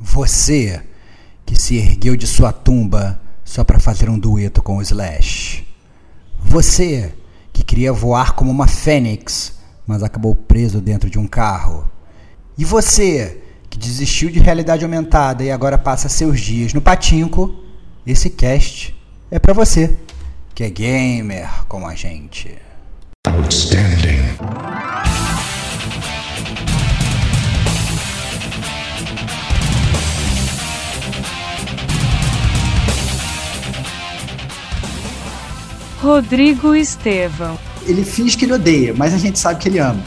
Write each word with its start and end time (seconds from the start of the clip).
Você 0.00 0.82
que 1.44 1.54
se 1.60 1.76
ergueu 1.76 2.16
de 2.16 2.26
sua 2.26 2.52
tumba 2.52 3.20
só 3.44 3.62
para 3.62 3.78
fazer 3.78 4.08
um 4.08 4.18
dueto 4.18 4.62
com 4.62 4.78
o 4.78 4.82
Slash. 4.82 5.66
Você 6.42 7.12
que 7.52 7.62
queria 7.62 7.92
voar 7.92 8.32
como 8.32 8.50
uma 8.50 8.66
fênix, 8.66 9.58
mas 9.86 10.02
acabou 10.02 10.34
preso 10.34 10.80
dentro 10.80 11.10
de 11.10 11.18
um 11.18 11.26
carro. 11.26 11.90
E 12.56 12.64
você 12.64 13.42
que 13.68 13.78
desistiu 13.78 14.30
de 14.30 14.38
realidade 14.38 14.84
aumentada 14.84 15.44
e 15.44 15.50
agora 15.50 15.76
passa 15.76 16.08
seus 16.08 16.40
dias 16.40 16.72
no 16.72 16.80
patinco, 16.80 17.62
esse 18.06 18.30
cast 18.30 18.96
é 19.30 19.38
para 19.38 19.52
você, 19.52 19.96
que 20.54 20.64
é 20.64 20.70
gamer 20.70 21.48
como 21.68 21.86
a 21.86 21.94
gente. 21.94 22.56
Outstanding. 23.26 24.38
Rodrigo 36.02 36.74
Estevão. 36.74 37.58
Ele 37.86 38.04
finge 38.04 38.36
que 38.36 38.44
ele 38.44 38.54
odeia, 38.54 38.94
mas 38.96 39.12
a 39.12 39.18
gente 39.18 39.38
sabe 39.38 39.60
que 39.60 39.68
ele 39.68 39.78
ama. 39.78 40.02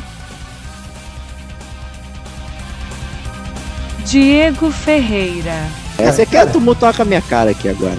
Diego 4.05 4.71
Ferreira. 4.71 5.67
É, 5.97 6.11
você 6.11 6.25
quer 6.25 6.51
tumultuar 6.51 6.95
com 6.95 7.03
a 7.03 7.05
minha 7.05 7.21
cara 7.21 7.51
aqui 7.51 7.69
agora. 7.69 7.97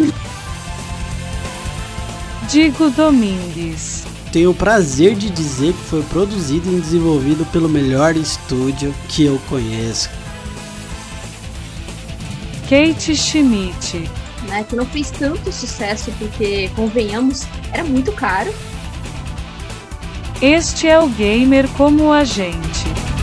Digo 2.48 2.90
Domingues. 2.90 4.04
Tenho 4.32 4.50
o 4.50 4.54
prazer 4.54 5.14
de 5.14 5.30
dizer 5.30 5.72
que 5.72 5.84
foi 5.84 6.02
produzido 6.02 6.76
e 6.76 6.80
desenvolvido 6.80 7.46
pelo 7.46 7.68
melhor 7.68 8.16
estúdio 8.16 8.94
que 9.08 9.24
eu 9.24 9.40
conheço. 9.48 10.10
Kate 12.68 13.14
Schmidt 13.14 14.10
né, 14.44 14.64
que 14.68 14.76
não 14.76 14.86
fez 14.86 15.10
tanto 15.10 15.52
sucesso 15.52 16.12
porque, 16.18 16.70
convenhamos, 16.74 17.46
era 17.72 17.84
muito 17.84 18.12
caro. 18.12 18.52
Este 20.40 20.88
é 20.88 20.98
o 20.98 21.08
gamer 21.08 21.68
como 21.76 22.12
a 22.12 22.24
gente. 22.24 23.13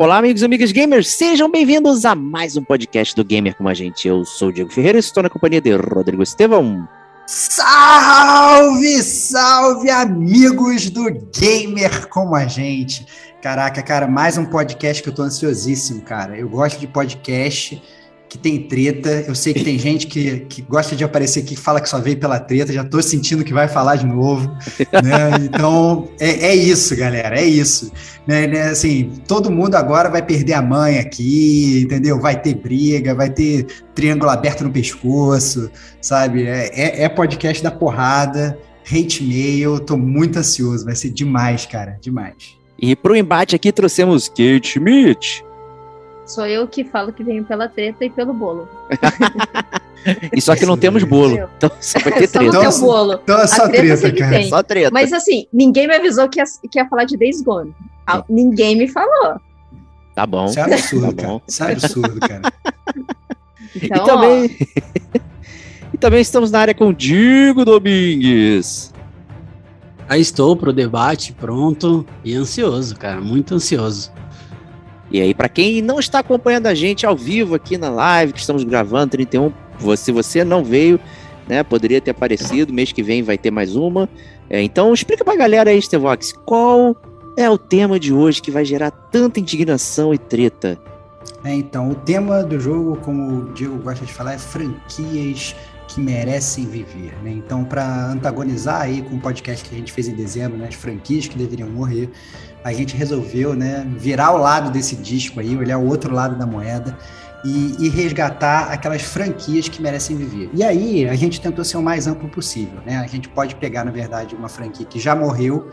Olá, 0.00 0.18
amigos 0.18 0.42
e 0.42 0.44
amigas 0.44 0.70
gamers, 0.70 1.08
sejam 1.08 1.50
bem-vindos 1.50 2.04
a 2.04 2.14
mais 2.14 2.56
um 2.56 2.62
podcast 2.62 3.16
do 3.16 3.24
Gamer 3.24 3.56
com 3.56 3.66
a 3.66 3.74
gente. 3.74 4.06
Eu 4.06 4.24
sou 4.24 4.46
o 4.46 4.52
Diego 4.52 4.70
Ferreira 4.70 4.96
e 4.96 5.00
estou 5.00 5.24
na 5.24 5.28
companhia 5.28 5.60
de 5.60 5.74
Rodrigo 5.74 6.22
Estevão. 6.22 6.88
Salve, 7.26 9.02
salve, 9.02 9.90
amigos 9.90 10.88
do 10.88 11.10
Gamer 11.36 12.08
como 12.10 12.36
a 12.36 12.46
gente. 12.46 13.08
Caraca, 13.42 13.82
cara, 13.82 14.06
mais 14.06 14.38
um 14.38 14.44
podcast 14.44 15.02
que 15.02 15.08
eu 15.08 15.12
tô 15.12 15.22
ansiosíssimo, 15.22 16.00
cara. 16.02 16.38
Eu 16.38 16.48
gosto 16.48 16.78
de 16.78 16.86
podcast 16.86 17.82
que 18.28 18.36
tem 18.36 18.62
treta. 18.68 19.24
Eu 19.26 19.34
sei 19.34 19.54
que 19.54 19.64
tem 19.64 19.78
gente 19.80 20.06
que, 20.06 20.40
que 20.40 20.62
gosta 20.62 20.94
de 20.94 21.02
aparecer 21.02 21.40
aqui, 21.40 21.56
fala 21.56 21.80
que 21.80 21.88
só 21.88 21.98
veio 21.98 22.18
pela 22.18 22.38
treta. 22.38 22.72
Já 22.72 22.84
tô 22.84 23.00
sentindo 23.00 23.44
que 23.44 23.52
vai 23.52 23.68
falar 23.68 23.96
de 23.96 24.06
novo. 24.06 24.48
Né? 25.02 25.48
Então, 25.48 26.08
é, 26.20 26.48
é, 26.48 26.54
isso, 26.54 26.94
galera, 26.96 27.40
é 27.40 27.44
isso. 27.44 27.90
Né, 28.26 28.46
né, 28.46 28.62
assim, 28.68 29.12
todo 29.26 29.50
mundo 29.50 29.74
agora 29.74 30.08
vai 30.08 30.22
perder 30.22 30.52
a 30.52 30.62
mãe 30.62 30.98
aqui, 30.98 31.82
entendeu? 31.84 32.20
Vai 32.20 32.40
ter 32.40 32.54
briga, 32.54 33.14
vai 33.14 33.30
ter 33.30 33.66
triângulo 33.94 34.30
aberto 34.30 34.64
no 34.64 34.70
pescoço, 34.70 35.70
sabe? 36.00 36.44
É, 36.44 36.70
é, 36.74 37.02
é 37.04 37.08
podcast 37.08 37.62
da 37.62 37.70
porrada, 37.70 38.58
hate 38.84 39.24
mail. 39.24 39.80
Tô 39.80 39.96
muito 39.96 40.38
ansioso, 40.38 40.84
vai 40.84 40.94
ser 40.94 41.10
demais, 41.10 41.66
cara, 41.66 41.98
demais. 42.00 42.58
E 42.80 42.94
para 42.94 43.12
o 43.12 43.16
embate 43.16 43.56
aqui 43.56 43.72
trouxemos 43.72 44.28
Kate 44.28 44.68
Schmidt. 44.68 45.44
Sou 46.28 46.46
eu 46.46 46.68
que 46.68 46.84
falo 46.84 47.10
que 47.10 47.24
venho 47.24 47.42
pela 47.42 47.68
treta 47.70 48.04
e 48.04 48.10
pelo 48.10 48.34
bolo. 48.34 48.68
e 50.30 50.40
só 50.42 50.54
que 50.54 50.66
não 50.66 50.76
temos 50.76 51.02
bolo. 51.02 51.48
Então 51.56 51.70
só 51.80 51.98
vai 52.00 52.12
ter 52.12 52.28
treta. 52.28 52.52
Só 52.52 52.62
não 52.62 52.70
tem 52.70 52.80
bolo. 52.80 53.20
Então 53.22 53.40
é 53.40 53.46
só 53.46 53.64
a 53.64 53.68
treta, 53.70 53.96
treta 53.96 54.18
cara. 54.18 54.42
Só 54.44 54.62
treta. 54.62 54.90
Mas 54.92 55.10
assim, 55.14 55.46
ninguém 55.50 55.88
me 55.88 55.96
avisou 55.96 56.28
que 56.28 56.38
ia, 56.38 56.44
que 56.70 56.78
ia 56.78 56.86
falar 56.86 57.04
de 57.04 57.16
Days 57.16 57.40
Gone. 57.40 57.74
Ah, 58.06 58.22
ninguém 58.28 58.76
me 58.76 58.86
falou. 58.86 59.40
Tá 60.14 60.26
bom. 60.26 60.44
Isso 60.44 60.60
é 60.60 60.62
absurdo, 60.62 61.14
tá 61.14 61.22
cara. 61.22 61.42
Isso 61.48 61.64
é 61.64 61.72
absurdo, 61.72 62.20
cara. 62.20 62.42
Então, 63.74 63.96
e 64.04 64.06
também... 64.06 64.56
e 65.94 65.98
também 65.98 66.20
estamos 66.20 66.50
na 66.50 66.60
área 66.60 66.74
com 66.74 66.92
Digo 66.92 67.64
Domingues. 67.64 68.92
Aí 70.06 70.20
estou 70.20 70.54
pro 70.54 70.74
debate, 70.74 71.32
pronto 71.32 72.04
e 72.22 72.34
ansioso, 72.34 72.96
cara, 72.96 73.20
muito 73.20 73.54
ansioso. 73.54 74.12
E 75.10 75.20
aí, 75.20 75.34
para 75.34 75.48
quem 75.48 75.80
não 75.80 75.98
está 75.98 76.18
acompanhando 76.18 76.66
a 76.66 76.74
gente 76.74 77.06
ao 77.06 77.16
vivo 77.16 77.54
aqui 77.54 77.78
na 77.78 77.88
live, 77.88 78.32
que 78.32 78.40
estamos 78.40 78.62
gravando 78.64 79.12
31, 79.12 79.52
se 79.96 80.12
você 80.12 80.44
não 80.44 80.62
veio, 80.62 81.00
né, 81.48 81.62
poderia 81.62 82.00
ter 82.00 82.10
aparecido, 82.10 82.72
mês 82.72 82.92
que 82.92 83.02
vem 83.02 83.22
vai 83.22 83.38
ter 83.38 83.50
mais 83.50 83.74
uma. 83.74 84.08
É, 84.50 84.62
então, 84.62 84.92
explica 84.92 85.24
pra 85.24 85.36
galera 85.36 85.70
aí, 85.70 85.80
Stevox, 85.80 86.32
qual 86.44 86.96
é 87.36 87.48
o 87.48 87.56
tema 87.56 87.98
de 87.98 88.12
hoje 88.12 88.42
que 88.42 88.50
vai 88.50 88.64
gerar 88.64 88.90
tanta 88.90 89.40
indignação 89.40 90.12
e 90.12 90.18
treta? 90.18 90.78
É, 91.44 91.54
então, 91.54 91.90
o 91.90 91.94
tema 91.94 92.42
do 92.42 92.58
jogo, 92.58 92.96
como 92.96 93.42
o 93.42 93.52
Diego 93.52 93.78
gosta 93.78 94.04
de 94.04 94.12
falar, 94.12 94.34
é 94.34 94.38
franquias 94.38 95.54
que 95.88 96.00
merecem 96.00 96.66
viver, 96.66 97.14
né? 97.22 97.30
Então, 97.30 97.64
para 97.64 98.10
antagonizar 98.10 98.82
aí 98.82 99.00
com 99.00 99.16
o 99.16 99.20
podcast 99.20 99.66
que 99.66 99.74
a 99.74 99.78
gente 99.78 99.90
fez 99.90 100.06
em 100.06 100.14
dezembro, 100.14 100.58
né, 100.58 100.68
as 100.68 100.74
franquias 100.74 101.26
que 101.26 101.36
deveriam 101.36 101.68
morrer, 101.68 102.10
a 102.62 102.72
gente 102.72 102.94
resolveu 102.94 103.54
né, 103.54 103.86
virar 103.96 104.32
o 104.32 104.36
lado 104.36 104.70
desse 104.70 104.94
disco 104.94 105.40
aí, 105.40 105.56
olhar 105.56 105.78
o 105.78 105.86
outro 105.86 106.14
lado 106.14 106.36
da 106.36 106.46
moeda 106.46 106.96
e, 107.44 107.76
e, 107.78 107.88
resgatar 107.88 108.70
aquelas 108.70 109.02
franquias 109.02 109.68
que 109.68 109.80
merecem 109.80 110.16
viver. 110.16 110.50
E 110.52 110.62
aí 110.62 111.08
a 111.08 111.14
gente 111.14 111.40
tentou 111.40 111.64
ser 111.64 111.78
o 111.78 111.82
mais 111.82 112.06
amplo 112.06 112.28
possível. 112.28 112.80
Né? 112.84 112.98
A 112.98 113.06
gente 113.06 113.28
pode 113.28 113.54
pegar, 113.54 113.84
na 113.84 113.90
verdade, 113.90 114.34
uma 114.34 114.48
franquia 114.48 114.84
que 114.84 114.98
já 114.98 115.14
morreu 115.14 115.70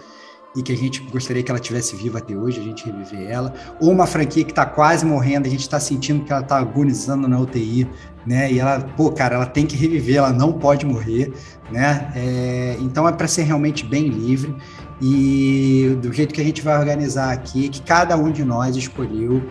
e 0.56 0.62
que 0.62 0.72
a 0.72 0.78
gente 0.78 1.02
gostaria 1.12 1.44
que 1.44 1.52
ela 1.52 1.60
tivesse 1.60 1.96
viva 1.96 2.20
até 2.20 2.36
hoje, 2.36 2.60
a 2.60 2.64
gente 2.64 2.86
reviver 2.86 3.30
ela, 3.30 3.54
ou 3.80 3.92
uma 3.92 4.08
franquia 4.08 4.44
que 4.44 4.52
está 4.52 4.66
quase 4.66 5.06
morrendo, 5.06 5.48
a 5.48 5.50
gente 5.50 5.62
está 5.62 5.80
sentindo 5.80 6.24
que 6.24 6.32
ela 6.32 6.42
está 6.42 6.58
agonizando 6.58 7.28
na 7.28 7.40
UTI, 7.40 7.88
né? 8.26 8.52
E 8.52 8.60
ela, 8.60 8.80
pô, 8.80 9.12
cara, 9.12 9.36
ela 9.36 9.46
tem 9.46 9.66
que 9.66 9.76
reviver, 9.76 10.16
ela 10.16 10.32
não 10.32 10.54
pode 10.54 10.86
morrer, 10.86 11.34
né? 11.72 12.12
É, 12.16 12.78
então 12.80 13.08
é 13.08 13.12
para 13.12 13.28
ser 13.28 13.44
realmente 13.44 13.86
bem 13.86 14.08
livre. 14.08 14.56
E 15.02 15.98
do 16.02 16.12
jeito 16.14 16.34
que 16.34 16.40
a 16.40 16.44
gente 16.44 16.62
vai 16.62 16.80
organizar 16.80 17.34
aqui, 17.34 17.68
que 17.68 17.82
cada 17.82 18.16
um 18.16 18.32
de 18.32 18.46
nós 18.46 18.78
escolheu 18.78 19.44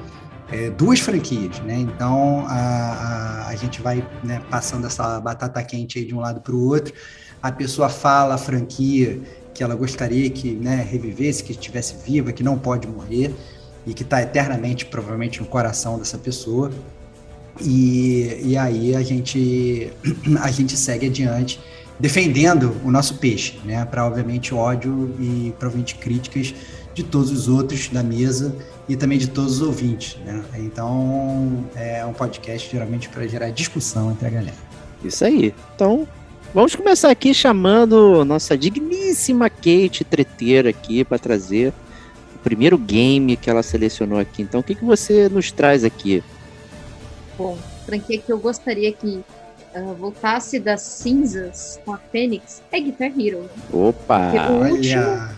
é, 0.51 0.71
duas 0.71 1.01
franquias, 1.01 1.61
né? 1.61 1.77
Então 1.79 2.47
a, 2.49 2.55
a, 2.55 3.49
a 3.49 3.57
gente 3.57 3.83
vai 3.83 4.07
né, 4.23 4.41
passando 4.51 4.87
essa 4.87 5.21
batata 5.21 5.63
quente 5.63 5.99
aí 5.99 6.05
de 6.05 6.15
um 6.15 6.21
lado 6.21 6.41
para 6.41 6.55
o 6.55 6.67
outro. 6.67 6.95
A 7.43 7.53
pessoa 7.53 7.91
fala 7.91 8.37
a 8.37 8.39
franquia 8.39 9.21
que 9.55 9.63
ela 9.63 9.75
gostaria 9.77 10.29
que 10.29 10.51
né, 10.51 10.87
revivesse, 10.91 11.43
que 11.45 11.53
estivesse 11.53 11.95
viva, 12.05 12.33
que 12.33 12.43
não 12.43 12.59
pode 12.59 12.89
morrer 12.89 13.33
e 13.87 13.95
que 13.95 14.03
está 14.03 14.21
eternamente, 14.21 14.85
provavelmente, 14.87 15.41
no 15.41 15.47
coração 15.47 15.99
dessa 15.99 16.19
pessoa. 16.19 16.73
E, 17.61 18.41
e 18.43 18.57
aí 18.57 18.97
a 18.97 19.03
gente, 19.03 19.93
a 20.43 20.51
gente 20.51 20.77
segue 20.77 21.07
adiante 21.07 21.61
defendendo 21.99 22.77
o 22.85 22.91
nosso 22.91 23.19
peixe, 23.19 23.59
né? 23.65 23.85
Para 23.85 24.05
obviamente 24.05 24.53
ódio 24.53 25.15
e 25.21 25.55
provavelmente 25.59 25.95
críticas 25.95 26.53
de 26.93 27.03
todos 27.03 27.31
os 27.31 27.49
outros 27.49 27.89
da 27.89 28.03
mesa 28.03 28.55
e 28.89 28.97
também 28.97 29.19
de 29.19 29.29
todos 29.29 29.61
os 29.61 29.63
ouvintes, 29.63 30.17
né? 30.25 30.43
Então 30.57 31.65
é 31.77 32.05
um 32.05 32.13
podcast 32.13 32.71
geralmente 32.71 33.09
para 33.09 33.27
gerar 33.29 33.51
discussão 33.51 34.11
entre 34.11 34.27
a 34.27 34.31
galera. 34.31 34.57
Isso 35.05 35.25
aí. 35.25 35.55
Então 35.75 36.09
vamos 36.55 36.77
começar 36.77 37.11
aqui 37.11 37.35
chamando 37.35 38.25
nossa 38.25 38.57
digníssima 38.57 39.51
Kate 39.51 40.05
treteira 40.05 40.71
aqui 40.71 41.05
para 41.05 41.19
trazer 41.19 41.73
o 42.37 42.39
primeiro 42.39 42.79
game 42.79 43.37
que 43.37 43.51
ela 43.51 43.63
selecionou 43.63 44.21
aqui. 44.21 44.43
Então 44.43 44.61
o 44.61 44.63
que, 44.63 44.77
que 44.77 44.85
você 44.85 45.29
nos 45.29 45.51
traz 45.51 45.83
aqui? 45.83 46.23
Bom, 47.37 47.59
franquia 47.85 48.19
que 48.19 48.33
eu 48.33 48.39
gostaria 48.39 48.93
que 48.93 49.21
uh, 49.75 49.95
voltasse 49.99 50.61
das 50.61 50.83
cinzas 50.83 51.81
com 51.85 51.93
a 51.93 51.99
Fênix 51.99 52.63
é 52.71 52.79
Guitar 52.79 53.11
Hero. 53.19 53.51
Opa! 53.73 54.31
o 54.49 54.71
último, 54.71 55.29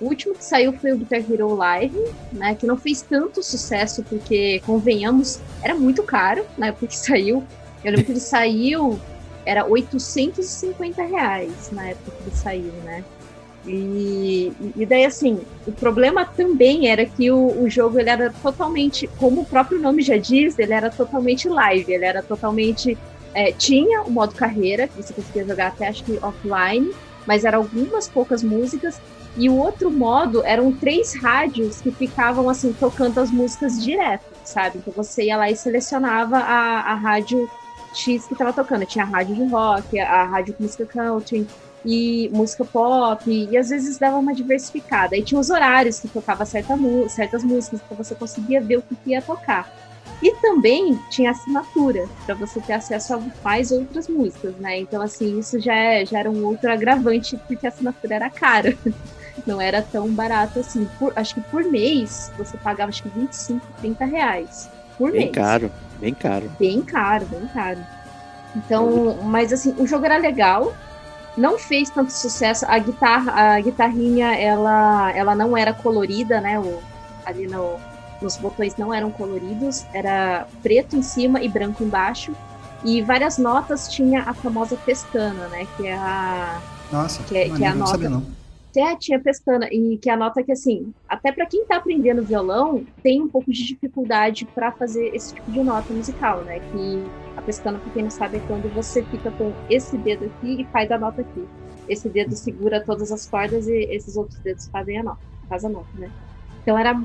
o 0.00 0.04
último 0.06 0.34
que 0.34 0.44
saiu 0.44 0.72
foi 0.72 0.92
o 0.92 0.98
Guitar 0.98 1.20
Hero 1.20 1.54
Live, 1.54 1.96
né? 2.32 2.56
Que 2.56 2.66
não 2.66 2.76
fez 2.76 3.00
tanto 3.00 3.44
sucesso 3.44 4.02
porque, 4.02 4.60
convenhamos, 4.66 5.38
era 5.62 5.76
muito 5.76 6.02
caro 6.02 6.44
na 6.58 6.66
época 6.66 6.88
que 6.88 6.98
saiu. 6.98 7.44
Eu 7.84 7.90
lembro 7.92 8.06
que 8.06 8.12
ele 8.12 8.20
saiu, 8.20 8.98
era 9.44 9.66
850 9.66 11.02
reais 11.02 11.70
na 11.72 11.88
época 11.88 12.16
que 12.16 12.22
ele 12.24 12.36
saiu, 12.36 12.72
né? 12.84 13.04
E, 13.66 14.52
e 14.76 14.84
daí, 14.84 15.06
assim, 15.06 15.40
o 15.66 15.72
problema 15.72 16.24
também 16.24 16.88
era 16.88 17.06
que 17.06 17.30
o, 17.30 17.62
o 17.62 17.68
jogo 17.68 17.98
ele 17.98 18.10
era 18.10 18.30
totalmente, 18.42 19.06
como 19.18 19.40
o 19.40 19.46
próprio 19.46 19.80
nome 19.80 20.02
já 20.02 20.18
diz, 20.18 20.58
ele 20.58 20.74
era 20.74 20.90
totalmente 20.90 21.48
live, 21.48 21.92
ele 21.92 22.04
era 22.04 22.22
totalmente. 22.22 22.96
É, 23.32 23.50
tinha 23.50 24.02
o 24.02 24.10
modo 24.10 24.34
carreira, 24.34 24.86
que 24.86 25.02
você 25.02 25.12
conseguia 25.12 25.44
jogar 25.44 25.68
até 25.68 25.88
acho 25.88 26.04
que 26.04 26.18
offline, 26.22 26.92
mas 27.26 27.44
eram 27.44 27.60
algumas 27.60 28.06
poucas 28.06 28.42
músicas. 28.42 29.00
E 29.36 29.48
o 29.48 29.56
outro 29.56 29.90
modo 29.90 30.44
eram 30.44 30.70
três 30.70 31.14
rádios 31.20 31.80
que 31.80 31.90
ficavam 31.90 32.48
assim 32.48 32.72
tocando 32.72 33.18
as 33.18 33.32
músicas 33.32 33.82
direto, 33.82 34.24
sabe? 34.44 34.78
Então 34.78 34.92
você 34.94 35.24
ia 35.24 35.36
lá 35.36 35.50
e 35.50 35.56
selecionava 35.56 36.36
a, 36.36 36.92
a 36.92 36.94
rádio 36.94 37.50
X 37.94 38.26
que 38.26 38.34
estava 38.34 38.52
tocando. 38.52 38.84
Tinha 38.84 39.04
a 39.04 39.08
rádio 39.08 39.34
de 39.34 39.44
rock, 39.44 39.98
a 39.98 40.24
rádio 40.24 40.54
com 40.54 40.62
música 40.62 40.84
country, 40.86 41.46
e 41.84 42.30
música 42.32 42.64
pop, 42.64 43.30
e 43.30 43.56
às 43.56 43.68
vezes 43.68 43.98
dava 43.98 44.16
uma 44.16 44.34
diversificada. 44.34 45.14
Aí 45.14 45.22
tinha 45.22 45.40
os 45.40 45.50
horários 45.50 46.00
que 46.00 46.08
tocava 46.08 46.44
certa 46.44 46.74
certas 47.08 47.44
músicas, 47.44 47.80
então 47.84 47.96
você 47.96 48.14
conseguia 48.14 48.60
ver 48.60 48.78
o 48.78 48.82
que 48.82 48.96
ia 49.10 49.20
tocar. 49.20 49.70
E 50.22 50.34
também 50.36 50.98
tinha 51.10 51.32
assinatura, 51.32 52.08
para 52.24 52.34
você 52.34 52.60
ter 52.60 52.72
acesso 52.72 53.14
a 53.14 53.22
mais 53.42 53.70
outras 53.70 54.08
músicas, 54.08 54.54
né? 54.56 54.78
Então, 54.78 55.02
assim, 55.02 55.38
isso 55.38 55.60
já, 55.60 55.74
é, 55.74 56.06
já 56.06 56.20
era 56.20 56.30
um 56.30 56.44
outro 56.46 56.70
agravante, 56.72 57.36
porque 57.46 57.66
a 57.66 57.68
assinatura 57.68 58.14
era 58.14 58.30
cara. 58.30 58.76
Não 59.46 59.60
era 59.60 59.82
tão 59.82 60.08
barato 60.08 60.60
assim. 60.60 60.88
Por, 60.98 61.12
acho 61.16 61.34
que 61.34 61.40
por 61.42 61.64
mês 61.64 62.32
você 62.38 62.56
pagava 62.56 62.88
acho 62.88 63.02
que 63.02 63.08
25, 63.08 63.66
30 63.80 64.04
reais. 64.04 64.70
Por 64.98 65.10
bem 65.10 65.22
mês. 65.22 65.32
caro, 65.32 65.70
bem 66.00 66.14
caro. 66.14 66.50
Bem 66.58 66.82
caro, 66.82 67.26
bem 67.26 67.46
caro. 67.52 67.80
Então, 68.56 69.18
mas 69.22 69.52
assim, 69.52 69.74
o 69.78 69.86
jogo 69.86 70.04
era 70.04 70.16
legal, 70.16 70.74
não 71.36 71.58
fez 71.58 71.90
tanto 71.90 72.12
sucesso. 72.12 72.64
A 72.68 72.78
guitarra, 72.78 73.32
a 73.32 73.60
guitarrinha, 73.60 74.34
ela, 74.34 75.10
ela 75.12 75.34
não 75.34 75.56
era 75.56 75.72
colorida, 75.72 76.40
né? 76.40 76.58
O, 76.58 76.80
ali 77.26 77.46
no, 77.46 77.76
nos 78.22 78.36
botões 78.36 78.76
não 78.76 78.94
eram 78.94 79.10
coloridos, 79.10 79.84
era 79.92 80.46
preto 80.62 80.96
em 80.96 81.02
cima 81.02 81.42
e 81.42 81.48
branco 81.48 81.82
embaixo. 81.82 82.32
E 82.84 83.02
várias 83.02 83.38
notas 83.38 83.88
tinha 83.88 84.22
a 84.22 84.34
famosa 84.34 84.76
pestana, 84.76 85.48
né? 85.48 85.66
Que 85.76 85.86
é 85.86 85.94
a. 85.94 86.60
Nossa, 86.92 87.22
que 87.24 87.36
é, 87.36 87.48
que 87.48 87.64
é 87.64 87.66
a 87.66 87.70
não 87.70 87.78
nota. 87.78 87.90
sabia 87.92 88.10
não. 88.10 88.22
É, 88.76 88.96
tinha 88.96 89.22
pestana, 89.22 89.68
e 89.70 89.98
que 89.98 90.10
a 90.10 90.16
nota 90.16 90.42
que, 90.42 90.50
assim, 90.50 90.92
até 91.08 91.30
para 91.32 91.46
quem 91.46 91.64
tá 91.66 91.76
aprendendo 91.76 92.24
violão, 92.26 92.86
tem 93.02 93.22
um 93.22 93.28
pouco 93.28 93.50
de 93.52 93.64
dificuldade 93.64 94.48
para 94.52 94.72
fazer 94.72 95.10
esse 95.14 95.32
tipo 95.34 95.50
de 95.50 95.62
nota 95.62 95.92
musical, 95.94 96.44
né? 96.44 96.58
Que 96.70 97.12
a 97.36 97.42
pestana, 97.42 97.80
pra 97.80 97.92
quem 97.92 98.02
não 98.02 98.10
sabe, 98.10 98.38
é 98.38 98.40
quando 98.40 98.68
você 98.72 99.04
fica 99.06 99.32
com 99.32 99.56
esse 99.68 99.96
dedo 99.96 100.24
aqui 100.24 100.62
e 100.62 100.68
faz 100.72 100.90
a 100.90 100.98
nota 100.98 101.22
aqui. 101.22 101.48
Esse 101.86 102.08
dedo 102.10 102.34
segura 102.34 102.84
todas 102.84 103.12
as 103.12 103.26
cordas 103.28 103.66
e 103.68 103.72
esses 103.94 104.16
outros 104.16 104.40
dedos 104.42 104.68
fazem 104.72 104.98
a 104.98 105.02
nota, 105.04 105.20
faz 105.48 105.64
a 105.64 105.68
nota, 105.68 105.88
né? 105.94 106.10
Então 106.64 106.78
era, 106.78 106.98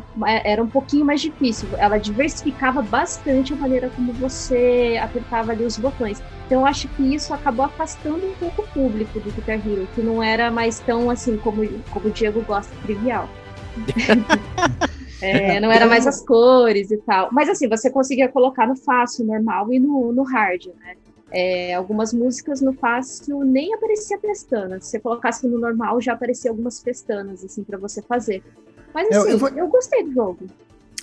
era 0.45 0.63
um 0.63 0.69
pouquinho 0.69 1.05
mais 1.05 1.19
difícil. 1.19 1.67
Ela 1.77 1.97
diversificava 1.97 2.81
bastante 2.81 3.53
a 3.53 3.57
maneira 3.57 3.89
como 3.89 4.13
você 4.13 4.97
apertava 5.03 5.51
ali 5.51 5.65
os 5.65 5.77
botões. 5.77 6.23
Então 6.45 6.61
eu 6.61 6.65
acho 6.65 6.87
que 6.87 7.13
isso 7.13 7.33
acabou 7.33 7.65
afastando 7.65 8.25
um 8.25 8.33
pouco 8.35 8.61
o 8.61 8.67
público 8.69 9.19
do 9.19 9.29
Guitar 9.31 9.55
Hero, 9.55 9.85
que 9.93 10.01
não 10.01 10.23
era 10.23 10.49
mais 10.49 10.79
tão 10.79 11.09
assim 11.09 11.35
como, 11.37 11.67
como 11.91 12.07
o 12.07 12.09
Diego 12.09 12.41
gosta, 12.43 12.73
trivial. 12.83 13.29
é, 15.21 15.59
não 15.59 15.69
era 15.69 15.85
mais 15.85 16.07
as 16.07 16.25
cores 16.25 16.89
e 16.89 16.97
tal. 16.97 17.27
Mas 17.33 17.49
assim, 17.49 17.67
você 17.67 17.89
conseguia 17.89 18.29
colocar 18.29 18.65
no 18.65 18.77
fácil, 18.77 19.25
normal 19.25 19.73
e 19.73 19.79
no, 19.79 20.13
no 20.13 20.23
hard, 20.23 20.67
né? 20.67 20.95
É, 21.31 21.75
algumas 21.75 22.11
músicas 22.11 22.59
no 22.59 22.73
fácil 22.73 23.41
nem 23.41 23.73
aparecia 23.73 24.17
pestana. 24.17 24.79
Se 24.79 24.91
você 24.91 24.99
colocasse 24.99 25.47
no 25.47 25.59
normal, 25.59 26.01
já 26.01 26.13
aparecia 26.13 26.49
algumas 26.49 26.81
pestanas, 26.81 27.43
assim, 27.43 27.63
para 27.63 27.77
você 27.77 28.01
fazer. 28.01 28.41
Mas 28.93 29.07
assim, 29.07 29.15
Eu- 29.17 29.25
eu, 29.25 29.31
eu 29.31 29.39
vou- 29.39 29.67
gostei 29.69 30.03
do 30.03 30.13
jogo. 30.13 30.39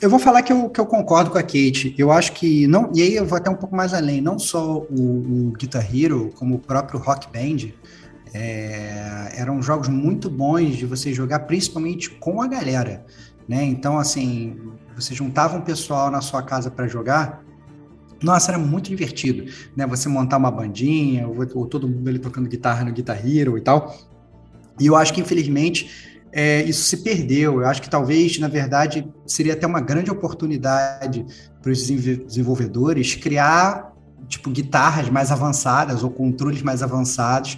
Eu 0.00 0.10
vou 0.10 0.18
falar 0.18 0.42
que 0.42 0.52
eu, 0.52 0.68
que 0.68 0.78
eu 0.78 0.84
concordo 0.84 1.30
com 1.30 1.38
a 1.38 1.42
Kate. 1.42 1.94
Eu 1.96 2.12
acho 2.12 2.32
que 2.32 2.66
não, 2.66 2.90
e 2.94 3.00
aí 3.00 3.14
eu 3.14 3.24
vou 3.24 3.38
até 3.38 3.48
um 3.48 3.54
pouco 3.54 3.74
mais 3.74 3.94
além. 3.94 4.20
Não 4.20 4.38
só 4.38 4.78
o, 4.90 5.48
o 5.48 5.52
Guitar 5.58 5.86
Hero, 5.94 6.30
como 6.34 6.56
o 6.56 6.58
próprio 6.58 7.00
Rock 7.00 7.28
Band, 7.32 7.70
é, 8.34 9.32
eram 9.36 9.62
jogos 9.62 9.88
muito 9.88 10.28
bons 10.28 10.76
de 10.76 10.84
você 10.84 11.12
jogar, 11.14 11.40
principalmente 11.40 12.10
com 12.10 12.42
a 12.42 12.46
galera, 12.46 13.06
né? 13.48 13.64
Então, 13.64 13.98
assim, 13.98 14.56
você 14.94 15.14
juntava 15.14 15.56
um 15.56 15.62
pessoal 15.62 16.10
na 16.10 16.20
sua 16.20 16.42
casa 16.42 16.70
para 16.70 16.86
jogar. 16.86 17.42
Nossa, 18.22 18.50
era 18.50 18.58
muito 18.58 18.88
divertido, 18.90 19.50
né? 19.74 19.86
Você 19.86 20.08
montar 20.10 20.36
uma 20.36 20.50
bandinha, 20.50 21.26
ou, 21.26 21.36
ou 21.54 21.66
todo 21.66 21.88
mundo 21.88 22.06
ali 22.08 22.18
tocando 22.18 22.48
guitarra 22.48 22.84
no 22.84 22.92
Guitar 22.92 23.18
Hero 23.26 23.56
e 23.56 23.60
tal. 23.62 23.96
E 24.78 24.86
eu 24.86 24.94
acho 24.96 25.14
que, 25.14 25.20
infelizmente, 25.22 26.15
é, 26.38 26.62
isso 26.64 26.82
se 26.84 26.98
perdeu. 26.98 27.60
Eu 27.62 27.66
acho 27.66 27.80
que 27.80 27.88
talvez, 27.88 28.38
na 28.38 28.46
verdade, 28.48 29.08
seria 29.26 29.54
até 29.54 29.66
uma 29.66 29.80
grande 29.80 30.10
oportunidade 30.10 31.24
para 31.62 31.72
os 31.72 31.86
desenvolvedores 31.86 33.14
criar 33.14 33.92
tipo 34.28 34.50
guitarras 34.50 35.08
mais 35.08 35.30
avançadas 35.30 36.02
ou 36.04 36.10
controles 36.10 36.60
mais 36.62 36.82
avançados 36.82 37.56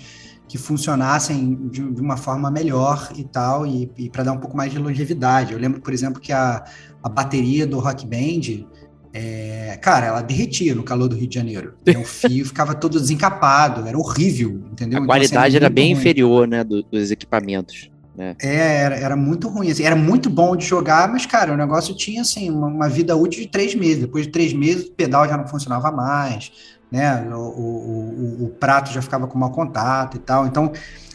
que 0.49 0.57
funcionassem 0.57 1.69
de, 1.71 1.93
de 1.93 2.01
uma 2.01 2.17
forma 2.17 2.51
melhor 2.51 3.11
e 3.17 3.25
tal, 3.25 3.67
e, 3.67 3.91
e 3.99 4.09
para 4.09 4.23
dar 4.25 4.33
um 4.33 4.39
pouco 4.39 4.57
mais 4.57 4.71
de 4.73 4.79
longevidade. 4.79 5.53
Eu 5.53 5.59
lembro, 5.59 5.81
por 5.81 5.93
exemplo, 5.93 6.21
que 6.21 6.33
a, 6.33 6.65
a 7.03 7.09
bateria 7.09 7.67
do 7.67 7.79
Rock 7.79 8.07
Band, 8.07 8.65
é, 9.13 9.77
cara, 9.83 10.07
ela 10.07 10.23
derretia 10.23 10.75
no 10.75 10.83
calor 10.83 11.09
do 11.09 11.17
Rio 11.17 11.27
de 11.29 11.35
Janeiro. 11.35 11.75
O 12.01 12.05
fio 12.05 12.47
ficava 12.47 12.75
todo 12.75 12.99
desencapado, 13.01 13.87
era 13.87 13.99
horrível, 13.99 14.51
entendeu? 14.73 15.01
A 15.01 15.03
Então, 15.03 15.03
assim, 15.03 15.07
qualidade 15.07 15.57
era 15.57 15.67
muito 15.67 15.75
bem 15.75 15.93
ruim. 15.93 16.01
inferior, 16.01 16.47
né, 16.49 16.63
do- 16.65 16.83
dos 16.83 17.11
equipamentos. 17.11 17.91
É, 18.19 18.77
era, 18.83 18.97
era 18.97 19.17
muito 19.17 19.49
ruim. 19.49 19.71
assim, 19.71 19.85
era 19.85 19.95
muito 19.95 20.29
bom 20.29 20.57
de 20.57 20.67
jogar, 20.67 21.09
mas, 21.09 21.25
cara, 21.25 21.53
o 21.53 21.57
negócio 21.57 21.95
tinha 21.95 22.23
assim, 22.23 22.51
uma, 22.51 22.67
uma 22.67 22.89
vida 22.89 23.17
útil 23.17 23.43
de 23.43 23.49
três 23.49 23.75
meses. 23.75 24.01
Depois 24.01 24.27
de 24.27 24.33
três 24.33 24.53
meses, 24.53 24.87
o 24.87 24.93
pedal 24.93 25.29
já 25.29 25.37
não 25.37 25.47
funcionava 25.47 25.91
mais, 25.93 26.51
né? 26.91 27.23
O, 27.33 27.37
o, 27.37 28.41
o, 28.41 28.45
o 28.47 28.49
prato 28.49 28.93
já 28.93 29.01
ficava 29.01 29.27
com 29.27 29.39
mau 29.39 29.51
contato 29.51 30.17
e 30.17 30.21
tal. 30.21 30.47
Então, 30.47 30.73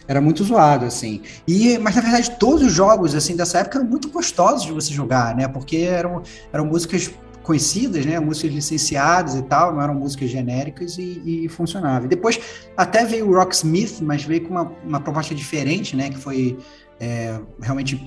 era 0.08 0.22
muito 0.22 0.44
zoado, 0.44 0.86
assim. 0.86 1.22
E, 1.48 1.78
mas, 1.78 1.96
na 1.96 2.02
verdade, 2.02 2.32
todos 2.40 2.64
os 2.64 2.72
jogos 2.72 3.16
assim 3.16 3.36
dessa 3.36 3.60
época 3.60 3.80
eram 3.80 3.88
muito 3.88 4.10
gostosos 4.10 4.64
de 4.64 4.72
você 4.72 4.94
jogar, 4.94 5.36
né? 5.36 5.48
Porque 5.48 5.78
eram, 5.78 6.22
eram 6.52 6.66
músicas 6.66 7.12
conhecidas, 7.44 8.06
né? 8.06 8.19
Músicas 8.19 8.51
licenciadas 8.54 9.36
e 9.36 9.42
tal, 9.44 9.74
não 9.74 9.81
eram 9.81 9.94
músicas 9.94 10.30
genéricas 10.30 10.98
e, 10.98 11.44
e 11.45 11.50
funcionava. 11.50 12.06
E 12.06 12.07
depois 12.07 12.40
até 12.75 13.06
veio 13.06 13.30
o 13.30 13.36
Rocksmith, 13.36 14.00
mas 14.01 14.24
veio 14.24 14.42
com 14.48 14.51
uma, 14.51 14.72
uma 14.86 15.00
proposta 15.00 15.36
diferente, 15.36 15.95
né? 15.95 16.10
Que 16.10 16.18
foi 16.18 16.57
é, 17.00 17.38
realmente 17.62 18.04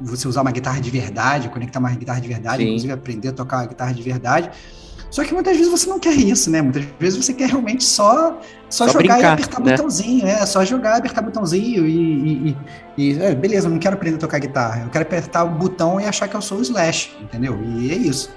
você 0.00 0.26
usar 0.26 0.42
uma 0.42 0.50
guitarra 0.50 0.80
de 0.80 0.90
verdade, 0.90 1.48
conectar 1.48 1.78
uma 1.78 1.90
guitarra 1.90 2.20
de 2.20 2.28
verdade, 2.28 2.58
Sim. 2.62 2.68
inclusive 2.70 2.92
aprender 2.92 3.28
a 3.28 3.32
tocar 3.32 3.58
uma 3.58 3.66
guitarra 3.66 3.94
de 3.94 4.02
verdade. 4.02 4.50
Só 5.12 5.22
que 5.24 5.34
muitas 5.34 5.54
vezes 5.58 5.70
você 5.70 5.88
não 5.90 5.98
quer 6.00 6.14
isso, 6.14 6.50
né? 6.50 6.62
Muitas 6.62 6.84
vezes 6.98 7.22
você 7.22 7.34
quer 7.34 7.50
realmente 7.50 7.84
só, 7.84 8.40
só, 8.70 8.86
Só 8.86 8.92
jogar 8.94 9.04
e 9.04 9.08
brincar, 9.08 9.32
apertar 9.34 9.60
né? 9.60 9.70
botãozinho, 9.72 10.26
é, 10.26 10.46
só 10.46 10.64
jogar, 10.64 10.96
apertar 10.96 11.20
botãozinho 11.20 11.86
e, 11.86 11.92
e- 11.98 12.48
e- 12.48 12.56
e, 13.12 13.22
é, 13.22 13.34
beleza, 13.34 13.66
eu 13.66 13.70
não 13.70 13.78
quero 13.78 13.94
aprender 13.94 14.16
a 14.16 14.18
tocar 14.20 14.38
guitarra, 14.38 14.84
eu 14.84 14.90
quero 14.90 15.02
apertar 15.04 15.44
o 15.44 15.50
botão 15.50 16.00
e 16.00 16.06
achar 16.06 16.26
que 16.28 16.34
eu 16.34 16.40
sou 16.40 16.58
o 16.58 16.62
Slash, 16.62 17.10
entendeu? 17.20 17.62
E 17.62 17.90
é 17.90 17.94
isso. 17.94 18.30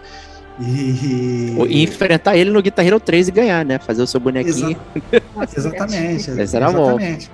E, 0.59 1.55
E 1.67 1.83
enfrentar 1.83 2.37
ele 2.37 2.49
no 2.49 2.61
Guitar 2.61 2.85
Hero 2.85 2.99
3 2.99 3.27
e 3.27 3.31
ganhar, 3.31 3.65
né? 3.65 3.79
Fazer 3.79 4.01
o 4.01 4.07
seu 4.07 4.19
bonequinho. 4.19 4.77
Nossa, 5.35 5.57
Exatamente. 5.59 6.31
Esse 6.31 6.55
era 6.55 6.71
bom. 6.71 6.91
exatamente. 6.91 7.31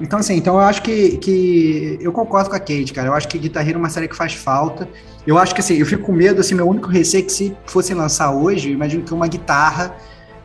Então, 0.00 0.18
assim, 0.18 0.36
então 0.36 0.54
eu 0.54 0.60
acho 0.60 0.82
que, 0.82 1.16
que 1.18 1.98
eu 2.00 2.12
concordo 2.12 2.50
com 2.50 2.56
a 2.56 2.60
Kate, 2.60 2.92
cara. 2.92 3.08
Eu 3.08 3.14
acho 3.14 3.26
que 3.26 3.36
Guitar 3.38 3.66
Hero 3.66 3.78
é 3.78 3.80
uma 3.80 3.90
série 3.90 4.06
que 4.06 4.14
faz 4.14 4.32
falta. 4.32 4.88
Eu 5.26 5.36
acho 5.36 5.54
que 5.54 5.60
assim, 5.60 5.74
eu 5.74 5.86
fico 5.86 6.04
com 6.04 6.12
medo, 6.12 6.40
assim, 6.40 6.54
meu 6.54 6.68
único 6.68 6.88
receio 6.88 7.22
é 7.22 7.24
que 7.24 7.32
se 7.32 7.56
fossem 7.66 7.96
lançar 7.96 8.30
hoje, 8.30 8.68
eu 8.68 8.74
imagino 8.74 9.02
que 9.02 9.12
uma 9.12 9.26
guitarra 9.26 9.96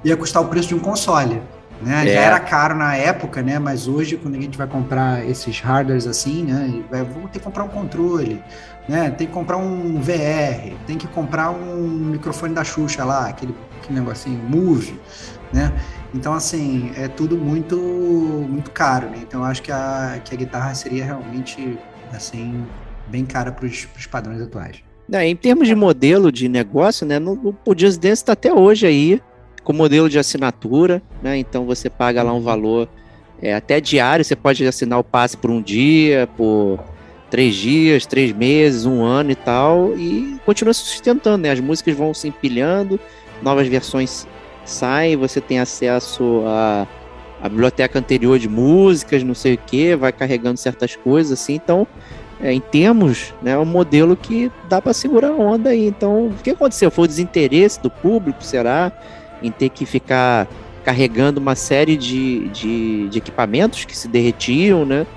ia 0.03 0.17
custar 0.17 0.41
o 0.41 0.47
preço 0.47 0.69
de 0.69 0.75
um 0.75 0.79
console. 0.79 1.39
Né? 1.81 2.09
É. 2.09 2.13
Já 2.13 2.21
era 2.21 2.39
caro 2.39 2.75
na 2.75 2.95
época, 2.95 3.41
né? 3.41 3.59
Mas 3.59 3.87
hoje, 3.87 4.17
quando 4.17 4.35
a 4.35 4.41
gente 4.41 4.57
vai 4.57 4.67
comprar 4.67 5.27
esses 5.27 5.59
hardwares 5.59 6.07
assim, 6.07 6.43
né? 6.43 6.81
Vai, 6.89 7.03
vou 7.03 7.23
ter 7.23 7.39
que 7.39 7.45
comprar 7.45 7.63
um 7.63 7.67
controle, 7.67 8.41
né? 8.87 9.09
Tem 9.11 9.27
que 9.27 9.33
comprar 9.33 9.57
um 9.57 9.99
VR, 10.01 10.73
tem 10.85 10.97
que 10.97 11.07
comprar 11.07 11.51
um 11.51 11.87
microfone 11.87 12.53
da 12.53 12.63
Xuxa 12.63 13.03
lá, 13.05 13.27
aquele, 13.27 13.55
aquele 13.79 13.99
negocinho, 13.99 14.37
Move, 14.47 14.99
né? 15.53 15.71
Então, 16.13 16.33
assim, 16.33 16.91
é 16.95 17.07
tudo 17.07 17.37
muito 17.37 17.77
muito 17.77 18.71
caro, 18.71 19.09
né? 19.09 19.19
Então, 19.21 19.41
eu 19.41 19.45
acho 19.45 19.61
que 19.61 19.71
a, 19.71 20.19
que 20.23 20.33
a 20.33 20.37
guitarra 20.37 20.73
seria 20.75 21.03
realmente, 21.05 21.77
assim, 22.13 22.63
bem 23.07 23.25
cara 23.25 23.51
para 23.51 23.65
os 23.65 23.87
padrões 24.11 24.41
atuais. 24.41 24.77
É, 25.11 25.27
em 25.27 25.35
termos 25.35 25.67
de 25.67 25.75
modelo 25.75 26.31
de 26.31 26.47
negócio, 26.47 27.05
né? 27.05 27.19
no- 27.19 27.55
O 27.65 27.77
Just 27.77 27.99
Dance 27.99 28.21
está 28.21 28.33
até 28.33 28.53
hoje 28.53 28.85
aí, 28.87 29.21
com 29.63 29.73
modelo 29.73 30.09
de 30.09 30.17
assinatura, 30.19 31.01
né? 31.21 31.37
Então 31.37 31.65
você 31.65 31.89
paga 31.89 32.21
lá 32.23 32.33
um 32.33 32.41
valor 32.41 32.87
é, 33.41 33.53
até 33.53 33.81
diário, 33.81 34.23
você 34.23 34.35
pode 34.35 34.65
assinar 34.65 34.99
o 34.99 35.03
passe 35.03 35.35
por 35.35 35.49
um 35.51 35.61
dia, 35.61 36.27
por 36.37 36.79
três 37.33 37.55
dias, 37.55 38.05
três 38.05 38.31
meses, 38.31 38.85
um 38.85 39.03
ano 39.03 39.31
e 39.31 39.35
tal, 39.35 39.97
e 39.97 40.39
continua 40.45 40.71
se 40.71 40.81
sustentando, 40.81 41.39
né? 41.39 41.49
As 41.49 41.59
músicas 41.59 41.95
vão 41.95 42.13
se 42.13 42.27
empilhando, 42.27 42.99
novas 43.41 43.67
versões 43.67 44.27
saem, 44.63 45.15
você 45.15 45.41
tem 45.41 45.57
acesso 45.57 46.43
a, 46.45 46.87
a 47.41 47.49
biblioteca 47.49 47.97
anterior 47.97 48.37
de 48.37 48.47
músicas, 48.47 49.23
não 49.23 49.33
sei 49.33 49.55
o 49.55 49.57
que, 49.57 49.95
vai 49.95 50.11
carregando 50.11 50.59
certas 50.59 50.95
coisas 50.95 51.41
assim. 51.41 51.55
Então, 51.55 51.87
é, 52.39 52.53
em 52.53 52.59
termos, 52.59 53.33
né, 53.41 53.53
é 53.53 53.57
um 53.57 53.65
modelo 53.65 54.15
que 54.15 54.51
dá 54.69 54.79
para 54.79 54.93
segurar 54.93 55.29
a 55.29 55.35
onda 55.35 55.71
aí. 55.71 55.87
Então, 55.87 56.27
o 56.27 56.35
que 56.43 56.51
aconteceu? 56.51 56.91
Foi 56.91 57.05
o 57.05 57.07
desinteresse 57.07 57.81
do 57.81 57.89
público, 57.89 58.43
será? 58.43 58.91
Em 59.41 59.49
ter 59.49 59.69
que 59.69 59.87
ficar 59.87 60.47
carregando 60.85 61.39
uma 61.39 61.55
série 61.55 61.97
de, 61.97 62.47
de, 62.49 63.09
de 63.09 63.17
equipamentos 63.17 63.85
que 63.85 63.97
se 63.97 64.07
derretiam, 64.07 64.85
né? 64.85 65.07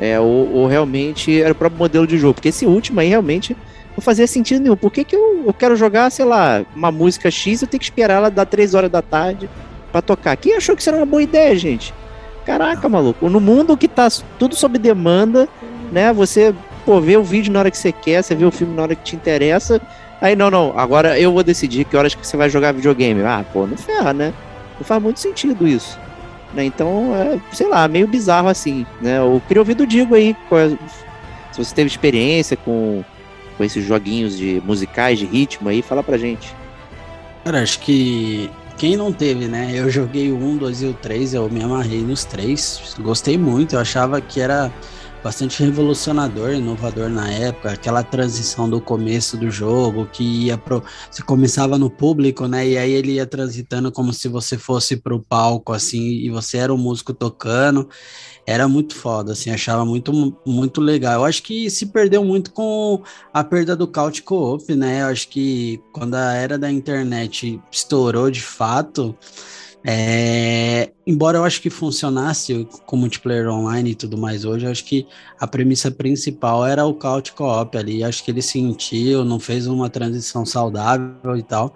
É, 0.00 0.18
ou, 0.20 0.52
ou, 0.52 0.66
realmente 0.66 1.42
era 1.42 1.52
o 1.52 1.56
próprio 1.56 1.78
modelo 1.78 2.06
de 2.06 2.18
jogo. 2.18 2.34
Porque 2.34 2.48
esse 2.48 2.64
último 2.66 3.00
aí 3.00 3.08
realmente 3.08 3.56
não 3.96 4.02
fazia 4.02 4.26
sentido 4.26 4.62
nenhum. 4.62 4.76
Por 4.76 4.92
que, 4.92 5.04
que 5.04 5.16
eu, 5.16 5.44
eu 5.46 5.52
quero 5.52 5.74
jogar, 5.76 6.10
sei 6.10 6.24
lá, 6.24 6.64
uma 6.74 6.92
música 6.92 7.30
X 7.30 7.62
eu 7.62 7.68
tenho 7.68 7.80
que 7.80 7.86
esperar 7.86 8.14
ela 8.14 8.30
dar 8.30 8.46
3 8.46 8.74
horas 8.74 8.90
da 8.90 9.02
tarde 9.02 9.50
para 9.90 10.00
tocar? 10.00 10.36
Quem 10.36 10.54
achou 10.54 10.76
que 10.76 10.82
isso 10.82 10.90
era 10.90 10.96
uma 10.96 11.06
boa 11.06 11.22
ideia, 11.22 11.56
gente? 11.56 11.92
Caraca, 12.46 12.88
maluco. 12.88 13.28
No 13.28 13.40
mundo 13.40 13.76
que 13.76 13.88
tá 13.88 14.08
tudo 14.38 14.54
sob 14.54 14.78
demanda, 14.78 15.48
né? 15.92 16.12
Você, 16.12 16.54
pô, 16.86 17.00
vê 17.00 17.16
o 17.16 17.24
vídeo 17.24 17.52
na 17.52 17.58
hora 17.58 17.70
que 17.70 17.76
você 17.76 17.92
quer, 17.92 18.22
você 18.22 18.34
vê 18.34 18.44
o 18.44 18.50
filme 18.50 18.74
na 18.74 18.82
hora 18.82 18.94
que 18.94 19.02
te 19.02 19.16
interessa. 19.16 19.80
Aí, 20.20 20.34
não, 20.34 20.50
não, 20.50 20.78
agora 20.78 21.18
eu 21.18 21.32
vou 21.32 21.42
decidir 21.42 21.84
que 21.84 21.96
horas 21.96 22.14
que 22.14 22.26
você 22.26 22.36
vai 22.36 22.48
jogar 22.48 22.72
videogame. 22.72 23.22
Ah, 23.22 23.44
pô, 23.52 23.66
não 23.66 23.76
ferra, 23.76 24.12
né? 24.12 24.32
Não 24.78 24.84
faz 24.84 25.02
muito 25.02 25.20
sentido 25.20 25.66
isso. 25.66 25.98
Né? 26.54 26.64
Então, 26.64 27.14
é, 27.14 27.38
sei 27.52 27.68
lá, 27.68 27.86
meio 27.86 28.06
bizarro 28.06 28.48
assim, 28.48 28.86
né? 29.00 29.18
Eu 29.18 29.42
queria 29.46 29.60
ouvir 29.60 29.74
do 29.74 29.86
Digo 29.86 30.14
aí, 30.14 30.34
é, 30.52 30.68
se 31.52 31.64
você 31.64 31.74
teve 31.74 31.88
experiência 31.88 32.56
com, 32.56 33.04
com 33.56 33.64
esses 33.64 33.84
joguinhos 33.84 34.36
de 34.36 34.62
musicais, 34.64 35.18
de 35.18 35.26
ritmo 35.26 35.68
aí, 35.68 35.82
fala 35.82 36.02
pra 36.02 36.16
gente. 36.16 36.54
Cara, 37.44 37.62
acho 37.62 37.80
que 37.80 38.50
quem 38.78 38.96
não 38.96 39.12
teve, 39.12 39.46
né? 39.46 39.72
Eu 39.74 39.90
joguei 39.90 40.30
o 40.30 40.36
1, 40.36 40.56
2 40.56 40.82
e 40.82 40.86
o 40.86 40.94
3, 40.94 41.34
eu 41.34 41.50
me 41.50 41.62
amarrei 41.62 42.00
nos 42.00 42.24
três, 42.24 42.94
gostei 43.00 43.36
muito, 43.36 43.74
eu 43.74 43.80
achava 43.80 44.20
que 44.20 44.40
era 44.40 44.72
bastante 45.28 45.62
revolucionador, 45.62 46.54
inovador 46.54 47.10
na 47.10 47.30
época, 47.30 47.72
aquela 47.72 48.02
transição 48.02 48.66
do 48.68 48.80
começo 48.80 49.36
do 49.36 49.50
jogo, 49.50 50.08
que 50.10 50.24
ia 50.46 50.56
pro. 50.56 50.82
Você 51.10 51.22
começava 51.22 51.76
no 51.76 51.90
público, 51.90 52.48
né? 52.48 52.66
E 52.66 52.78
aí 52.78 52.92
ele 52.92 53.12
ia 53.12 53.26
transitando 53.26 53.92
como 53.92 54.10
se 54.10 54.26
você 54.26 54.56
fosse 54.56 54.96
pro 54.96 55.20
palco, 55.20 55.74
assim, 55.74 56.00
e 56.00 56.30
você 56.30 56.56
era 56.56 56.72
o 56.72 56.78
músico 56.78 57.12
tocando. 57.12 57.90
Era 58.46 58.66
muito 58.66 58.94
foda, 58.94 59.32
assim, 59.32 59.50
achava 59.50 59.84
muito, 59.84 60.34
muito 60.46 60.80
legal. 60.80 61.20
Eu 61.20 61.24
acho 61.26 61.42
que 61.42 61.68
se 61.68 61.84
perdeu 61.84 62.24
muito 62.24 62.50
com 62.50 63.02
a 63.30 63.44
perda 63.44 63.76
do 63.76 63.86
Couch 63.86 64.22
Co-op, 64.22 64.74
né? 64.74 65.02
Eu 65.02 65.08
acho 65.08 65.28
que 65.28 65.78
quando 65.92 66.14
a 66.14 66.32
era 66.32 66.56
da 66.56 66.72
internet 66.72 67.60
estourou 67.70 68.30
de 68.30 68.40
fato 68.40 69.14
é, 69.90 70.92
embora 71.06 71.38
eu 71.38 71.44
acho 71.44 71.62
que 71.62 71.70
funcionasse 71.70 72.68
com 72.84 72.94
multiplayer 72.94 73.48
online 73.48 73.92
e 73.92 73.94
tudo 73.94 74.18
mais 74.18 74.44
hoje, 74.44 74.66
eu 74.66 74.70
acho 74.70 74.84
que 74.84 75.06
a 75.40 75.46
premissa 75.46 75.90
principal 75.90 76.66
era 76.66 76.84
o 76.84 76.92
couch 76.92 77.32
co-op 77.32 77.74
ali. 77.74 78.04
Acho 78.04 78.22
que 78.22 78.30
ele 78.30 78.42
sentiu, 78.42 79.24
não 79.24 79.40
fez 79.40 79.66
uma 79.66 79.88
transição 79.88 80.44
saudável 80.44 81.34
e 81.38 81.42
tal, 81.42 81.74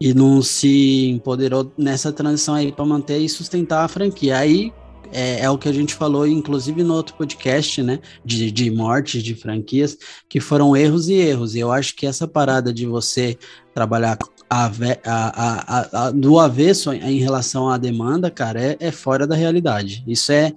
e 0.00 0.14
não 0.14 0.40
se 0.40 1.10
empoderou 1.10 1.70
nessa 1.76 2.10
transição 2.10 2.54
aí 2.54 2.72
para 2.72 2.86
manter 2.86 3.18
e 3.18 3.28
sustentar 3.28 3.84
a 3.84 3.88
franquia. 3.88 4.38
Aí 4.38 4.72
é, 5.12 5.40
é, 5.40 5.50
o 5.50 5.58
que 5.58 5.68
a 5.68 5.72
gente 5.72 5.94
falou, 5.94 6.26
inclusive 6.26 6.82
no 6.82 6.94
outro 6.94 7.14
podcast, 7.14 7.82
né? 7.82 7.98
De, 8.24 8.50
de 8.50 8.70
mortes 8.70 9.22
de 9.22 9.34
franquias, 9.34 9.96
que 10.28 10.40
foram 10.40 10.76
erros 10.76 11.08
e 11.08 11.14
erros. 11.14 11.54
E 11.54 11.60
eu 11.60 11.72
acho 11.72 11.94
que 11.94 12.06
essa 12.06 12.26
parada 12.26 12.72
de 12.72 12.86
você 12.86 13.36
trabalhar 13.74 14.18
a, 14.48 14.70
a, 15.04 16.06
a, 16.06 16.10
do 16.10 16.38
avesso 16.38 16.92
em 16.92 17.18
relação 17.18 17.68
à 17.68 17.78
demanda, 17.78 18.30
cara, 18.30 18.60
é, 18.60 18.76
é 18.80 18.90
fora 18.90 19.26
da 19.26 19.36
realidade. 19.36 20.02
Isso 20.06 20.32
é, 20.32 20.52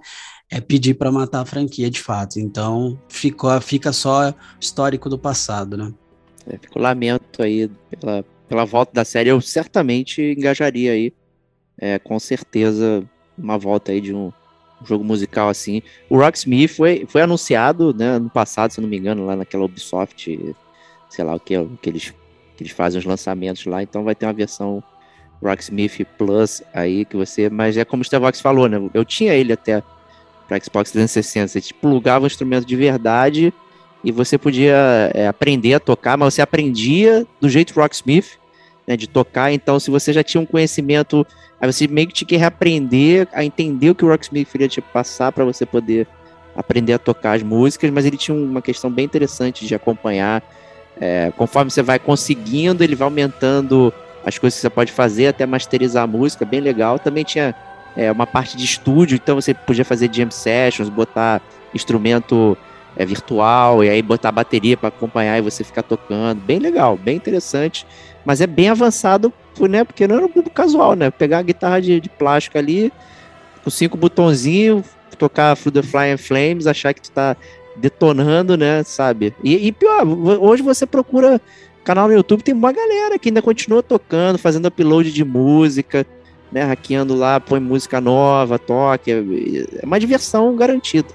é 0.50 0.60
pedir 0.60 0.94
para 0.94 1.12
matar 1.12 1.40
a 1.40 1.44
franquia 1.44 1.88
de 1.88 2.00
fato. 2.00 2.40
Então 2.40 2.98
ficou, 3.08 3.60
fica 3.60 3.92
só 3.92 4.34
histórico 4.60 5.08
do 5.08 5.18
passado, 5.18 5.76
né? 5.76 5.92
É, 6.46 6.58
fico 6.58 6.78
lamento 6.78 7.42
aí 7.42 7.70
pela, 8.00 8.24
pela 8.48 8.64
volta 8.64 8.92
da 8.92 9.04
série. 9.04 9.30
Eu 9.30 9.40
certamente 9.40 10.20
engajaria 10.20 10.92
aí, 10.92 11.12
é, 11.78 11.98
com 11.98 12.18
certeza, 12.18 13.04
uma 13.38 13.56
volta 13.56 13.92
aí 13.92 14.00
de 14.00 14.14
um, 14.14 14.32
um 14.84 14.86
jogo 14.86 15.04
musical 15.04 15.48
assim. 15.48 15.82
O 16.08 16.18
Rocksmith 16.18 16.68
foi, 16.68 17.06
foi 17.08 17.22
anunciado 17.22 17.94
né, 17.94 18.06
ano 18.06 18.30
passado, 18.30 18.72
se 18.72 18.80
não 18.80 18.88
me 18.88 18.98
engano, 18.98 19.26
lá 19.26 19.34
naquela 19.34 19.64
Ubisoft, 19.64 20.54
sei 21.08 21.24
lá 21.24 21.34
o 21.34 21.40
que, 21.40 21.54
que 21.80 21.90
eles 21.90 22.14
que 22.56 22.62
eles 22.62 22.72
fazem 22.72 22.98
os 22.98 23.04
lançamentos 23.04 23.66
lá, 23.66 23.82
então 23.82 24.04
vai 24.04 24.14
ter 24.14 24.26
uma 24.26 24.32
versão 24.32 24.82
Rocksmith 25.42 26.06
Plus 26.16 26.62
aí 26.72 27.04
que 27.04 27.16
você, 27.16 27.50
mas 27.50 27.76
é 27.76 27.84
como 27.84 28.02
o 28.02 28.04
Stevox 28.04 28.40
falou, 28.40 28.68
né? 28.68 28.80
Eu 28.94 29.04
tinha 29.04 29.34
ele 29.34 29.52
até 29.52 29.82
para 30.48 30.60
Xbox 30.60 30.92
360, 30.92 31.48
você 31.48 31.60
te 31.60 31.74
plugava 31.74 32.24
um 32.24 32.26
instrumento 32.26 32.64
de 32.64 32.76
verdade 32.76 33.52
e 34.02 34.12
você 34.12 34.38
podia 34.38 35.10
é, 35.14 35.26
aprender 35.26 35.74
a 35.74 35.80
tocar, 35.80 36.16
mas 36.16 36.34
você 36.34 36.42
aprendia 36.42 37.26
do 37.40 37.48
jeito 37.48 37.74
Rocksmith, 37.74 38.38
né, 38.86 38.96
de 38.96 39.06
tocar, 39.06 39.52
então 39.52 39.78
se 39.80 39.90
você 39.90 40.12
já 40.12 40.22
tinha 40.22 40.40
um 40.40 40.46
conhecimento, 40.46 41.26
aí 41.60 41.72
você 41.72 41.86
meio 41.86 42.08
que 42.08 42.14
tinha 42.14 42.28
que 42.28 42.36
reaprender 42.36 43.28
a 43.32 43.44
entender 43.44 43.90
o 43.90 43.94
que 43.94 44.04
o 44.04 44.08
Rocksmith 44.08 44.48
queria 44.50 44.68
te 44.68 44.80
passar 44.80 45.32
para 45.32 45.44
você 45.44 45.64
poder 45.64 46.06
aprender 46.54 46.92
a 46.92 46.98
tocar 46.98 47.32
as 47.32 47.42
músicas, 47.42 47.90
mas 47.90 48.04
ele 48.04 48.16
tinha 48.16 48.36
uma 48.36 48.62
questão 48.62 48.90
bem 48.90 49.04
interessante 49.04 49.66
de 49.66 49.74
acompanhar 49.74 50.42
é, 51.00 51.32
conforme 51.36 51.70
você 51.70 51.82
vai 51.82 51.98
conseguindo, 51.98 52.84
ele 52.84 52.94
vai 52.94 53.06
aumentando 53.06 53.92
as 54.24 54.38
coisas 54.38 54.56
que 54.58 54.62
você 54.62 54.70
pode 54.70 54.92
fazer 54.92 55.28
até 55.28 55.44
masterizar 55.44 56.04
a 56.04 56.06
música, 56.06 56.44
bem 56.44 56.60
legal. 56.60 56.98
Também 56.98 57.24
tinha 57.24 57.54
é, 57.96 58.10
uma 58.10 58.26
parte 58.26 58.56
de 58.56 58.64
estúdio, 58.64 59.16
então 59.16 59.34
você 59.34 59.52
podia 59.52 59.84
fazer 59.84 60.08
jam 60.12 60.30
sessions, 60.30 60.88
botar 60.88 61.42
instrumento 61.74 62.56
é, 62.96 63.04
virtual 63.04 63.82
e 63.82 63.90
aí 63.90 64.00
botar 64.00 64.30
bateria 64.30 64.76
para 64.76 64.88
acompanhar 64.88 65.38
e 65.38 65.42
você 65.42 65.64
ficar 65.64 65.82
tocando. 65.82 66.40
Bem 66.40 66.58
legal, 66.58 66.96
bem 66.96 67.16
interessante, 67.16 67.86
mas 68.24 68.40
é 68.40 68.46
bem 68.46 68.68
avançado, 68.68 69.32
né? 69.60 69.84
Porque 69.84 70.06
não 70.06 70.16
era 70.16 70.24
um 70.24 70.28
público 70.28 70.54
casual, 70.54 70.94
né? 70.94 71.10
Pegar 71.10 71.38
a 71.38 71.42
guitarra 71.42 71.80
de, 71.80 72.00
de 72.00 72.08
plástico 72.08 72.58
ali, 72.58 72.92
com 73.62 73.70
cinco 73.70 73.96
botõezinhos, 73.96 74.84
tocar 75.14 75.56
Through 75.56 75.72
the 75.72 75.82
Flying 75.82 76.16
Flames, 76.16 76.66
achar 76.66 76.92
que 76.92 77.02
tu 77.02 77.10
tá 77.10 77.36
detonando, 77.76 78.56
né, 78.56 78.82
sabe? 78.84 79.34
E, 79.42 79.66
e, 79.66 79.72
pior, 79.72 80.06
hoje 80.06 80.62
você 80.62 80.86
procura 80.86 81.40
canal 81.82 82.08
no 82.08 82.14
YouTube, 82.14 82.42
tem 82.42 82.54
uma 82.54 82.72
galera 82.72 83.18
que 83.18 83.28
ainda 83.28 83.42
continua 83.42 83.82
tocando, 83.82 84.38
fazendo 84.38 84.66
upload 84.66 85.12
de 85.12 85.24
música, 85.24 86.06
né, 86.50 86.62
hackeando 86.62 87.14
lá, 87.14 87.40
põe 87.40 87.60
música 87.60 88.00
nova, 88.00 88.58
toque, 88.58 89.10
é, 89.10 89.16
é 89.82 89.86
uma 89.86 89.98
diversão 89.98 90.54
garantida. 90.56 91.08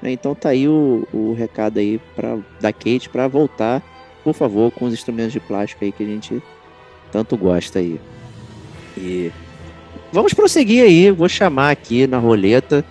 Né? 0.00 0.12
Então 0.12 0.34
tá 0.34 0.50
aí 0.50 0.68
o, 0.68 1.06
o 1.12 1.34
recado 1.34 1.78
aí 1.78 2.00
pra, 2.14 2.38
da 2.60 2.72
Kate 2.72 3.08
para 3.08 3.26
voltar, 3.28 3.82
por 4.22 4.34
favor, 4.34 4.70
com 4.70 4.86
os 4.86 4.94
instrumentos 4.94 5.32
de 5.32 5.40
plástico 5.40 5.84
aí 5.84 5.92
que 5.92 6.02
a 6.02 6.06
gente 6.06 6.42
tanto 7.14 7.36
gosta 7.36 7.78
aí. 7.78 8.00
E 8.98 9.30
vamos 10.12 10.34
prosseguir 10.34 10.82
aí, 10.82 11.12
vou 11.12 11.28
chamar 11.28 11.70
aqui 11.70 12.08
na 12.08 12.18
roleta 12.18 12.84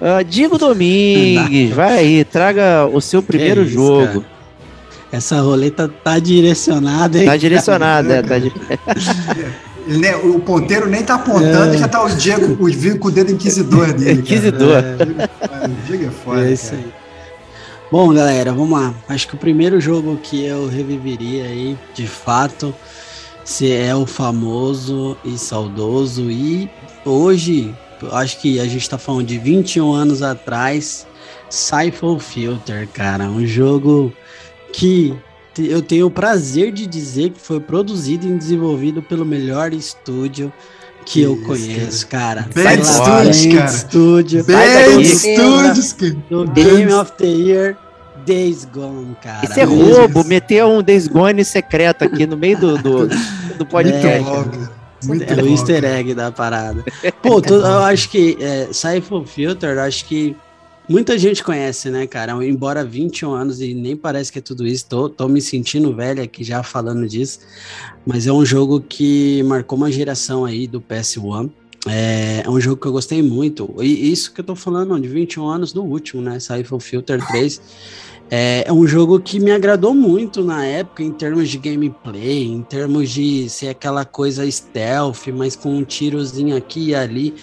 Uh, 0.00 0.22
Diego 0.24 0.58
Domingues, 0.58 1.70
vai 1.72 1.98
aí, 1.98 2.24
traga 2.24 2.84
o 2.92 3.00
seu 3.00 3.22
primeiro 3.22 3.62
isso, 3.62 3.72
jogo. 3.72 4.20
Cara. 4.20 4.34
Essa 5.12 5.40
roleta 5.40 5.88
tá 5.88 6.18
direcionada, 6.18 7.18
hein? 7.18 7.24
Tá 7.24 7.36
direcionada, 7.36 8.14
é, 8.16 8.22
tá 8.22 8.38
di... 8.38 8.52
O 10.24 10.40
ponteiro 10.40 10.88
nem 10.88 11.02
tá 11.02 11.14
apontando 11.14 11.74
é. 11.74 11.78
já 11.78 11.86
tá 11.86 12.02
o 12.02 12.08
Diego 12.08 12.54
o, 12.54 12.98
com 12.98 13.08
o 13.08 13.10
dedo 13.10 13.32
inquisidor 13.32 13.92
dele. 13.92 14.20
Inquisidor. 14.20 14.82
É, 14.82 15.66
o 15.66 15.86
Diego 15.86 16.06
é 16.06 16.10
foda. 16.10 16.46
É 16.46 16.52
isso 16.52 16.70
cara. 16.70 16.82
aí. 16.82 16.92
Bom, 17.92 18.12
galera, 18.12 18.52
vamos 18.52 18.78
lá. 18.78 18.94
Acho 19.08 19.28
que 19.28 19.34
o 19.34 19.38
primeiro 19.38 19.78
jogo 19.80 20.18
que 20.22 20.44
eu 20.44 20.68
reviveria 20.68 21.44
aí, 21.44 21.78
de 21.94 22.06
fato, 22.06 22.74
se 23.44 23.70
é 23.70 23.94
o 23.94 24.06
famoso 24.06 25.16
e 25.24 25.36
saudoso 25.36 26.30
e 26.30 26.68
hoje 27.04 27.74
acho 28.12 28.40
que 28.40 28.58
a 28.58 28.66
gente 28.66 28.88
tá 28.88 28.98
falando 28.98 29.26
de 29.26 29.38
21 29.38 29.92
anos 29.92 30.22
atrás, 30.22 31.06
Siphon 31.48 32.18
Filter, 32.18 32.88
cara, 32.88 33.24
um 33.24 33.46
jogo 33.46 34.12
que 34.72 35.16
eu 35.58 35.80
tenho 35.80 36.06
o 36.06 36.10
prazer 36.10 36.72
de 36.72 36.86
dizer 36.86 37.30
que 37.30 37.40
foi 37.40 37.60
produzido 37.60 38.26
e 38.26 38.36
desenvolvido 38.36 39.02
pelo 39.02 39.24
melhor 39.24 39.72
estúdio 39.72 40.52
que 41.06 41.20
eu 41.20 41.36
conheço, 41.42 42.06
cara. 42.08 42.48
Bad 42.54 42.84
Studios, 42.84 43.46
cara. 43.46 43.72
Bad 44.42 45.06
Studios, 45.06 45.92
cara. 45.92 46.16
Do 46.30 46.46
Game 46.50 46.92
of 46.92 47.12
the 47.18 47.26
Year 47.26 47.83
Days 48.24 48.64
Gone, 48.64 49.16
cara. 49.22 49.44
Isso 49.44 49.58
é 49.58 49.64
roubo, 49.64 50.24
meter 50.24 50.64
um 50.64 50.82
Days 50.82 51.06
Gone 51.06 51.44
secreto 51.44 52.04
aqui 52.04 52.26
no 52.26 52.36
meio 52.36 52.58
do, 52.58 52.78
do, 52.78 53.08
do 53.58 53.66
podcast. 53.66 54.28
É, 54.28 55.06
muito 55.06 55.22
é 55.22 55.42
o 55.42 55.48
easter 55.48 55.84
egg 55.84 56.14
da 56.14 56.32
parada. 56.32 56.84
Pô, 57.22 57.40
tu, 57.42 57.54
eu 57.54 57.78
acho 57.78 58.08
que 58.08 58.36
é, 58.40 58.68
Siphon 58.72 59.24
Filter, 59.24 59.78
acho 59.78 60.06
que 60.06 60.36
muita 60.88 61.18
gente 61.18 61.42
conhece, 61.42 61.90
né, 61.90 62.06
cara? 62.06 62.32
Embora 62.44 62.84
21 62.84 63.32
anos 63.32 63.60
e 63.60 63.74
nem 63.74 63.96
parece 63.96 64.32
que 64.32 64.38
é 64.38 64.42
tudo 64.42 64.66
isso, 64.66 64.86
tô, 64.86 65.08
tô 65.08 65.28
me 65.28 65.40
sentindo 65.40 65.94
velho 65.94 66.22
aqui 66.22 66.42
já 66.42 66.62
falando 66.62 67.06
disso, 67.06 67.40
mas 68.06 68.26
é 68.26 68.32
um 68.32 68.44
jogo 68.44 68.80
que 68.80 69.42
marcou 69.44 69.76
uma 69.76 69.90
geração 69.90 70.44
aí 70.44 70.66
do 70.66 70.80
PS1. 70.80 71.50
É, 71.86 72.42
é 72.44 72.50
um 72.50 72.58
jogo 72.58 72.80
que 72.80 72.86
eu 72.86 72.92
gostei 72.92 73.22
muito. 73.22 73.74
E 73.80 74.10
isso 74.10 74.32
que 74.32 74.40
eu 74.40 74.44
tô 74.44 74.56
falando 74.56 74.98
de 74.98 75.08
21 75.08 75.46
anos 75.46 75.72
do 75.72 75.82
último, 75.82 76.22
né? 76.22 76.40
Siphon 76.40 76.80
Filter 76.80 77.24
3. 77.26 77.60
É, 78.30 78.64
é, 78.66 78.72
um 78.72 78.86
jogo 78.86 79.20
que 79.20 79.38
me 79.38 79.50
agradou 79.50 79.94
muito 79.94 80.42
na 80.42 80.64
época, 80.64 81.02
em 81.02 81.12
termos 81.12 81.48
de 81.48 81.58
gameplay, 81.58 82.46
em 82.46 82.62
termos 82.62 83.10
de 83.10 83.48
ser 83.50 83.68
aquela 83.68 84.04
coisa 84.04 84.50
stealth, 84.50 85.28
mas 85.32 85.54
com 85.54 85.76
um 85.76 85.84
tirozinho 85.84 86.56
aqui 86.56 86.88
e 86.88 86.94
ali 86.94 87.34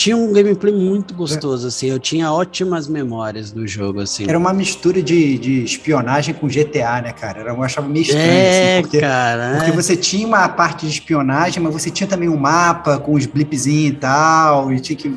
tinha 0.00 0.16
um 0.16 0.32
gameplay 0.32 0.72
muito 0.72 1.12
gostoso, 1.12 1.66
assim. 1.66 1.88
Eu 1.88 1.98
tinha 1.98 2.32
ótimas 2.32 2.88
memórias 2.88 3.52
do 3.52 3.66
jogo, 3.66 4.00
assim. 4.00 4.24
Era 4.26 4.38
uma 4.38 4.50
mistura 4.50 5.02
de, 5.02 5.36
de 5.36 5.62
espionagem 5.62 6.32
com 6.32 6.48
GTA, 6.48 7.02
né, 7.02 7.12
cara? 7.12 7.42
Eu 7.42 7.62
achava 7.62 7.86
meio 7.86 8.04
estranho, 8.04 8.26
é, 8.26 8.72
assim, 8.78 8.82
porque, 8.82 8.98
cara, 8.98 9.56
porque 9.56 9.70
é. 9.70 9.74
você 9.74 9.94
tinha 9.94 10.26
uma 10.26 10.48
parte 10.48 10.86
de 10.86 10.92
espionagem, 10.92 11.62
mas 11.62 11.74
você 11.74 11.90
tinha 11.90 12.06
também 12.06 12.30
um 12.30 12.36
mapa 12.38 12.98
com 12.98 13.12
os 13.12 13.26
blipzinhos 13.26 13.92
e 13.92 13.96
tal, 13.96 14.72
e 14.72 14.80
tinha 14.80 14.96
que 14.96 15.10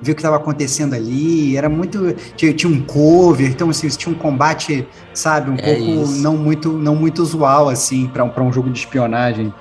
ver 0.00 0.12
o 0.12 0.14
que 0.14 0.20
estava 0.20 0.36
acontecendo 0.36 0.94
ali. 0.94 1.56
Era 1.56 1.68
muito. 1.68 2.14
Tinha, 2.36 2.54
tinha, 2.54 2.72
um 2.72 2.80
cover, 2.80 3.50
então 3.50 3.70
assim, 3.70 3.88
tinha 3.88 4.14
um 4.14 4.18
combate, 4.18 4.86
sabe, 5.12 5.50
um 5.50 5.56
é 5.58 5.74
pouco 5.74 6.12
não 6.12 6.36
muito, 6.36 6.72
não 6.72 6.94
muito 6.94 7.20
usual, 7.22 7.68
assim, 7.68 8.06
para 8.06 8.22
um, 8.22 8.48
um 8.48 8.52
jogo 8.52 8.70
de 8.70 8.78
espionagem. 8.78 9.52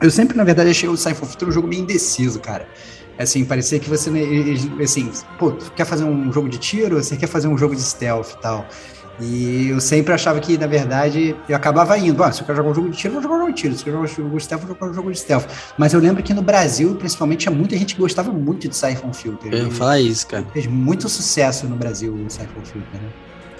Eu 0.00 0.10
sempre, 0.10 0.36
na 0.36 0.42
verdade, 0.42 0.70
achei 0.70 0.88
o 0.88 0.96
Cypher 0.96 1.28
Future 1.28 1.48
um 1.48 1.54
jogo 1.54 1.68
meio 1.68 1.82
indeciso, 1.82 2.40
cara. 2.40 2.66
Assim, 3.20 3.44
parecia 3.44 3.78
que 3.78 3.88
você, 3.88 4.10
assim, 4.82 5.10
pô, 5.38 5.52
quer 5.76 5.84
fazer 5.84 6.04
um 6.04 6.32
jogo 6.32 6.48
de 6.48 6.56
tiro, 6.56 6.96
você 6.96 7.18
quer 7.18 7.26
fazer 7.26 7.48
um 7.48 7.58
jogo 7.58 7.76
de 7.76 7.82
stealth 7.82 8.30
e 8.30 8.40
tal. 8.40 8.66
E 9.20 9.68
eu 9.68 9.78
sempre 9.78 10.14
achava 10.14 10.40
que, 10.40 10.56
na 10.56 10.66
verdade, 10.66 11.36
eu 11.46 11.54
acabava 11.54 11.98
indo. 11.98 12.24
Ah, 12.24 12.32
se 12.32 12.40
eu 12.40 12.46
quero 12.46 12.56
jogar 12.56 12.70
um 12.70 12.74
jogo 12.74 12.88
de 12.88 12.96
tiro, 12.96 13.14
eu 13.14 13.20
vou 13.20 13.22
jogar 13.22 13.34
um 13.34 13.40
jogo 13.40 13.52
de 13.52 13.60
tiro. 13.60 13.74
Se 13.74 13.80
eu 13.80 13.84
quero 13.84 14.06
jogar 14.06 14.22
um 14.22 14.24
jogo 14.24 14.38
de 14.38 14.42
stealth, 14.42 14.62
eu 14.62 14.68
vou 14.68 14.76
jogar 14.76 14.90
um 14.90 14.94
jogo 14.94 15.12
de 15.12 15.18
stealth. 15.18 15.46
Mas 15.76 15.92
eu 15.92 16.00
lembro 16.00 16.22
que 16.22 16.32
no 16.32 16.40
Brasil, 16.40 16.94
principalmente, 16.94 17.40
tinha 17.40 17.54
muita 17.54 17.76
gente 17.76 17.94
que 17.94 18.00
gostava 18.00 18.32
muito 18.32 18.66
de 18.66 18.74
Siphon 18.74 19.12
Filter. 19.12 19.52
Eu 19.52 19.64
ia 19.66 19.70
falar 19.70 20.00
isso, 20.00 20.26
cara. 20.26 20.46
Fez 20.54 20.66
muito 20.66 21.06
sucesso 21.06 21.66
no 21.66 21.76
Brasil 21.76 22.14
o 22.14 22.30
Siphon 22.30 22.64
Filter, 22.64 23.02
né? 23.02 23.08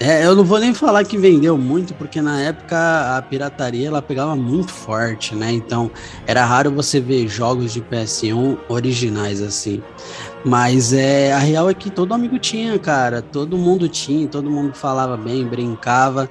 É, 0.02 0.24
eu 0.24 0.34
não 0.34 0.44
vou 0.44 0.58
nem 0.58 0.72
falar 0.72 1.04
que 1.04 1.18
vendeu 1.18 1.58
muito, 1.58 1.92
porque 1.92 2.22
na 2.22 2.40
época 2.40 3.18
a 3.18 3.20
pirataria 3.20 3.86
ela 3.86 4.00
pegava 4.00 4.34
muito 4.34 4.72
forte, 4.72 5.34
né? 5.34 5.52
Então 5.52 5.90
era 6.26 6.42
raro 6.42 6.70
você 6.70 6.98
ver 6.98 7.28
jogos 7.28 7.70
de 7.74 7.82
PS1 7.82 8.56
originais 8.66 9.42
assim. 9.42 9.82
Mas 10.42 10.94
é, 10.94 11.34
a 11.34 11.38
real 11.38 11.68
é 11.68 11.74
que 11.74 11.90
todo 11.90 12.14
amigo 12.14 12.38
tinha, 12.38 12.78
cara. 12.78 13.20
Todo 13.20 13.58
mundo 13.58 13.90
tinha, 13.90 14.26
todo 14.26 14.50
mundo 14.50 14.72
falava 14.72 15.18
bem, 15.18 15.44
brincava. 15.44 16.30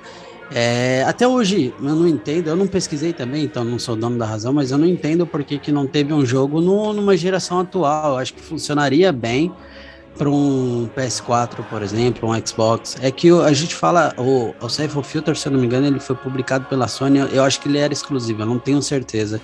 É, 0.51 1.03
até 1.07 1.27
hoje 1.27 1.71
eu 1.79 1.95
não 1.95 2.07
entendo, 2.07 2.47
eu 2.47 2.55
não 2.55 2.65
pesquisei 2.65 3.13
também, 3.13 3.43
então 3.43 3.63
não 3.63 3.77
sou 3.77 3.95
dono 3.95 4.17
da 4.17 4.25
razão, 4.25 4.51
mas 4.51 4.71
eu 4.71 4.79
não 4.79 4.87
entendo 4.87 5.27
por 5.27 5.43
que, 5.43 5.59
que 5.59 5.71
não 5.71 5.85
teve 5.85 6.11
um 6.11 6.25
jogo 6.25 6.59
no, 6.59 6.91
numa 6.91 7.15
geração 7.15 7.59
atual. 7.59 8.13
Eu 8.13 8.17
acho 8.17 8.33
que 8.33 8.41
funcionaria 8.41 9.11
bem 9.11 9.53
para 10.17 10.29
um 10.29 10.89
PS4, 10.95 11.63
por 11.69 11.81
exemplo, 11.81 12.29
um 12.29 12.45
Xbox, 12.45 12.97
é 13.01 13.09
que 13.11 13.29
a 13.29 13.53
gente 13.53 13.73
fala, 13.73 14.13
o, 14.17 14.53
o 14.61 14.69
Siphon 14.69 15.01
Filter, 15.01 15.35
se 15.35 15.47
eu 15.47 15.51
não 15.51 15.59
me 15.59 15.65
engano, 15.65 15.87
ele 15.87 15.99
foi 15.99 16.15
publicado 16.15 16.65
pela 16.65 16.87
Sony, 16.87 17.19
eu 17.31 17.43
acho 17.43 17.59
que 17.61 17.69
ele 17.69 17.77
era 17.77 17.93
exclusivo, 17.93 18.41
eu 18.41 18.45
não 18.45 18.59
tenho 18.59 18.81
certeza. 18.81 19.39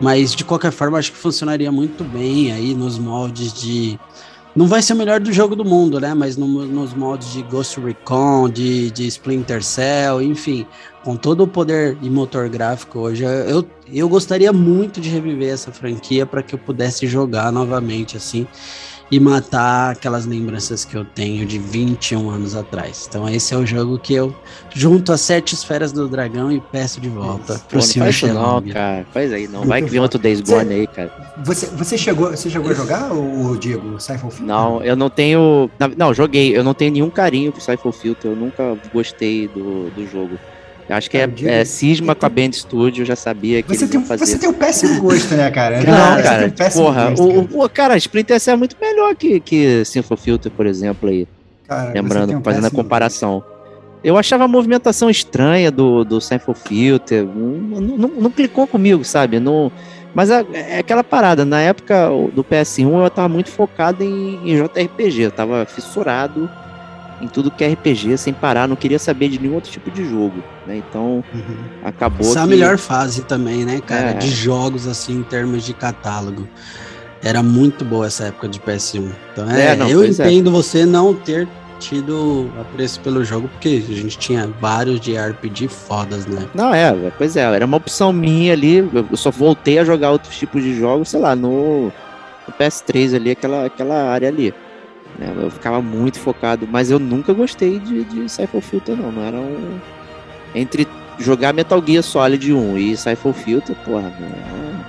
Mas 0.00 0.34
de 0.34 0.44
qualquer 0.44 0.72
forma, 0.72 0.98
acho 0.98 1.12
que 1.12 1.18
funcionaria 1.18 1.70
muito 1.70 2.04
bem 2.04 2.52
aí 2.52 2.74
nos 2.74 2.98
moldes 2.98 3.52
de. 3.52 3.98
Não 4.54 4.66
vai 4.66 4.82
ser 4.82 4.92
o 4.92 4.96
melhor 4.96 5.18
do 5.18 5.32
jogo 5.32 5.56
do 5.56 5.64
mundo, 5.64 5.98
né? 5.98 6.14
Mas 6.14 6.36
no, 6.36 6.46
nos 6.46 6.94
moldes 6.94 7.32
de 7.32 7.42
Ghost 7.42 7.80
Recon, 7.80 8.48
de, 8.48 8.90
de 8.90 9.06
Splinter 9.06 9.62
Cell, 9.64 10.22
enfim, 10.22 10.66
com 11.02 11.16
todo 11.16 11.42
o 11.42 11.48
poder 11.48 11.96
e 12.02 12.10
motor 12.10 12.48
gráfico 12.48 13.00
hoje, 13.00 13.24
eu, 13.24 13.66
eu 13.92 14.08
gostaria 14.08 14.52
muito 14.52 15.00
de 15.00 15.08
reviver 15.08 15.52
essa 15.52 15.72
franquia 15.72 16.24
para 16.24 16.42
que 16.42 16.54
eu 16.54 16.58
pudesse 16.58 17.06
jogar 17.06 17.50
novamente, 17.50 18.16
assim 18.16 18.46
e 19.10 19.20
matar 19.20 19.92
aquelas 19.92 20.26
lembranças 20.26 20.84
que 20.84 20.96
eu 20.96 21.04
tenho 21.04 21.46
de 21.46 21.58
21 21.58 22.30
anos 22.30 22.54
atrás. 22.54 23.06
Então 23.08 23.28
esse 23.28 23.54
é 23.54 23.56
o 23.56 23.66
jogo 23.66 23.98
que 23.98 24.14
eu 24.14 24.34
junto 24.74 25.12
as 25.12 25.20
sete 25.20 25.54
esferas 25.54 25.92
do 25.92 26.08
dragão 26.08 26.50
e 26.50 26.60
peço 26.60 27.00
de 27.00 27.08
volta 27.08 27.58
pro 27.68 27.78
Pô, 27.78 27.84
senhor 27.84 28.10
Não, 28.32 28.62
cara. 28.62 29.06
Faz 29.12 29.32
aí, 29.32 29.46
não. 29.46 29.64
Vai 29.64 29.82
que 29.82 29.90
vem 29.90 30.00
outro 30.00 30.18
Days 30.18 30.40
Gone 30.40 30.72
aí, 30.72 30.86
cara. 30.86 31.12
Você, 31.44 31.66
você, 31.66 31.98
chegou, 31.98 32.30
você 32.30 32.48
chegou 32.48 32.70
a 32.70 32.74
jogar, 32.74 33.12
o 33.12 33.56
Diego, 33.58 34.00
Siphon 34.00 34.30
Filter? 34.30 34.46
Não, 34.46 34.82
eu 34.82 34.96
não 34.96 35.10
tenho... 35.10 35.70
Não, 35.96 36.14
joguei. 36.14 36.56
Eu 36.56 36.64
não 36.64 36.74
tenho 36.74 36.92
nenhum 36.92 37.10
carinho 37.10 37.52
pro 37.52 37.60
Siphon 37.60 37.92
Filter. 37.92 38.30
Eu 38.30 38.36
nunca 38.36 38.76
gostei 38.92 39.48
do, 39.48 39.90
do 39.90 40.06
jogo. 40.06 40.38
Acho 40.88 41.10
que 41.10 41.16
é, 41.16 41.28
é, 41.44 41.64
cisma 41.64 42.14
com 42.14 42.26
a 42.26 42.28
Band 42.28 42.52
Studio, 42.52 43.02
eu 43.02 43.06
já 43.06 43.16
sabia 43.16 43.62
que 43.62 43.74
você 43.74 43.86
tem, 43.86 44.04
fazer. 44.04 44.26
Você 44.26 44.38
tem 44.38 44.48
um 44.50 44.52
péssimo 44.52 45.00
gosto, 45.00 45.34
né, 45.34 45.50
cara? 45.50 45.82
Não, 45.82 46.16
não 46.16 46.22
cara, 46.22 46.46
um 46.46 46.70
porra, 46.70 47.10
gosto, 47.10 47.24
o, 47.24 47.48
cara. 47.48 47.64
o, 47.64 47.68
cara, 47.70 47.96
Splinter 47.96 48.38
Cell 48.38 48.54
é 48.54 48.56
muito 48.56 48.76
melhor 48.78 49.14
que, 49.14 49.40
que 49.40 49.84
Sinfo 49.84 50.14
Filter, 50.16 50.52
por 50.52 50.66
exemplo, 50.66 51.08
aí. 51.08 51.26
Cara, 51.66 51.92
Lembrando, 51.92 52.36
um 52.36 52.42
fazendo 52.42 52.66
a 52.66 52.70
comparação. 52.70 53.40
Gosto. 53.40 53.54
Eu 54.04 54.18
achava 54.18 54.44
a 54.44 54.48
movimentação 54.48 55.08
estranha 55.08 55.70
do, 55.70 56.04
do 56.04 56.20
Sinfo 56.20 56.52
Filter, 56.52 57.24
não, 57.24 57.80
não, 57.80 58.08
não, 58.08 58.30
clicou 58.30 58.66
comigo, 58.66 59.02
sabe? 59.02 59.40
Não, 59.40 59.72
mas 60.14 60.28
é, 60.28 60.44
é, 60.52 60.78
aquela 60.78 61.02
parada, 61.02 61.46
na 61.46 61.60
época 61.60 62.10
do 62.34 62.44
PS1 62.44 63.02
eu 63.02 63.10
tava 63.10 63.30
muito 63.30 63.48
focado 63.48 64.04
em, 64.04 64.38
em 64.44 64.62
JRPG, 64.62 65.22
eu 65.22 65.30
tava 65.30 65.64
fissurado 65.64 66.50
em 67.24 67.28
tudo 67.28 67.50
que 67.50 67.64
é 67.64 67.72
RPG 67.72 68.18
sem 68.18 68.34
parar, 68.34 68.68
não 68.68 68.76
queria 68.76 68.98
saber 68.98 69.28
de 69.28 69.40
nenhum 69.40 69.54
outro 69.54 69.70
tipo 69.70 69.90
de 69.90 70.04
jogo, 70.04 70.44
né? 70.66 70.76
Então, 70.76 71.24
uhum. 71.32 71.56
acabou 71.82 72.20
Essa 72.20 72.34
que... 72.34 72.38
é 72.38 72.42
a 72.42 72.46
melhor 72.46 72.78
fase 72.78 73.22
também, 73.22 73.64
né, 73.64 73.80
cara, 73.80 74.10
é. 74.10 74.14
de 74.14 74.28
jogos 74.28 74.86
assim 74.86 75.18
em 75.18 75.22
termos 75.22 75.64
de 75.64 75.72
catálogo. 75.72 76.46
Era 77.22 77.42
muito 77.42 77.84
boa 77.86 78.06
essa 78.06 78.24
época 78.24 78.46
de 78.46 78.60
PS1. 78.60 79.10
Então, 79.32 79.50
é, 79.50 79.68
é 79.68 79.76
não, 79.76 79.88
eu 79.88 80.04
é. 80.04 80.08
entendo 80.08 80.50
você 80.50 80.84
não 80.84 81.14
ter 81.14 81.48
tido 81.78 82.50
apreço 82.60 83.00
pelo 83.00 83.24
jogo, 83.24 83.48
porque 83.48 83.82
a 83.88 83.94
gente 83.94 84.18
tinha 84.18 84.46
vários 84.60 85.00
de 85.00 85.16
RPG 85.16 85.68
fodas, 85.68 86.26
né? 86.26 86.46
Não, 86.54 86.72
é, 86.74 86.92
pois 87.16 87.36
é, 87.36 87.40
era 87.40 87.64
uma 87.64 87.78
opção 87.78 88.12
minha 88.12 88.52
ali, 88.52 88.88
eu 89.10 89.16
só 89.16 89.30
voltei 89.30 89.78
a 89.78 89.84
jogar 89.84 90.10
outros 90.10 90.36
tipos 90.36 90.62
de 90.62 90.78
jogos, 90.78 91.08
sei 91.08 91.20
lá, 91.20 91.34
no, 91.34 91.86
no 91.86 92.54
PS3 92.58 93.16
ali, 93.16 93.30
aquela, 93.30 93.64
aquela 93.64 94.10
área 94.10 94.28
ali. 94.28 94.54
Né? 95.18 95.32
Eu 95.36 95.50
ficava 95.50 95.80
muito 95.80 96.18
focado, 96.18 96.66
mas 96.70 96.90
eu 96.90 96.98
nunca 96.98 97.32
gostei 97.32 97.78
de, 97.78 98.04
de 98.04 98.28
Cypher 98.28 98.60
Filter, 98.60 98.96
não. 98.96 99.12
Não 99.12 99.22
era 99.22 99.36
um. 99.36 99.78
Entre 100.54 100.86
jogar 101.18 101.52
Metal 101.52 101.82
Gear 101.84 102.02
Solid 102.02 102.52
1 102.52 102.78
e 102.78 102.96
Cypher 102.96 103.32
Filter, 103.32 103.76
porra, 103.84 104.12
não 104.18 104.26
era... 104.26 104.86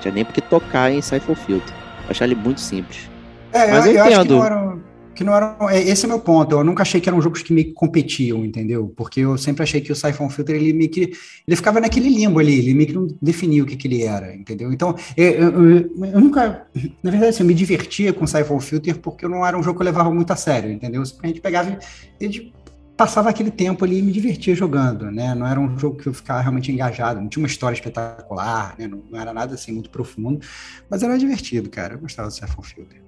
tinha 0.00 0.12
nem 0.12 0.24
porque 0.24 0.40
tocar 0.40 0.90
em 0.90 1.00
Cypher 1.00 1.36
Filter. 1.36 1.74
Eu 2.04 2.10
achava 2.10 2.30
ele 2.30 2.40
muito 2.40 2.60
simples. 2.60 3.10
É, 3.52 3.70
mas 3.70 3.86
eu, 3.86 3.92
eu, 3.92 3.98
eu 3.98 4.04
acho 4.04 4.22
que 4.22 4.28
não 4.28 4.44
era 4.44 4.76
que 5.16 5.24
não 5.24 5.34
era. 5.34 5.56
É, 5.70 5.80
esse 5.80 6.04
é 6.04 6.08
meu 6.08 6.20
ponto. 6.20 6.54
Eu 6.54 6.62
nunca 6.62 6.82
achei 6.82 7.00
que 7.00 7.08
eram 7.08 7.20
jogos 7.20 7.42
que 7.42 7.54
que 7.54 7.72
competiam, 7.72 8.44
entendeu? 8.44 8.92
Porque 8.96 9.20
eu 9.20 9.36
sempre 9.36 9.62
achei 9.62 9.80
que 9.80 9.90
o 9.90 9.96
Siphon 9.96 10.28
Filter 10.28 10.56
ele 10.56 10.72
meio 10.72 10.90
que 10.90 11.12
ele 11.46 11.56
ficava 11.56 11.80
naquele 11.80 12.08
limbo 12.08 12.38
ali, 12.38 12.58
ele 12.58 12.74
meio 12.74 12.88
que 12.88 12.94
não 12.94 13.08
definia 13.20 13.62
o 13.62 13.66
que, 13.66 13.76
que 13.76 13.88
ele 13.88 14.02
era, 14.02 14.34
entendeu? 14.34 14.72
Então, 14.72 14.94
eu, 15.16 15.32
eu, 15.32 15.90
eu 16.06 16.20
nunca, 16.20 16.66
na 17.02 17.10
verdade, 17.10 17.30
assim, 17.30 17.42
eu 17.42 17.46
me 17.46 17.54
divertia 17.54 18.12
com 18.12 18.24
o 18.24 18.28
Siphon 18.28 18.60
Filter 18.60 18.98
porque 18.98 19.26
não 19.26 19.44
era 19.44 19.58
um 19.58 19.62
jogo 19.62 19.78
que 19.78 19.82
eu 19.82 19.86
levava 19.86 20.12
muito 20.12 20.32
a 20.32 20.36
sério, 20.36 20.70
entendeu? 20.70 21.02
A 21.22 21.26
gente 21.26 21.40
pegava 21.40 21.78
e 22.20 22.52
passava 22.96 23.28
aquele 23.28 23.50
tempo 23.50 23.84
ali 23.84 23.98
e 23.98 24.02
me 24.02 24.10
divertia 24.10 24.54
jogando, 24.54 25.10
né? 25.10 25.34
Não 25.34 25.46
era 25.46 25.60
um 25.60 25.78
jogo 25.78 25.98
que 25.98 26.06
eu 26.06 26.14
ficava 26.14 26.40
realmente 26.40 26.72
engajado, 26.72 27.20
não 27.20 27.28
tinha 27.28 27.42
uma 27.42 27.48
história 27.48 27.74
espetacular, 27.74 28.74
né? 28.78 28.86
Não, 28.86 29.02
não 29.10 29.20
era 29.20 29.32
nada 29.32 29.54
assim 29.54 29.72
muito 29.72 29.90
profundo, 29.90 30.40
mas 30.88 31.02
era 31.02 31.18
divertido, 31.18 31.68
cara. 31.68 31.94
Eu 31.94 32.00
gostava 32.00 32.28
do 32.28 32.34
Siphon 32.34 32.62
Filter. 32.62 33.05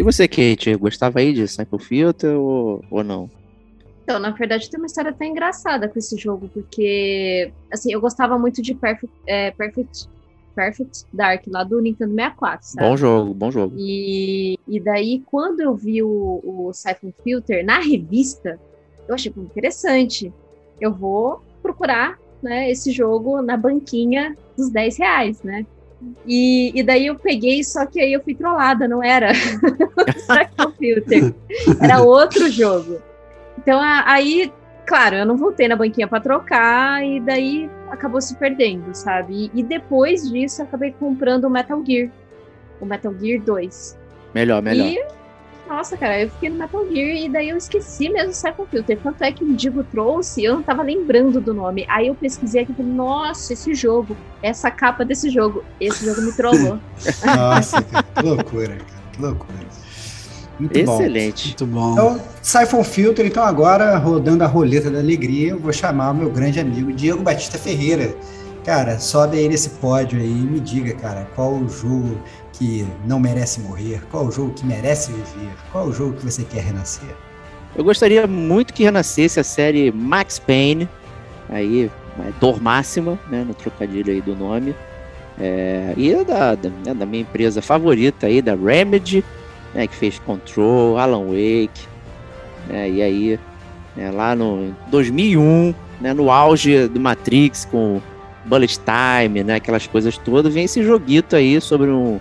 E 0.00 0.02
você, 0.02 0.26
Kate, 0.26 0.74
gostava 0.76 1.18
aí 1.18 1.30
de 1.30 1.46
Sample 1.46 1.78
Filter 1.78 2.34
ou, 2.34 2.82
ou 2.90 3.04
não? 3.04 3.28
Então, 4.02 4.18
na 4.18 4.30
verdade, 4.30 4.70
tem 4.70 4.80
uma 4.80 4.86
história 4.86 5.10
até 5.10 5.26
engraçada 5.26 5.90
com 5.90 5.98
esse 5.98 6.16
jogo, 6.16 6.48
porque, 6.54 7.52
assim, 7.70 7.92
eu 7.92 8.00
gostava 8.00 8.38
muito 8.38 8.62
de 8.62 8.74
Perfect, 8.74 9.14
é, 9.26 9.50
Perfect, 9.50 10.08
Perfect 10.56 11.04
Dark, 11.12 11.42
lá 11.48 11.64
do 11.64 11.78
Nintendo 11.82 12.14
64, 12.14 12.66
sabe? 12.66 12.88
Bom 12.88 12.96
jogo, 12.96 13.34
bom 13.34 13.50
jogo. 13.50 13.74
E, 13.76 14.58
e 14.66 14.80
daí, 14.80 15.22
quando 15.26 15.60
eu 15.60 15.76
vi 15.76 16.02
o, 16.02 16.40
o 16.42 16.72
Siphon 16.72 17.12
Filter 17.22 17.62
na 17.62 17.78
revista, 17.78 18.58
eu 19.06 19.14
achei 19.14 19.30
interessante. 19.36 20.32
Eu 20.80 20.94
vou 20.94 21.42
procurar 21.60 22.18
né, 22.42 22.70
esse 22.70 22.90
jogo 22.90 23.42
na 23.42 23.54
banquinha 23.54 24.34
dos 24.56 24.70
10 24.70 24.96
reais, 24.96 25.42
né? 25.42 25.66
E, 26.26 26.72
e 26.74 26.82
daí 26.82 27.06
eu 27.06 27.14
peguei, 27.16 27.62
só 27.62 27.84
que 27.84 28.00
aí 28.00 28.12
eu 28.12 28.22
fui 28.22 28.34
trollada, 28.34 28.88
não 28.88 29.02
era 29.02 29.32
o 30.66 30.70
Filter. 30.72 31.34
Era 31.80 32.02
outro 32.02 32.48
jogo. 32.50 33.00
Então 33.58 33.78
aí, 33.80 34.50
claro, 34.86 35.16
eu 35.16 35.26
não 35.26 35.36
voltei 35.36 35.68
na 35.68 35.76
banquinha 35.76 36.08
para 36.08 36.20
trocar 36.20 37.04
e 37.04 37.20
daí 37.20 37.70
acabou 37.90 38.20
se 38.20 38.34
perdendo, 38.36 38.94
sabe? 38.94 39.50
E, 39.54 39.60
e 39.60 39.62
depois 39.62 40.30
disso 40.30 40.62
acabei 40.62 40.92
comprando 40.92 41.44
o 41.44 41.50
Metal 41.50 41.82
Gear. 41.84 42.10
O 42.80 42.86
Metal 42.86 43.14
Gear 43.20 43.42
2. 43.42 43.98
Melhor, 44.34 44.62
melhor. 44.62 44.86
E 44.86 45.19
nossa, 45.70 45.96
cara, 45.96 46.20
eu 46.20 46.28
fiquei 46.28 46.50
no 46.50 46.58
Metal 46.58 46.84
Gear 46.88 47.16
e 47.16 47.28
daí 47.28 47.48
eu 47.48 47.56
esqueci 47.56 48.08
mesmo 48.08 48.30
o 48.30 48.34
Siphon 48.34 48.66
Filter. 48.66 48.98
Tanto 49.00 49.22
é 49.22 49.30
que 49.30 49.44
o 49.44 49.54
Digo 49.54 49.84
trouxe, 49.84 50.42
eu 50.42 50.56
não 50.56 50.62
tava 50.64 50.82
lembrando 50.82 51.40
do 51.40 51.54
nome. 51.54 51.86
Aí 51.88 52.08
eu 52.08 52.14
pesquisei 52.16 52.62
aqui 52.62 52.72
e 52.72 52.74
falei, 52.74 52.90
nossa, 52.90 53.52
esse 53.52 53.72
jogo, 53.72 54.16
essa 54.42 54.68
capa 54.68 55.04
desse 55.04 55.30
jogo. 55.30 55.62
Esse 55.80 56.04
jogo 56.04 56.22
me 56.22 56.32
trollou. 56.32 56.76
Nossa, 57.24 57.80
cara, 57.82 58.02
que 58.02 58.22
loucura, 58.22 58.68
cara, 58.68 59.00
que 59.12 59.22
loucura. 59.22 59.58
Muito 60.58 60.76
Excelente. 60.76 61.46
Muito 61.46 61.66
bom. 61.66 61.92
Então, 61.92 62.20
Siphon 62.42 62.82
Filter, 62.84 63.26
então 63.26 63.44
agora, 63.44 63.96
rodando 63.96 64.42
a 64.42 64.48
roleta 64.48 64.90
da 64.90 64.98
alegria, 64.98 65.50
eu 65.50 65.58
vou 65.58 65.72
chamar 65.72 66.10
o 66.10 66.14
meu 66.14 66.30
grande 66.30 66.58
amigo 66.58 66.92
Diego 66.92 67.22
Batista 67.22 67.56
Ferreira. 67.56 68.12
Cara, 68.64 68.98
sobe 68.98 69.38
aí 69.38 69.48
nesse 69.48 69.70
pódio 69.70 70.20
aí 70.20 70.28
e 70.28 70.46
me 70.46 70.60
diga, 70.60 70.94
cara, 70.94 71.26
qual 71.34 71.54
o 71.54 71.68
jogo 71.68 72.20
que 72.60 72.86
não 73.06 73.18
merece 73.18 73.58
morrer? 73.62 74.02
Qual 74.10 74.26
o 74.26 74.30
jogo 74.30 74.52
que 74.52 74.66
merece 74.66 75.10
viver? 75.10 75.50
Qual 75.72 75.86
o 75.86 75.92
jogo 75.92 76.12
que 76.12 76.24
você 76.26 76.44
quer 76.44 76.62
renascer? 76.62 77.08
Eu 77.74 77.82
gostaria 77.82 78.26
muito 78.26 78.74
que 78.74 78.84
renascesse 78.84 79.40
a 79.40 79.44
série 79.44 79.90
Max 79.90 80.38
Payne, 80.38 80.86
aí, 81.48 81.90
é, 82.18 82.32
dor 82.38 82.60
máxima, 82.60 83.18
né, 83.30 83.42
no 83.48 83.54
trocadilho 83.54 84.12
aí 84.12 84.20
do 84.20 84.36
nome. 84.36 84.74
É, 85.40 85.94
e 85.96 86.12
é 86.12 86.22
da, 86.22 86.54
né, 86.84 86.92
da 86.92 87.06
minha 87.06 87.22
empresa 87.22 87.62
favorita 87.62 88.26
aí, 88.26 88.42
da 88.42 88.54
Remedy, 88.54 89.24
né, 89.74 89.86
que 89.86 89.94
fez 89.94 90.18
Control, 90.18 90.98
Alan 90.98 91.28
Wake, 91.28 91.86
né, 92.68 92.90
e 92.90 93.00
aí, 93.00 93.40
né, 93.96 94.10
lá 94.10 94.34
no 94.36 94.76
2001, 94.90 95.74
né, 95.98 96.12
no 96.12 96.30
auge 96.30 96.88
do 96.88 97.00
Matrix, 97.00 97.64
com 97.64 98.02
Bullet 98.44 98.78
Time, 98.80 99.42
né, 99.44 99.54
aquelas 99.54 99.86
coisas 99.86 100.18
todas, 100.18 100.52
vem 100.52 100.64
esse 100.64 100.82
joguito 100.82 101.36
aí 101.36 101.58
sobre 101.58 101.88
um, 101.88 102.20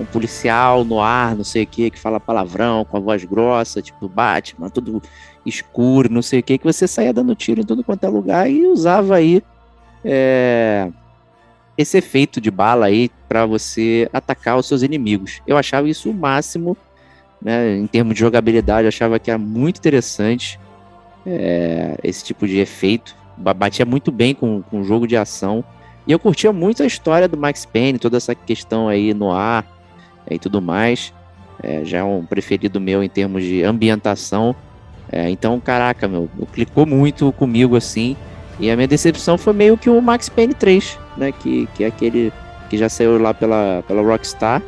um 0.00 0.04
policial 0.04 0.84
no 0.84 1.00
ar, 1.00 1.36
não 1.36 1.44
sei 1.44 1.64
o 1.64 1.66
que, 1.66 1.90
que 1.90 1.98
fala 1.98 2.18
palavrão 2.18 2.84
com 2.84 2.96
a 2.96 3.00
voz 3.00 3.24
grossa, 3.24 3.82
tipo 3.82 4.08
Batman, 4.08 4.68
tudo 4.68 5.02
escuro, 5.44 6.08
não 6.10 6.22
sei 6.22 6.40
o 6.40 6.42
que, 6.42 6.58
que 6.58 6.64
você 6.64 6.86
saía 6.86 7.12
dando 7.12 7.34
tiro 7.34 7.60
em 7.60 7.64
tudo 7.64 7.84
quanto 7.84 8.04
é 8.04 8.08
lugar 8.08 8.50
e 8.50 8.66
usava 8.66 9.16
aí 9.16 9.42
é, 10.04 10.88
esse 11.76 11.98
efeito 11.98 12.40
de 12.40 12.50
bala 12.50 12.86
aí 12.86 13.10
para 13.28 13.46
você 13.46 14.08
atacar 14.12 14.56
os 14.56 14.66
seus 14.66 14.82
inimigos. 14.82 15.40
Eu 15.46 15.56
achava 15.56 15.88
isso 15.88 16.10
o 16.10 16.14
máximo, 16.14 16.76
né, 17.40 17.76
em 17.76 17.86
termos 17.86 18.14
de 18.14 18.20
jogabilidade, 18.20 18.86
achava 18.86 19.18
que 19.18 19.30
era 19.30 19.38
muito 19.38 19.78
interessante 19.78 20.58
é, 21.26 21.98
esse 22.02 22.24
tipo 22.24 22.46
de 22.46 22.58
efeito. 22.58 23.16
Batia 23.36 23.84
muito 23.84 24.12
bem 24.12 24.34
com, 24.34 24.62
com 24.62 24.80
o 24.80 24.84
jogo 24.84 25.06
de 25.06 25.16
ação. 25.16 25.64
E 26.06 26.12
eu 26.12 26.18
curtia 26.18 26.52
muito 26.52 26.82
a 26.82 26.86
história 26.86 27.26
do 27.26 27.36
Max 27.36 27.64
Payne, 27.64 27.98
toda 27.98 28.16
essa 28.16 28.34
questão 28.34 28.88
aí 28.88 29.14
no 29.14 29.32
ar 29.32 29.66
e 30.30 30.38
tudo 30.38 30.60
mais. 30.60 31.12
É, 31.62 31.84
já 31.84 31.98
é 31.98 32.02
um 32.02 32.24
preferido 32.24 32.80
meu 32.80 33.02
em 33.02 33.08
termos 33.08 33.42
de 33.42 33.62
ambientação. 33.62 34.54
É, 35.10 35.28
então, 35.28 35.60
caraca, 35.60 36.08
meu, 36.08 36.28
clicou 36.52 36.86
muito 36.86 37.30
comigo 37.32 37.76
assim. 37.76 38.16
E 38.58 38.70
a 38.70 38.76
minha 38.76 38.88
decepção 38.88 39.36
foi 39.36 39.52
meio 39.52 39.76
que 39.76 39.90
o 39.90 40.00
Max 40.00 40.28
Payne 40.28 40.54
3, 40.54 40.98
né? 41.16 41.32
Que, 41.32 41.68
que 41.74 41.84
é 41.84 41.86
aquele 41.86 42.32
que 42.68 42.78
já 42.78 42.88
saiu 42.88 43.20
lá 43.20 43.34
pela, 43.34 43.84
pela 43.86 44.02
Rockstar. 44.02 44.62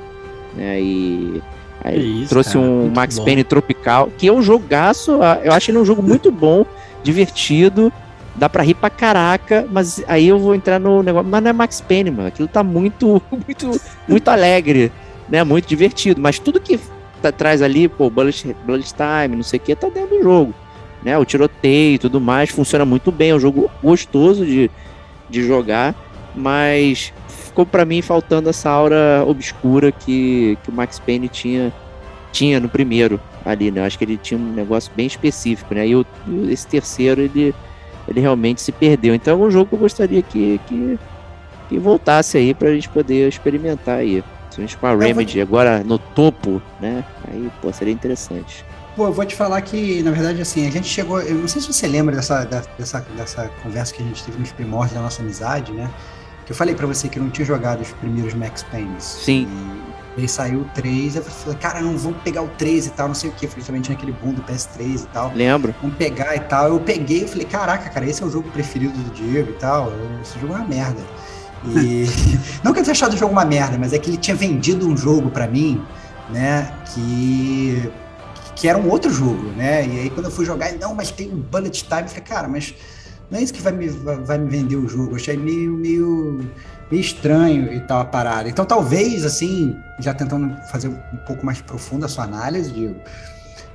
Né, 0.55 0.81
e 0.81 1.43
aí 1.83 2.23
isso, 2.23 2.29
trouxe 2.29 2.53
cara, 2.53 2.65
um 2.65 2.91
Max 2.95 3.19
bom. 3.19 3.25
Payne 3.25 3.45
Tropical, 3.45 4.11
que 4.19 4.29
é 4.29 4.33
um 4.33 4.43
jogaço. 4.43 5.13
Eu 5.43 5.53
acho 5.53 5.71
ele 5.71 5.79
um 5.79 5.85
jogo 5.85 6.03
muito 6.03 6.31
bom, 6.31 6.67
divertido. 7.03 7.93
Dá 8.37 8.49
pra 8.49 8.63
rir 8.63 8.75
pra 8.75 8.91
caraca, 8.91 9.67
mas 9.71 10.03
aí 10.09 10.29
eu 10.29 10.39
vou 10.39 10.55
entrar 10.55 10.79
no 10.79 11.03
negócio. 11.03 11.29
Mas 11.31 11.43
não 11.43 11.51
é 11.51 11.53
Max 11.53 11.81
Payne, 11.81 12.11
mano. 12.11 12.29
Aquilo 12.29 12.49
tá 12.49 12.63
muito, 12.63 13.23
muito, 13.31 13.81
muito 14.09 14.29
alegre, 14.29 14.93
né? 15.29 15.43
Muito 15.45 15.67
divertido. 15.67 16.21
Mas 16.21 16.39
tudo 16.39 16.61
que 16.61 16.79
tá- 17.23 17.33
traz 17.33 17.63
ali, 17.63 17.89
pô, 17.89 18.11
Bullet, 18.11 18.55
Bullet 18.65 18.93
Time, 18.95 19.37
não 19.37 19.43
sei 19.43 19.59
o 19.59 19.63
que, 19.63 19.75
tá 19.75 19.89
dentro 19.89 20.17
do 20.19 20.23
jogo. 20.23 20.55
Né? 21.03 21.17
O 21.19 21.25
tiroteio 21.25 21.95
e 21.95 21.99
tudo 21.99 22.21
mais 22.21 22.51
funciona 22.51 22.85
muito 22.85 23.13
bem. 23.13 23.31
É 23.31 23.35
um 23.35 23.41
jogo 23.41 23.71
gostoso 23.83 24.45
de, 24.45 24.71
de 25.29 25.47
jogar, 25.47 25.95
mas 26.35 27.13
ficou 27.29 27.65
pra 27.67 27.85
mim 27.85 28.03
faltando 28.03 28.49
essa 28.49 28.71
aura 28.71 29.23
obscura 29.27 29.93
que, 29.93 30.59
que 30.63 30.71
o 30.71 30.73
Max 30.73 30.99
Payne 30.99 31.29
tinha, 31.29 31.73
tinha 32.33 32.59
no 32.59 32.69
primeiro 32.69 33.21
ali, 33.45 33.71
né? 33.71 33.85
Acho 33.85 33.99
que 33.99 34.05
ele 34.05 34.17
tinha 34.17 34.39
um 34.41 34.53
negócio 34.53 34.91
bem 34.97 35.07
específico, 35.07 35.75
né? 35.75 35.87
E 35.87 35.95
o, 35.95 36.07
esse 36.49 36.67
terceiro, 36.67 37.21
ele, 37.21 37.55
ele 38.09 38.21
realmente 38.21 38.61
se 38.61 38.73
perdeu. 38.73 39.15
Então 39.15 39.41
é 39.43 39.47
um 39.47 39.51
jogo 39.51 39.67
que 39.69 39.75
eu 39.75 39.79
gostaria 39.79 40.23
que, 40.23 40.59
que, 40.67 40.99
que 41.69 41.79
voltasse 41.79 42.39
aí 42.39 42.55
pra 42.55 42.73
gente 42.73 42.89
poder 42.89 43.29
experimentar 43.29 43.99
aí. 43.99 44.25
Principalmente 44.55 44.77
com 44.77 44.87
a 44.87 45.07
Remedy 45.07 45.41
agora 45.41 45.83
no 45.83 45.99
topo, 45.99 46.63
né? 46.81 47.05
Aí, 47.29 47.51
pô, 47.61 47.73
seria 47.73 47.93
interessante. 47.93 48.65
Pô, 48.97 49.07
eu 49.07 49.13
vou 49.13 49.25
te 49.25 49.35
falar 49.35 49.61
que, 49.63 50.03
na 50.03 50.13
verdade, 50.13 50.41
assim, 50.41 50.67
a 50.67 50.71
gente 50.71 50.87
chegou. 50.87 51.21
Eu 51.21 51.35
não 51.35 51.49
sei 51.49 51.61
se 51.61 51.73
você 51.73 51.87
lembra 51.89 52.15
dessa, 52.15 52.45
dessa, 52.45 53.05
dessa 53.17 53.49
conversa 53.63 53.93
que 53.93 54.03
a 54.03 54.07
gente 54.07 54.23
teve 54.23 54.39
nos 54.39 54.53
primórdios 54.53 54.95
da 54.95 55.01
nossa 55.01 55.21
amizade, 55.21 55.73
né? 55.73 55.91
Que 56.47 56.53
eu 56.53 56.57
falei 56.57 56.75
pra 56.75 56.87
você 56.87 57.09
que 57.09 57.19
eu 57.19 57.23
não 57.23 57.31
tinha 57.31 57.45
jogado 57.45 57.81
os 57.81 57.91
primeiros 57.93 58.35
Max 58.35 58.63
Paynes. 58.63 59.03
Sim. 59.03 59.49
E 60.17 60.21
aí 60.21 60.29
saiu 60.29 60.61
o 60.61 60.65
3, 60.67 61.17
eu 61.17 61.23
falei, 61.25 61.59
cara, 61.59 61.81
não 61.81 61.97
vamos 61.99 62.23
pegar 62.23 62.43
o 62.43 62.49
3 62.49 62.87
e 62.87 62.91
tal, 62.91 63.09
não 63.09 63.15
sei 63.15 63.31
o 63.31 63.33
que. 63.33 63.49
Principalmente 63.49 63.91
naquele 63.91 64.13
boom 64.13 64.33
do 64.33 64.43
PS3 64.43 65.03
e 65.03 65.07
tal. 65.09 65.33
Lembro? 65.35 65.75
Vamos 65.83 65.97
pegar 65.97 66.37
e 66.37 66.41
tal. 66.41 66.69
Eu 66.69 66.79
peguei 66.79 67.25
e 67.25 67.29
falei, 67.29 67.47
caraca, 67.47 67.91
cara, 67.91 68.07
esse 68.07 68.23
é 68.23 68.27
o 68.27 68.31
jogo 68.31 68.49
preferido 68.51 68.97
do 68.97 69.11
Diego 69.11 69.51
e 69.51 69.55
tal. 69.55 69.93
Esse 70.23 70.39
jogo 70.39 70.53
é 70.53 70.57
uma 70.59 70.67
merda. 70.67 71.01
E 71.71 72.07
não 72.63 72.73
que 72.73 72.81
eu 72.81 72.85
tenha 72.85 72.93
achado 72.93 73.15
o 73.15 73.17
jogo 73.17 73.33
uma 73.33 73.45
merda, 73.45 73.79
mas 73.79 73.93
é 73.93 73.99
que 73.99 74.11
ele 74.11 74.17
tinha 74.17 74.37
vendido 74.37 74.89
um 74.89 74.97
jogo 74.97 75.31
pra 75.31 75.47
mim, 75.47 75.83
né? 76.31 76.73
Que 76.93 77.91
que 78.57 78.69
era 78.69 78.79
um 78.79 78.89
outro 78.89 79.11
jogo, 79.11 79.51
né? 79.57 79.87
E 79.87 80.01
aí 80.01 80.11
quando 80.11 80.27
eu 80.27 80.33
fui 80.33 80.45
jogar, 80.45 80.73
não, 80.75 80.95
mas 80.95 81.11
tem 81.11 81.29
um 81.29 81.41
bullet 81.41 81.85
time, 81.85 82.03
eu 82.03 82.09
falei, 82.09 82.23
cara, 82.23 82.49
mas 82.49 82.75
não 83.31 83.39
é 83.39 83.43
isso 83.43 83.53
que 83.53 83.61
vai 83.61 83.73
me, 83.73 83.89
vai 83.89 84.39
me 84.39 84.49
vender 84.49 84.77
o 84.77 84.89
jogo. 84.89 85.13
Eu 85.13 85.17
achei 85.17 85.37
meio, 85.37 85.73
meio, 85.73 86.41
meio 86.91 87.01
estranho 87.01 87.73
e 87.73 87.81
tal 87.81 88.01
a 88.01 88.05
parada. 88.05 88.49
Então 88.49 88.65
talvez, 88.65 89.25
assim, 89.25 89.77
já 89.99 90.15
tentando 90.15 90.55
fazer 90.71 90.89
um 90.89 91.17
pouco 91.27 91.45
mais 91.45 91.61
profunda 91.61 92.07
a 92.07 92.09
sua 92.09 92.25
análise, 92.25 92.71
Diego, 92.71 92.97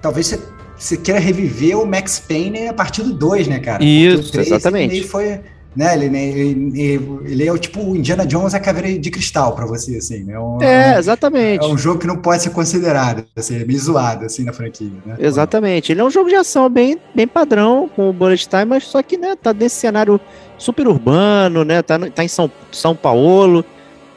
talvez 0.02 0.28
você, 0.28 0.40
você 0.78 0.98
queira 0.98 1.20
reviver 1.20 1.78
o 1.78 1.86
Max 1.86 2.20
Payne 2.20 2.68
a 2.68 2.74
partir 2.74 3.04
do 3.04 3.14
2, 3.14 3.48
né, 3.48 3.60
cara? 3.60 3.84
Isso, 3.84 4.40
exatamente. 4.40 5.04
Foi, 5.04 5.42
né, 5.76 5.94
ele, 5.96 6.06
ele, 6.18 7.00
ele 7.26 7.46
é 7.48 7.52
o 7.52 7.58
tipo 7.58 7.80
o 7.82 7.96
Indiana 7.96 8.26
Jones 8.26 8.54
a 8.54 8.60
caveira 8.60 8.98
de 8.98 9.12
cristal 9.12 9.54
pra 9.56 9.66
você, 9.66 9.98
assim, 9.98 10.24
né? 10.24 10.38
Um- 10.40 10.62
É, 10.62 10.98
exatamente. 10.98 11.64
é 11.64 11.68
um 11.68 11.78
jogo 11.78 12.00
que 12.00 12.08
não 12.08 12.18
pode 12.18 12.42
ser 12.44 12.50
considerado, 12.50 13.24
assim, 13.36 13.62
é 13.62 13.66
meio 13.66 13.80
zoado, 13.80 14.26
assim, 14.26 14.44
na 14.44 14.52
franquia, 14.52 14.90
né? 15.06 15.16
Exatamente. 15.20 15.92
Ele 15.92 16.02
é 16.02 16.04
um 16.04 16.10
jogo 16.10 16.28
de 16.30 16.36
ação 16.36 16.70
bem, 16.70 16.98
bem 17.14 17.28
padrão, 17.28 17.90
com 17.96 18.10
o 18.10 18.14
Bullet 18.14 18.48
Time, 18.48 18.66
mas 18.66 18.84
só 18.86 19.02
que, 19.04 19.18
né, 19.18 19.36
tá 19.36 19.54
nesse 19.54 19.76
cenário 19.76 20.20
super 20.58 20.88
urbano, 20.88 21.64
né? 21.64 21.82
Tá, 21.82 21.98
tá 22.10 22.24
em 22.24 22.28
São, 22.28 22.52
São 22.72 22.96
Paulo, 22.96 23.64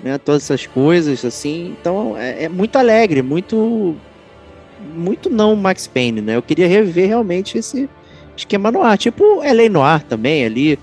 né? 0.02 0.18
Todas 0.18 0.42
essas 0.44 0.66
coisas, 0.66 1.24
assim. 1.24 1.76
Então, 1.80 2.16
é, 2.18 2.44
é 2.44 2.48
muito 2.48 2.76
alegre, 2.76 3.22
muito. 3.22 3.94
Muito 4.96 5.30
não 5.30 5.54
Max 5.54 5.86
Payne, 5.86 6.20
né? 6.20 6.34
Eu 6.36 6.42
queria 6.42 6.66
rever 6.66 7.06
realmente 7.06 7.56
esse 7.56 7.88
esquema 8.36 8.70
no 8.72 8.82
ar. 8.82 8.98
Tipo 8.98 9.40
LA 9.42 9.68
Noir 9.68 10.02
também, 10.04 10.44
ali. 10.44 10.76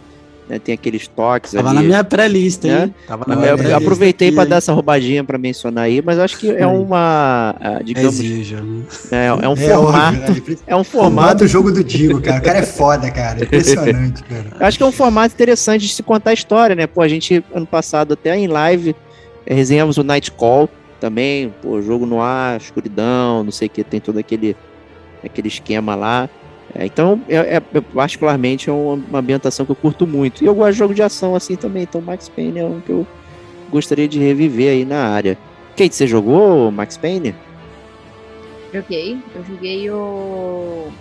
Né, 0.50 0.58
tem 0.58 0.74
aqueles 0.74 1.08
toques 1.08 1.52
Tava 1.52 1.70
ali. 1.70 1.76
na 1.78 1.84
minha 1.84 2.04
pré-lista, 2.04 2.68
hein? 2.68 2.74
né? 2.74 2.92
Tava 3.08 3.24
Não, 3.28 3.36
na 3.36 3.42
eu 3.42 3.42
minha 3.42 3.56
pré-lista 3.56 3.78
aproveitei 3.78 4.32
para 4.32 4.44
hein? 4.46 4.50
dar 4.50 4.56
essa 4.56 4.74
roubadinha 4.74 5.24
para 5.24 5.38
mencionar 5.38 5.84
aí, 5.84 6.02
mas 6.04 6.18
acho 6.18 6.40
que 6.40 6.50
é 6.50 6.58
Sim. 6.58 6.66
uma, 6.66 7.56
ah, 7.62 7.80
digamos, 7.84 8.20
Exijo. 8.20 8.58
é, 9.12 9.28
é 9.28 9.48
um 9.48 9.54
É 9.54 9.56
formato, 9.56 10.32
óbvio, 10.32 10.44
né? 10.56 10.58
é 10.66 10.76
um 10.76 10.84
Formato 10.84 11.14
formato 11.14 11.38
do 11.44 11.48
jogo 11.48 11.72
do 11.72 11.84
Digo, 11.84 12.20
cara. 12.20 12.40
O 12.40 12.42
cara 12.42 12.58
é 12.58 12.64
foda, 12.64 13.12
cara. 13.12 13.44
Impressionante, 13.44 14.24
cara. 14.24 14.46
Acho 14.68 14.78
que 14.78 14.84
é 14.84 14.88
um 14.88 14.92
formato 14.92 15.36
interessante 15.36 15.86
de 15.86 15.94
se 15.94 16.02
contar 16.02 16.32
a 16.32 16.34
história, 16.34 16.76
né? 16.76 16.88
Pô, 16.88 17.02
a 17.04 17.08
gente, 17.08 17.44
ano 17.54 17.68
passado, 17.68 18.14
até 18.14 18.36
em 18.36 18.48
live, 18.48 18.96
eh, 19.46 19.54
resenhamos 19.54 19.98
o 20.00 20.04
Night 20.04 20.32
Call 20.32 20.68
também, 21.00 21.54
pô, 21.62 21.80
jogo 21.80 22.08
no 22.08 22.22
ar, 22.24 22.58
escuridão, 22.60 23.44
não 23.44 23.52
sei 23.52 23.68
o 23.68 23.70
que, 23.70 23.84
tem 23.84 24.00
todo 24.00 24.18
aquele, 24.18 24.58
aquele 25.24 25.48
esquema 25.48 25.94
lá. 25.94 26.28
É, 26.76 26.86
então, 26.86 27.22
é, 27.28 27.56
é- 27.56 27.82
particularmente, 27.94 28.70
é 28.70 28.74
uma, 28.74 29.20
ambientação 29.20 29.66
que 29.66 29.72
eu 29.72 29.76
curto 29.76 30.06
muito. 30.06 30.44
E 30.44 30.48
eu 30.48 30.54
gosto 30.54 30.74
de 30.74 30.78
jogo 30.78 30.94
de 30.94 31.02
ação 31.02 31.36
assim 31.36 31.56
também, 31.56 31.84
então 31.84 32.02
Max 32.02 32.30
Payne 32.30 32.60
é 32.60 32.66
um 32.66 32.80
que 32.80 32.92
eu 32.92 33.06
gostaria 33.70 34.08
de 34.08 34.20
reviver 34.20 34.72
aí 34.72 34.86
na 34.86 35.08
área. 35.08 35.38
Kate, 35.76 35.96
você 35.96 36.06
jogou 36.06 36.72
Max 36.72 36.98
Payne? 36.98 37.34
Joguei. 38.74 39.18
Eu 39.36 39.44
joguei 39.44 39.90
o. 39.90 40.92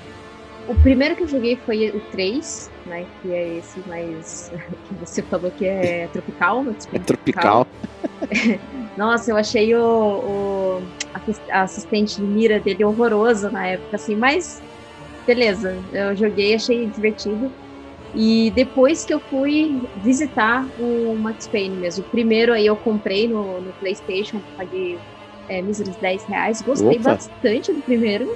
O 0.69 0.75
primeiro 0.83 1.17
que 1.17 1.23
eu 1.23 1.29
joguei 1.29 1.57
foi 1.65 1.89
o 1.89 2.01
3, 2.13 2.71
né? 2.87 3.05
Que 3.23 3.33
é 3.33 3.59
esse 3.59 3.81
mais. 3.89 4.51
que 4.89 4.95
você 4.95 5.23
falou 5.23 5.51
que 5.51 5.67
é 5.67 6.09
tropical, 6.13 6.63
no 6.63 6.75
É 6.93 6.99
tropical. 6.99 7.67
Nossa, 8.97 9.31
eu 9.31 9.37
achei 9.37 9.75
o, 9.75 9.81
o 9.81 10.83
assistente 11.53 12.17
de 12.17 12.23
mira 12.23 12.59
dele 12.59 12.85
horroroso 12.85 13.51
na 13.51 13.67
época, 13.67 13.97
assim, 13.97 14.17
mas 14.17 14.61
beleza, 15.29 15.77
eu 15.93 16.17
joguei, 16.17 16.55
achei 16.55 16.87
divertido. 16.87 17.53
E 18.15 18.51
depois 18.57 19.05
que 19.05 19.13
eu 19.13 19.21
fui 19.21 19.79
visitar 20.03 20.67
o 20.81 21.15
Max 21.15 21.47
Payne 21.47 21.77
mesmo, 21.77 22.03
o 22.03 22.09
primeiro 22.09 22.55
aí 22.55 22.65
eu 22.65 22.75
comprei 22.75 23.29
no, 23.29 23.61
no 23.61 23.71
PlayStation, 23.75 24.41
paguei 24.57 24.99
é, 25.47 25.61
míseros 25.61 25.95
10 25.97 26.25
reais. 26.25 26.63
Gostei 26.63 26.99
Opa. 26.99 27.11
bastante 27.11 27.71
do 27.71 27.83
primeiro. 27.83 28.35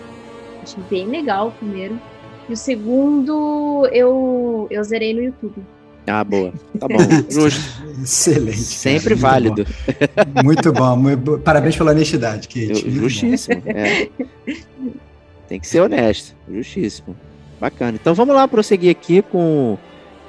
Achei 0.62 0.82
bem 0.90 1.06
legal 1.06 1.48
o 1.48 1.52
primeiro. 1.52 1.98
E 2.46 2.52
o 2.52 2.56
segundo 2.56 3.88
eu, 3.90 4.66
eu 4.70 4.84
zerei 4.84 5.14
no 5.14 5.22
YouTube. 5.22 5.62
Ah, 6.06 6.22
boa. 6.22 6.52
Tá 6.78 6.86
bom. 6.86 6.98
Justo. 7.30 7.60
Excelente. 8.02 8.56
cara, 8.56 8.64
Sempre 8.66 9.14
muito 9.14 9.22
válido. 9.22 9.64
bom. 9.64 10.42
Muito 10.42 10.72
bom. 10.72 11.38
Parabéns 11.38 11.76
pela 11.76 11.92
honestidade, 11.92 12.46
Kate. 12.48 12.90
Justíssimo. 12.90 13.62
é. 13.66 14.08
Tem 15.48 15.60
que 15.60 15.66
ser 15.66 15.80
honesto. 15.80 16.34
Justíssimo. 16.50 17.16
Bacana. 17.60 17.98
Então 18.00 18.14
vamos 18.14 18.34
lá 18.34 18.48
prosseguir 18.48 18.90
aqui 18.90 19.22
com, 19.22 19.78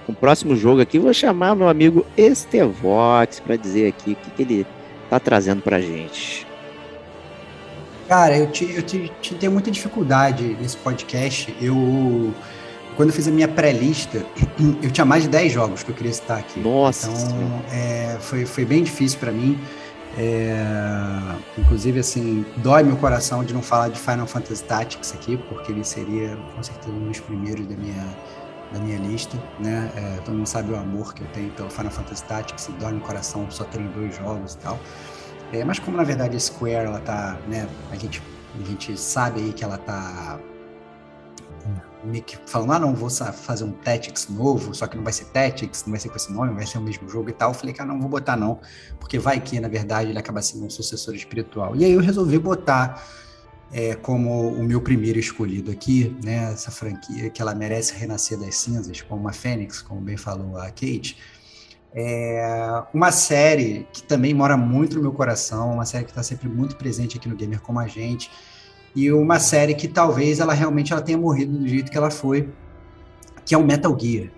com 0.05 0.11
o 0.11 0.15
próximo 0.15 0.55
jogo 0.55 0.81
aqui. 0.81 0.99
Vou 0.99 1.13
chamar 1.13 1.55
meu 1.55 1.67
amigo 1.67 2.05
Estevox 2.15 3.39
para 3.39 3.55
dizer 3.55 3.87
aqui 3.87 4.11
o 4.11 4.15
que, 4.15 4.31
que 4.31 4.41
ele 4.41 4.67
tá 5.09 5.19
trazendo 5.19 5.61
pra 5.61 5.79
gente. 5.79 6.45
Cara, 8.07 8.37
eu, 8.37 8.47
te, 8.47 8.71
eu 8.71 8.83
te, 8.83 9.11
te 9.21 9.33
tenho 9.35 9.51
muita 9.51 9.71
dificuldade 9.71 10.57
nesse 10.59 10.77
podcast. 10.77 11.55
Eu, 11.61 12.33
quando 12.95 13.09
eu 13.09 13.15
fiz 13.15 13.27
a 13.27 13.31
minha 13.31 13.47
pré-lista, 13.47 14.25
eu 14.83 14.91
tinha 14.91 15.05
mais 15.05 15.23
de 15.23 15.29
10 15.29 15.51
jogos 15.51 15.83
que 15.83 15.89
eu 15.89 15.95
queria 15.95 16.13
citar 16.13 16.39
aqui. 16.39 16.59
Nossa 16.59 17.09
Então, 17.09 17.63
é, 17.71 18.17
foi, 18.19 18.45
foi 18.45 18.65
bem 18.65 18.83
difícil 18.83 19.19
para 19.19 19.31
mim. 19.31 19.57
É, 20.17 20.55
inclusive, 21.57 21.99
assim, 21.99 22.45
dói 22.57 22.83
meu 22.83 22.95
coração 22.97 23.43
de 23.43 23.53
não 23.53 23.61
falar 23.61 23.89
de 23.89 23.99
Final 23.99 24.27
Fantasy 24.27 24.63
Tactics 24.63 25.13
aqui, 25.13 25.37
porque 25.49 25.71
ele 25.71 25.83
seria, 25.83 26.37
com 26.55 26.61
certeza, 26.61 26.91
um 26.91 27.07
dos 27.07 27.19
primeiros 27.19 27.65
da 27.65 27.75
minha, 27.75 28.17
da 28.71 28.79
minha 28.79 28.99
lista, 28.99 29.37
né? 29.59 29.91
É, 29.95 30.21
todo 30.21 30.35
mundo 30.35 30.47
sabe 30.47 30.71
o 30.71 30.75
amor 30.75 31.13
que 31.13 31.21
eu 31.23 31.27
tenho 31.33 31.49
pelo 31.51 31.69
Final 31.69 31.91
Fantasy 31.91 32.23
Tactics, 32.25 32.69
dói 32.79 32.93
no 32.93 33.01
coração, 33.01 33.49
só 33.49 33.63
tenho 33.63 33.89
dois 33.89 34.15
jogos 34.15 34.53
e 34.53 34.57
tal. 34.59 34.79
É, 35.51 35.63
mas 35.63 35.79
como 35.79 35.97
na 35.97 36.03
verdade 36.03 36.35
a 36.35 36.39
Square 36.39 36.85
ela 36.85 36.99
tá, 36.99 37.37
né, 37.47 37.67
a 37.91 37.95
gente, 37.95 38.21
a 38.59 38.63
gente 38.67 38.97
sabe 38.99 39.39
aí 39.39 39.53
que 39.53 39.63
ela 39.63 39.77
tá 39.77 40.39
meio 42.05 42.23
falando, 42.45 42.73
ah 42.73 42.79
não, 42.79 42.93
vou 42.93 43.09
fazer 43.09 43.63
um 43.63 43.71
Tactics 43.71 44.27
novo, 44.29 44.73
só 44.73 44.87
que 44.87 44.95
não 44.95 45.03
vai 45.03 45.13
ser 45.13 45.25
Tactics, 45.25 45.83
não 45.85 45.91
vai 45.91 45.99
ser 45.99 46.09
com 46.09 46.15
esse 46.15 46.31
nome, 46.31 46.53
vai 46.53 46.65
ser 46.65 46.77
o 46.77 46.81
mesmo 46.81 47.07
jogo 47.09 47.29
e 47.29 47.33
tal. 47.33 47.51
Eu 47.51 47.53
falei, 47.53 47.73
cara, 47.73 47.89
não 47.89 47.99
vou 47.99 48.09
botar 48.09 48.35
não, 48.35 48.59
porque 48.99 49.19
vai 49.19 49.39
que 49.39 49.59
na 49.59 49.67
verdade 49.67 50.09
ele 50.09 50.19
acaba 50.19 50.41
sendo 50.41 50.65
um 50.65 50.69
sucessor 50.69 51.15
espiritual. 51.15 51.75
E 51.75 51.85
aí 51.85 51.91
eu 51.91 52.01
resolvi 52.01 52.37
botar 52.37 53.03
é, 53.71 53.95
como 53.95 54.49
o 54.49 54.63
meu 54.63 54.79
primeiro 54.79 55.17
escolhido 55.17 55.71
aqui, 55.71 56.15
né, 56.23 56.53
essa 56.53 56.69
franquia 56.69 57.29
que 57.29 57.41
ela 57.41 57.55
merece 57.55 57.93
renascer 57.95 58.37
das 58.37 58.55
cinzas, 58.55 59.01
como 59.01 59.21
uma 59.21 59.33
fênix, 59.33 59.81
como 59.81 59.99
bem 59.99 60.15
falou 60.15 60.57
a 60.57 60.65
Kate. 60.65 61.17
É 61.95 62.83
uma 62.93 63.11
série 63.11 63.87
que 63.93 64.01
também 64.03 64.33
mora 64.33 64.57
muito 64.57 64.95
no 64.95 65.01
meu 65.01 65.11
coração, 65.11 65.73
uma 65.73 65.85
série 65.85 66.05
que 66.05 66.11
está 66.11 66.23
sempre 66.23 66.47
muito 66.47 66.75
presente 66.75 67.17
aqui 67.17 67.29
no 67.29 67.35
Gamer 67.35 67.61
como 67.61 67.79
a 67.79 67.87
gente, 67.87 68.31
e 68.95 69.11
uma 69.11 69.39
série 69.39 69.73
que 69.73 69.87
talvez 69.87 70.39
ela 70.39 70.53
realmente 70.53 70.93
ela 70.93 71.01
tenha 71.01 71.17
morrido 71.17 71.57
do 71.57 71.67
jeito 71.67 71.91
que 71.91 71.97
ela 71.97 72.11
foi, 72.11 72.49
que 73.45 73.55
é 73.55 73.57
o 73.57 73.63
Metal 73.63 73.97
Gear. 73.99 74.29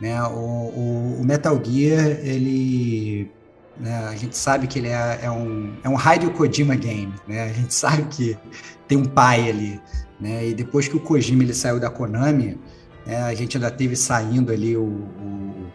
Né? 0.00 0.22
O, 0.24 0.36
o, 0.36 1.18
o 1.20 1.24
Metal 1.24 1.58
Gear, 1.62 2.06
ele. 2.22 3.30
né, 3.78 4.06
a 4.08 4.14
gente 4.14 4.36
sabe 4.36 4.66
que 4.66 4.78
ele 4.78 4.88
é, 4.88 5.20
é 5.22 5.30
um, 5.30 5.72
é 5.82 5.88
um 5.88 5.96
Hideo 5.98 6.30
Kojima 6.32 6.76
game, 6.76 7.12
né? 7.26 7.44
A 7.44 7.52
gente 7.52 7.72
sabe 7.74 8.04
que 8.04 8.36
tem 8.86 8.98
um 8.98 9.04
pai 9.04 9.48
ali, 9.48 9.80
né? 10.20 10.48
E 10.48 10.54
depois 10.54 10.86
que 10.86 10.96
o 10.96 11.00
Kojima 11.00 11.42
ele 11.42 11.54
saiu 11.54 11.80
da 11.80 11.90
Konami, 11.90 12.60
né, 13.04 13.22
a 13.22 13.34
gente 13.34 13.56
ainda 13.56 13.70
teve 13.70 13.96
saindo 13.96 14.52
ali 14.52 14.76
o, 14.76 14.84
o 14.84 15.66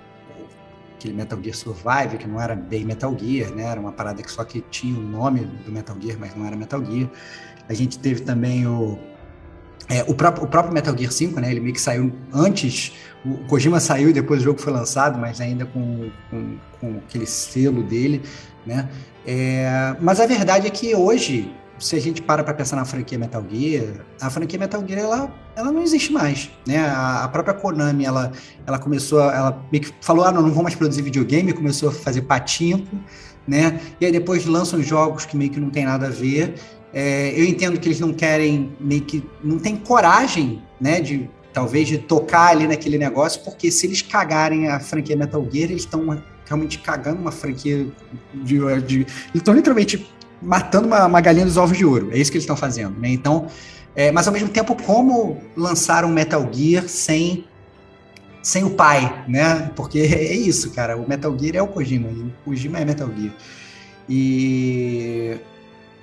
aquele 1.02 1.16
Metal 1.16 1.40
Gear 1.42 1.56
Survive, 1.56 2.18
que 2.20 2.28
não 2.28 2.40
era 2.40 2.56
bem 2.56 2.86
Metal 2.86 3.16
Gear, 3.18 3.52
né? 3.52 3.64
Era 3.64 3.80
uma 3.80 3.92
parada 3.92 4.22
que 4.22 4.32
só 4.32 4.44
que 4.44 4.62
tinha 4.70 4.98
o 4.98 5.02
nome 5.02 5.46
do 5.66 5.72
Metal 5.72 5.96
Gear, 6.00 6.18
mas 6.20 6.36
não 6.36 6.46
era 6.46 6.56
Metal 6.56 6.84
Gear. 6.86 7.10
A 7.72 7.74
gente 7.74 7.98
teve 7.98 8.22
também 8.22 8.68
o 8.68 9.00
é, 9.90 10.04
o, 10.08 10.14
próprio, 10.14 10.46
o 10.46 10.48
próprio 10.48 10.74
Metal 10.74 10.98
Gear 10.98 11.12
5, 11.12 11.40
né? 11.40 11.52
Ele 11.52 11.60
meio 11.60 11.74
que 11.74 11.82
saiu 11.82 12.14
antes, 12.34 12.94
o 13.26 13.38
Kojima 13.48 13.80
saiu 13.80 14.10
e 14.10 14.14
depois 14.14 14.42
o 14.42 14.44
jogo 14.44 14.62
foi 14.62 14.72
lançado, 14.72 15.18
mas 15.18 15.42
ainda 15.42 15.66
com, 15.66 16.10
com, 16.30 16.58
com 16.80 16.98
aquele 17.06 17.26
selo 17.26 17.84
dele, 17.84 18.22
né? 18.66 18.90
É, 19.26 19.96
mas 20.00 20.20
a 20.20 20.26
verdade 20.26 20.66
é 20.66 20.70
que 20.70 20.96
hoje, 20.96 21.54
se 21.78 21.96
a 21.96 22.00
gente 22.00 22.22
para 22.22 22.44
para 22.44 22.54
pensar 22.54 22.76
na 22.76 22.86
franquia 22.86 23.18
Metal 23.18 23.44
Gear, 23.52 24.06
a 24.20 24.30
franquia 24.30 24.58
Metal 24.58 24.82
Gear 24.88 25.02
ela, 25.02 25.34
ela 25.56 25.72
não 25.72 25.82
existe 25.82 26.12
mais, 26.12 26.50
né? 26.66 26.80
A, 26.80 27.26
a 27.26 27.28
própria 27.28 27.54
Konami 27.54 28.06
ela, 28.06 28.32
ela 28.66 28.80
começou, 28.80 29.20
ela 29.20 29.62
meio 29.72 29.84
que 29.84 29.94
falou, 30.02 30.26
ah, 30.26 30.32
não, 30.32 30.42
não 30.42 30.52
vou 30.52 30.64
mais 30.64 30.76
produzir 30.76 31.02
videogame, 31.02 31.54
começou 31.54 31.90
a 31.90 31.92
fazer 31.92 32.22
patinco, 32.24 32.98
né? 33.46 33.80
E 34.00 34.06
aí 34.06 34.12
depois 34.12 34.46
lançam 34.46 34.82
jogos 34.82 35.26
que 35.26 35.36
meio 35.36 35.52
que 35.52 35.60
não 35.60 35.70
tem 35.70 35.86
nada 35.86 36.08
a 36.08 36.10
ver. 36.10 36.56
É, 36.94 37.34
eu 37.40 37.46
entendo 37.46 37.80
que 37.80 37.88
eles 37.88 38.00
não 38.00 38.14
querem, 38.14 38.74
meio 38.80 39.02
que 39.02 39.24
não 39.44 39.58
tem 39.58 39.78
coragem, 39.78 40.62
né, 40.80 41.00
de 41.00 41.30
talvez 41.54 41.88
de 41.88 41.98
tocar 41.98 42.50
ali 42.50 42.68
naquele 42.68 42.98
negócio, 42.98 43.42
porque 43.44 43.72
se 43.72 43.86
eles 43.86 44.02
cagarem 44.02 44.68
a 44.68 44.80
franquia 44.80 45.16
Metal 45.16 45.46
Gear, 45.52 45.70
eles 45.70 45.84
estão 45.84 46.22
realmente 46.46 46.80
cagando 46.80 47.22
uma 47.22 47.32
franquia 47.32 47.88
de, 48.34 48.82
de 48.82 48.96
eles 49.00 49.08
estão 49.36 49.54
literalmente 49.54 50.10
matando 50.42 50.88
uma, 50.88 51.06
uma, 51.06 51.22
galinha 51.22 51.46
dos 51.46 51.58
ovos 51.58 51.78
de 51.78 51.86
ouro. 51.86 52.10
É 52.12 52.18
isso 52.18 52.32
que 52.32 52.38
eles 52.38 52.44
estão 52.44 52.58
fazendo, 52.58 53.00
né? 53.00 53.10
Então, 53.10 53.48
é, 53.96 54.12
mas 54.12 54.28
ao 54.28 54.34
mesmo 54.34 54.50
tempo, 54.50 54.76
como 54.76 55.42
lançar 55.56 56.04
um 56.04 56.10
Metal 56.10 56.50
Gear 56.52 56.88
sem 56.88 57.46
sem 58.42 58.64
o 58.64 58.72
pai, 58.72 59.24
né? 59.28 59.72
Porque 59.76 60.00
é 60.00 60.34
isso, 60.34 60.72
cara. 60.72 60.98
O 60.98 61.08
Metal 61.08 61.38
Gear 61.38 61.56
é 61.58 61.62
o 61.62 61.68
Kojima, 61.68 62.10
o 62.10 62.32
Kojima 62.44 62.80
é 62.80 62.86
Metal 62.86 63.10
Gear. 63.16 63.34
E 64.10 65.38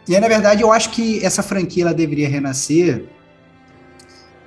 e 0.09 0.15
aí, 0.15 0.21
na 0.21 0.29
verdade, 0.29 0.63
eu 0.63 0.73
acho 0.73 0.91
que 0.91 1.25
essa 1.25 1.43
franquia 1.43 1.85
ela 1.85 1.93
deveria 1.93 2.29
renascer, 2.29 3.05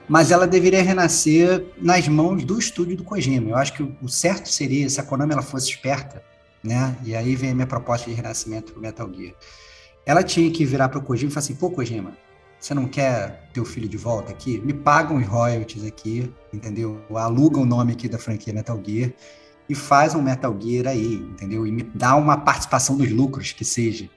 mas 0.10 0.32
ela 0.32 0.48
deveria 0.48 0.82
renascer 0.82 1.68
nas 1.78 2.08
mãos 2.08 2.44
do 2.44 2.58
estúdio 2.58 2.98
do 2.98 3.04
Kojima. 3.04 3.52
Eu 3.52 3.56
acho 3.56 3.74
que 3.74 3.84
o 4.02 4.10
certo 4.10 4.50
seria 4.50 4.90
se 4.90 5.00
a 5.00 5.04
Konami 5.04 5.34
ela 5.34 5.44
fosse 5.44 5.70
esperta, 5.70 6.24
né? 6.64 6.98
E 7.04 7.16
aí 7.16 7.36
vem 7.36 7.52
a 7.52 7.56
minha 7.56 7.68
proposta 7.68 8.10
de 8.10 8.16
renascimento 8.16 8.74
pro 8.74 8.82
Metal 8.82 9.08
Gear. 9.14 9.34
Ela 10.06 10.24
tinha 10.24 10.50
que 10.50 10.66
virar 10.66 10.90
pro 10.90 11.02
Kojima 11.02 11.30
e 11.30 11.34
falar 11.34 11.44
assim: 11.44 11.56
pô, 11.56 11.70
Kojima, 11.70 12.18
você 12.60 12.74
não 12.74 12.88
quer 12.88 13.50
teu 13.54 13.64
filho 13.64 13.88
de 13.88 13.98
volta 13.98 14.32
aqui? 14.32 14.60
Me 14.60 14.74
pagam 14.74 15.18
os 15.18 15.28
royalties 15.28 15.86
aqui, 15.86 16.34
entendeu? 16.52 17.00
Aluga 17.16 17.60
o 17.60 17.66
nome 17.66 17.94
aqui 17.94 18.10
da 18.10 18.18
franquia 18.18 18.52
Metal 18.52 18.82
Gear 18.84 19.14
e 19.70 19.76
faz 19.76 20.14
um 20.16 20.22
Metal 20.22 20.56
Gear 20.60 20.88
aí, 20.88 21.16
entendeu? 21.16 21.66
E 21.66 21.72
me 21.72 21.84
dá 21.84 22.16
uma 22.16 22.38
participação 22.38 22.98
dos 22.98 23.10
lucros 23.12 23.54
que 23.54 23.64
seja. 23.64 24.10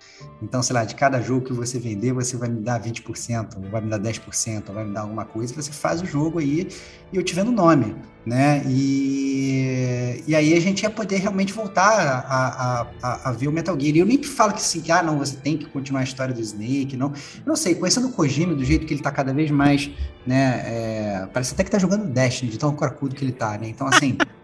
Então, 0.43 0.63
sei 0.63 0.75
lá, 0.75 0.85
de 0.85 0.95
cada 0.95 1.21
jogo 1.21 1.47
que 1.47 1.53
você 1.53 1.79
vender, 1.79 2.13
você 2.13 2.37
vai 2.37 2.49
me 2.49 2.61
dar 2.61 2.81
20%, 2.81 3.57
ou 3.57 3.71
vai 3.71 3.81
me 3.81 3.89
dar 3.89 4.01
10%, 4.01 4.69
ou 4.69 4.75
vai 4.75 4.85
me 4.85 4.93
dar 4.93 5.03
alguma 5.03 5.25
coisa, 5.25 5.55
você 5.55 5.71
faz 5.71 6.03
o 6.03 6.07
jogo 6.07 6.39
aí 6.39 6.69
e 7.13 7.17
eu 7.17 7.23
te 7.23 7.35
vendo 7.35 7.49
o 7.49 7.53
nome, 7.53 7.95
né? 8.27 8.63
E, 8.67 10.23
e 10.27 10.35
aí 10.35 10.55
a 10.55 10.61
gente 10.61 10.83
ia 10.83 10.91
poder 10.91 11.19
realmente 11.19 11.53
voltar 11.53 12.01
a, 12.01 12.81
a, 12.81 12.87
a, 13.03 13.29
a 13.31 13.33
ver 13.33 13.47
o 13.47 13.53
Metal 13.53 13.79
Gear. 13.79 13.95
E 13.97 13.99
eu 14.01 14.07
nem 14.07 14.23
falo 14.23 14.53
que 14.53 14.59
assim, 14.59 14.83
ah, 14.91 15.03
não, 15.03 15.19
você 15.19 15.37
tem 15.37 15.57
que 15.57 15.67
continuar 15.67 16.01
a 16.01 16.05
história 16.05 16.35
do 16.35 16.41
Snake, 16.41 16.97
não. 16.97 17.09
Eu 17.09 17.47
não 17.47 17.57
sei, 17.57 17.75
conhecendo 17.75 18.09
o 18.09 18.13
Kojima, 18.13 18.55
do 18.55 18.65
jeito 18.65 18.87
que 18.87 18.93
ele 18.93 19.03
tá 19.03 19.13
cada 19.13 19.33
vez 19.33 19.51
mais, 19.51 19.91
né? 20.27 20.63
É, 20.67 21.29
parece 21.33 21.55
até 21.55 21.63
que 21.63 21.71
tá 21.71 21.79
jogando 21.79 22.07
Destiny, 22.07 22.51
de 22.51 22.59
tão 22.59 22.75
cracudo 22.75 23.15
que 23.15 23.25
ele 23.25 23.33
tá, 23.33 23.57
né? 23.57 23.69
Então, 23.69 23.87
assim. 23.87 24.19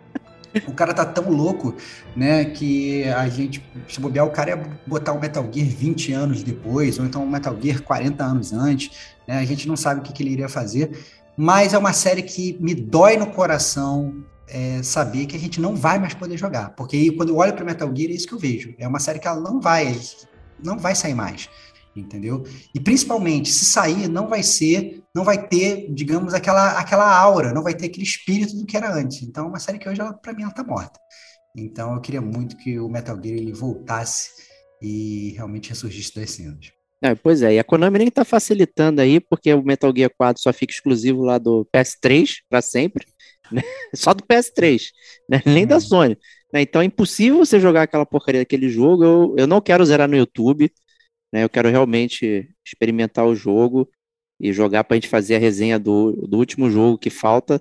O 0.67 0.73
cara 0.73 0.93
tá 0.93 1.05
tão 1.05 1.31
louco, 1.31 1.75
né, 2.17 2.45
que 2.45 3.05
a 3.05 3.29
gente, 3.29 3.65
se 3.89 4.01
bobear, 4.01 4.27
o 4.27 4.31
cara 4.31 4.51
ia 4.51 4.63
botar 4.87 5.13
o 5.13 5.21
Metal 5.21 5.49
Gear 5.53 5.69
20 5.69 6.13
anos 6.13 6.43
depois, 6.43 6.99
ou 6.99 7.05
então 7.05 7.23
o 7.23 7.31
Metal 7.31 7.57
Gear 7.61 7.83
40 7.83 8.25
anos 8.25 8.53
antes, 8.53 8.91
né, 9.27 9.39
a 9.39 9.45
gente 9.45 9.69
não 9.69 9.77
sabe 9.77 10.01
o 10.01 10.03
que, 10.03 10.13
que 10.13 10.23
ele 10.23 10.31
iria 10.31 10.49
fazer, 10.49 10.91
mas 11.37 11.73
é 11.73 11.79
uma 11.79 11.93
série 11.93 12.23
que 12.23 12.57
me 12.61 12.75
dói 12.75 13.17
no 13.17 13.29
coração 13.29 14.15
é, 14.49 14.83
saber 14.83 15.27
que 15.27 15.37
a 15.37 15.39
gente 15.39 15.61
não 15.61 15.77
vai 15.77 15.99
mais 15.99 16.15
poder 16.15 16.37
jogar, 16.37 16.71
porque 16.71 17.13
quando 17.13 17.29
eu 17.29 17.37
olho 17.37 17.55
para 17.55 17.65
Metal 17.65 17.89
Gear 17.95 18.11
é 18.11 18.15
isso 18.15 18.27
que 18.27 18.35
eu 18.35 18.39
vejo, 18.39 18.75
é 18.79 18.89
uma 18.89 18.99
série 18.99 19.21
que 19.21 19.29
ela 19.29 19.41
não 19.41 19.61
vai, 19.61 19.97
não 20.63 20.77
vai 20.77 20.95
sair 20.95 21.15
mais, 21.15 21.49
entendeu? 21.95 22.45
E 22.75 22.81
principalmente, 22.81 23.51
se 23.51 23.65
sair, 23.65 24.09
não 24.09 24.29
vai 24.29 24.43
ser, 24.43 25.03
não 25.15 25.25
vai 25.25 25.47
ter, 25.49 25.93
digamos, 25.93 26.35
aquela, 26.35 26.79
aquela 26.79 27.17
aura, 27.19 27.53
não 27.53 27.63
vai 27.63 27.75
ter 27.75 27.87
aquele 27.87 28.05
espírito 28.05 28.57
do 28.57 28.67
que 28.67 28.77
era 28.77 28.93
antes. 28.93 29.23
Então, 29.23 29.47
é 29.47 29.49
uma 29.49 29.59
série 29.59 29.79
que 29.79 29.89
hoje, 29.89 30.01
para 30.23 30.33
mim, 30.33 30.43
ela 30.43 30.53
tá 30.53 30.63
morta. 30.65 30.99
Então, 31.57 31.95
eu 31.95 32.01
queria 32.01 32.21
muito 32.21 32.57
que 32.57 32.79
o 32.79 32.89
Metal 32.89 33.19
Gear 33.23 33.37
ele 33.37 33.53
voltasse 33.53 34.31
e 34.81 35.33
realmente 35.37 35.71
ressurgisse 35.71 36.15
das 36.15 36.31
cinzas. 36.31 36.73
É, 37.03 37.15
pois 37.15 37.43
é, 37.43 37.55
e 37.55 37.59
a 37.59 37.65
Konami 37.65 37.99
nem 37.99 38.11
tá 38.11 38.25
facilitando 38.25 39.01
aí, 39.01 39.21
porque 39.21 39.53
o 39.55 39.63
Metal 39.63 39.93
Gear 39.95 40.11
4 40.17 40.43
só 40.43 40.53
fica 40.53 40.73
exclusivo 40.73 41.23
lá 41.23 41.39
do 41.39 41.67
PS3 41.75 42.37
para 42.49 42.61
sempre, 42.61 43.07
né? 43.51 43.63
só 43.95 44.13
do 44.13 44.23
PS3, 44.23 44.83
né? 45.29 45.43
nem 45.47 45.67
da 45.67 45.81
Sony. 45.81 46.17
Né? 46.53 46.61
Então 46.63 46.83
é 46.83 46.85
impossível 46.85 47.39
você 47.39 47.59
jogar 47.59 47.83
aquela 47.83 48.05
porcaria 48.05 48.43
daquele 48.43 48.69
jogo. 48.69 49.05
Eu, 49.05 49.35
eu 49.39 49.47
não 49.47 49.61
quero 49.61 49.85
zerar 49.85 50.09
no 50.09 50.17
YouTube, 50.17 50.71
né? 51.33 51.45
Eu 51.45 51.49
quero 51.49 51.69
realmente 51.69 52.49
experimentar 52.65 53.27
o 53.27 53.35
jogo 53.35 53.89
e 54.39 54.53
jogar 54.53 54.85
para 54.85 54.95
a 54.95 54.99
gente 54.99 55.09
fazer 55.09 55.37
a 55.37 55.39
resenha 55.39 55.79
do, 55.79 56.13
do 56.13 56.39
último 56.39 56.71
jogo 56.71 56.99
que 56.99 57.11
falta 57.11 57.61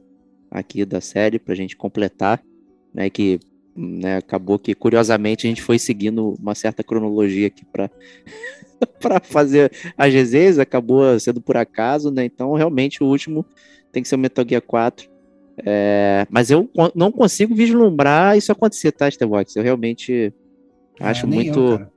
aqui 0.50 0.86
da 0.86 1.02
série 1.02 1.38
para 1.38 1.54
a 1.54 1.58
gente 1.58 1.76
completar, 1.76 2.42
né? 2.94 3.10
Que 3.10 3.40
né, 3.76 4.18
acabou 4.18 4.60
que 4.60 4.74
curiosamente 4.74 5.46
a 5.46 5.50
gente 5.50 5.62
foi 5.62 5.80
seguindo 5.80 6.36
uma 6.40 6.56
certa 6.56 6.84
cronologia 6.84 7.48
aqui 7.48 7.66
para 7.66 7.90
para 9.00 9.20
fazer 9.20 9.72
as 9.98 10.14
resenhas, 10.14 10.58
acabou 10.58 11.20
sendo 11.20 11.42
por 11.42 11.58
acaso, 11.58 12.12
né? 12.12 12.26
Então, 12.26 12.54
realmente, 12.54 13.04
o 13.04 13.08
último 13.08 13.46
tem 13.92 14.02
que 14.02 14.10
ser 14.10 14.16
o 14.16 14.20
Metal 14.20 14.46
Gear 14.48 14.62
4. 14.62 15.10
É, 15.66 16.26
mas 16.30 16.50
eu 16.50 16.70
não 16.96 17.12
consigo 17.12 17.54
vislumbrar 17.54 18.38
isso 18.38 18.52
acontecer, 18.52 18.92
tá, 18.92 19.12
Stevox? 19.12 19.56
Eu 19.56 19.64
realmente 19.64 20.34
é, 21.00 21.06
acho 21.06 21.28
muito. 21.28 21.60
Eu, 21.60 21.88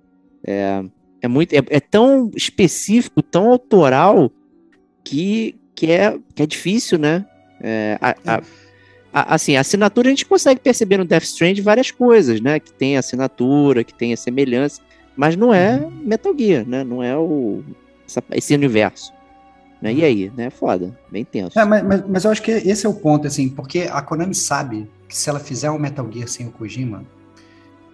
é, 0.45 0.85
é, 1.23 1.29
muito. 1.29 1.55
É, 1.55 1.63
é, 1.71 1.81
tão 1.81 2.31
específico, 2.35 3.23
tão 3.23 3.49
autoral, 3.49 4.31
que, 5.05 5.55
que, 5.75 5.91
é, 5.91 6.19
que 6.35 6.43
é 6.43 6.47
difícil, 6.47 6.99
né? 6.99 7.25
É, 7.61 7.97
a, 8.01 8.11
a, 8.11 8.35
é. 8.39 8.43
a, 9.13 9.35
assim, 9.35 9.57
a 9.57 9.61
assinatura 9.61 10.09
a 10.09 10.11
gente 10.11 10.27
consegue 10.27 10.61
perceber 10.61 10.99
no 10.99 11.05
Death 11.05 11.23
Strand 11.23 11.61
várias 11.61 11.93
coisas, 11.93 12.41
né? 12.41 12.59
Que 12.59 12.73
tem 12.73 12.97
assinatura, 12.97 13.85
que 13.85 13.95
tem 13.95 14.13
a 14.13 14.17
semelhança, 14.17 14.83
mas 15.17 15.37
não 15.37 15.55
é 15.55 15.77
uhum. 15.77 15.91
Metal 16.05 16.35
Gear, 16.37 16.69
né? 16.69 16.83
Não 16.83 17.03
é 17.03 17.17
o, 17.17 17.63
essa, 18.07 18.23
esse 18.33 18.53
universo. 18.55 19.13
Né? 19.81 19.95
E 19.95 20.05
aí, 20.05 20.33
né? 20.37 20.51
Foda, 20.51 20.97
bem 21.11 21.25
tenso. 21.25 21.59
É, 21.59 21.65
mas, 21.65 21.83
mas, 21.83 22.05
mas, 22.09 22.25
eu 22.25 22.31
acho 22.31 22.43
que 22.43 22.53
esse 22.53 22.87
é 22.87 22.89
o 22.89 22.95
ponto, 22.95 23.27
assim, 23.27 23.49
porque 23.49 23.89
a 23.91 24.01
Konami 24.01 24.35
sabe 24.35 24.89
que 25.09 25.17
se 25.17 25.29
ela 25.29 25.41
fizer 25.41 25.71
um 25.71 25.79
Metal 25.79 26.09
Gear 26.11 26.29
sem 26.29 26.47
o 26.47 26.53
Kojima, 26.53 27.05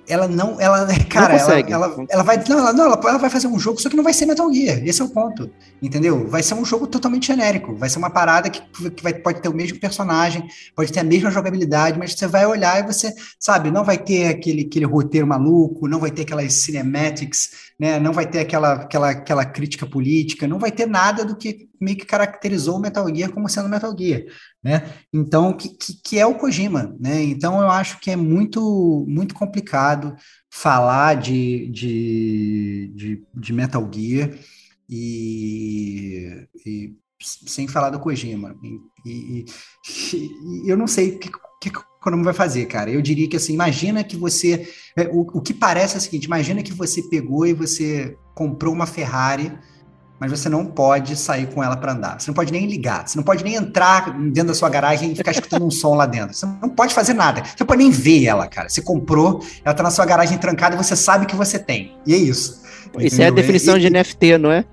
ela 0.09 0.27
não, 0.27 0.61
ela, 0.61 0.87
cara, 1.09 1.37
não 1.37 1.51
ela, 1.53 1.61
ela, 1.61 2.07
ela, 2.09 2.23
vai, 2.23 2.43
não, 2.49 2.59
ela, 2.59 2.73
não, 2.73 2.85
ela, 2.87 3.01
ela, 3.05 3.19
vai 3.19 3.31
fazer 3.31 3.47
um 3.47 3.59
jogo, 3.59 3.81
só 3.81 3.89
que 3.89 3.97
não 3.97 4.03
vai 4.03 4.13
ser 4.13 4.27
Metal 4.27 4.53
Gear, 4.53 4.83
esse 4.85 5.03
é 5.03 5.05
o 5.05 5.11
ponto, 5.11 5.51
entendeu? 5.81 6.27
Vai 6.29 6.43
ser 6.43 6.55
um 6.55 6.65
jogo 6.65 6.87
totalmente 6.87 7.27
genérico, 7.27 7.75
vai 7.77 7.89
ser 7.89 7.99
uma 7.99 8.11
parada 8.11 8.49
que, 8.49 8.63
que 8.91 9.03
vai, 9.03 9.13
pode 9.15 9.41
ter 9.41 9.49
o 9.49 9.55
mesmo 9.55 9.79
personagem, 9.79 10.47
pode 10.75 10.93
ter 10.93 11.01
a 11.01 11.05
mesma 11.05 11.31
jogabilidade, 11.31 11.99
mas 11.99 12.15
você 12.15 12.27
vai 12.27 12.47
olhar 12.47 12.83
e 12.83 12.87
você, 12.87 13.15
sabe, 13.39 13.71
não 13.71 13.85
vai 13.85 13.99
ter 13.99 14.29
aquele, 14.29 14.63
aquele 14.63 14.87
roteiro 14.87 15.27
maluco, 15.27 15.87
não 15.87 16.01
vai 16.01 16.11
ter 16.11 16.23
aquelas 16.23 16.53
cinematics, 16.55 17.69
né, 17.79 18.01
não 18.01 18.13
vai 18.13 18.27
ter 18.27 18.41
aquela, 18.41 18.73
aquela, 18.73 19.11
aquela 19.11 19.45
crítica 19.45 19.87
política, 19.87 20.49
não 20.49 20.59
vai 20.59 20.73
ter 20.73 20.87
nada 20.87 21.25
do 21.25 21.37
que 21.37 21.69
meio 21.81 21.97
que 21.97 22.07
caracterizou 22.07 22.77
o 22.77 22.81
Metal 22.81 23.07
Gear 23.15 23.31
como 23.31 23.49
sendo 23.49 23.69
Metal 23.69 23.95
Gear, 23.97 24.25
né? 24.63 24.93
Então, 25.13 25.53
que, 25.53 25.69
que, 26.03 26.19
é 26.19 26.27
o 26.27 26.35
Kojima, 26.35 26.95
né? 26.99 27.23
Então, 27.23 27.61
eu 27.61 27.71
acho 27.71 28.01
que 28.01 28.11
é 28.11 28.17
muito, 28.17 29.05
muito 29.09 29.35
complicado 29.35 30.15
falar 30.51 31.15
de, 31.15 31.69
de, 31.69 32.93
de, 32.95 33.27
de 33.35 33.53
Metal 33.53 33.89
Gear 33.93 34.31
e, 34.89 36.47
e, 36.65 36.97
sem 37.21 37.69
falar 37.69 37.91
do 37.91 38.01
Kojima. 38.01 38.57
E, 39.05 39.45
e 39.87 40.71
eu 40.71 40.77
não 40.77 40.87
sei 40.87 41.17
o 41.17 41.19
que, 41.19 41.31
que 41.71 41.79
o 41.79 41.85
Konami 42.01 42.25
vai 42.25 42.35
fazer, 42.35 42.67
cara. 42.67 42.91
Eu 42.91 43.03
diria 43.03 43.29
que, 43.29 43.37
assim, 43.37 43.55
imagina 43.55 44.05
que 44.05 44.17
você... 44.17 44.69
É, 44.97 45.09
o, 45.09 45.21
o 45.21 45.41
que 45.41 45.53
parece 45.53 45.95
é 45.95 45.99
o 45.99 46.01
seguinte, 46.01 46.25
imagina 46.25 46.63
que 46.63 46.73
você 46.73 47.03
pegou 47.03 47.47
e 47.47 47.53
você 47.53 48.17
comprou 48.35 48.73
uma 48.73 48.87
Ferrari 48.87 49.53
mas 50.21 50.31
você 50.31 50.49
não 50.49 50.65
pode 50.65 51.17
sair 51.17 51.47
com 51.47 51.63
ela 51.63 51.77
para 51.77 51.93
andar. 51.93 52.21
Você 52.21 52.31
não 52.31 52.35
pode 52.35 52.53
nem 52.53 52.67
ligar, 52.67 53.07
você 53.07 53.17
não 53.17 53.25
pode 53.25 53.45
nem 53.45 53.55
entrar 53.55 54.19
dentro 54.19 54.49
da 54.49 54.55
sua 54.55 54.69
garagem 54.69 55.13
e 55.13 55.17
ficar 55.17 55.31
escutando 55.31 55.65
um 55.65 55.71
som 55.71 55.95
lá 55.95 56.07
dentro. 56.07 56.35
Você 56.35 56.47
não 56.47 56.69
pode 56.69 56.95
fazer 56.95 57.15
nada. 57.15 57.45
Você 57.45 57.57
não 57.61 57.67
pode 57.67 57.83
nem 57.83 57.91
ver 57.91 58.25
ela, 58.25 58.47
cara. 58.47 58.69
Você 58.69 58.83
comprou, 58.83 59.43
ela 59.65 59.75
tá 59.75 59.83
na 59.83 59.91
sua 59.91 60.05
garagem 60.05 60.39
trancada 60.39 60.75
e 60.75 60.79
você 60.79 60.97
sabe 60.97 61.27
que 61.27 61.37
você 61.37 61.59
tem. 61.59 61.97
E 62.07 62.15
é 62.15 62.17
isso. 62.17 62.63
Isso 62.99 63.21
é 63.21 63.27
a 63.27 63.31
definição 63.31 63.79
de 63.79 63.89
NFT, 63.91 64.39
não 64.39 64.51
é? 64.51 64.65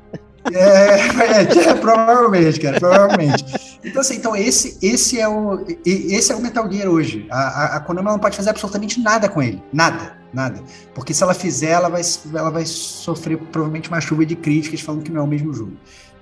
É, 0.53 0.59
é, 0.59 1.69
é, 1.69 1.73
provavelmente, 1.73 2.59
cara, 2.59 2.79
provavelmente. 2.79 3.43
Então, 3.83 4.01
assim, 4.01 4.15
então 4.15 4.35
esse, 4.35 4.77
esse, 4.81 5.19
é 5.19 5.27
o, 5.27 5.65
esse 5.83 6.31
é 6.31 6.35
o 6.35 6.41
Metal 6.41 6.71
Gear 6.71 6.87
hoje. 6.87 7.25
A, 7.31 7.39
a, 7.39 7.75
a 7.77 7.79
Konami 7.79 8.09
não 8.09 8.19
pode 8.19 8.37
fazer 8.37 8.51
absolutamente 8.51 8.99
nada 8.99 9.27
com 9.27 9.41
ele. 9.41 9.61
Nada, 9.73 10.17
nada. 10.35 10.61
Porque 10.93 11.13
se 11.13 11.23
ela 11.23 11.33
fizer, 11.33 11.71
ela 11.71 11.89
vai, 11.89 12.01
ela 12.33 12.49
vai 12.49 12.65
sofrer 12.65 13.37
provavelmente 13.37 13.89
uma 13.89 14.01
chuva 14.01 14.25
de 14.25 14.35
críticas 14.35 14.81
falando 14.81 15.03
que 15.03 15.11
não 15.11 15.21
é 15.21 15.23
o 15.23 15.27
mesmo 15.27 15.53
jogo. 15.53 15.73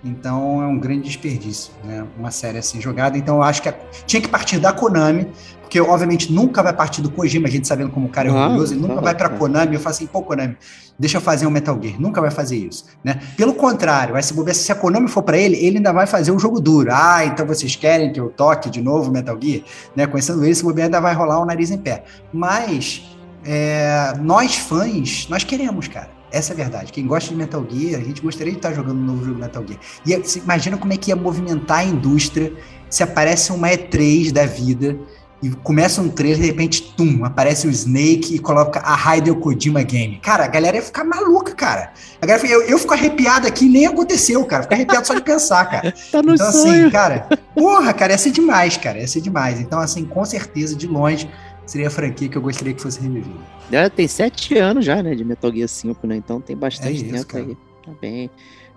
Então 0.04 0.62
é 0.62 0.68
um 0.68 0.78
grande 0.78 1.04
desperdício, 1.04 1.72
né? 1.84 2.06
Uma 2.20 2.30
série 2.30 2.58
assim 2.58 2.82
jogada. 2.82 3.18
Então 3.18 3.38
eu 3.38 3.44
acho 3.44 3.62
que 3.62 3.70
a, 3.70 3.74
tinha 4.06 4.22
que 4.22 4.28
partir 4.28 4.60
da 4.60 4.74
Konami, 4.74 5.28
porque 5.62 5.80
obviamente 5.80 6.32
nunca 6.32 6.62
vai 6.62 6.74
partir 6.74 7.02
do 7.02 7.10
Kojima, 7.10 7.48
a 7.48 7.52
gente 7.52 7.68
sabendo 7.68 7.90
como 7.90 8.08
o 8.08 8.10
cara 8.10 8.28
é 8.28 8.32
ah, 8.32 8.48
orgulhoso, 8.48 8.74
ele 8.74 8.82
nunca 8.82 9.00
vai 9.00 9.16
para 9.16 9.30
Konami. 9.30 9.76
Eu 9.76 9.80
falo 9.80 9.96
assim, 9.96 10.06
pô, 10.06 10.22
Konami, 10.22 10.58
deixa 11.00 11.18
eu 11.18 11.22
fazer 11.22 11.48
um 11.48 11.50
Metal 11.50 11.80
Gear. 11.82 12.02
Nunca 12.02 12.20
vai 12.20 12.32
fazer 12.32 12.58
isso, 12.58 12.86
né? 13.02 13.18
Pelo 13.38 13.54
contrário, 13.54 14.22
se, 14.22 14.54
se 14.54 14.72
a 14.74 14.76
Konami 14.76 15.08
for 15.08 15.24
para 15.24 15.38
ele, 15.38 15.56
ele 15.56 15.78
ainda 15.78 15.94
vai 15.94 16.06
fazer 16.06 16.34
um 16.34 16.40
jogo 16.40 16.60
duro. 16.60 16.90
Ah, 16.92 17.26
então 17.26 17.46
vocês 17.46 17.78
querem 17.78 18.12
que 18.12 18.20
eu 18.20 18.30
toque 18.30 18.70
de 18.70 18.82
novo 18.82 19.10
Metal 19.10 19.38
Gear? 19.42 19.62
Né? 19.96 20.06
Conhecendo 20.06 20.44
ele, 20.44 20.54
se 20.54 20.64
bobear 20.64 20.88
ainda 20.88 21.00
vai 21.00 21.14
rolar 21.14 21.40
o 21.40 21.44
um 21.44 21.46
nariz 21.46 21.72
em 21.72 21.78
pé. 21.78 22.04
Mas 22.34 23.13
é, 23.46 24.14
nós 24.22 24.56
fãs, 24.56 25.28
nós 25.30 25.44
queremos, 25.44 25.88
cara. 25.88 26.10
Essa 26.32 26.52
é 26.52 26.54
a 26.54 26.58
verdade. 26.58 26.92
Quem 26.92 27.06
gosta 27.06 27.30
de 27.30 27.36
Metal 27.36 27.64
Gear, 27.70 28.02
a 28.02 28.04
gente 28.04 28.20
gostaria 28.20 28.52
de 28.52 28.58
estar 28.58 28.74
jogando 28.74 28.98
um 28.98 29.06
novo 29.06 29.24
jogo 29.24 29.40
Metal 29.40 29.64
Gear. 29.68 29.80
E 30.06 30.16
você 30.18 30.40
imagina 30.40 30.78
como 30.78 30.92
é 30.92 30.98
que 30.98 31.12
ia 31.12 31.16
movimentar 31.16 31.80
a 31.80 31.84
indústria 31.84 32.52
se 32.90 33.04
aparece 33.04 33.52
uma 33.52 33.70
E3 33.70 34.32
da 34.32 34.46
vida 34.46 34.98
e 35.44 35.50
começa 35.50 36.02
um 36.02 36.08
trailer 36.08 36.40
de 36.40 36.46
repente, 36.46 36.94
tum, 36.96 37.26
aparece 37.26 37.68
o 37.68 37.70
Snake 37.70 38.34
e 38.34 38.40
coloca 38.40 38.82
a 38.82 39.18
Hideo 39.18 39.36
Kojima 39.36 39.84
Game. 39.84 40.18
Cara, 40.20 40.46
a 40.46 40.48
galera 40.48 40.78
ia 40.78 40.82
ficar 40.82 41.04
maluca, 41.04 41.54
cara. 41.54 41.92
A 42.22 42.26
galera, 42.26 42.48
eu, 42.48 42.62
eu 42.62 42.80
fico 42.80 42.94
arrepiado 42.94 43.46
aqui 43.46 43.66
nem 43.66 43.86
aconteceu, 43.86 44.46
cara. 44.46 44.64
Fico 44.64 44.74
arrepiado 44.74 45.06
só 45.06 45.14
de 45.14 45.22
pensar, 45.22 45.66
cara. 45.70 45.94
tá 46.10 46.24
no 46.24 46.34
então, 46.34 46.48
assim, 46.48 46.62
sonho. 46.62 46.82
assim, 46.84 46.90
cara, 46.92 47.28
porra, 47.54 47.94
cara, 47.94 48.14
ia 48.14 48.18
ser 48.18 48.32
demais, 48.32 48.78
cara. 48.78 49.00
Ia 49.00 49.08
ser 49.08 49.20
demais. 49.20 49.60
Então, 49.60 49.80
assim, 49.80 50.06
com 50.06 50.24
certeza, 50.24 50.78
de 50.78 50.88
longe, 50.88 51.30
seria 51.66 51.88
a 51.88 51.92
franquia 51.92 52.30
que 52.30 52.38
eu 52.38 52.42
gostaria 52.42 52.74
que 52.74 52.82
fosse 52.82 53.02
revivida. 53.02 53.40
Já 53.72 53.90
tem 53.90 54.08
sete 54.08 54.58
anos 54.58 54.86
já, 54.86 55.02
né, 55.02 55.16
de 55.16 55.24
Metal 55.24 55.52
Gear 55.52 55.68
5, 55.68 56.06
né? 56.08 56.16
Então 56.18 56.42
tem 56.42 56.56
bastante 56.56 56.90
é 56.90 56.92
isso, 56.92 57.14
tempo 57.14 57.28
cara. 57.28 57.46
aí. 57.46 57.58
Tá 57.86 57.92
bem. 58.00 58.30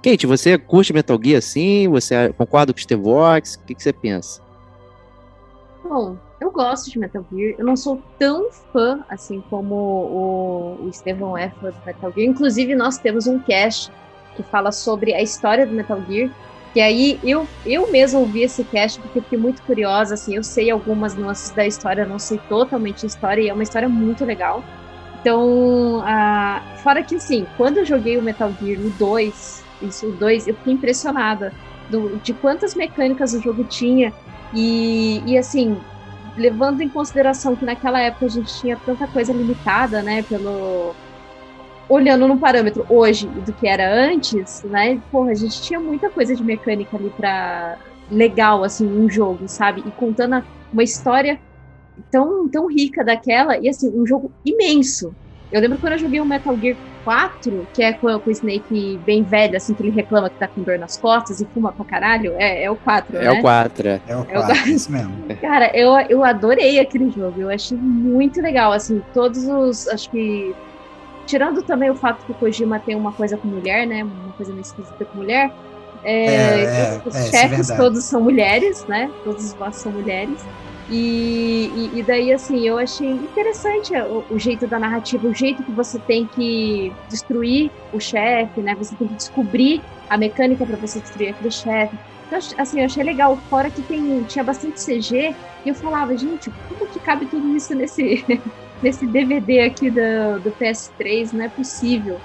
Kate, 0.02 0.26
você 0.26 0.58
curte 0.58 0.92
Metal 0.92 1.18
Gear 1.22 1.42
sim? 1.42 1.88
Você 1.88 2.32
concorda 2.34 2.72
com 2.72 2.78
o 2.78 2.82
Steve 2.82 3.02
Vox? 3.02 3.54
O 3.54 3.60
que, 3.60 3.74
que 3.74 3.82
você 3.82 3.92
pensa? 3.92 4.40
Bom, 5.82 6.16
eu 6.40 6.50
gosto 6.50 6.90
de 6.90 6.98
Metal 6.98 7.24
Gear. 7.32 7.54
Eu 7.58 7.64
não 7.64 7.76
sou 7.76 8.02
tão 8.18 8.50
fã 8.72 9.04
assim 9.08 9.42
como 9.48 9.74
o, 9.74 10.84
o 10.84 10.88
Estevão 10.88 11.36
é 11.36 11.50
fã 11.50 11.70
do 11.70 11.76
Metal 11.84 12.12
Gear. 12.12 12.28
Inclusive, 12.28 12.74
nós 12.74 12.98
temos 12.98 13.26
um 13.26 13.38
cast 13.38 13.90
que 14.36 14.42
fala 14.42 14.70
sobre 14.70 15.14
a 15.14 15.22
história 15.22 15.66
do 15.66 15.72
Metal 15.72 16.00
Gear. 16.08 16.30
E 16.76 16.80
aí 16.82 17.18
eu, 17.24 17.48
eu 17.64 17.90
mesmo 17.90 18.20
ouvi 18.20 18.42
esse 18.42 18.62
cast 18.62 19.00
porque 19.00 19.22
fiquei 19.22 19.38
muito 19.38 19.62
curiosa, 19.62 20.12
assim, 20.12 20.36
eu 20.36 20.42
sei 20.42 20.70
algumas 20.70 21.16
nuances 21.16 21.50
da 21.52 21.66
história, 21.66 22.04
não 22.04 22.18
sei 22.18 22.36
totalmente 22.50 23.06
a 23.06 23.08
história, 23.08 23.40
e 23.40 23.48
é 23.48 23.54
uma 23.54 23.62
história 23.62 23.88
muito 23.88 24.26
legal. 24.26 24.62
Então, 25.18 26.04
fora 26.82 27.02
que 27.02 27.16
assim, 27.16 27.46
quando 27.56 27.78
eu 27.78 27.86
joguei 27.86 28.18
o 28.18 28.22
Metal 28.22 28.54
Gear 28.60 28.78
no 28.78 28.90
2, 28.90 29.64
isso, 29.80 30.06
o 30.06 30.12
2, 30.12 30.48
eu 30.48 30.54
fiquei 30.54 30.74
impressionada 30.74 31.50
do, 31.88 32.18
de 32.18 32.34
quantas 32.34 32.74
mecânicas 32.74 33.32
o 33.32 33.40
jogo 33.40 33.64
tinha. 33.64 34.12
E, 34.52 35.22
e 35.24 35.38
assim, 35.38 35.78
levando 36.36 36.82
em 36.82 36.90
consideração 36.90 37.56
que 37.56 37.64
naquela 37.64 38.02
época 38.02 38.26
a 38.26 38.28
gente 38.28 38.54
tinha 38.60 38.76
tanta 38.76 39.06
coisa 39.06 39.32
limitada, 39.32 40.02
né, 40.02 40.22
pelo 40.24 40.94
olhando 41.88 42.26
no 42.26 42.38
parâmetro 42.38 42.84
hoje 42.88 43.26
do 43.26 43.52
que 43.52 43.66
era 43.66 43.92
antes, 43.92 44.62
né? 44.64 45.00
Porra, 45.10 45.30
a 45.30 45.34
gente 45.34 45.62
tinha 45.62 45.78
muita 45.78 46.10
coisa 46.10 46.34
de 46.34 46.42
mecânica 46.42 46.96
ali 46.96 47.10
para 47.10 47.78
legal 48.10 48.64
assim 48.64 48.86
um 48.86 49.08
jogo, 49.08 49.48
sabe? 49.48 49.82
E 49.86 49.90
contando 49.92 50.42
uma 50.72 50.82
história 50.82 51.38
tão 52.10 52.48
tão 52.48 52.66
rica 52.66 53.04
daquela 53.04 53.56
e 53.58 53.68
assim 53.68 53.88
um 53.96 54.06
jogo 54.06 54.30
imenso. 54.44 55.14
Eu 55.50 55.60
lembro 55.60 55.78
quando 55.78 55.92
eu 55.92 55.98
joguei 55.98 56.20
o 56.20 56.26
Metal 56.26 56.56
Gear 56.58 56.76
4, 57.04 57.68
que 57.72 57.84
é 57.84 57.92
com, 57.92 58.18
com 58.18 58.28
o 58.28 58.32
Snake 58.32 58.98
bem 59.06 59.22
velho, 59.22 59.56
assim, 59.56 59.74
que 59.74 59.82
ele 59.82 59.90
reclama 59.90 60.28
que 60.28 60.36
tá 60.36 60.48
com 60.48 60.60
dor 60.60 60.76
nas 60.76 60.96
costas 60.96 61.40
e 61.40 61.46
fuma 61.54 61.70
pra 61.70 61.84
caralho. 61.84 62.34
É, 62.36 62.64
é 62.64 62.70
o 62.70 62.74
4, 62.74 63.16
é 63.16 63.20
né? 63.20 63.30
O 63.30 63.40
4. 63.42 63.88
É, 63.88 64.00
é 64.08 64.16
o 64.16 64.24
4, 64.24 64.52
é, 64.52 64.68
é 64.68 64.68
isso 64.68 64.90
mesmo. 64.90 65.14
Cara, 65.40 65.70
eu, 65.72 65.92
eu 66.08 66.24
adorei 66.24 66.80
aquele 66.80 67.08
jogo. 67.12 67.40
Eu 67.40 67.48
achei 67.48 67.78
muito 67.78 68.42
legal, 68.42 68.72
assim, 68.72 69.00
todos 69.14 69.46
os. 69.46 69.86
Acho 69.86 70.10
que 70.10 70.52
tirando 71.26 71.62
também 71.62 71.90
o 71.90 71.94
fato 71.94 72.24
que 72.24 72.32
o 72.32 72.34
Kojima 72.34 72.78
tem 72.78 72.94
uma 72.94 73.12
coisa 73.12 73.36
com 73.36 73.48
mulher, 73.48 73.86
né? 73.86 74.04
Uma 74.04 74.32
coisa 74.36 74.52
meio 74.52 74.62
esquisita 74.62 75.04
com 75.04 75.18
mulher. 75.18 75.52
É, 76.02 76.62
é, 76.62 77.02
os, 77.04 77.14
os 77.14 77.16
é, 77.16 77.26
é 77.26 77.30
chefes 77.30 77.76
todos 77.76 78.04
são 78.04 78.20
mulheres, 78.22 78.86
né? 78.86 79.10
Todos 79.24 79.44
os 79.44 79.52
bosses 79.54 79.82
são 79.82 79.92
mulheres. 79.92 80.44
E, 80.88 81.70
e, 81.74 81.98
e, 81.98 82.02
daí, 82.02 82.32
assim, 82.32 82.60
eu 82.66 82.78
achei 82.78 83.10
interessante 83.10 83.92
o, 83.92 84.24
o, 84.30 84.38
jeito 84.38 84.68
da 84.68 84.78
narrativa, 84.78 85.26
o 85.26 85.34
jeito 85.34 85.64
que 85.64 85.72
você 85.72 85.98
tem 85.98 86.26
que 86.26 86.92
destruir 87.08 87.72
o 87.92 87.98
chefe, 87.98 88.60
né? 88.60 88.74
Você 88.76 88.94
tem 88.94 89.08
que 89.08 89.14
descobrir 89.14 89.82
a 90.08 90.16
mecânica 90.16 90.64
para 90.64 90.76
você 90.76 91.00
destruir 91.00 91.30
aquele 91.30 91.50
chefe. 91.50 91.96
Então, 92.28 92.38
assim, 92.56 92.78
eu 92.78 92.86
achei 92.86 93.02
legal. 93.02 93.36
Fora 93.50 93.68
que 93.68 93.82
tem, 93.82 94.22
tinha 94.24 94.44
bastante 94.44 94.80
CG, 94.80 95.34
e 95.64 95.68
eu 95.68 95.74
falava, 95.74 96.16
gente, 96.16 96.52
como 96.68 96.88
que 96.88 97.00
cabe 97.00 97.26
tudo 97.26 97.56
isso 97.56 97.74
nesse, 97.74 98.24
nesse 98.82 99.06
DVD 99.06 99.60
aqui 99.60 99.90
do, 99.90 100.40
do 100.40 100.50
PS3, 100.52 101.32
não 101.32 101.44
é 101.44 101.48
possível. 101.48 102.20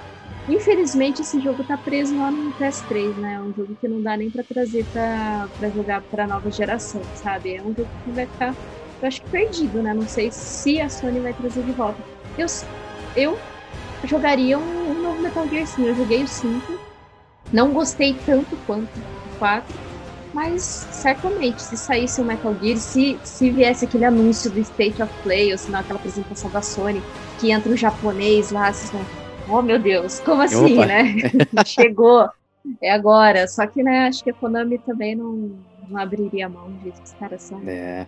Infelizmente 0.48 1.22
esse 1.22 1.40
jogo 1.40 1.62
tá 1.62 1.76
preso 1.76 2.16
lá 2.16 2.30
no 2.30 2.52
PS3, 2.52 3.14
né? 3.16 3.34
É 3.34 3.40
um 3.40 3.52
jogo 3.54 3.76
que 3.80 3.86
não 3.86 4.02
dá 4.02 4.16
nem 4.16 4.28
para 4.28 4.42
trazer 4.42 4.84
para 4.92 5.68
jogar 5.74 6.02
para 6.02 6.26
nova 6.26 6.50
geração, 6.50 7.00
sabe? 7.14 7.54
É 7.54 7.62
um 7.62 7.74
jogo 7.74 7.88
que 8.04 8.10
vai 8.10 8.26
ficar, 8.26 8.54
eu 9.00 9.08
acho 9.08 9.20
que 9.20 9.30
perdido, 9.30 9.80
né? 9.82 9.94
Não 9.94 10.06
sei 10.06 10.30
se 10.32 10.80
a 10.80 10.88
Sony 10.88 11.20
vai 11.20 11.32
trazer 11.32 11.62
de 11.62 11.72
volta. 11.72 12.02
Eu, 12.36 12.46
eu 13.16 13.38
jogaria 14.04 14.58
um, 14.58 14.90
um 14.90 15.02
novo 15.02 15.22
Metal 15.22 15.46
Gear 15.48 15.66
sim, 15.66 15.86
eu 15.86 15.94
joguei 15.94 16.24
o 16.24 16.26
5 16.26 16.78
Não 17.52 17.72
gostei 17.72 18.14
tanto 18.26 18.56
quanto 18.66 18.98
o 18.98 19.38
4, 19.38 19.72
mas 20.32 20.86
certamente, 20.90 21.60
se 21.60 21.76
saísse 21.76 22.20
o 22.20 22.24
Metal 22.24 22.54
Gear, 22.60 22.78
se, 22.78 23.18
se 23.22 23.50
viesse 23.50 23.84
aquele 23.84 24.04
anúncio 24.04 24.50
do 24.50 24.60
State 24.60 25.02
of 25.02 25.12
Play, 25.22 25.52
ou 25.52 25.58
se 25.58 25.70
não 25.70 25.80
aquela 25.80 25.98
apresentação 25.98 26.50
da 26.50 26.62
Sony, 26.62 27.02
que 27.38 27.50
entra 27.50 27.70
um 27.70 27.76
japonês 27.76 28.50
lá, 28.50 28.72
vocês 28.72 28.90
vão, 28.90 29.04
oh 29.48 29.62
meu 29.62 29.78
Deus, 29.78 30.20
como 30.20 30.42
assim, 30.42 30.78
Opa. 30.78 30.86
né? 30.86 31.14
Chegou, 31.66 32.28
é 32.80 32.90
agora. 32.90 33.46
Só 33.46 33.66
que, 33.66 33.82
né, 33.82 34.08
acho 34.08 34.24
que 34.24 34.30
a 34.30 34.34
Konami 34.34 34.78
também 34.78 35.14
não, 35.14 35.52
não 35.88 36.00
abriria 36.00 36.46
a 36.46 36.48
mão 36.48 36.72
que 36.82 36.88
os 36.88 37.12
caras 37.12 37.42
são. 37.42 37.60
É. 37.66 38.06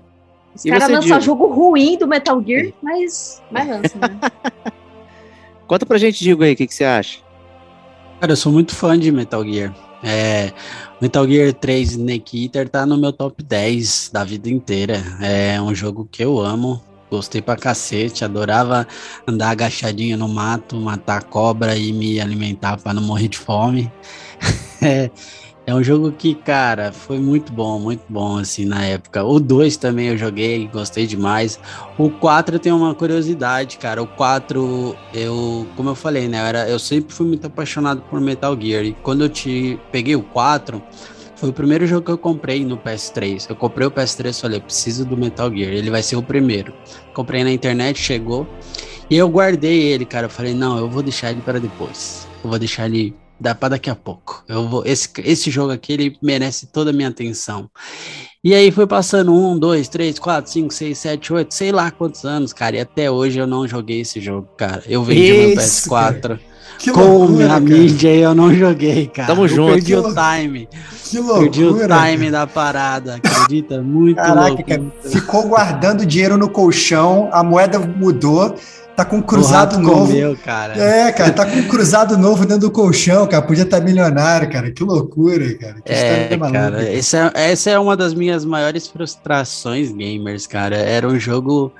Os 0.54 0.62
caras 0.62 0.88
lançam 0.88 1.18
Diego? 1.18 1.20
jogo 1.20 1.46
ruim 1.48 1.98
do 1.98 2.06
Metal 2.06 2.42
Gear, 2.42 2.72
mas, 2.80 3.42
mas 3.50 3.68
lançam, 3.68 4.00
né? 4.00 4.18
Conta 5.66 5.84
pra 5.84 5.98
gente, 5.98 6.22
Digo 6.22 6.42
aí, 6.42 6.52
o 6.52 6.56
que, 6.56 6.66
que 6.66 6.74
você 6.74 6.84
acha? 6.84 7.20
Cara, 8.20 8.32
eu 8.32 8.36
sou 8.36 8.52
muito 8.52 8.74
fã 8.74 8.98
de 8.98 9.10
Metal 9.10 9.44
Gear. 9.44 9.74
É, 10.04 10.52
Metal 11.00 11.26
Gear 11.26 11.52
3 11.54 11.92
Snake 11.92 12.44
Eater 12.44 12.68
tá 12.68 12.84
no 12.84 12.98
meu 12.98 13.12
top 13.12 13.42
10 13.42 14.10
da 14.12 14.22
vida 14.22 14.50
inteira. 14.50 15.02
É 15.20 15.60
um 15.60 15.74
jogo 15.74 16.06
que 16.10 16.22
eu 16.22 16.38
amo. 16.40 16.82
Gostei 17.10 17.40
pra 17.40 17.56
cacete, 17.56 18.24
adorava 18.24 18.86
andar 19.26 19.50
agachadinho 19.50 20.16
no 20.16 20.28
mato, 20.28 20.76
matar 20.76 21.22
cobra 21.24 21.76
e 21.76 21.92
me 21.92 22.20
alimentar 22.20 22.76
pra 22.76 22.92
não 22.92 23.02
morrer 23.02 23.28
de 23.28 23.38
fome. 23.38 23.90
é, 25.66 25.74
um 25.74 25.82
jogo 25.82 26.12
que, 26.12 26.34
cara, 26.34 26.92
foi 26.92 27.18
muito 27.18 27.50
bom, 27.50 27.78
muito 27.78 28.04
bom 28.06 28.36
assim 28.36 28.66
na 28.66 28.84
época. 28.84 29.24
O 29.24 29.40
2 29.40 29.78
também 29.78 30.08
eu 30.08 30.18
joguei, 30.18 30.68
gostei 30.68 31.06
demais. 31.06 31.58
O 31.96 32.10
4 32.10 32.56
eu 32.56 32.60
tenho 32.60 32.76
uma 32.76 32.94
curiosidade, 32.94 33.78
cara. 33.78 34.02
O 34.02 34.06
4, 34.06 34.94
eu, 35.14 35.66
como 35.74 35.88
eu 35.88 35.94
falei, 35.94 36.28
né? 36.28 36.40
Eu, 36.40 36.44
era, 36.44 36.68
eu 36.68 36.78
sempre 36.78 37.14
fui 37.14 37.26
muito 37.26 37.46
apaixonado 37.46 38.02
por 38.10 38.20
Metal 38.20 38.54
Gear. 38.60 38.84
E 38.84 38.92
quando 39.02 39.24
eu 39.24 39.28
te 39.30 39.78
peguei 39.90 40.14
o 40.14 40.22
4, 40.22 40.82
foi 41.34 41.48
o 41.48 41.52
primeiro 41.52 41.86
jogo 41.86 42.04
que 42.04 42.12
eu 42.12 42.18
comprei 42.18 42.62
no 42.62 42.76
PS3. 42.76 43.46
Eu 43.48 43.56
comprei 43.56 43.86
o 43.86 43.90
PS3 43.90 44.36
e 44.36 44.40
falei, 44.42 44.60
preciso 44.60 45.06
do 45.06 45.16
Metal 45.16 45.50
Gear. 45.50 45.72
Ele 45.72 45.90
vai 45.90 46.02
ser 46.02 46.16
o 46.16 46.22
primeiro. 46.22 46.74
Comprei 47.14 47.42
na 47.42 47.50
internet, 47.50 47.98
chegou. 47.98 48.46
E 49.08 49.16
eu 49.16 49.30
guardei 49.30 49.82
ele, 49.82 50.04
cara. 50.04 50.26
Eu 50.26 50.30
falei, 50.30 50.52
não, 50.52 50.76
eu 50.76 50.90
vou 50.90 51.02
deixar 51.02 51.30
ele 51.30 51.40
para 51.40 51.58
depois. 51.58 52.28
Eu 52.42 52.50
vou 52.50 52.58
deixar 52.58 52.84
ele 52.84 53.14
dá 53.38 53.54
para 53.54 53.70
daqui 53.70 53.90
a 53.90 53.94
pouco. 53.94 54.44
Eu 54.48 54.68
vou, 54.68 54.82
esse, 54.86 55.08
esse 55.18 55.50
jogo 55.50 55.72
aqui 55.72 55.92
ele 55.92 56.16
merece 56.22 56.66
toda 56.66 56.90
a 56.90 56.92
minha 56.92 57.08
atenção. 57.08 57.68
E 58.42 58.54
aí 58.54 58.70
foi 58.70 58.86
passando 58.86 59.34
um, 59.34 59.58
dois, 59.58 59.88
três, 59.88 60.18
quatro, 60.18 60.50
cinco, 60.50 60.72
seis, 60.72 60.98
sete, 60.98 61.32
oito, 61.32 61.54
sei 61.54 61.72
lá 61.72 61.90
quantos 61.90 62.24
anos, 62.24 62.52
cara. 62.52 62.76
E 62.76 62.80
até 62.80 63.10
hoje 63.10 63.38
eu 63.38 63.46
não 63.46 63.66
joguei 63.66 64.00
esse 64.00 64.20
jogo, 64.20 64.48
cara. 64.56 64.82
Eu 64.86 65.02
vendi 65.02 65.32
meu 65.32 65.50
Isso, 65.54 65.88
PS4 65.90 66.38
Que 66.78 66.92
com 66.92 67.00
loucura, 67.00 67.32
minha 67.32 67.48
cara. 67.48 67.60
mídia 67.60 68.14
e 68.14 68.20
eu 68.20 68.34
não 68.34 68.52
joguei, 68.54 69.06
cara. 69.06 69.28
Tamo 69.28 69.44
eu 69.44 69.48
junto. 69.48 69.72
Perdi 69.72 69.96
o 69.96 70.02
time. 70.14 70.68
Que 71.04 71.22
Perdi 71.22 71.64
o 71.64 71.68
loucura. 71.70 72.10
time 72.10 72.30
da 72.30 72.46
parada, 72.46 73.14
acredita? 73.16 73.80
Muito 73.80 74.16
Caraca, 74.16 74.48
louco. 74.48 74.64
cara. 74.64 74.82
Ficou 75.04 75.48
guardando 75.48 76.04
dinheiro 76.04 76.36
no 76.36 76.50
colchão, 76.50 77.30
a 77.32 77.42
moeda 77.42 77.78
mudou, 77.78 78.54
tá 78.96 79.04
com 79.04 79.16
um 79.16 79.22
cruzado 79.22 79.78
novo. 79.78 80.06
comeu, 80.06 80.36
cara. 80.36 80.76
É, 80.76 81.12
cara, 81.12 81.32
tá 81.32 81.44
com 81.46 81.56
um 81.56 81.68
cruzado 81.68 82.16
novo 82.16 82.42
dentro 82.42 82.60
do 82.60 82.70
colchão, 82.70 83.26
cara. 83.26 83.42
Podia 83.42 83.64
estar 83.64 83.80
milionário, 83.80 84.50
cara. 84.50 84.70
Que 84.70 84.84
loucura, 84.84 85.54
cara. 85.58 85.80
Que 85.84 85.92
É, 85.92 85.96
história 86.22 86.38
maluca. 86.38 86.58
cara, 86.60 86.88
essa, 86.92 87.32
é- 87.34 87.50
essa 87.52 87.70
é 87.70 87.78
uma 87.78 87.96
das 87.96 88.14
minhas 88.14 88.44
maiores 88.44 88.86
frustrações 88.86 89.92
gamers, 89.92 90.46
cara. 90.46 90.76
Era 90.76 91.08
um 91.08 91.18
jogo. 91.18 91.72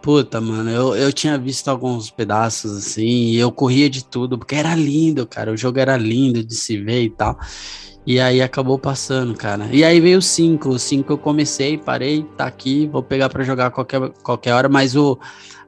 Puta, 0.00 0.40
mano, 0.40 0.68
eu, 0.68 0.96
eu 0.96 1.12
tinha 1.12 1.38
visto 1.38 1.68
alguns 1.68 2.10
pedaços 2.10 2.76
assim, 2.76 3.02
e 3.06 3.38
eu 3.38 3.52
corria 3.52 3.88
de 3.88 4.04
tudo, 4.04 4.36
porque 4.36 4.56
era 4.56 4.74
lindo, 4.74 5.24
cara. 5.26 5.52
O 5.52 5.56
jogo 5.56 5.78
era 5.78 5.96
lindo 5.96 6.42
de 6.42 6.56
se 6.56 6.76
ver 6.76 7.02
e 7.04 7.10
tal. 7.10 7.38
E 8.04 8.18
aí 8.18 8.42
acabou 8.42 8.76
passando, 8.80 9.32
cara. 9.32 9.68
E 9.70 9.84
aí 9.84 10.00
veio 10.00 10.18
o 10.18 10.22
5. 10.22 10.70
O 10.70 10.78
5 10.78 11.12
eu 11.12 11.16
comecei, 11.18 11.78
parei, 11.78 12.26
tá 12.36 12.46
aqui, 12.46 12.88
vou 12.92 13.00
pegar 13.00 13.28
pra 13.28 13.44
jogar 13.44 13.70
qualquer, 13.70 14.10
qualquer 14.24 14.54
hora, 14.54 14.68
mas 14.68 14.96
o 14.96 15.16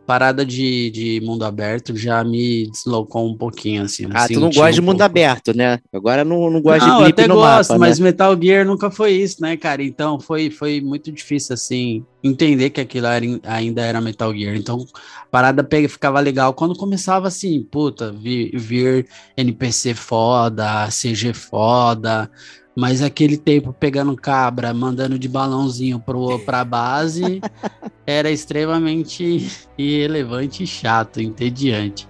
parada 0.07 0.45
de, 0.45 0.91
de 0.91 1.21
mundo 1.25 1.45
aberto 1.45 1.97
já 1.97 2.23
me 2.23 2.69
deslocou 2.71 3.29
um 3.29 3.37
pouquinho, 3.37 3.83
assim. 3.83 4.07
Ah, 4.13 4.27
tu 4.29 4.41
não 4.41 4.51
gosta 4.51 4.73
de 4.73 4.81
um 4.81 4.85
mundo 4.85 4.99
pouco. 4.99 5.11
aberto, 5.11 5.57
né? 5.57 5.81
Agora 5.93 6.25
não, 6.25 6.51
não 6.51 6.61
gosta 6.61 6.87
Não, 6.87 6.97
de 6.97 7.01
eu 7.01 7.05
blip 7.05 7.21
até 7.21 7.29
no 7.29 7.35
gosto, 7.35 7.71
mapa, 7.71 7.79
mas 7.79 7.99
né? 7.99 8.05
Metal 8.05 8.39
Gear 8.41 8.67
nunca 8.67 8.91
foi 8.91 9.13
isso, 9.13 9.41
né, 9.41 9.57
cara? 9.57 9.83
Então 9.83 10.21
foi, 10.21 10.51
foi 10.51 10.81
muito 10.81 11.11
difícil, 11.11 11.55
assim, 11.55 12.05
entender 12.23 12.71
que 12.71 12.81
aquilo 12.81 13.07
era, 13.07 13.25
ainda 13.45 13.83
era 13.83 14.01
Metal 14.01 14.35
Gear. 14.35 14.57
Então, 14.57 14.87
a 15.23 15.27
parada 15.27 15.65
pega, 15.65 15.89
ficava 15.89 16.21
legal 16.21 16.55
quando 16.55 16.77
começava 16.77 17.29
assim, 17.29 17.63
puta, 17.63 18.13
vir, 18.13 18.51
vir 18.57 19.07
NPC 19.37 19.95
foda, 19.95 20.89
CG 20.89 21.33
foda, 21.33 22.31
mas 22.77 23.03
aquele 23.03 23.37
tempo 23.37 23.73
pegando 23.73 24.15
cabra, 24.17 24.75
mandando 24.75 25.19
de 25.19 25.29
balãozinho 25.29 25.99
pro, 26.01 26.39
pra 26.41 26.65
base, 26.65 27.41
era 28.07 28.31
extremamente 28.31 29.47
irrelevante 29.79 30.65
e 30.65 30.67
chato, 30.67 31.21
entediante. 31.21 32.09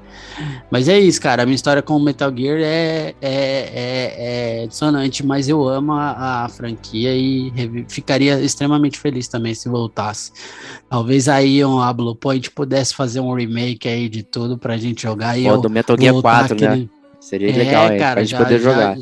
Mas 0.71 0.89
é 0.89 0.99
isso, 0.99 1.21
cara. 1.21 1.43
A 1.43 1.47
minha 1.47 1.55
história 1.57 1.83
com 1.83 1.97
o 1.97 2.01
Metal 2.03 2.33
Gear 2.35 2.59
é, 2.61 3.15
é, 3.21 3.25
é, 3.31 4.63
é 4.63 4.67
dissonante, 4.67 5.27
mas 5.27 5.49
eu 5.49 5.67
amo 5.69 5.93
a, 5.93 6.45
a 6.45 6.49
franquia 6.49 7.15
e 7.15 7.53
ficaria 7.89 8.41
extremamente 8.41 8.99
feliz 8.99 9.27
também 9.29 9.55
se 9.55 9.69
voltasse. 9.69 10.33
Talvez 10.89 11.29
aí 11.29 11.65
um, 11.65 11.81
a 11.81 11.93
Blue 11.93 12.15
Point 12.15 12.51
pudesse 12.53 12.95
fazer 12.95 13.21
um 13.21 13.35
remake 13.35 13.89
aí 13.89 14.09
de 14.09 14.23
tudo 14.23 14.57
pra 14.57 14.77
gente 14.77 15.03
jogar 15.03 15.37
e 15.39 15.45
Pô, 15.45 15.51
eu 15.51 15.61
do 15.61 15.69
Metal 15.71 15.97
Gear 15.99 16.13
voltar 16.13 16.49
4, 16.49 16.61
né? 16.61 16.67
aquele- 16.69 16.91
Seria 17.21 17.57
legal, 17.57 17.91
hein? 17.93 17.99
pra 17.99 18.23
gente 18.23 18.37
poder 18.37 18.61
jogar. 18.61 18.97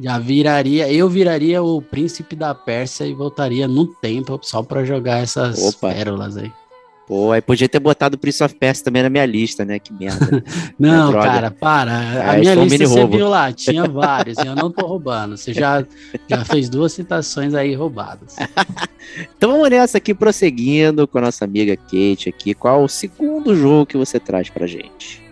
Já, 0.00 0.18
viraria, 0.18 0.92
eu 0.92 1.08
viraria 1.08 1.62
o 1.62 1.82
príncipe 1.82 2.36
da 2.36 2.54
Pérsia 2.54 3.04
e 3.04 3.12
voltaria 3.14 3.66
no 3.66 3.86
tempo 3.86 4.38
só 4.42 4.62
pra 4.62 4.84
jogar 4.84 5.22
essas 5.22 5.60
Opa. 5.74 5.92
pérolas 5.92 6.36
aí. 6.36 6.52
Pô, 7.06 7.32
aí 7.32 7.40
podia 7.40 7.66
ter 7.68 7.78
botado 7.80 8.16
o 8.16 8.18
Prince 8.18 8.44
of 8.44 8.54
Persia 8.54 8.84
também 8.84 9.02
na 9.02 9.08
minha 9.08 9.24
lista, 9.24 9.64
né? 9.64 9.78
Que 9.78 9.90
merda. 9.94 10.44
Não, 10.78 11.10
droga. 11.10 11.26
cara, 11.26 11.50
para. 11.50 11.98
A 12.30 12.36
É, 12.36 12.40
minha 12.40 12.54
lista 12.54 12.86
você 12.86 12.98
roubo. 13.00 13.16
viu 13.16 13.28
lá, 13.30 13.50
tinha 13.54 13.88
vários, 13.88 14.36
eu 14.38 14.54
não 14.54 14.70
tô 14.70 14.86
roubando. 14.86 15.34
Você 15.36 15.54
já, 15.54 15.82
já 16.28 16.44
fez 16.44 16.68
duas 16.68 16.92
citações 16.92 17.54
aí 17.54 17.74
roubadas. 17.74 18.36
Então 19.38 19.52
vamos 19.52 19.70
nessa 19.70 19.96
aqui, 19.96 20.12
prosseguindo 20.12 21.08
com 21.08 21.16
a 21.16 21.22
nossa 21.22 21.42
amiga 21.46 21.74
Kate 21.76 22.28
aqui. 22.28 22.52
Qual 22.52 22.84
o 22.84 22.88
segundo 22.88 23.56
jogo 23.56 23.86
que 23.86 23.96
você 23.96 24.20
traz 24.20 24.50
pra 24.50 24.66
gente? 24.66 25.22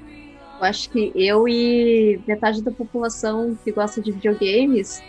Eu 0.59 0.65
acho 0.67 0.91
que 0.91 1.13
eu 1.15 1.47
e 1.49 2.21
metade 2.27 2.63
da 2.63 2.71
população 2.71 3.57
que 3.63 3.71
gosta 3.73 4.01
de 4.01 4.13
videogames 4.13 5.03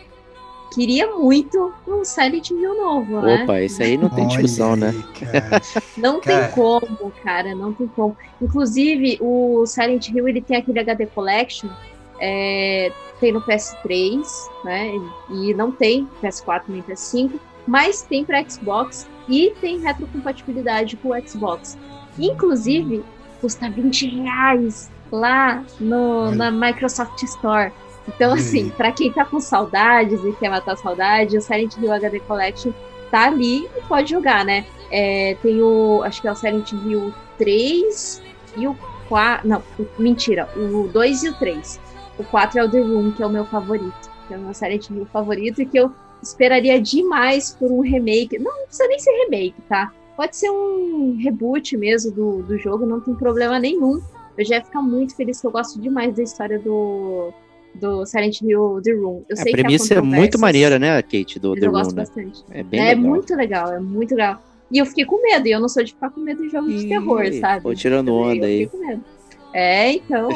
queria 0.74 1.08
muito 1.16 1.74
um 1.88 2.04
Silent 2.04 2.52
Hill 2.52 2.76
novo, 2.76 3.22
né? 3.22 3.44
Opa, 3.44 3.62
esse 3.62 3.82
aí 3.82 3.98
não 3.98 4.10
tem 4.10 4.28
discussão, 4.28 4.76
né? 4.76 4.94
cara. 5.20 5.62
Não 5.98 6.20
Cara. 6.20 6.48
tem 6.48 6.52
como, 6.54 7.12
cara, 7.24 7.56
não 7.56 7.74
tem 7.74 7.88
como. 7.88 8.16
Inclusive, 8.42 9.18
o 9.20 9.66
Silent 9.66 10.10
Hill 10.10 10.28
ele 10.28 10.42
tem 10.42 10.58
aquele 10.58 10.80
HD 10.80 11.08
Collection, 11.08 11.70
é, 12.20 12.92
tem 13.20 13.32
no 13.32 13.42
PS3, 13.42 14.24
né? 14.64 14.92
E 15.32 15.54
não 15.54 15.72
tem 15.72 16.08
PS4 16.22 16.64
nem 16.68 16.84
PS5, 16.84 17.40
mas 17.66 18.04
tem 18.04 18.24
para 18.24 18.48
Xbox 18.48 19.08
e 19.28 19.54
tem 19.60 19.80
retrocompatibilidade 19.80 20.96
com 20.98 21.10
o 21.10 21.28
Xbox. 21.28 21.78
Inclusive, 22.20 23.04
custa 23.42 23.70
20 23.70 24.08
reais 24.22 24.90
lá 25.12 25.64
no, 25.80 26.32
na 26.32 26.52
Microsoft 26.52 27.22
Store. 27.24 27.72
Então, 28.08 28.34
assim, 28.34 28.70
para 28.70 28.92
quem 28.92 29.12
tá 29.12 29.26
com 29.26 29.40
saudades 29.40 30.24
e 30.24 30.32
quer 30.34 30.50
matar 30.50 30.74
a 30.74 30.78
saudade, 30.78 31.38
o 31.38 31.42
Silent 31.42 31.76
Hill 31.78 31.92
HD 31.92 32.20
Collection 32.22 32.72
tá 33.12 33.28
ali 33.28 33.66
e 33.66 33.82
pode 33.88 34.12
jogar, 34.12 34.46
né? 34.46 34.66
É, 34.92 35.36
tem 35.42 35.62
o. 35.62 36.02
Acho 36.04 36.22
que 36.22 36.28
é 36.28 36.32
o 36.32 36.36
Silent 36.36 36.72
Hill 36.72 37.14
3 37.38 38.22
e 38.56 38.68
o 38.68 38.78
4. 39.10 39.48
Não, 39.48 39.62
mentira, 40.00 40.50
o 40.56 40.88
2 40.88 41.24
e 41.24 41.30
o 41.30 41.34
3. 41.36 41.80
O 42.18 42.24
4 42.24 42.60
é 42.60 42.64
o 42.64 42.70
The 42.72 42.80
Room, 42.80 43.12
que 43.12 43.22
é 43.22 43.26
o 43.26 43.30
meu 43.30 43.46
favorito. 43.46 44.10
Que 44.28 44.34
é 44.34 44.38
o 44.38 44.42
meu 44.42 44.54
Silent 44.54 44.90
Hill 44.90 45.06
favorito 45.12 45.62
e 45.62 45.66
que 45.66 45.78
eu 45.78 45.92
esperaria 46.22 46.82
demais 46.82 47.56
por 47.60 47.72
um 47.72 47.82
remake. 47.82 48.40
Não, 48.40 48.58
não 48.58 48.66
precisa 48.66 48.88
nem 48.88 49.00
ser 49.00 49.12
remake, 49.12 49.62
tá? 49.68 49.92
Pode 50.16 50.36
ser 50.36 50.50
um 50.50 51.16
reboot 51.22 51.78
mesmo 51.78 52.12
do, 52.12 52.42
do 52.42 52.58
jogo, 52.58 52.86
não 52.86 53.00
tem 53.00 53.14
problema 53.14 53.60
nenhum. 53.60 54.02
Eu 54.38 54.46
já 54.46 54.56
ia 54.56 54.64
ficar 54.64 54.82
muito 54.82 55.16
feliz, 55.16 55.40
que 55.42 55.48
eu 55.48 55.52
gosto 55.52 55.80
demais 55.82 56.14
da 56.16 56.22
história 56.24 56.60
do, 56.60 57.32
do 57.76 58.06
Silent 58.06 58.42
Hill 58.42 58.80
The 58.84 58.92
Room. 58.94 59.24
Eu 59.28 59.34
A 59.34 59.42
sei 59.42 59.52
premissa 59.52 59.88
que 59.94 59.94
é 60.00 60.02
muito 60.02 60.38
maneira, 60.40 60.78
né, 60.78 61.02
Kate, 61.02 61.40
do 61.40 61.54
The 61.56 61.66
eu 61.66 61.72
Room, 61.72 61.78
gosto 61.78 61.96
né? 61.96 62.02
bastante. 62.04 62.44
É 62.52 62.64
bem 62.64 62.80
É 62.80 62.84
legal. 62.94 63.04
muito 63.04 63.36
legal, 63.36 63.74
é 63.74 63.80
muito 63.80 64.12
legal. 64.16 64.42
E 64.72 64.78
eu 64.80 64.86
fiquei 64.86 65.06
com 65.06 65.22
medo, 65.24 65.48
e 65.48 65.52
eu 65.52 65.60
não 65.62 65.70
sou 65.70 65.84
de 65.84 65.94
ficar 65.94 66.10
com 66.10 66.20
medo 66.20 66.42
de 66.44 66.50
jogo 66.50 66.68
de 66.70 66.88
terror, 66.88 67.24
sabe? 67.40 67.64
pô, 67.64 67.74
tirando 67.74 68.10
Eu 68.10 68.16
onda 68.16 68.46
aí. 68.46 68.66
fiquei 68.66 68.80
com 68.80 68.86
medo. 68.86 69.04
É, 69.54 69.92
então, 69.94 70.30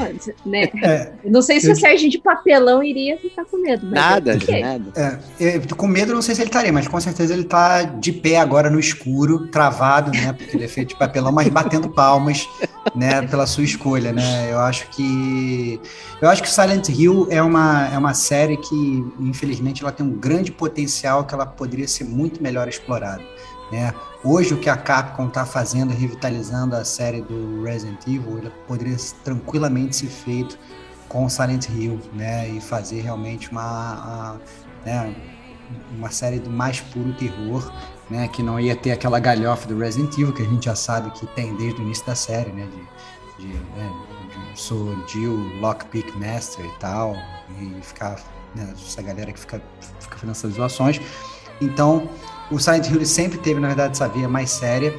né? 0.45 0.63
É, 0.81 1.11
Não 1.25 1.41
sei 1.41 1.59
se 1.59 1.67
Eu- 1.67 1.73
o 1.73 1.75
Serginho 1.75 2.09
de 2.09 2.17
papelão 2.17 2.81
iria 2.81 3.17
ficar 3.17 3.45
com 3.45 3.57
medo. 3.57 3.83
mas 3.85 3.93
Nada, 3.93 4.39
fiquei. 4.39 4.61
nada. 4.63 5.19
É, 5.39 5.55
eu 5.57 5.75
com 5.75 5.85
medo, 5.87 6.13
não 6.13 6.21
sei 6.21 6.33
se 6.33 6.41
ele 6.41 6.49
estaria, 6.49 6.73
mas 6.73 6.87
com 6.87 6.99
certeza 6.99 7.33
ele 7.33 7.43
tá 7.43 7.83
de 7.83 8.11
pé 8.11 8.37
agora 8.37 8.69
no 8.69 8.79
escuro, 8.79 9.47
travado, 9.47 10.11
né? 10.11 10.33
Porque 10.33 10.55
ele 10.57 10.63
é 10.65 10.67
feito 10.67 10.89
de 10.89 10.95
papelão, 10.95 11.31
mas 11.31 11.47
batendo 11.49 11.89
palmas, 11.89 12.47
né? 12.95 13.21
Pela 13.27 13.45
sua 13.45 13.63
escolha, 13.63 14.11
né? 14.11 14.47
Eu 14.51 14.59
acho 14.59 14.87
que. 14.89 15.79
Eu 16.21 16.29
acho 16.29 16.41
que 16.41 16.49
Silent 16.49 16.87
Hill 16.89 17.27
é 17.29 17.41
uma, 17.41 17.87
é 17.93 17.97
uma 17.97 18.13
série 18.13 18.57
que, 18.57 19.03
infelizmente, 19.19 19.81
ela 19.83 19.91
tem 19.91 20.05
um 20.05 20.11
grande 20.13 20.51
potencial 20.51 21.25
que 21.25 21.33
ela 21.33 21.45
poderia 21.45 21.87
ser 21.87 22.05
muito 22.05 22.41
melhor 22.41 22.67
explorada. 22.67 23.21
Né? 23.71 23.93
Hoje, 24.23 24.53
o 24.53 24.57
que 24.57 24.69
a 24.69 24.75
Capcom 24.75 25.27
está 25.27 25.45
fazendo, 25.45 25.93
revitalizando 25.93 26.75
a 26.75 26.83
série 26.83 27.21
do 27.21 27.63
Resident 27.63 28.05
Evil, 28.05 28.51
poderia 28.67 28.97
tranquilamente 29.23 29.95
ser 29.95 30.07
feito 30.07 30.57
com 31.07 31.27
Silent 31.29 31.67
Hill, 31.69 31.99
né? 32.13 32.49
E 32.49 32.59
fazer 32.61 33.01
realmente 33.01 33.49
uma, 33.51 33.61
a- 33.61 34.37
né, 34.85 35.15
uma 35.97 36.09
série 36.11 36.39
do 36.39 36.49
mais 36.49 36.79
puro 36.81 37.13
terror, 37.13 37.71
né? 38.09 38.27
Que 38.27 38.43
não 38.43 38.59
ia 38.59 38.75
ter 38.75 38.91
aquela 38.91 39.19
galhofa 39.19 39.67
do 39.67 39.77
Resident 39.77 40.13
Evil, 40.13 40.33
que 40.33 40.41
a 40.41 40.45
gente 40.45 40.65
já 40.65 40.75
sabe 40.75 41.09
que 41.11 41.25
tem 41.27 41.55
desde 41.55 41.79
o 41.81 41.83
início 41.83 42.05
da 42.05 42.15
série, 42.15 42.51
né? 42.51 42.67
De, 43.37 43.47
de, 43.47 43.53
né, 43.53 43.91
de 44.53 44.59
sou 44.61 44.95
Jill, 45.07 45.33
Lockpick 45.61 46.13
Master 46.17 46.65
e 46.65 46.79
tal, 46.79 47.15
e 47.59 47.81
ficar, 47.81 48.19
né, 48.53 48.73
essa 48.73 49.01
galera 49.01 49.31
que 49.31 49.39
fica, 49.39 49.61
fica 49.99 50.15
fazendo 50.17 50.31
essas 50.31 50.53
zoações. 50.53 50.99
Então, 51.59 52.09
o 52.51 52.59
Silent 52.59 52.89
Hill 52.89 53.05
sempre 53.05 53.37
teve, 53.37 53.59
na 53.59 53.67
verdade, 53.67 53.93
essa 53.93 54.07
via 54.07 54.27
mais 54.27 54.51
séria, 54.51 54.93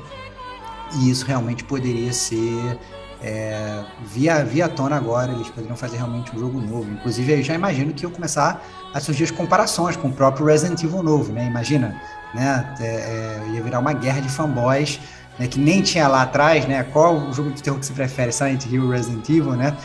e 0.97 1.11
isso 1.11 1.25
realmente 1.27 1.65
poderia 1.65 2.13
ser 2.13 2.79
é, 3.23 3.85
via, 4.05 4.45
via 4.45 4.69
tona 4.69 4.97
agora, 4.97 5.33
eles 5.33 5.49
poderiam 5.49 5.77
fazer 5.77 5.97
realmente 5.97 6.35
um 6.35 6.41
jogo 6.41 6.61
novo. 6.61 6.91
Inclusive, 6.91 7.33
eu 7.33 7.43
já 7.43 7.55
imagino 7.55 7.93
que 7.93 8.05
iam 8.05 8.11
começar 8.11 8.63
a 8.93 9.01
surgir 9.01 9.25
as 9.25 9.31
comparações 9.31 9.97
com 9.97 10.09
o 10.09 10.13
próprio 10.13 10.47
Resident 10.47 10.83
Evil 10.83 11.03
novo, 11.03 11.33
né? 11.33 11.47
Imagina, 11.47 12.01
né? 12.35 12.75
É, 12.81 12.85
é, 12.85 13.55
ia 13.55 13.63
virar 13.63 13.79
uma 13.79 13.93
guerra 13.93 14.21
de 14.21 14.29
fanboys, 14.29 14.99
né? 15.39 15.47
Que 15.47 15.61
nem 15.61 15.83
tinha 15.83 16.09
lá 16.09 16.23
atrás, 16.23 16.67
né? 16.67 16.83
Qual 16.93 17.17
o 17.17 17.33
jogo 17.33 17.53
de 17.53 17.63
terror 17.63 17.79
que 17.79 17.87
você 17.87 17.93
prefere, 17.93 18.33
Silent 18.33 18.67
Hill 18.67 18.85
ou 18.85 18.91
Resident 18.91 19.29
Evil, 19.29 19.53
né? 19.53 19.77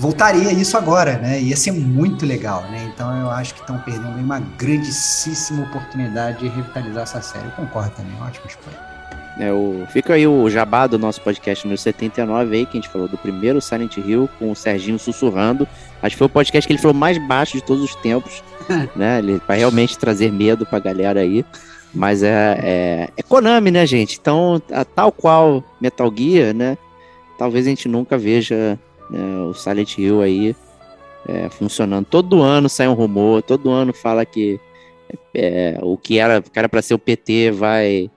Voltaria 0.00 0.50
isso 0.50 0.78
agora, 0.78 1.18
né? 1.18 1.38
Ia 1.42 1.54
ser 1.56 1.72
muito 1.72 2.24
legal, 2.24 2.62
né? 2.70 2.90
Então 2.94 3.14
eu 3.20 3.28
acho 3.28 3.52
que 3.52 3.60
estão 3.60 3.76
perdendo 3.80 4.16
aí 4.16 4.24
uma 4.24 4.40
grandíssima 4.40 5.64
oportunidade 5.64 6.38
de 6.38 6.48
revitalizar 6.48 7.02
essa 7.02 7.20
série. 7.20 7.44
Eu 7.44 7.50
concordo 7.50 7.90
também, 7.90 8.14
ótimo 8.22 8.46
escolha. 8.46 8.78
É, 9.38 9.52
o, 9.52 9.86
fica 9.90 10.14
aí 10.14 10.26
o 10.26 10.48
jabá 10.48 10.86
do 10.86 10.98
nosso 10.98 11.20
podcast 11.20 11.66
número 11.66 11.78
79 11.78 12.56
aí, 12.56 12.64
que 12.64 12.78
a 12.78 12.80
gente 12.80 12.88
falou 12.88 13.08
do 13.08 13.18
primeiro 13.18 13.60
Silent 13.60 13.98
Hill 13.98 14.26
com 14.38 14.50
o 14.50 14.56
Serginho 14.56 14.98
sussurrando. 14.98 15.68
Acho 16.02 16.14
que 16.14 16.18
foi 16.18 16.26
o 16.28 16.30
podcast 16.30 16.66
que 16.66 16.72
ele 16.72 16.80
falou 16.80 16.96
mais 16.96 17.18
baixo 17.28 17.58
de 17.58 17.62
todos 17.62 17.84
os 17.84 17.94
tempos, 17.96 18.42
né? 18.96 19.18
Ele 19.18 19.38
vai 19.46 19.58
realmente 19.58 19.98
trazer 19.98 20.32
medo 20.32 20.64
pra 20.64 20.78
galera 20.78 21.20
aí. 21.20 21.44
Mas 21.92 22.22
é, 22.22 22.58
é, 22.62 23.08
é 23.18 23.22
Konami, 23.22 23.70
né, 23.70 23.84
gente? 23.84 24.18
Então, 24.18 24.62
a- 24.72 24.84
tal 24.84 25.12
qual 25.12 25.62
Metal 25.78 26.10
Gear, 26.16 26.54
né? 26.54 26.78
Talvez 27.36 27.66
a 27.66 27.68
gente 27.68 27.86
nunca 27.86 28.16
veja 28.16 28.78
né, 29.10 29.38
o 29.42 29.52
Silent 29.54 29.98
Hill 29.98 30.22
aí 30.22 30.54
é, 31.26 31.48
funcionando. 31.50 32.06
Todo 32.06 32.42
ano 32.42 32.68
sai 32.68 32.88
um 32.88 32.94
rumor, 32.94 33.42
todo 33.42 33.70
ano 33.70 33.92
fala 33.92 34.24
que 34.24 34.60
é, 35.34 35.78
o 35.82 35.96
que 35.96 36.18
era, 36.18 36.42
era 36.54 36.68
pra 36.68 36.82
ser 36.82 36.94
o 36.94 36.98
PT 36.98 37.50
vai 37.50 38.10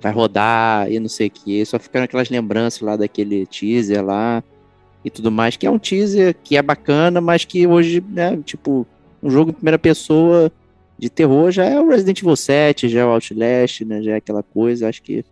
vai 0.00 0.12
rodar 0.12 0.90
e 0.90 1.00
não 1.00 1.08
sei 1.08 1.26
o 1.26 1.30
que. 1.30 1.64
Só 1.64 1.78
ficaram 1.78 2.04
aquelas 2.04 2.30
lembranças 2.30 2.80
lá 2.80 2.96
daquele 2.96 3.44
teaser 3.46 4.04
lá 4.04 4.42
e 5.04 5.10
tudo 5.10 5.30
mais, 5.30 5.56
que 5.56 5.66
é 5.66 5.70
um 5.70 5.78
teaser 5.78 6.36
que 6.42 6.56
é 6.56 6.62
bacana, 6.62 7.20
mas 7.20 7.44
que 7.44 7.66
hoje, 7.66 8.02
né, 8.08 8.38
tipo, 8.44 8.86
um 9.22 9.30
jogo 9.30 9.50
em 9.50 9.54
primeira 9.54 9.78
pessoa 9.78 10.52
de 10.98 11.08
terror 11.08 11.50
já 11.50 11.64
é 11.64 11.80
o 11.80 11.88
Resident 11.88 12.20
Evil 12.20 12.36
7, 12.36 12.88
já 12.88 13.00
é 13.00 13.04
o 13.04 13.10
Outlast, 13.10 13.84
né, 13.84 14.02
já 14.02 14.12
é 14.12 14.16
aquela 14.16 14.42
coisa, 14.42 14.88
acho 14.88 15.02
que 15.02 15.24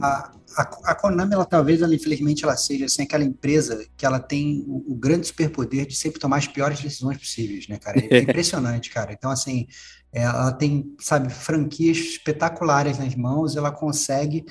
A, 0.00 0.32
a, 0.56 0.62
a 0.92 0.94
Konami, 0.94 1.34
ela 1.34 1.44
talvez, 1.44 1.82
ela, 1.82 1.94
infelizmente, 1.94 2.44
ela 2.44 2.56
seja 2.56 2.86
assim, 2.86 3.02
aquela 3.02 3.24
empresa 3.24 3.86
que 3.96 4.04
ela 4.06 4.18
tem 4.20 4.64
o, 4.66 4.92
o 4.92 4.94
grande 4.96 5.26
superpoder 5.26 5.86
de 5.86 5.96
sempre 5.96 6.20
tomar 6.20 6.38
as 6.38 6.46
piores 6.48 6.80
decisões 6.80 7.18
possíveis, 7.18 7.68
né, 7.68 7.78
cara? 7.78 7.98
É 7.98 8.20
impressionante, 8.22 8.90
cara. 8.90 9.12
Então, 9.12 9.30
assim, 9.30 9.66
ela 10.12 10.52
tem, 10.52 10.94
sabe, 11.00 11.30
franquias 11.32 11.98
espetaculares 11.98 12.98
nas 12.98 13.14
mãos, 13.14 13.56
ela 13.56 13.70
consegue 13.72 14.44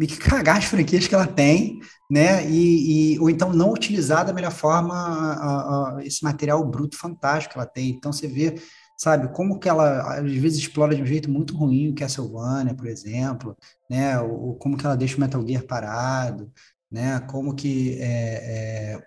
que 0.00 0.16
cagar 0.18 0.58
as 0.58 0.64
franquias 0.64 1.06
que 1.08 1.14
ela 1.14 1.26
tem, 1.26 1.80
né? 2.10 2.48
E, 2.48 3.14
e- 3.14 3.18
ou 3.20 3.28
então 3.30 3.52
não 3.52 3.72
utilizar 3.72 4.24
da 4.24 4.32
melhor 4.32 4.52
forma 4.52 4.94
a- 4.94 5.98
a- 5.98 6.04
esse 6.04 6.22
material 6.22 6.64
bruto 6.64 6.96
fantástico 6.96 7.54
que 7.54 7.58
ela 7.58 7.66
tem. 7.66 7.90
Então 7.90 8.12
você 8.12 8.26
vê, 8.28 8.54
sabe, 8.98 9.28
como 9.32 9.60
que 9.60 9.68
ela 9.68 10.18
às 10.18 10.32
vezes 10.32 10.58
explora 10.58 10.94
de 10.94 11.00
um 11.00 11.06
jeito 11.06 11.30
muito 11.30 11.56
ruim 11.56 11.88
o 11.90 11.94
Castlevania, 11.94 12.74
por 12.74 12.86
exemplo, 12.86 13.56
né? 13.88 14.20
Ou, 14.20 14.56
como 14.56 14.76
que 14.76 14.84
ela 14.84 14.96
deixa 14.96 15.16
o 15.16 15.20
Metal 15.20 15.46
Gear 15.46 15.62
parado, 15.62 16.50
né? 16.90 17.20
Como 17.20 17.54
que 17.54 17.96
é, 18.00 18.96
é, 18.96 19.02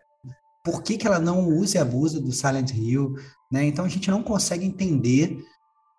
por 0.63 0.81
que 0.81 0.97
que 0.97 1.05
ela 1.05 1.19
não 1.19 1.47
usa 1.49 1.77
e 1.77 1.81
abusa 1.81 2.21
do 2.21 2.31
Silent 2.31 2.71
Hill, 2.73 3.13
né? 3.51 3.65
Então 3.65 3.83
a 3.83 3.89
gente 3.89 4.09
não 4.09 4.23
consegue 4.23 4.65
entender 4.65 5.37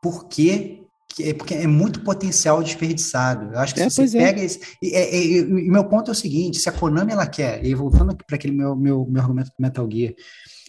por 0.03 0.26
que 0.28 0.78
é 1.20 1.34
porque 1.34 1.55
é 1.55 1.66
muito 1.66 2.03
potencial 2.03 2.62
desperdiçado. 2.62 3.53
Eu 3.53 3.59
acho 3.59 3.74
que 3.74 3.82
É, 3.82 3.90
se 3.90 4.09
você 4.09 4.16
é. 4.16 4.20
pega 4.24 4.43
esse. 4.43 4.59
E, 4.82 4.95
é- 4.95 5.14
é- 5.14 5.26
e 5.40 5.45
meu 5.70 5.84
ponto 5.84 6.11
é 6.11 6.12
o 6.12 6.14
seguinte: 6.14 6.59
se 6.59 6.68
a 6.70 6.72
Konami 6.72 7.12
ela 7.12 7.26
quer, 7.26 7.62
e 7.62 7.74
voltando 7.74 8.16
para 8.16 8.36
aquele 8.36 8.55
meu, 8.55 8.74
meu, 8.74 9.05
meu 9.07 9.20
argumento 9.20 9.49
do 9.49 9.61
Metal 9.62 9.86
Gear, 9.90 10.14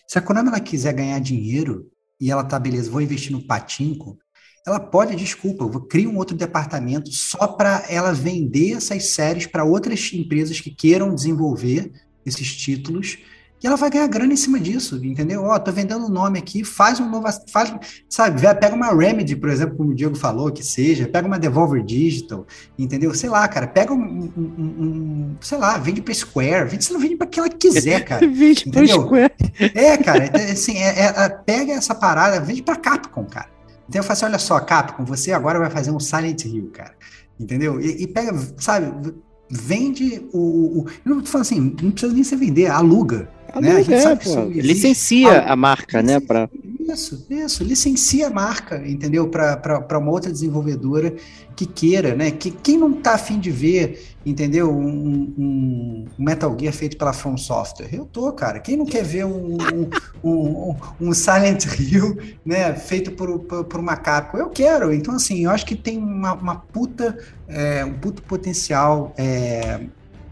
se 0.05 0.17
a 0.17 0.21
Konami 0.21 0.49
ela 0.49 0.59
quiser 0.59 0.91
ganhar 0.93 1.19
dinheiro 1.19 1.89
e 2.23 2.31
ela 2.31 2.41
tá, 2.41 2.57
beleza, 2.57 2.89
vou 2.89 3.01
investir 3.01 3.33
no 3.33 3.45
patinco, 3.45 4.17
ela 4.65 4.79
pode, 4.79 5.13
desculpa, 5.13 5.65
eu 5.65 5.69
vou 5.69 5.81
criar 5.81 6.07
um 6.07 6.15
outro 6.15 6.37
departamento 6.37 7.11
só 7.11 7.47
para 7.47 7.83
ela 7.89 8.13
vender 8.13 8.77
essas 8.77 9.09
séries 9.09 9.45
para 9.45 9.65
outras 9.65 10.09
empresas 10.13 10.61
que 10.61 10.73
queiram 10.73 11.13
desenvolver 11.13 11.91
esses 12.25 12.55
títulos. 12.55 13.17
E 13.63 13.67
ela 13.67 13.77
vai 13.77 13.89
ganhar 13.89 14.07
grana 14.07 14.33
em 14.33 14.35
cima 14.35 14.59
disso, 14.59 14.99
entendeu? 15.05 15.43
Ó, 15.45 15.57
tô 15.57 15.71
vendendo 15.71 16.05
o 16.05 16.09
nome 16.09 16.37
aqui, 16.37 16.65
faz 16.65 16.99
um 16.99 17.09
novo, 17.09 17.25
faz, 17.49 17.73
sabe, 18.09 18.41
pega 18.59 18.75
uma 18.75 18.93
Remedy, 18.93 19.37
por 19.37 19.47
exemplo, 19.49 19.77
como 19.77 19.91
o 19.91 19.95
Diego 19.95 20.15
falou, 20.15 20.51
que 20.51 20.61
seja, 20.61 21.07
pega 21.07 21.25
uma 21.25 21.39
Devolver 21.39 21.81
Digital, 21.81 22.45
entendeu? 22.77 23.13
Sei 23.13 23.29
lá, 23.29 23.47
cara, 23.47 23.65
pega 23.65 23.93
um, 23.93 23.97
um- 23.97 24.33
um- 24.37 24.83
um- 24.83 25.35
sei 25.39 25.57
lá, 25.57 25.77
vende 25.77 26.01
pra 26.01 26.13
Square, 26.13 26.67
vende, 26.69 26.83
você 26.83 26.91
não 26.91 26.99
vende 26.99 27.15
pra 27.15 27.25
quem 27.25 27.41
ela 27.41 27.49
quiser, 27.53 28.01
cara. 28.03 28.27
Vende 28.27 28.67
Entendeu? 28.67 29.01
Square. 29.01 29.31
É, 29.73 29.95
cara, 29.95 30.25
é, 30.25 30.51
assim, 30.51 30.77
é- 30.77 30.99
é- 30.99 31.13
é- 31.23 31.29
pega 31.29 31.71
essa 31.71 31.95
parada, 31.95 32.41
vende 32.41 32.61
pra 32.61 32.75
Capcom, 32.75 33.23
cara. 33.23 33.47
Então 33.87 33.99
eu 33.99 34.03
falo 34.03 34.11
assim, 34.13 34.25
olha 34.25 34.39
só, 34.39 34.59
Capcom, 34.59 35.05
você 35.05 35.31
agora 35.31 35.57
vai 35.57 35.69
fazer 35.69 35.91
um 35.91 35.99
Silent 36.01 36.43
Hill, 36.43 36.69
cara. 36.73 36.93
Entendeu? 37.39 37.79
E, 37.79 38.03
e 38.03 38.07
pega, 38.07 38.37
sabe, 38.57 39.13
vende 39.49 40.21
o, 40.33 40.37
o, 40.39 40.79
o- 40.81 40.85
Eu 41.05 41.15
não 41.15 41.21
tô 41.21 41.27
falando 41.29 41.45
assim, 41.45 41.75
não 41.81 41.91
precisa 41.91 42.13
nem 42.13 42.23
você 42.23 42.35
vender, 42.35 42.67
aluga. 42.67 43.29
Né? 43.61 43.71
A 43.71 43.81
gente 43.81 43.93
é, 43.93 44.01
sabe 44.01 44.21
que 44.21 44.29
isso 44.29 44.41
licencia 44.49 45.31
Ah, 45.41 45.53
a 45.53 45.55
marca, 45.55 46.01
né, 46.01 46.19
pra... 46.19 46.49
Isso, 46.79 47.25
isso, 47.29 47.63
licencia 47.63 48.27
a 48.27 48.29
marca, 48.29 48.83
entendeu? 48.85 49.27
Para 49.29 49.97
uma 49.97 50.11
outra 50.11 50.29
desenvolvedora 50.31 51.15
que 51.55 51.65
queira, 51.65 52.13
né? 52.13 52.29
Que, 52.29 52.51
quem 52.51 52.77
não 52.77 52.91
tá 52.91 53.13
afim 53.13 53.39
de 53.39 53.49
ver, 53.49 54.05
entendeu? 54.25 54.69
Um, 54.69 55.33
um- 55.37 56.05
um 56.19 56.23
Metal 56.23 56.53
Gear 56.59 56.73
feito 56.73 56.97
pela 56.97 57.13
From 57.13 57.37
Software? 57.37 57.87
Eu 57.93 58.05
tô, 58.05 58.31
cara. 58.33 58.59
Quem 58.59 58.75
não 58.75 58.85
quer 58.85 59.03
ver 59.03 59.25
um, 59.25 59.57
um, 59.57 59.89
um- 60.29 60.75
um 60.99 61.13
Silent 61.13 61.65
Hill, 61.79 62.17
né? 62.45 62.73
Feito 62.73 63.11
por, 63.13 63.39
por, 63.39 63.63
por 63.63 63.79
uma 63.79 63.95
Capcom? 63.95 64.37
Eu 64.37 64.49
quero. 64.49 64.93
Então, 64.93 65.15
assim, 65.15 65.45
eu 65.45 65.51
acho 65.51 65.65
que 65.65 65.75
tem 65.75 65.97
uma, 65.97 66.33
uma 66.33 66.55
puta, 66.57 67.17
é, 67.47 67.85
um 67.85 67.93
puto 67.93 68.21
potencial 68.23 69.13
é, 69.17 69.79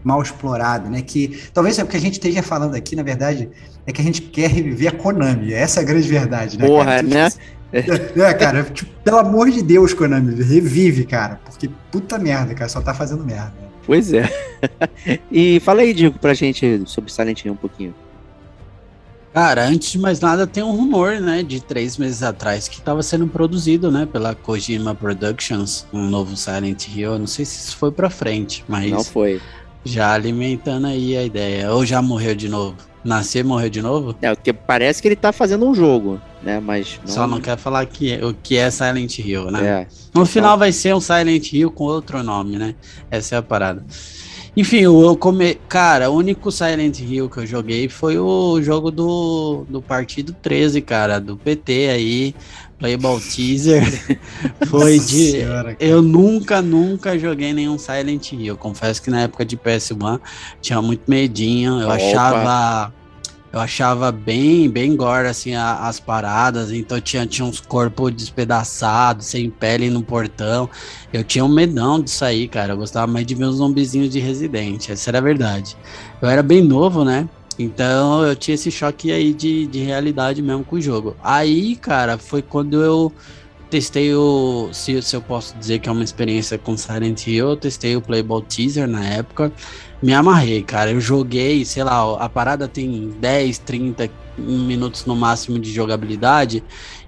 mal 0.04 0.20
explorado, 0.22 0.88
né? 0.90 1.02
Que 1.02 1.40
talvez 1.52 1.78
é 1.78 1.84
o 1.84 1.86
que 1.86 1.96
a 1.96 2.00
gente 2.00 2.14
esteja 2.14 2.42
falando 2.42 2.74
aqui, 2.74 2.96
na 2.96 3.02
verdade, 3.02 3.48
é 3.86 3.92
que 3.92 4.00
a 4.00 4.04
gente 4.04 4.22
quer 4.22 4.50
reviver 4.50 4.88
a 4.88 4.96
Konami. 4.96 5.52
Essa 5.52 5.80
é 5.80 5.82
a 5.82 5.86
grande 5.86 6.08
verdade, 6.08 6.58
né? 6.58 6.66
Porra, 6.66 6.84
cara? 6.84 7.02
né? 7.02 7.28
É, 7.72 8.34
cara, 8.34 8.64
tipo, 8.72 8.90
pelo 9.02 9.18
amor 9.18 9.50
de 9.50 9.62
Deus, 9.62 9.94
Konami, 9.94 10.34
revive, 10.42 11.04
cara. 11.04 11.40
Porque 11.44 11.70
puta 11.90 12.18
merda, 12.18 12.54
cara, 12.54 12.68
só 12.68 12.80
tá 12.80 12.92
fazendo 12.92 13.24
merda. 13.24 13.54
Pois 13.84 14.12
é. 14.12 14.28
e 15.30 15.58
fala 15.60 15.82
aí, 15.82 15.92
Diego, 15.92 16.18
pra 16.18 16.34
gente 16.34 16.82
sobre 16.86 17.12
Silent 17.12 17.44
Hill 17.44 17.52
um 17.52 17.56
pouquinho. 17.56 17.94
Cara, 19.32 19.64
antes 19.64 19.90
de 19.92 19.98
mais 19.98 20.20
nada, 20.20 20.46
tem 20.46 20.62
um 20.62 20.72
rumor, 20.72 21.18
né, 21.18 21.42
de 21.42 21.58
três 21.58 21.96
meses 21.96 22.22
atrás 22.22 22.68
que 22.68 22.76
estava 22.76 23.02
sendo 23.02 23.26
produzido, 23.26 23.90
né, 23.90 24.04
pela 24.04 24.34
Kojima 24.34 24.94
Productions, 24.94 25.86
um 25.90 26.06
novo 26.06 26.36
Silent 26.36 26.88
Hill. 26.88 27.12
Eu 27.12 27.18
não 27.18 27.26
sei 27.26 27.46
se 27.46 27.68
isso 27.68 27.76
foi 27.78 27.90
pra 27.90 28.10
frente, 28.10 28.62
mas 28.68 28.90
Não 28.90 29.02
foi. 29.02 29.40
Já 29.84 30.12
alimentando 30.12 30.86
aí 30.86 31.16
a 31.16 31.24
ideia. 31.24 31.72
Ou 31.72 31.84
já 31.84 32.00
morreu 32.00 32.34
de 32.34 32.48
novo? 32.48 32.76
Nasceu 33.04 33.40
e 33.40 33.44
morreu 33.44 33.68
de 33.68 33.82
novo? 33.82 34.14
É, 34.22 34.32
porque 34.34 34.52
parece 34.52 35.02
que 35.02 35.08
ele 35.08 35.16
tá 35.16 35.32
fazendo 35.32 35.68
um 35.68 35.74
jogo, 35.74 36.20
né? 36.42 36.60
Mas. 36.60 37.00
Só 37.04 37.26
não 37.26 37.40
quer 37.40 37.56
falar 37.56 37.84
que, 37.86 38.14
o 38.24 38.32
que 38.32 38.56
é 38.56 38.70
Silent 38.70 39.18
Hill, 39.18 39.50
né? 39.50 39.66
É. 39.66 39.86
No 40.14 40.24
final 40.24 40.56
vai 40.56 40.70
ser 40.70 40.94
um 40.94 41.00
Silent 41.00 41.52
Hill 41.52 41.70
com 41.70 41.84
outro 41.84 42.22
nome, 42.22 42.58
né? 42.58 42.76
Essa 43.10 43.34
é 43.34 43.38
a 43.38 43.42
parada. 43.42 43.84
Enfim, 44.54 44.80
eu 44.80 45.16
come... 45.16 45.54
cara, 45.66 46.10
o 46.10 46.14
único 46.14 46.52
Silent 46.52 47.00
Hill 47.00 47.28
que 47.28 47.38
eu 47.38 47.46
joguei 47.46 47.88
foi 47.88 48.18
o 48.18 48.60
jogo 48.60 48.90
do, 48.90 49.64
do 49.68 49.80
Partido 49.80 50.34
13, 50.34 50.82
cara, 50.82 51.18
do 51.18 51.38
PT 51.38 51.88
aí, 51.88 52.34
Playable 52.82 53.20
Teaser. 53.20 54.18
foi 54.66 54.98
de. 54.98 55.30
Senhora, 55.30 55.76
eu 55.78 56.02
nunca, 56.02 56.60
nunca 56.60 57.16
joguei 57.16 57.52
nenhum 57.52 57.78
Silent 57.78 58.32
Hill. 58.32 58.56
Confesso 58.56 59.00
que 59.00 59.08
na 59.08 59.22
época 59.22 59.44
de 59.44 59.56
PS1 59.56 60.18
tinha 60.60 60.82
muito 60.82 61.02
medinho. 61.08 61.80
Eu 61.80 61.86
Opa. 61.86 61.94
achava. 61.94 62.92
Eu 63.52 63.60
achava 63.60 64.10
bem, 64.10 64.68
bem 64.70 64.96
gore, 64.96 65.28
assim, 65.28 65.54
a- 65.54 65.86
as 65.86 66.00
paradas. 66.00 66.72
Então 66.72 66.98
tinha, 67.00 67.26
tinha 67.26 67.44
uns 67.46 67.60
corpos 67.60 68.10
despedaçados, 68.10 69.26
sem 69.26 69.48
pele 69.50 69.90
no 69.90 70.02
portão. 70.02 70.68
Eu 71.12 71.22
tinha 71.22 71.44
um 71.44 71.48
medão 71.52 72.00
disso 72.00 72.24
aí, 72.24 72.48
cara. 72.48 72.72
Eu 72.72 72.78
gostava 72.78 73.06
mais 73.06 73.26
de 73.26 73.34
ver 73.34 73.44
os 73.44 73.56
zombizinhos 73.56 74.08
de 74.10 74.18
Resident. 74.18 74.88
Essa 74.88 75.10
era 75.10 75.18
a 75.18 75.20
verdade. 75.20 75.76
Eu 76.20 76.28
era 76.30 76.42
bem 76.42 76.62
novo, 76.62 77.04
né? 77.04 77.28
Então 77.62 78.24
eu 78.24 78.34
tinha 78.36 78.54
esse 78.54 78.70
choque 78.70 79.12
aí 79.12 79.32
de, 79.32 79.66
de 79.66 79.80
realidade 79.80 80.42
mesmo 80.42 80.64
com 80.64 80.76
o 80.76 80.80
jogo. 80.80 81.16
Aí, 81.22 81.76
cara, 81.76 82.18
foi 82.18 82.42
quando 82.42 82.82
eu 82.82 83.12
testei 83.70 84.14
o. 84.14 84.68
Se, 84.72 85.00
se 85.00 85.16
eu 85.16 85.22
posso 85.22 85.56
dizer 85.56 85.78
que 85.78 85.88
é 85.88 85.92
uma 85.92 86.04
experiência 86.04 86.58
com 86.58 86.76
Silent 86.76 87.26
Hill, 87.26 87.50
eu 87.50 87.56
testei 87.56 87.96
o 87.96 88.02
Playable 88.02 88.42
Teaser 88.42 88.86
na 88.86 89.02
época. 89.04 89.50
Me 90.02 90.12
amarrei, 90.12 90.62
cara. 90.62 90.90
Eu 90.90 91.00
joguei, 91.00 91.64
sei 91.64 91.82
lá, 91.82 92.16
a 92.16 92.28
parada 92.28 92.68
tem 92.68 93.08
10, 93.20 93.58
30 93.58 94.10
minutos 94.36 95.06
no 95.06 95.16
máximo 95.16 95.58
de 95.58 95.72
jogabilidade. 95.72 96.62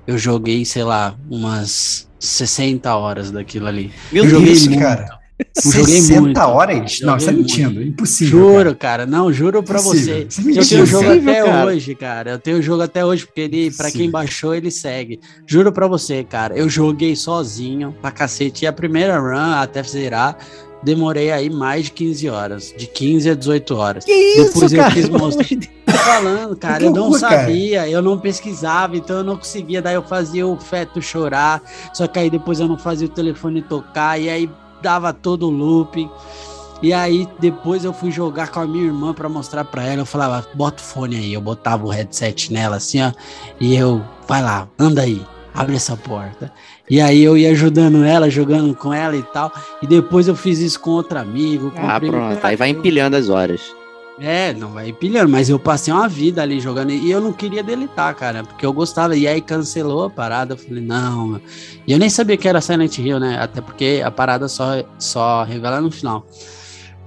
Eu 0.06 0.16
joguei, 0.16 0.64
sei 0.64 0.84
lá, 0.84 1.14
umas 1.28 2.08
60 2.18 2.94
horas 2.94 3.30
daquilo 3.30 3.66
ali. 3.66 3.92
Meu 4.10 4.28
joguei 4.28 4.52
isso, 4.52 4.70
muito. 4.70 4.82
cara? 4.82 5.23
Eu 5.56 5.72
joguei 5.72 6.00
60 6.00 6.20
muito. 6.20 6.38
horas? 6.40 7.00
Não, 7.00 7.18
você 7.18 7.26
tá 7.26 7.32
mentindo. 7.32 7.70
muito. 7.74 7.88
Impossível. 7.90 8.38
Juro, 8.38 8.74
cara. 8.76 9.06
Não, 9.06 9.32
juro 9.32 9.62
pra 9.62 9.80
Impossível. 9.80 10.14
você. 10.14 10.20
É 10.20 10.22
Eu 10.22 10.28
tenho 10.44 10.56
mentira, 10.56 10.82
o 10.82 10.86
jogo 10.86 11.04
cara. 11.04 11.20
até 11.20 11.42
cara. 11.44 11.66
hoje, 11.66 11.94
cara. 11.94 12.30
Eu 12.32 12.38
tenho 12.38 12.58
o 12.58 12.62
jogo 12.62 12.82
até 12.82 13.04
hoje, 13.04 13.26
porque 13.26 13.40
ele, 13.42 13.70
pra 13.70 13.90
quem 13.90 14.10
baixou, 14.10 14.54
ele 14.54 14.70
segue. 14.70 15.20
Juro 15.46 15.72
pra 15.72 15.86
você, 15.86 16.24
cara. 16.24 16.56
Eu 16.56 16.68
joguei 16.68 17.14
sozinho 17.16 17.94
pra 18.00 18.10
cacete. 18.10 18.64
E 18.64 18.68
a 18.68 18.72
primeira 18.72 19.18
run, 19.18 19.52
até 19.54 19.82
zerar, 19.82 20.36
demorei 20.82 21.30
aí 21.30 21.48
mais 21.48 21.84
de 21.86 21.92
15 21.92 22.28
horas. 22.28 22.74
De 22.76 22.86
15 22.86 23.30
a 23.30 23.34
18 23.34 23.76
horas. 23.76 24.04
Que 24.04 24.12
isso, 24.12 24.54
Depois 24.54 24.72
eu 24.72 24.78
cara? 24.80 24.94
quis 24.94 25.08
mostrar. 25.08 25.46
Tô 25.86 25.92
falando, 25.92 26.56
cara, 26.56 26.78
Que 26.78 26.84
eu 26.86 26.90
não 26.90 27.02
loucura, 27.02 27.20
cara. 27.28 27.40
sabia, 27.42 27.88
eu 27.88 28.02
não 28.02 28.18
pesquisava, 28.18 28.96
então 28.96 29.18
eu 29.18 29.24
não 29.24 29.36
conseguia. 29.36 29.80
Daí 29.80 29.94
eu 29.94 30.02
fazia 30.02 30.46
o 30.46 30.58
feto 30.58 31.00
chorar, 31.00 31.62
só 31.94 32.06
que 32.06 32.18
aí 32.18 32.28
depois 32.28 32.58
eu 32.60 32.66
não 32.68 32.76
fazia 32.76 33.06
o 33.06 33.10
telefone 33.10 33.62
tocar, 33.62 34.20
e 34.20 34.28
aí 34.28 34.50
dava 34.84 35.14
todo 35.14 35.46
o 35.46 35.50
looping. 35.50 36.10
E 36.82 36.92
aí 36.92 37.26
depois 37.38 37.84
eu 37.84 37.94
fui 37.94 38.10
jogar 38.10 38.50
com 38.50 38.60
a 38.60 38.66
minha 38.66 38.84
irmã 38.84 39.14
pra 39.14 39.28
mostrar 39.28 39.64
pra 39.64 39.82
ela. 39.82 40.02
Eu 40.02 40.06
falava, 40.06 40.46
bota 40.54 40.82
o 40.82 40.84
fone 40.84 41.16
aí. 41.16 41.32
Eu 41.32 41.40
botava 41.40 41.86
o 41.86 41.88
headset 41.88 42.52
nela 42.52 42.76
assim, 42.76 43.00
ó. 43.02 43.10
E 43.58 43.74
eu, 43.74 44.04
vai 44.28 44.42
lá, 44.42 44.68
anda 44.78 45.00
aí, 45.00 45.24
abre 45.54 45.76
essa 45.76 45.96
porta. 45.96 46.52
E 46.88 47.00
aí 47.00 47.24
eu 47.24 47.38
ia 47.38 47.50
ajudando 47.52 48.04
ela, 48.04 48.28
jogando 48.28 48.74
com 48.74 48.92
ela 48.92 49.16
e 49.16 49.22
tal. 49.22 49.50
E 49.80 49.86
depois 49.86 50.28
eu 50.28 50.36
fiz 50.36 50.58
isso 50.58 50.78
com 50.78 50.90
outro 50.90 51.18
amigo. 51.18 51.72
Ah, 51.76 51.98
pronto. 51.98 52.44
Aí 52.44 52.54
vai 52.54 52.68
empilhando 52.68 53.16
as 53.16 53.30
horas. 53.30 53.62
É, 54.18 54.54
não 54.54 54.70
vai 54.70 54.92
pilhando, 54.92 55.28
mas 55.28 55.50
eu 55.50 55.58
passei 55.58 55.92
uma 55.92 56.08
vida 56.08 56.40
ali 56.40 56.60
jogando 56.60 56.92
e 56.92 57.10
eu 57.10 57.20
não 57.20 57.32
queria 57.32 57.64
deletar, 57.64 58.14
cara, 58.14 58.44
porque 58.44 58.64
eu 58.64 58.72
gostava. 58.72 59.16
E 59.16 59.26
aí 59.26 59.40
cancelou 59.40 60.04
a 60.04 60.10
parada, 60.10 60.54
eu 60.54 60.56
falei, 60.56 60.84
não. 60.84 61.40
E 61.86 61.92
eu 61.92 61.98
nem 61.98 62.08
sabia 62.08 62.36
que 62.36 62.48
era 62.48 62.60
Silent 62.60 62.96
Hill, 62.96 63.18
né? 63.18 63.38
Até 63.40 63.60
porque 63.60 64.02
a 64.04 64.10
parada 64.12 64.46
só, 64.46 64.84
só 64.98 65.42
revela 65.42 65.80
no 65.80 65.90
final. 65.90 66.24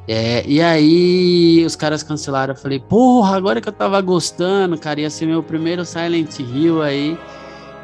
É, 0.05 0.45
e 0.47 0.61
aí 0.61 1.63
os 1.65 1.75
caras 1.75 2.03
cancelaram, 2.03 2.53
eu 2.53 2.59
falei, 2.59 2.79
porra, 2.79 3.35
agora 3.37 3.61
que 3.61 3.69
eu 3.69 3.73
tava 3.73 3.99
gostando, 4.01 4.77
cara, 4.77 5.01
ia 5.01 5.09
ser 5.09 5.25
meu 5.25 5.41
primeiro 5.41 5.85
Silent 5.85 6.39
Hill 6.39 6.81
aí. 6.81 7.17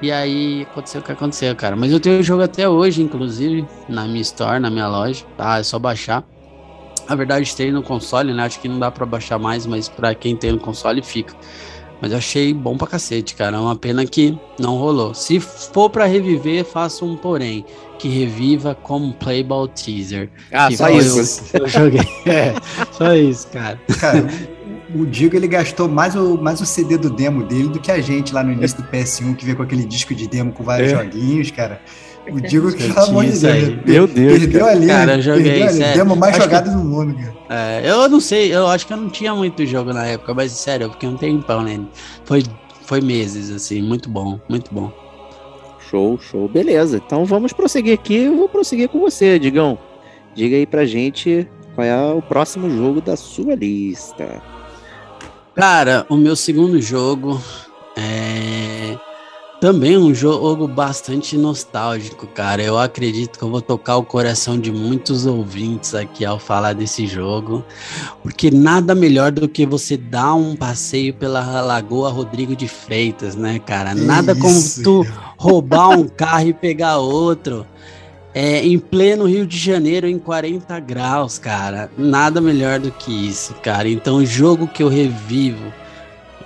E 0.01 0.11
aí 0.11 0.63
aconteceu 0.63 0.99
o 0.99 1.03
que 1.03 1.13
aconteceu, 1.13 1.55
cara. 1.55 1.77
Mas 1.77 1.93
eu 1.93 1.99
tenho 1.99 2.19
o 2.19 2.23
jogo 2.23 2.43
até 2.43 2.67
hoje, 2.67 3.01
inclusive, 3.01 3.65
na 3.87 4.05
minha 4.05 4.21
store, 4.21 4.59
na 4.59 4.69
minha 4.69 4.87
loja, 4.87 5.25
tá? 5.37 5.59
É 5.59 5.63
só 5.63 5.79
baixar. 5.79 6.25
Na 7.07 7.15
verdade, 7.15 7.55
tem 7.55 7.71
no 7.71 7.83
console, 7.83 8.33
né? 8.33 8.43
Acho 8.43 8.59
que 8.59 8.67
não 8.67 8.79
dá 8.79 8.89
pra 8.91 9.05
baixar 9.05 9.37
mais, 9.37 9.65
mas 9.65 9.89
pra 9.89 10.13
quem 10.15 10.35
tem 10.35 10.51
no 10.51 10.59
console 10.59 11.01
fica. 11.01 11.33
Mas 12.01 12.11
eu 12.11 12.17
achei 12.17 12.53
bom 12.53 12.75
pra 12.77 12.85
cacete, 12.87 13.33
cara. 13.33 13.55
É 13.55 13.59
uma 13.59 13.75
pena 13.77 14.05
que 14.05 14.37
não 14.59 14.75
rolou. 14.77 15.13
Se 15.13 15.39
for 15.39 15.89
pra 15.89 16.05
reviver, 16.05 16.65
faça 16.65 17.05
um 17.05 17.15
porém. 17.15 17.65
Que 17.97 18.09
reviva 18.09 18.75
como 18.75 19.13
Playable 19.13 19.69
Teaser. 19.73 20.29
Ah, 20.51 20.67
que 20.67 20.75
só 20.77 20.89
isso. 20.89 21.43
o- 21.53 21.57
Eu 21.63 21.67
joguei. 21.67 22.01
É, 22.25 22.53
só 22.91 23.13
isso, 23.15 23.47
cara. 23.47 23.79
Cara, 24.01 24.27
o 24.93 25.05
Digo 25.05 25.37
ele 25.37 25.47
gastou 25.47 25.87
mais 25.87 26.13
o, 26.13 26.37
mais 26.37 26.59
o 26.59 26.65
CD 26.65 26.97
do 26.97 27.09
demo 27.09 27.43
dele 27.45 27.69
do 27.69 27.79
que 27.79 27.89
a 27.91 28.01
gente 28.01 28.33
lá 28.33 28.43
no 28.43 28.51
início 28.51 28.81
do 28.81 28.83
PS1, 28.89 29.35
que 29.37 29.45
veio 29.45 29.55
com 29.55 29.63
aquele 29.63 29.85
disco 29.85 30.13
de 30.13 30.27
demo 30.27 30.51
com 30.51 30.63
vários 30.63 30.91
É. 30.91 30.95
joguinhos, 31.03 31.51
cara. 31.51 31.81
O 32.31 32.39
Digo, 32.39 32.71
pelo 32.75 32.99
amor 32.99 33.25
de 33.25 33.31
Deus, 33.39 33.85
Meu 33.85 34.07
Deus, 34.07 34.39
perdeu 34.39 34.65
ali. 34.65 34.87
Cara, 34.87 35.15
eu 35.17 35.21
joguei, 35.21 35.43
perdeu 35.43 35.67
ali, 35.67 35.77
sério. 35.77 35.97
demo 35.97 36.15
mais 36.15 36.35
Acho 36.35 36.47
que- 36.47 36.55
jogado 36.55 36.71
do 36.71 36.77
mundo, 36.83 37.15
cara. 37.15 37.33
É, 37.49 37.89
eu 37.89 38.07
não 38.09 38.19
sei, 38.21 38.55
eu 38.55 38.65
acho 38.67 38.87
que 38.87 38.93
eu 38.93 38.97
não 38.97 39.09
tinha 39.09 39.35
muito 39.35 39.65
jogo 39.65 39.91
na 39.91 40.05
época, 40.05 40.33
mas 40.33 40.51
sério, 40.53 40.85
eu 40.85 40.91
fiquei 40.91 41.09
um 41.09 41.17
tempão 41.17 41.61
nele. 41.63 41.85
Foi, 42.23 42.41
foi 42.85 43.01
meses, 43.01 43.51
assim, 43.51 43.81
muito 43.81 44.09
bom, 44.09 44.39
muito 44.47 44.73
bom. 44.73 44.91
Show, 45.89 46.17
show. 46.19 46.47
Beleza. 46.47 47.01
Então 47.05 47.25
vamos 47.25 47.51
prosseguir 47.53 47.93
aqui. 47.93 48.15
Eu 48.23 48.37
vou 48.37 48.47
prosseguir 48.49 48.87
com 48.89 48.99
você, 48.99 49.37
Digão. 49.37 49.77
Diga 50.33 50.55
aí 50.55 50.65
pra 50.65 50.85
gente 50.85 51.47
qual 51.75 51.85
é 51.85 51.95
o 52.13 52.21
próximo 52.21 52.69
jogo 52.69 53.01
da 53.01 53.15
sua 53.15 53.53
lista. 53.53 54.41
Cara, 55.53 56.05
o 56.09 56.15
meu 56.17 56.35
segundo 56.35 56.81
jogo 56.81 57.39
é 57.95 58.97
também 59.63 59.97
um 59.97 60.13
jogo 60.13 60.67
bastante 60.67 61.37
nostálgico, 61.37 62.27
cara. 62.27 62.61
Eu 62.61 62.77
acredito 62.77 63.39
que 63.39 63.45
eu 63.45 63.49
vou 63.49 63.61
tocar 63.61 63.95
o 63.95 64.03
coração 64.03 64.59
de 64.59 64.73
muitos 64.73 65.25
ouvintes 65.25 65.95
aqui 65.95 66.25
ao 66.25 66.37
falar 66.37 66.73
desse 66.73 67.07
jogo, 67.07 67.63
porque 68.21 68.51
nada 68.51 68.93
melhor 68.93 69.31
do 69.31 69.47
que 69.47 69.65
você 69.65 69.95
dar 69.95 70.33
um 70.33 70.53
passeio 70.53 71.13
pela 71.13 71.61
Lagoa 71.61 72.09
Rodrigo 72.09 72.57
de 72.57 72.67
Freitas, 72.67 73.37
né, 73.37 73.57
cara? 73.57 73.95
Nada 73.95 74.35
como 74.35 74.57
Isso, 74.57 74.83
tu 74.83 75.07
roubar 75.37 75.91
um 75.91 76.09
carro 76.09 76.49
e 76.49 76.53
pegar 76.53 76.97
outro. 76.97 77.65
É, 78.33 78.65
em 78.65 78.77
pleno 78.77 79.25
Rio 79.25 79.47
de 79.47 79.57
Janeiro, 79.57 80.09
em 80.09 80.19
40 80.19 80.77
graus, 80.81 81.39
cara. 81.39 81.89
Nada 81.97 82.41
melhor 82.41 82.81
do 82.81 82.91
que 82.91 83.29
isso, 83.29 83.53
cara. 83.63 83.87
Então, 83.87 84.25
jogo 84.25 84.67
que 84.67 84.83
eu 84.83 84.89
revivo, 84.89 85.71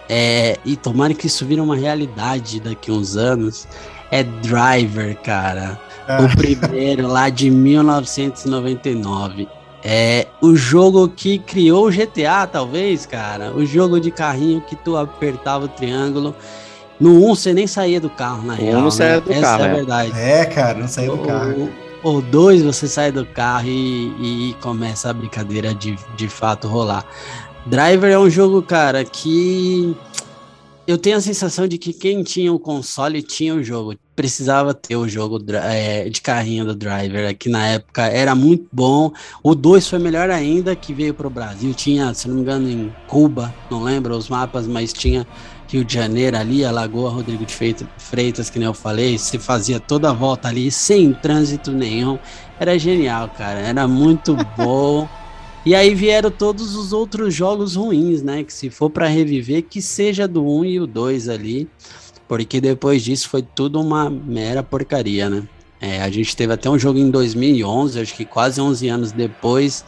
é, 0.09 0.57
e 0.65 0.75
tomara 0.75 1.13
que 1.13 1.27
isso 1.27 1.45
vire 1.45 1.59
uma 1.61 1.75
realidade 1.75 2.59
daqui 2.59 2.89
a 2.91 2.93
uns 2.93 3.15
anos, 3.17 3.67
é 4.11 4.23
Driver, 4.23 5.15
cara. 5.21 5.79
Ah. 6.07 6.21
O 6.21 6.35
primeiro 6.35 7.07
lá 7.07 7.29
de 7.29 7.49
1999. 7.49 9.47
É 9.83 10.27
o 10.41 10.55
jogo 10.55 11.07
que 11.07 11.37
criou 11.39 11.87
o 11.87 11.91
GTA, 11.91 12.47
talvez, 12.47 13.05
cara. 13.05 13.51
O 13.55 13.65
jogo 13.65 13.99
de 13.99 14.11
carrinho 14.11 14.59
que 14.61 14.75
tu 14.75 14.97
apertava 14.97 15.65
o 15.65 15.67
triângulo. 15.67 16.35
No 16.99 17.23
1 17.25 17.35
você 17.35 17.53
nem 17.53 17.67
saía 17.67 18.01
do 18.01 18.09
carro, 18.09 18.41
na 18.43 18.55
No 18.55 18.61
real. 18.61 18.79
um 18.79 18.83
não 18.83 18.91
saía 18.91 19.15
né? 19.15 19.21
do 19.21 19.31
Essa 19.31 19.41
carro, 19.41 19.63
é 19.63 19.65
a 19.65 19.69
é. 19.69 19.73
verdade. 19.75 20.11
É, 20.19 20.45
cara, 20.45 20.79
não 20.79 20.87
saiu 20.87 21.15
do 21.17 21.23
carro. 21.27 21.51
O- 22.03 22.09
Ou 22.09 22.21
dois, 22.21 22.63
você 22.63 22.87
sai 22.87 23.11
do 23.11 23.23
carro 23.25 23.67
e, 23.67 24.49
e 24.49 24.55
começa 24.61 25.09
a 25.09 25.13
brincadeira 25.13 25.73
de, 25.75 25.97
de 26.15 26.27
fato 26.27 26.67
rolar. 26.67 27.05
Driver 27.69 28.09
é 28.09 28.17
um 28.17 28.29
jogo, 28.29 28.61
cara, 28.61 29.03
que 29.03 29.93
eu 30.87 30.97
tenho 30.97 31.17
a 31.17 31.21
sensação 31.21 31.67
de 31.67 31.77
que 31.77 31.91
quem 31.91 32.23
tinha 32.23 32.53
o 32.53 32.57
console 32.57 33.21
tinha 33.21 33.53
o 33.53 33.61
jogo. 33.61 33.93
Precisava 34.15 34.73
ter 34.73 34.95
o 34.95 35.05
jogo 35.05 35.37
é, 35.51 36.07
de 36.07 36.21
carrinho 36.21 36.63
do 36.63 36.73
Driver, 36.73 37.37
que 37.37 37.49
na 37.49 37.67
época 37.67 38.03
era 38.03 38.33
muito 38.33 38.65
bom. 38.71 39.11
O 39.43 39.53
2 39.53 39.85
foi 39.85 39.99
melhor 39.99 40.29
ainda, 40.29 40.77
que 40.77 40.93
veio 40.93 41.13
para 41.13 41.27
o 41.27 41.29
Brasil. 41.29 41.73
Tinha, 41.73 42.13
se 42.13 42.29
não 42.29 42.35
me 42.35 42.41
engano, 42.41 42.69
em 42.69 42.95
Cuba, 43.05 43.53
não 43.69 43.83
lembro 43.83 44.15
os 44.15 44.29
mapas, 44.29 44.65
mas 44.65 44.93
tinha 44.93 45.27
Rio 45.67 45.83
de 45.83 45.93
Janeiro 45.93 46.37
ali, 46.37 46.63
a 46.63 46.71
Lagoa 46.71 47.09
Rodrigo 47.09 47.45
de 47.45 47.53
Freitas, 47.97 48.49
que 48.49 48.59
nem 48.59 48.65
eu 48.65 48.73
falei. 48.73 49.17
Você 49.17 49.37
fazia 49.37 49.77
toda 49.77 50.09
a 50.09 50.13
volta 50.13 50.47
ali, 50.47 50.71
sem 50.71 51.13
trânsito 51.13 51.73
nenhum. 51.73 52.17
Era 52.57 52.79
genial, 52.79 53.29
cara. 53.37 53.59
Era 53.59 53.85
muito 53.89 54.37
bom. 54.55 55.05
E 55.67 55.75
aí 55.75 55.93
vieram 55.93 56.31
todos 56.31 56.77
os 56.77 56.93
outros 56.93 57.35
jogos 57.35 57.75
ruins, 57.75 58.21
né? 58.21 58.41
Que 58.41 58.53
se 58.53 58.69
for 58.69 58.89
para 58.89 59.05
reviver, 59.05 59.63
que 59.63 59.81
seja 59.81 60.25
do 60.25 60.41
1 60.41 60.63
e 60.63 60.79
o 60.79 60.87
2 60.87 61.27
ali. 61.27 61.67
Porque 62.25 62.61
depois 62.61 63.03
disso 63.03 63.27
foi 63.27 63.41
tudo 63.41 63.77
uma 63.81 64.09
mera 64.09 64.63
porcaria, 64.63 65.29
né? 65.29 65.43
É, 65.81 66.01
a 66.01 66.09
gente 66.09 66.33
teve 66.37 66.53
até 66.53 66.69
um 66.69 66.79
jogo 66.79 66.97
em 66.97 67.11
2011, 67.11 67.99
acho 67.99 68.15
que 68.15 68.23
quase 68.23 68.61
11 68.61 68.87
anos 68.87 69.11
depois, 69.11 69.83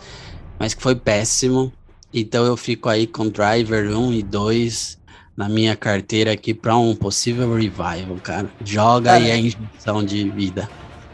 mas 0.59 0.73
que 0.73 0.83
foi 0.83 0.97
péssimo. 0.97 1.71
Então 2.13 2.45
eu 2.45 2.57
fico 2.57 2.89
aí 2.89 3.07
com 3.07 3.29
Driver 3.29 3.97
1 3.97 4.13
e 4.15 4.21
2 4.21 4.99
na 5.37 5.47
minha 5.47 5.77
carteira 5.77 6.33
aqui 6.33 6.53
para 6.53 6.75
um 6.75 6.93
possível 6.93 7.53
revival, 7.55 8.17
cara. 8.21 8.49
Joga 8.65 9.11
Cara, 9.11 9.23
aí 9.23 9.31
a 9.31 9.37
injeção 9.37 10.03
de 10.03 10.29
vida. 10.29 10.69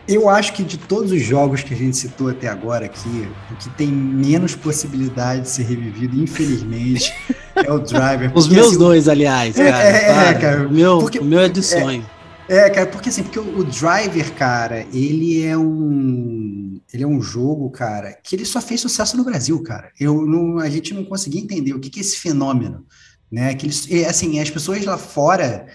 Eu 0.07 0.29
acho 0.29 0.53
que 0.53 0.63
de 0.63 0.77
todos 0.77 1.11
os 1.11 1.21
jogos 1.21 1.63
que 1.63 1.73
a 1.73 1.77
gente 1.77 1.97
citou 1.97 2.29
até 2.29 2.47
agora 2.47 2.85
aqui, 2.85 3.27
o 3.51 3.55
que 3.55 3.69
tem 3.71 3.87
menos 3.87 4.55
possibilidade 4.55 5.41
de 5.41 5.49
ser 5.49 5.63
revivido, 5.63 6.21
infelizmente, 6.21 7.11
é 7.55 7.71
o 7.71 7.79
Driver. 7.79 8.31
Os 8.35 8.47
meus 8.47 8.67
assim, 8.67 8.77
dois, 8.77 9.07
aliás, 9.07 9.57
É, 9.57 9.71
cara. 9.71 9.83
é, 9.83 10.29
é, 10.29 10.33
cara, 10.35 10.67
O 10.67 10.71
meu, 10.71 10.99
porque- 10.99 11.19
o 11.19 11.25
meu 11.25 11.39
é 11.39 11.49
de 11.49 11.63
sonho. 11.63 12.05
É, 12.47 12.69
cara, 12.69 12.85
porque 12.85 13.09
assim, 13.09 13.23
porque 13.23 13.39
o, 13.39 13.57
o 13.59 13.63
Driver, 13.63 14.31
cara, 14.33 14.85
ele 14.93 15.43
é 15.43 15.57
um. 15.57 16.79
Ele 16.93 17.01
é 17.03 17.07
um 17.07 17.19
jogo, 17.19 17.71
cara, 17.71 18.15
que 18.23 18.35
ele 18.35 18.45
só 18.45 18.61
fez 18.61 18.79
sucesso 18.81 19.17
no 19.17 19.23
Brasil, 19.23 19.59
cara. 19.63 19.89
Eu 19.99 20.23
não, 20.27 20.59
a 20.59 20.69
gente 20.69 20.93
não 20.93 21.03
conseguia 21.03 21.41
entender 21.41 21.73
o 21.73 21.79
que, 21.79 21.89
que 21.89 21.99
é 21.99 22.01
esse 22.01 22.17
fenômeno, 22.17 22.85
né? 23.31 23.55
Que 23.55 23.65
eles, 23.65 23.87
e, 23.89 24.05
assim, 24.05 24.39
as 24.39 24.51
pessoas 24.51 24.85
lá 24.85 24.95
fora, 24.95 25.65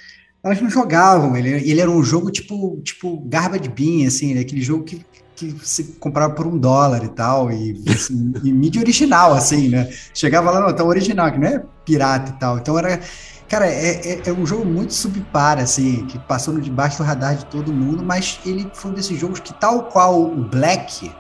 elas 0.43 0.61
não 0.61 0.71
jogavam. 0.71 1.37
Ele, 1.37 1.51
ele 1.51 1.81
era 1.81 1.91
um 1.91 2.03
jogo 2.03 2.31
tipo, 2.31 2.81
tipo 2.83 3.21
Garbage 3.27 3.69
Bean, 3.69 4.07
assim, 4.07 4.35
né? 4.35 4.41
Aquele 4.41 4.63
jogo 4.63 4.85
que, 4.85 5.05
que 5.37 5.55
se 5.63 5.85
comprava 5.99 6.35
por 6.35 6.47
um 6.47 6.59
dólar 6.59 7.05
e 7.05 7.09
tal, 7.09 7.51
e, 7.51 7.83
assim, 7.89 8.33
e 8.43 8.53
mídia 8.53 8.81
original, 8.81 9.33
assim, 9.33 9.69
né? 9.69 9.91
Chegava 10.15 10.51
lá, 10.51 10.61
não, 10.61 10.75
tá 10.75 10.85
original, 10.85 11.31
que 11.31 11.39
não 11.39 11.47
é 11.47 11.63
pirata 11.85 12.31
e 12.31 12.39
tal. 12.39 12.59
Então 12.59 12.79
era. 12.79 13.01
Cara, 13.49 13.67
é, 13.67 14.13
é, 14.13 14.23
é 14.27 14.33
um 14.33 14.47
jogo 14.47 14.65
muito 14.65 14.95
subpar, 14.95 15.59
assim, 15.59 16.07
que 16.07 16.17
passou 16.21 16.55
no 16.55 16.61
debaixo 16.61 16.99
do 16.99 17.03
radar 17.03 17.35
de 17.35 17.45
todo 17.47 17.73
mundo, 17.73 18.01
mas 18.01 18.39
ele 18.47 18.71
foi 18.73 18.93
um 18.93 18.95
desses 18.95 19.19
jogos 19.19 19.41
que, 19.41 19.53
tal 19.53 19.87
qual 19.87 20.23
o 20.23 20.45
Black, 20.45 21.11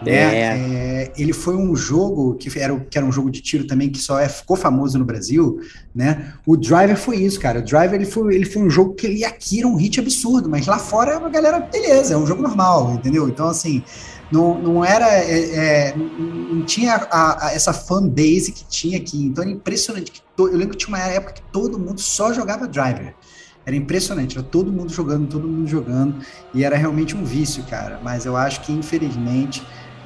né? 0.00 0.34
é, 1.04 1.12
ele 1.16 1.32
foi 1.32 1.56
um 1.56 1.74
jogo 1.76 2.34
que 2.34 2.56
era, 2.58 2.78
que 2.80 2.96
era 2.98 3.06
um 3.06 3.12
jogo 3.12 3.30
de 3.30 3.40
tiro 3.40 3.66
também 3.66 3.90
que 3.90 3.98
só 3.98 4.18
é, 4.18 4.28
ficou 4.28 4.56
famoso 4.56 4.98
no 4.98 5.04
Brasil, 5.04 5.58
né? 5.94 6.34
O 6.46 6.56
Driver 6.56 6.96
foi 6.96 7.16
isso, 7.18 7.38
cara. 7.40 7.60
O 7.60 7.64
Driver 7.64 7.94
ele 7.94 8.06
foi, 8.06 8.34
ele 8.34 8.44
foi 8.46 8.62
um 8.62 8.70
jogo 8.70 8.94
que 8.94 9.06
ele 9.06 9.24
aqui 9.24 9.58
era 9.58 9.68
um 9.68 9.76
hit 9.76 10.00
absurdo, 10.00 10.48
mas 10.48 10.66
lá 10.66 10.78
fora 10.78 11.16
a 11.16 11.28
galera, 11.28 11.60
beleza, 11.60 12.14
é 12.14 12.16
um 12.16 12.26
jogo 12.26 12.42
normal, 12.42 12.94
entendeu? 12.94 13.28
Então, 13.28 13.46
assim, 13.48 13.82
não, 14.30 14.60
não 14.60 14.84
era. 14.84 15.06
é, 15.08 15.88
é, 15.90 15.96
não, 15.96 16.06
não 16.06 16.64
tinha 16.64 16.94
a- 16.94 17.48
a- 17.48 17.52
essa 17.52 17.72
fanbase 17.72 18.52
que 18.52 18.64
tinha 18.68 18.96
aqui. 18.98 19.26
Então 19.26 19.42
era 19.42 19.52
impressionante. 19.52 20.12
Que 20.12 20.20
to- 20.36 20.48
eu 20.48 20.56
lembro 20.56 20.76
que 20.76 20.84
tinha 20.84 20.96
uma 20.96 21.04
época 21.04 21.32
que 21.34 21.42
todo 21.52 21.78
mundo 21.78 22.00
só 22.00 22.32
jogava 22.32 22.66
Driver. 22.68 23.14
Era 23.66 23.76
impressionante, 23.76 24.38
era 24.38 24.46
todo 24.46 24.72
mundo 24.72 24.90
jogando, 24.92 25.28
todo 25.28 25.46
mundo 25.46 25.68
jogando, 25.68 26.16
e 26.52 26.64
era 26.64 26.76
realmente 26.76 27.14
um 27.14 27.24
vício, 27.24 27.62
cara. 27.64 28.00
Mas 28.02 28.24
eu 28.24 28.36
acho 28.36 28.62
que, 28.62 28.72
infelizmente, 28.72 29.62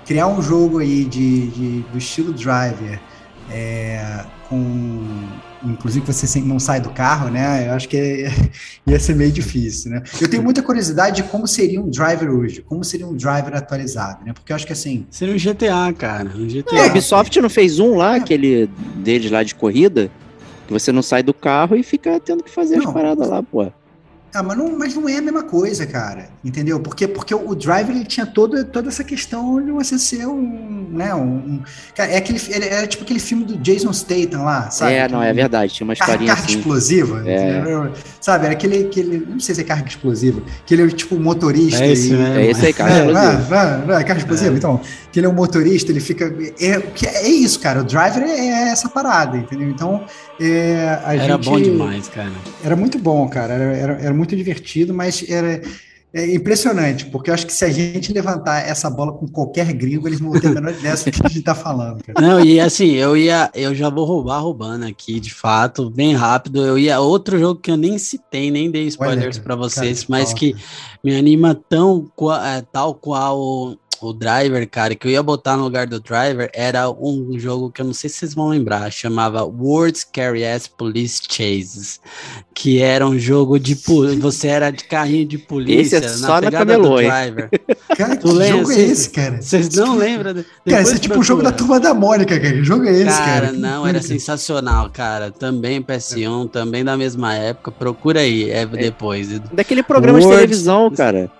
criar 0.06 0.26
um 0.26 0.40
jogo 0.42 0.78
aí 0.78 1.04
de, 1.04 1.48
de- 1.48 1.80
do 1.90 1.98
estilo 1.98 2.32
Driver, 2.32 3.00
é, 3.50 4.24
com. 4.48 5.02
Inclusive 5.66 6.04
você 6.04 6.26
sempre 6.26 6.46
não 6.46 6.58
sai 6.60 6.78
do 6.78 6.90
carro, 6.90 7.30
né? 7.30 7.66
Eu 7.68 7.72
acho 7.72 7.88
que 7.88 7.96
é- 7.96 8.30
ia 8.86 9.00
ser 9.00 9.14
meio 9.16 9.32
difícil, 9.32 9.90
né? 9.92 10.02
Eu 10.20 10.28
tenho 10.28 10.42
muita 10.42 10.62
curiosidade 10.62 11.16
de 11.16 11.22
como 11.22 11.46
seria 11.46 11.80
um 11.80 11.88
driver 11.88 12.30
hoje, 12.30 12.60
como 12.62 12.84
seria 12.84 13.06
um 13.06 13.14
driver 13.16 13.54
atualizado, 13.56 14.22
né? 14.26 14.32
Porque 14.34 14.52
eu 14.52 14.56
acho 14.56 14.66
que 14.66 14.74
assim. 14.74 15.06
Seria 15.10 15.34
um 15.34 15.38
GTA, 15.38 15.90
cara. 15.96 16.30
Um 16.36 16.46
GTA. 16.46 16.76
É, 16.76 16.84
a 16.84 16.86
Ubisoft 16.88 17.40
não 17.40 17.48
fez 17.48 17.78
um 17.78 17.96
lá, 17.96 18.16
aquele 18.16 18.68
deles 18.96 19.30
lá 19.30 19.42
de 19.42 19.54
corrida, 19.54 20.10
que 20.66 20.72
você 20.72 20.92
não 20.92 21.02
sai 21.02 21.22
do 21.22 21.32
carro 21.32 21.74
e 21.76 21.82
fica 21.82 22.20
tendo 22.20 22.42
que 22.44 22.50
fazer 22.50 22.76
as 22.76 22.84
Não. 22.84 22.92
paradas 22.92 23.28
lá, 23.28 23.42
pô. 23.42 23.72
Ah, 24.34 24.42
mas 24.42 24.58
não, 24.58 24.76
mas 24.76 24.94
não 24.96 25.08
é 25.08 25.16
a 25.18 25.22
mesma 25.22 25.44
coisa, 25.44 25.86
cara. 25.86 26.28
Entendeu? 26.44 26.80
Porque, 26.80 27.06
porque 27.06 27.32
o 27.34 27.54
driver 27.54 27.94
ele 27.94 28.04
tinha 28.04 28.26
toda, 28.26 28.64
toda 28.64 28.88
essa 28.88 29.04
questão 29.04 29.64
de 29.64 29.70
você 29.70 29.98
ser 29.98 30.26
um. 30.26 30.88
Né, 30.90 31.12
um, 31.14 31.60
cara, 31.94 32.10
é 32.12 32.16
aquele, 32.18 32.40
ele 32.48 32.64
era 32.66 32.86
tipo 32.86 33.02
aquele 33.04 33.18
filme 33.18 33.44
do 33.44 33.56
Jason 33.56 33.92
Statham 33.92 34.44
lá, 34.44 34.70
sabe? 34.70 34.92
é, 34.92 35.08
não, 35.08 35.20
é 35.20 35.26
Aquele- 35.26 35.40
verdade, 35.42 35.72
tinha 35.74 35.84
uma 35.84 35.94
Carga, 35.96 36.12
historinha 36.12 36.34
carga 36.34 36.48
assim. 36.48 36.58
explosiva, 36.58 37.22
É. 37.28 37.90
sabe? 38.20 38.44
Era 38.46 38.54
aquele, 38.54 38.84
aquele. 38.86 39.26
Não 39.28 39.40
sei 39.40 39.54
se 39.54 39.60
é 39.60 39.64
carga 39.64 39.88
explosiva, 39.88 40.40
que 40.66 40.74
ele 40.74 40.82
é 40.84 40.88
tipo 40.88 41.18
motorista. 41.18 41.82
É 41.84 41.90
esse 41.92 42.08
e- 42.12 42.16
mesmo. 42.16 42.34
É 42.34 42.46
esse 42.50 42.66
aí, 42.66 42.72
cara. 42.72 42.90
É, 42.92 43.06
explosivo. 43.06 43.50
não, 43.54 43.78
não, 43.78 43.86
não, 43.86 43.94
é 43.98 44.04
carga 44.04 44.20
explosiva. 44.20 44.56
Então, 44.56 44.80
que 45.14 45.20
ele 45.20 45.28
é 45.28 45.30
um 45.30 45.34
motorista, 45.34 45.92
ele 45.92 46.00
fica. 46.00 46.24
É, 46.60 46.80
que 46.80 47.06
é 47.06 47.28
isso, 47.28 47.60
cara. 47.60 47.82
O 47.82 47.84
driver 47.84 48.24
é, 48.24 48.46
é 48.46 48.68
essa 48.70 48.88
parada, 48.88 49.36
entendeu? 49.36 49.70
Então, 49.70 50.04
é, 50.40 50.98
Era 51.04 51.34
gente. 51.34 51.44
bom 51.44 51.60
demais, 51.60 52.08
cara. 52.08 52.32
Era 52.64 52.74
muito 52.74 52.98
bom, 52.98 53.28
cara. 53.28 53.54
Era, 53.54 53.76
era, 53.76 53.92
era 54.06 54.12
muito 54.12 54.34
divertido, 54.34 54.92
mas 54.92 55.24
era 55.28 55.62
é 56.16 56.32
impressionante, 56.32 57.06
porque 57.06 57.28
eu 57.28 57.34
acho 57.34 57.44
que 57.44 57.52
se 57.52 57.64
a 57.64 57.70
gente 57.70 58.12
levantar 58.12 58.60
essa 58.68 58.88
bola 58.88 59.12
com 59.12 59.26
qualquer 59.26 59.72
gringo, 59.72 60.06
eles 60.06 60.20
vão 60.20 60.30
ter 60.32 60.46
a 60.46 60.50
menor 60.52 60.70
ideia 60.78 60.94
do 60.94 61.02
que 61.02 61.10
a 61.10 61.28
gente 61.28 61.42
tá 61.42 61.56
falando, 61.56 62.04
cara. 62.04 62.20
Não, 62.20 62.40
e 62.40 62.60
assim, 62.60 62.92
eu 62.92 63.16
ia, 63.16 63.50
eu 63.52 63.74
já 63.74 63.90
vou 63.90 64.04
roubar 64.04 64.38
roubando 64.38 64.84
aqui, 64.86 65.18
de 65.18 65.34
fato, 65.34 65.90
bem 65.90 66.14
rápido. 66.14 66.64
Eu 66.64 66.78
ia 66.78 67.00
outro 67.00 67.36
jogo 67.36 67.60
que 67.60 67.68
eu 67.68 67.76
nem 67.76 67.98
citei, 67.98 68.48
nem 68.48 68.70
dei 68.70 68.86
spoilers 68.86 69.38
pra 69.38 69.56
vocês, 69.56 70.04
cara, 70.04 70.06
mas 70.08 70.32
que 70.32 70.54
me 71.02 71.16
anima 71.16 71.52
tão 71.68 72.08
é, 72.46 72.62
tal 72.72 72.94
qual 72.94 73.76
o, 74.08 74.12
Driver, 74.12 74.68
cara, 74.68 74.94
que 74.94 75.06
eu 75.06 75.10
ia 75.10 75.22
botar 75.22 75.56
no 75.56 75.64
lugar 75.64 75.86
do 75.86 76.00
Driver, 76.00 76.50
era 76.54 76.90
um 76.90 77.38
jogo 77.38 77.70
que 77.70 77.80
eu 77.80 77.86
não 77.86 77.92
sei 77.94 78.08
se 78.10 78.16
vocês 78.18 78.34
vão 78.34 78.48
lembrar, 78.48 78.90
chamava 78.90 79.44
World 79.44 79.98
Scariest 79.98 80.70
Police 80.76 81.22
Chases, 81.28 82.00
que 82.54 82.80
era 82.80 83.06
um 83.06 83.18
jogo 83.18 83.58
de 83.58 83.74
você 84.18 84.48
era 84.48 84.70
de 84.70 84.84
carrinho 84.84 85.26
de 85.26 85.38
polícia 85.38 85.96
Esse 85.98 86.06
é 86.06 86.08
só 86.08 86.34
na 86.34 86.40
pegada 86.42 86.74
camelô, 86.74 86.96
do 86.96 87.00
hein? 87.00 87.08
Driver. 87.08 87.50
Cara, 87.96 88.16
que 88.16 88.22
Tu 88.22 88.32
lembra, 88.32 88.58
jogo 88.58 88.72
é 88.72 88.80
esse, 88.80 89.10
cara? 89.10 89.42
Vocês 89.42 89.68
não 89.74 89.96
lembram? 89.96 90.44
Cara, 90.68 90.82
esse 90.82 90.94
é 90.94 90.98
tipo 90.98 91.18
o 91.18 91.22
jogo 91.22 91.42
da 91.42 91.52
turma 91.52 91.78
da 91.78 91.94
Mônica, 91.94 92.38
cara. 92.40 92.52
Que 92.54 92.64
jogo 92.64 92.84
é 92.86 92.92
esse, 92.92 93.04
cara? 93.04 93.24
Cara, 93.24 93.46
Que 93.52 93.58
não, 93.58 93.86
era 93.86 94.02
sensacional, 94.02 94.90
cara. 94.90 95.30
Também 95.30 95.80
PS1, 95.80 96.50
também 96.50 96.84
da 96.84 96.96
mesma 96.96 97.34
época. 97.34 97.70
Procura 97.70 98.20
aí, 98.20 98.50
é 98.50 98.66
depois. 98.66 99.38
Daquele 99.52 99.82
programa 99.82 100.18
de 100.18 100.24
Words- 100.24 100.40
televisão, 100.40 100.90
cara. 100.90 101.30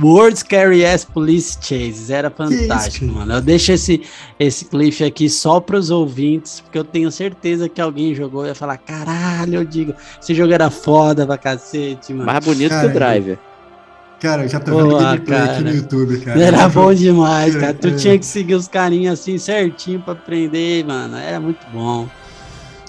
World 0.00 0.38
Scariest 0.38 1.08
Police 1.12 1.58
Chases, 1.60 2.08
era 2.10 2.30
fantástico, 2.30 3.04
isso, 3.04 3.14
mano. 3.14 3.34
Eu 3.34 3.40
deixo 3.42 3.72
esse, 3.72 4.00
esse 4.40 4.64
cliff 4.64 5.04
aqui 5.04 5.28
só 5.28 5.60
pros 5.60 5.90
ouvintes, 5.90 6.60
porque 6.60 6.78
eu 6.78 6.84
tenho 6.84 7.10
certeza 7.10 7.68
que 7.68 7.80
alguém 7.80 8.14
jogou 8.14 8.44
e 8.44 8.48
ia 8.48 8.54
falar: 8.54 8.78
caralho, 8.78 9.56
eu 9.56 9.64
digo, 9.64 9.94
esse 10.20 10.34
jogo 10.34 10.52
era 10.52 10.70
foda 10.70 11.26
pra 11.26 11.36
cacete, 11.36 12.12
mano. 12.12 12.24
Mais 12.24 12.44
bonito 12.44 12.70
que 12.70 12.74
Cara, 12.76 12.88
o 12.88 12.92
Driver. 12.92 13.38
Cara, 14.20 14.42
eu 14.44 14.48
já 14.48 14.60
tô 14.60 14.76
vendo 14.76 14.96
gameplay 14.98 15.38
aqui 15.40 15.48
cara. 15.48 15.60
no 15.60 15.74
YouTube, 15.74 16.18
cara. 16.20 16.40
Era 16.42 16.68
bom 16.68 16.94
demais, 16.94 17.56
cara. 17.56 17.74
Tu 17.74 17.88
É. 17.88 17.96
tinha 17.96 18.18
que 18.18 18.24
seguir 18.24 18.54
os 18.54 18.68
carinhas 18.68 19.18
assim 19.20 19.36
certinho 19.36 20.00
pra 20.00 20.12
aprender, 20.14 20.84
mano. 20.86 21.16
Era 21.16 21.40
muito 21.40 21.66
bom. 21.72 22.08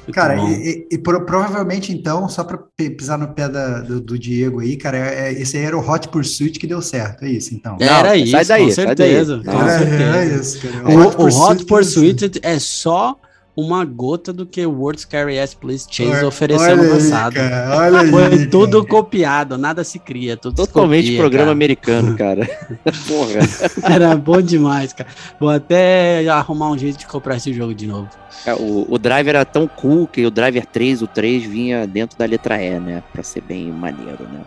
Muito 0.06 0.14
Cara, 0.16 0.36
bom. 0.36 0.50
e, 0.50 0.54
e- 0.54 0.88
e 0.96 0.98
pro- 0.98 1.26
provavelmente 1.26 1.94
então, 1.94 2.28
só 2.28 2.44
pra 2.44 2.58
pe- 2.76 2.90
pisar 2.90 3.18
no 3.18 3.30
pé 3.30 3.48
da- 3.48 3.80
do, 3.80 4.02
do 4.02 4.20
Diego 4.20 4.60
aí, 4.60 4.76
cara, 4.76 4.98
é- 4.98 5.30
é- 5.30 5.42
esse 5.42 5.56
aí 5.58 5.64
era 5.64 5.78
o 5.78 5.90
Hot 5.90 6.10
Pursuit 6.10 6.60
que 6.60 6.68
deu 6.68 6.82
certo, 6.82 7.24
é 7.24 7.30
isso 7.30 7.54
então. 7.56 7.78
Não, 7.80 7.88
Era 7.88 8.10
sai 8.10 8.20
isso, 8.22 8.32
daí, 8.48 8.66
com 8.66 8.72
sai 8.72 8.86
daí. 8.96 8.96
certeza. 8.98 9.38
Não. 9.38 9.54
Com 9.54 9.62
É, 9.64 9.78
certeza. 9.80 10.18
é 10.18 10.26
isso, 10.36 10.60
cara. 10.62 10.90
O, 10.90 10.92
o 10.92 11.02
Hot 11.02 11.16
que 11.16 11.18
deu 11.24 11.32
certo. 11.32 11.66
Pursuit 11.68 12.32
é 12.44 12.60
só 12.60 13.16
uma 13.56 13.86
gota 13.86 14.34
do 14.34 14.46
que 14.48 14.66
o 14.66 14.72
World 14.72 15.00
Scariest 15.02 15.58
Police 15.58 15.88
Chase 15.90 16.10
Olha- 16.18 16.28
ofereceu 16.28 16.66
olha 16.66 16.76
no 16.76 16.84
aí, 16.84 16.90
passado. 16.90 17.34
cara, 17.36 17.78
olha 17.78 18.00
aí, 18.02 18.10
Foi 18.10 18.30
cara. 18.30 18.48
tudo 18.50 18.86
copiado, 18.88 19.58
nada 19.58 19.84
se 19.84 20.00
cria, 20.00 20.36
tudo 20.36 20.60
se 20.60 20.68
Totalmente 20.68 21.04
copia, 21.06 21.20
programa 21.20 21.46
cara. 21.46 21.52
americano, 21.52 22.16
cara. 22.18 22.50
Porra. 23.08 23.94
Era 23.94 24.16
bom 24.16 24.42
demais, 24.42 24.92
cara. 24.94 25.10
Vou 25.40 25.50
até 25.50 26.28
arrumar 26.28 26.72
um 26.72 26.78
jeito 26.78 26.98
de 26.98 27.06
comprar 27.06 27.36
esse 27.38 27.54
jogo 27.54 27.76
de 27.76 27.86
novo. 27.86 28.10
É, 28.46 28.54
O, 28.56 28.88
o 28.90 28.98
Driver 28.98 29.36
era 29.36 29.46
tão 29.46 29.68
cool 29.68 30.08
que 30.08 30.26
o 30.26 30.32
Driver 30.32 30.66
3, 30.66 31.02
o 31.04 31.08
3 31.08 31.44
vinha 31.44 31.86
dentro 31.86 32.18
da 32.18 32.26
letra 32.26 32.62
E, 32.62 32.80
né? 32.80 33.04
Pra 33.14 33.22
ser 33.22 33.42
bem 33.42 33.72
maneiro, 33.72 34.24
né? 34.24 34.42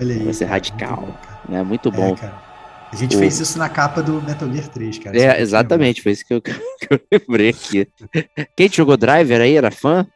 Olha 0.00 0.14
aí, 0.14 0.22
Vai 0.24 0.32
ser 0.34 0.44
cara, 0.44 0.54
radical. 0.56 0.98
muito 1.00 1.10
bom, 1.10 1.14
cara. 1.14 1.38
né? 1.48 1.62
Muito 1.62 1.88
É, 1.88 1.92
bom. 1.92 2.14
cara. 2.14 2.53
A 2.94 2.96
gente 2.96 3.16
O- 3.16 3.18
fez 3.18 3.40
isso 3.40 3.58
na 3.58 3.68
capa 3.68 4.00
do 4.02 4.22
Metal 4.22 4.48
Gear 4.52 4.68
3, 4.68 4.98
cara. 5.00 5.18
É, 5.18 5.40
exatamente, 5.40 6.00
foi 6.00 6.12
isso 6.12 6.24
que 6.24 6.32
eu, 6.34 6.40
que 6.40 6.52
eu 6.88 7.00
lembrei 7.10 7.48
aqui. 7.50 7.88
Quem 8.56 8.68
jogou 8.70 8.96
Driver 8.96 9.40
aí 9.40 9.56
era 9.56 9.70
fã? 9.72 10.06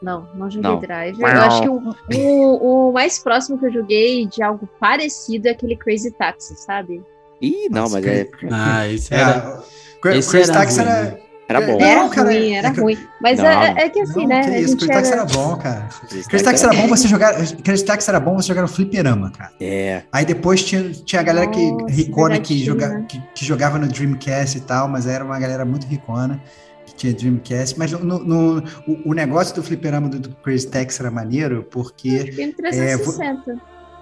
Não, 0.00 0.28
não 0.34 0.48
joguei 0.50 0.70
Não. 0.70 0.78
Driver. 0.78 1.18
Não. 1.20 1.28
Eu 1.28 1.42
acho 1.42 1.62
que 1.62 1.68
o, 1.68 1.94
o, 2.16 2.88
o 2.88 2.92
mais 2.92 3.18
próximo 3.18 3.58
que 3.58 3.66
eu 3.66 3.72
joguei 3.72 4.26
de 4.26 4.42
algo 4.42 4.66
parecido 4.78 5.48
é 5.48 5.50
aquele 5.50 5.76
Crazy 5.76 6.12
Taxi, 6.12 6.54
sabe? 6.56 7.02
Ih, 7.42 7.68
não, 7.68 7.82
Nossa, 7.82 7.96
mas 8.00 8.04
que- 8.04 8.10
é, 8.10 8.28
Ah, 8.50 8.88
isso 8.88 9.12
É, 9.12 9.20
era. 9.20 9.60
o 9.60 10.00
Cra- 10.00 10.16
esse 10.16 10.30
Crazy 10.30 10.50
era 10.50 10.60
Taxi 10.60 10.78
ruim, 10.80 10.88
era. 10.88 11.02
né? 11.02 11.18
Era 11.50 11.60
bom. 11.60 11.80
É, 11.80 11.84
Era 11.90 12.00
Não, 12.02 12.08
cara, 12.10 12.28
ruim, 12.28 12.52
é 12.52 12.56
era 12.56 12.70
que- 12.70 12.80
ruim. 12.80 12.98
Mas 13.20 13.38
Não, 13.38 13.46
é, 13.46 13.74
é 13.84 13.88
que 13.88 14.00
assim, 14.00 14.20
Não, 14.20 14.26
né? 14.28 14.42
que 14.42 14.50
isso, 14.58 14.68
gente 14.70 14.86
Crazy 14.86 14.92
Taxi 14.92 15.12
era... 15.12 15.22
era 15.22 15.30
bom, 15.32 15.56
cara. 15.56 15.88
Crazy 16.28 16.44
Taxi 16.44 16.64
era 16.64 16.74
bom 16.74 16.88
você 16.88 17.08
jogar. 17.08 17.34
Crazy 17.62 17.84
Taxi 17.84 18.08
era 18.10 18.20
bom 18.20 18.34
você 18.36 18.48
jogar 18.48 18.62
no 18.62 18.68
fliperama, 18.68 19.30
cara. 19.30 19.50
É, 19.60 20.02
Aí 20.12 20.24
depois 20.24 20.62
tinha, 20.64 20.90
tinha 20.90 21.20
a 21.20 21.22
galera 21.24 21.46
que 21.48 21.70
Nossa, 21.72 21.86
ricona 21.94 22.38
que, 22.40 22.58
joga, 22.64 22.88
né? 22.88 23.04
que, 23.08 23.22
que 23.34 23.44
jogava 23.44 23.78
no 23.78 23.86
Dreamcast 23.88 24.58
e 24.58 24.60
tal, 24.62 24.88
mas 24.88 25.06
era 25.06 25.24
uma 25.24 25.38
galera 25.38 25.64
muito 25.64 25.86
ricona 25.86 26.40
que 26.86 26.94
tinha 26.94 27.12
Dreamcast. 27.12 27.78
Mas 27.78 27.92
no, 27.92 28.18
no- 28.18 28.64
o, 28.86 29.10
o 29.10 29.14
negócio 29.14 29.54
do 29.54 29.62
fliperama 29.62 30.08
do, 30.08 30.18
do 30.18 30.30
Crazy 30.36 30.66
Taxi 30.68 31.00
era 31.00 31.10
maneiro 31.10 31.66
porque 31.70 32.32
Em 32.38 32.52
360. 32.52 33.60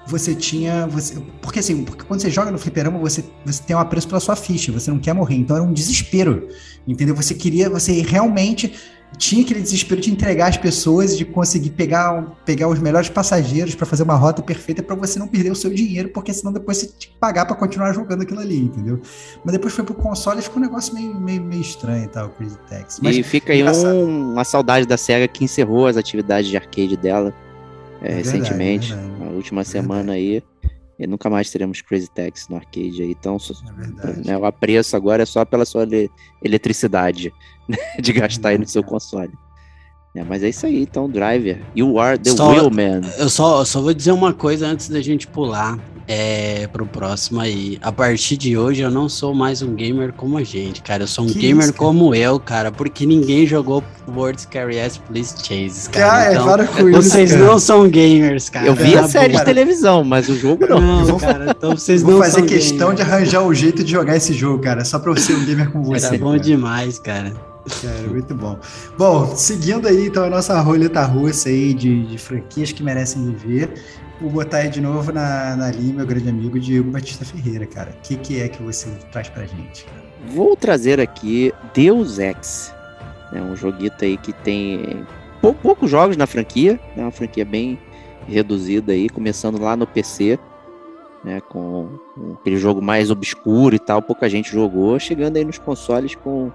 Você 0.09 0.35
tinha. 0.35 0.87
Você, 0.89 1.21
porque 1.43 1.61
assim, 1.61 1.85
porque 1.85 2.05
quando 2.05 2.21
você 2.21 2.31
joga 2.31 2.51
no 2.51 2.59
fliperama, 2.59 2.99
você, 2.99 3.25
você 3.45 3.63
tem 3.63 3.77
um 3.77 3.79
apreço 3.79 4.09
pela 4.09 4.21
sua 4.21 4.35
ficha, 4.35 4.73
você 4.73 4.91
não 4.91 4.99
quer 4.99 5.13
morrer. 5.13 5.37
Então 5.37 5.57
era 5.57 5.65
um 5.65 5.73
desespero. 5.73 6.49
Entendeu? 6.87 7.15
Você 7.15 7.35
queria, 7.35 7.69
você 7.69 8.01
realmente 8.01 8.73
tinha 9.17 9.43
aquele 9.43 9.61
desespero 9.61 10.01
de 10.01 10.11
entregar 10.11 10.49
as 10.49 10.57
pessoas, 10.57 11.17
de 11.17 11.25
conseguir 11.25 11.71
pegar, 11.71 12.37
pegar 12.45 12.69
os 12.69 12.79
melhores 12.79 13.09
passageiros 13.09 13.75
para 13.75 13.87
fazer 13.87 14.03
uma 14.03 14.15
rota 14.15 14.43
perfeita 14.43 14.83
para 14.83 14.95
você 14.95 15.19
não 15.19 15.27
perder 15.27 15.51
o 15.51 15.55
seu 15.55 15.73
dinheiro, 15.73 16.11
porque 16.11 16.33
senão 16.33 16.53
depois 16.53 16.79
você 16.79 16.87
tinha 16.87 17.13
que 17.13 17.19
pagar 17.19 17.47
para 17.47 17.57
continuar 17.57 17.93
jogando 17.93 18.23
aquilo 18.23 18.41
ali, 18.41 18.59
entendeu? 18.59 19.01
Mas 19.45 19.53
depois 19.53 19.73
foi 19.73 19.85
pro 19.85 19.95
console 19.95 20.41
e 20.41 20.43
ficou 20.43 20.59
um 20.59 20.65
negócio 20.65 20.95
meio, 20.95 21.19
meio, 21.19 21.43
meio 21.43 21.63
estranho 21.63 22.05
e 22.05 22.09
tal, 22.09 22.29
Crazy 22.31 22.59
Taxi. 22.69 23.01
Mas, 23.03 23.17
e 23.17 23.23
fica 23.23 23.53
aí 23.53 23.65
um, 23.65 24.33
uma 24.33 24.45
saudade 24.45 24.87
da 24.87 24.97
SEGA 24.97 25.27
que 25.27 25.45
encerrou 25.45 25.87
as 25.87 25.97
atividades 25.97 26.51
de 26.51 26.57
arcade 26.57 26.97
dela 26.97 27.35
é, 28.03 28.07
É 28.13 28.15
verdade, 28.15 28.39
recentemente, 28.39 28.93
é 28.93 28.97
verdade. 28.97 29.21
na 29.21 29.27
última 29.31 29.61
É 29.61 29.65
semana 29.65 30.13
aí. 30.13 30.43
E 30.99 31.07
nunca 31.07 31.31
mais 31.31 31.49
teremos 31.49 31.81
Crazy 31.81 32.11
Taxi 32.11 32.51
no 32.51 32.57
arcade 32.57 33.03
aí. 33.03 33.11
Então, 33.13 33.37
É 34.03 34.27
né, 34.29 34.37
o 34.37 34.45
apreço 34.45 34.97
agora 34.97 35.23
é 35.23 35.27
só 35.27 35.45
pela 35.45 35.65
sua 35.65 35.85
ele- 35.85 36.11
eletricidade 36.43 37.33
né, 37.69 37.77
de 38.01 38.13
gastar 38.13 38.49
aí 38.51 38.59
no 38.59 38.67
seu 38.67 38.83
console. 38.83 39.33
É, 40.17 40.25
mas 40.25 40.43
é 40.43 40.49
isso 40.49 40.67
aí, 40.67 40.83
então, 40.83 41.09
Driver. 41.09 41.63
You 41.77 42.01
are 42.01 42.19
the 42.19 42.31
Só- 42.31 42.51
wheel 42.51 42.71
man. 42.71 43.03
Eu 43.17 43.29
só, 43.29 43.61
eu 43.61 43.65
só 43.65 43.81
vou 43.81 43.95
dizer 43.95 44.11
uma 44.11 44.33
coisa 44.33 44.67
antes 44.67 44.89
da 44.89 45.01
gente 45.01 45.29
pular 45.29 45.79
é, 46.09 46.67
pro 46.73 46.87
próximo 46.87 47.39
aí. 47.41 47.79
A 47.83 47.93
partir 47.93 48.37
de 48.39 48.57
hoje 48.57 48.81
eu 48.81 48.91
não 48.91 49.09
sou 49.09 49.35
mais 49.35 49.61
um 49.61 49.75
gamer 49.75 50.13
como 50.15 50.39
a 50.39 50.43
gente, 50.43 50.81
cara. 50.83 51.03
Eu 51.03 51.07
sou 51.07 51.25
um 51.25 51.29
Que 51.29 51.39
gamer 51.39 51.65
isso, 51.65 51.73
cara? 51.75 51.79
como 51.85 52.15
eu, 52.15 52.41
cara, 52.41 52.73
porque 52.73 53.05
ninguém 53.05 53.47
jogou 53.47 53.85
Words 54.09 54.47
Carry 54.47 54.81
Ass 54.81 54.97
Please 54.97 55.35
Chases, 55.47 55.87
cara. 55.87 56.09
Cara, 56.09 56.33
então, 56.33 56.47
para 56.47 56.67
com 56.67 56.89
isso, 56.89 57.03
vocês 57.03 57.33
cara. 57.33 57.45
não 57.45 57.59
são 57.59 57.89
gamers, 57.89 58.49
cara. 58.49 58.67
Eu 58.67 58.75
vi 58.75 58.95
É, 58.95 58.99
a 58.99 59.07
série 59.09 59.37
de 59.37 59.45
televisão, 59.45 60.03
mas 60.03 60.29
o 60.31 60.35
jogo 60.37 60.67
não. 60.67 60.81
Não, 60.81 61.05
vou- 61.05 61.21
cara, 61.21 61.51
então 61.57 61.73
vocês 61.77 62.03
Vou 62.03 62.13
não 62.15 62.21
fazer 62.21 62.39
são 62.39 62.47
questão 62.47 62.95
de 62.95 63.03
gamers. 63.03 63.13
arranjar 63.13 63.43
o 63.43 63.53
jeito 63.55 63.85
de 63.85 63.93
jogar 63.93 64.17
esse 64.17 64.33
jogo, 64.33 64.63
cara, 64.63 64.85
só 64.87 64.99
pra 64.99 65.13
eu 65.13 65.17
ser 65.19 65.35
um 65.35 65.45
gamer 65.45 65.71
com 65.71 65.83
você. 65.83 66.11
Tá 66.13 66.17
bom 66.25 66.31
cara. 66.31 66.41
demais, 66.41 66.99
cara. 66.99 67.33
Cara, 67.83 68.09
muito 68.09 68.35
bom. 68.35 68.59
Bom, 68.97 69.35
seguindo 69.37 69.87
aí 69.87 70.07
então 70.07 70.25
a 70.25 70.31
nossa 70.31 70.61
roleta 70.61 71.05
russa 71.05 71.49
aí 71.49 71.75
de, 71.75 72.07
de 72.07 72.19
franquias 72.19 72.73
que 72.73 72.83
merecem 72.83 73.25
viver, 73.33 73.73
vou 74.21 74.31
botar 74.31 74.59
aí 74.59 74.69
de 74.69 74.81
novo 74.81 75.13
na, 75.13 75.55
na 75.57 75.71
linha 75.71 75.95
meu 75.95 76.07
grande 76.07 76.29
amigo 76.29 76.59
Diego 76.59 76.91
Batista 76.91 77.25
Ferreira, 77.25 77.67
cara. 77.67 77.91
O 77.91 78.03
que, 78.03 78.17
que 78.17 78.41
é 78.41 78.49
que 78.49 78.63
você 78.63 78.89
traz 79.13 79.29
pra 79.29 79.45
gente? 79.45 79.87
Vou 80.35 80.57
trazer 80.57 81.01
aqui 81.01 81.53
Deus 81.75 82.19
Ex. 82.19 82.75
É 83.33 83.41
um 83.41 83.55
joguito 83.55 84.05
aí 84.05 84.17
que 84.17 84.33
tem 84.33 85.07
pou- 85.41 85.55
poucos 85.55 85.91
jogos 85.91 86.17
na 86.17 86.27
franquia. 86.27 86.81
É 86.97 87.01
uma 87.01 87.11
franquia 87.11 87.45
bem 87.45 87.79
reduzida 88.27 88.93
aí, 88.93 89.09
começando 89.09 89.61
lá 89.61 89.77
no 89.77 89.87
PC. 89.87 90.39
Né, 91.25 91.41
com, 91.41 91.99
com 92.15 92.35
aquele 92.35 92.57
jogo 92.57 92.81
mais 92.81 93.11
obscuro 93.11 93.75
e 93.75 93.79
tal, 93.81 94.01
pouca 94.01 94.29
gente 94.29 94.53
jogou, 94.53 94.97
chegando 95.01 95.37
aí 95.37 95.45
nos 95.45 95.59
consoles 95.59 96.15
com, 96.15 96.49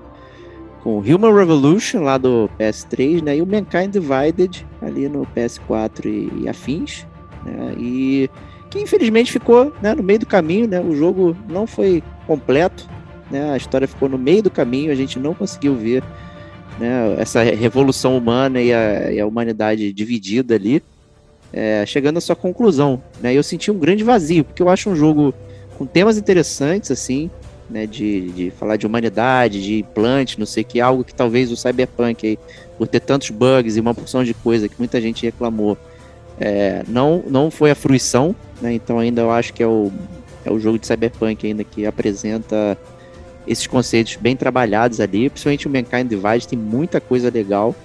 com 0.83 0.97
Human 0.99 1.33
Revolution 1.33 2.01
lá 2.01 2.17
do 2.17 2.49
PS3, 2.59 3.23
né, 3.23 3.37
e 3.37 3.41
o 3.41 3.45
Mankind 3.45 3.89
Divided 3.89 4.67
ali 4.81 5.07
no 5.07 5.25
PS4 5.25 6.05
e, 6.05 6.43
e 6.43 6.49
afins, 6.49 7.07
né, 7.45 7.73
e 7.79 8.29
que 8.69 8.79
infelizmente 8.79 9.31
ficou 9.31 9.73
né, 9.81 9.95
no 9.95 10.03
meio 10.03 10.19
do 10.19 10.25
caminho, 10.25 10.67
né, 10.67 10.81
o 10.81 10.93
jogo 10.93 11.37
não 11.47 11.65
foi 11.65 12.03
completo, 12.27 12.85
né, 13.31 13.51
a 13.51 13.57
história 13.57 13.87
ficou 13.87 14.09
no 14.09 14.17
meio 14.17 14.43
do 14.43 14.51
caminho, 14.51 14.91
a 14.91 14.95
gente 14.95 15.17
não 15.17 15.33
conseguiu 15.33 15.73
ver 15.73 16.03
né, 16.77 17.15
essa 17.17 17.41
revolução 17.41 18.17
humana 18.17 18.61
e 18.61 18.73
a, 18.73 19.11
e 19.11 19.19
a 19.21 19.25
humanidade 19.25 19.93
dividida 19.93 20.55
ali, 20.55 20.83
é, 21.53 21.85
chegando 21.85 22.17
à 22.17 22.21
sua 22.21 22.35
conclusão. 22.35 23.01
Né, 23.21 23.33
eu 23.33 23.43
senti 23.43 23.71
um 23.71 23.77
grande 23.79 24.03
vazio, 24.03 24.43
porque 24.43 24.61
eu 24.61 24.67
acho 24.67 24.89
um 24.89 24.95
jogo 24.95 25.33
com 25.77 25.85
temas 25.85 26.17
interessantes, 26.17 26.91
assim, 26.91 27.31
né, 27.69 27.85
de, 27.85 28.31
de 28.31 28.51
falar 28.51 28.77
de 28.77 28.85
humanidade, 28.85 29.61
de 29.61 29.79
implante, 29.79 30.39
não 30.39 30.45
sei 30.45 30.63
o 30.63 30.65
que, 30.65 30.81
algo 30.81 31.03
que 31.03 31.13
talvez 31.13 31.51
o 31.51 31.57
Cyberpunk, 31.57 32.25
aí, 32.25 32.39
por 32.77 32.87
ter 32.87 32.99
tantos 32.99 33.29
bugs 33.29 33.75
e 33.75 33.79
uma 33.79 33.93
porção 33.93 34.23
de 34.23 34.33
coisa 34.33 34.67
que 34.67 34.75
muita 34.77 34.99
gente 35.01 35.23
reclamou, 35.23 35.77
é, 36.39 36.83
não, 36.87 37.23
não 37.27 37.51
foi 37.51 37.71
a 37.71 37.75
fruição, 37.75 38.35
né, 38.61 38.73
então 38.73 38.99
ainda 38.99 39.21
eu 39.21 39.31
acho 39.31 39.53
que 39.53 39.63
é 39.63 39.67
o, 39.67 39.91
é 40.45 40.51
o 40.51 40.59
jogo 40.59 40.77
de 40.77 40.87
Cyberpunk 40.87 41.45
ainda 41.45 41.63
que 41.63 41.85
apresenta 41.85 42.77
esses 43.47 43.67
conceitos 43.67 44.15
bem 44.15 44.35
trabalhados 44.35 44.99
ali, 44.99 45.29
principalmente 45.29 45.67
o 45.67 45.69
Mankind 45.69 46.07
Divide 46.07 46.47
tem 46.47 46.57
muita 46.57 47.01
coisa 47.01 47.29
legal 47.29 47.75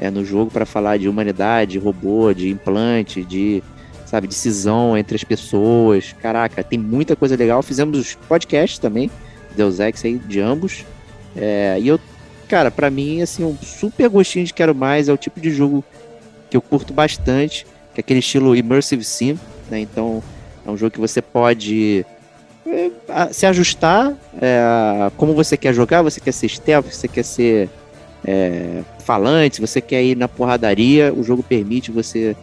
é, 0.00 0.10
no 0.10 0.24
jogo 0.24 0.50
para 0.50 0.66
falar 0.66 0.98
de 0.98 1.08
humanidade, 1.08 1.72
de 1.72 1.78
robô, 1.78 2.32
de 2.32 2.50
implante, 2.50 3.24
de 3.24 3.62
sabe, 4.08 4.26
de 4.26 4.34
cisão 4.34 4.96
entre 4.96 5.14
as 5.14 5.22
pessoas. 5.22 6.14
Caraca, 6.20 6.64
tem 6.64 6.78
muita 6.78 7.14
coisa 7.14 7.36
legal. 7.36 7.62
Fizemos 7.62 7.98
os 7.98 8.14
podcasts 8.14 8.78
também, 8.78 9.10
Deus 9.54 9.80
Ex 9.80 10.02
aí 10.04 10.18
de 10.18 10.40
ambos. 10.40 10.86
É, 11.36 11.76
e 11.78 11.88
eu, 11.88 12.00
cara, 12.48 12.70
para 12.70 12.90
mim 12.90 13.20
assim, 13.20 13.44
um 13.44 13.56
super 13.58 14.08
gostinho 14.08 14.46
de 14.46 14.54
quero 14.54 14.74
mais 14.74 15.08
é 15.08 15.12
o 15.12 15.16
tipo 15.16 15.38
de 15.38 15.50
jogo 15.50 15.84
que 16.48 16.56
eu 16.56 16.62
curto 16.62 16.94
bastante, 16.94 17.66
que 17.94 18.00
é 18.00 18.02
aquele 18.02 18.20
estilo 18.20 18.56
immersive 18.56 19.04
sim, 19.04 19.38
né? 19.70 19.78
Então, 19.78 20.22
é 20.66 20.70
um 20.70 20.76
jogo 20.76 20.92
que 20.92 21.00
você 21.00 21.20
pode 21.20 22.06
é, 22.66 22.90
se 23.30 23.44
ajustar 23.44 24.14
é, 24.40 25.10
como 25.18 25.34
você 25.34 25.54
quer 25.54 25.74
jogar, 25.74 26.00
você 26.00 26.18
quer 26.18 26.32
ser 26.32 26.48
stealth, 26.48 26.86
você 26.86 27.06
quer 27.06 27.24
ser 27.24 27.68
é, 28.24 28.82
falante, 29.00 29.60
você 29.60 29.82
quer 29.82 30.02
ir 30.02 30.16
na 30.16 30.28
porradaria, 30.28 31.12
o 31.14 31.22
jogo 31.22 31.42
permite 31.42 31.90
você 31.90 32.34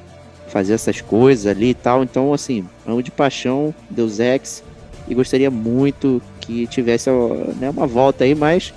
fazer 0.48 0.74
essas 0.74 1.02
coisas 1.02 1.48
ali 1.48 1.70
e 1.70 1.74
tal. 1.74 2.04
Então, 2.04 2.34
assim, 2.34 2.66
amo 2.86 3.02
de 3.02 3.12
paixão 3.12 3.74
Deus 3.90 4.20
Ex 4.20 4.64
e 5.08 5.14
gostaria 5.14 5.52
muito 5.52 6.22
que 6.42 6.68
tivesse 6.68 7.10
né, 7.60 7.70
uma 7.70 7.88
volta 7.88 8.24
aí, 8.24 8.36
mas 8.36 8.74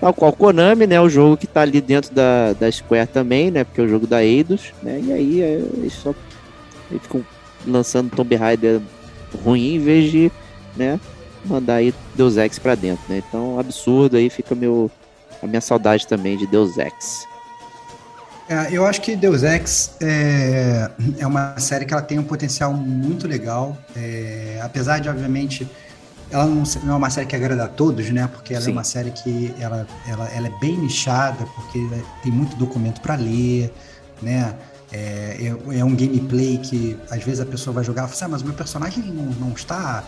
tal 0.00 0.12
qual 0.12 0.32
Konami, 0.32 0.86
né, 0.86 1.00
o 1.00 1.08
jogo 1.08 1.36
que 1.36 1.46
tá 1.46 1.62
ali 1.62 1.80
dentro 1.80 2.12
da, 2.14 2.52
da 2.54 2.70
Square 2.70 3.06
também, 3.06 3.50
né, 3.50 3.64
porque 3.64 3.80
é 3.80 3.84
o 3.84 3.88
jogo 3.88 4.06
da 4.06 4.24
Eidos, 4.24 4.72
né, 4.82 5.00
e 5.02 5.12
aí 5.12 5.42
é, 5.42 5.62
eles 5.76 5.92
só 5.92 6.14
eles 6.90 7.02
ficam 7.02 7.24
lançando 7.66 8.10
Tomb 8.10 8.34
Raider 8.34 8.80
ruim 9.44 9.76
em 9.76 9.78
vez 9.78 10.10
de, 10.10 10.32
né, 10.76 10.98
mandar 11.44 11.76
aí 11.76 11.94
Deus 12.14 12.36
Ex 12.36 12.58
pra 12.58 12.74
dentro, 12.74 13.04
né, 13.08 13.22
então 13.26 13.58
absurdo 13.58 14.16
aí 14.16 14.28
fica 14.28 14.54
meu 14.54 14.90
a 15.42 15.46
minha 15.46 15.60
saudade 15.60 16.06
também 16.06 16.36
de 16.36 16.46
Deus 16.46 16.76
Ex. 16.78 17.26
É, 18.48 18.68
eu 18.72 18.84
acho 18.84 19.00
que 19.00 19.14
Deus 19.14 19.42
Ex 19.42 19.94
é, 20.00 20.90
é 21.18 21.26
uma 21.26 21.58
série 21.58 21.84
que 21.84 21.94
ela 21.94 22.02
tem 22.02 22.18
um 22.18 22.24
potencial 22.24 22.72
muito 22.72 23.26
legal, 23.28 23.76
é, 23.96 24.60
apesar 24.62 24.98
de, 24.98 25.08
obviamente, 25.08 25.68
ela 26.30 26.46
não, 26.46 26.62
não 26.84 26.94
é 26.94 26.96
uma 26.96 27.10
série 27.10 27.26
que 27.26 27.36
agrada 27.36 27.64
a 27.64 27.68
todos, 27.68 28.10
né? 28.10 28.28
Porque 28.32 28.54
ela 28.54 28.62
Sim. 28.62 28.70
é 28.70 28.72
uma 28.72 28.84
série 28.84 29.10
que 29.10 29.54
ela, 29.60 29.86
ela, 30.08 30.28
ela 30.28 30.46
é 30.48 30.58
bem 30.58 30.76
nichada, 30.78 31.44
porque 31.54 31.78
tem 32.22 32.32
muito 32.32 32.56
documento 32.56 33.00
para 33.00 33.14
ler, 33.14 33.72
né? 34.20 34.54
É, 34.90 35.38
é, 35.40 35.78
é 35.78 35.84
um 35.84 35.94
gameplay 35.94 36.58
que 36.58 36.98
às 37.10 37.22
vezes 37.22 37.40
a 37.40 37.46
pessoa 37.46 37.72
vai 37.72 37.84
jogar 37.84 38.02
e 38.02 38.04
fala 38.08 38.14
assim, 38.14 38.24
ah, 38.24 38.28
mas 38.28 38.42
o 38.42 38.44
meu 38.44 38.54
personagem 38.54 39.02
não, 39.04 39.24
não 39.24 39.52
está 39.52 40.04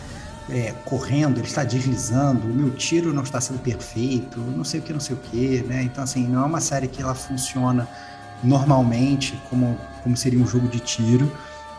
é, 0.51 0.75
correndo, 0.85 1.39
ele 1.39 1.47
está 1.47 1.65
deslizando, 1.65 2.47
o 2.47 2.55
meu 2.55 2.71
tiro 2.71 3.13
não 3.13 3.23
está 3.23 3.41
sendo 3.41 3.61
perfeito, 3.61 4.41
não 4.41 4.65
sei 4.65 4.81
o 4.81 4.83
que, 4.83 4.93
não 4.93 5.01
sei 5.01 5.17
o 5.17 5.19
que, 5.19 5.63
né? 5.63 5.83
Então, 5.83 6.05
assim, 6.05 6.27
não 6.27 6.43
é 6.43 6.47
uma 6.47 6.61
série 6.61 6.89
que 6.89 7.01
ela 7.01 7.15
funciona 7.15 7.89
normalmente 8.45 9.37
como, 9.49 9.79
como 10.03 10.17
seria 10.17 10.39
um 10.41 10.47
jogo 10.47 10.69
de 10.69 10.81
tiro, 10.81 11.31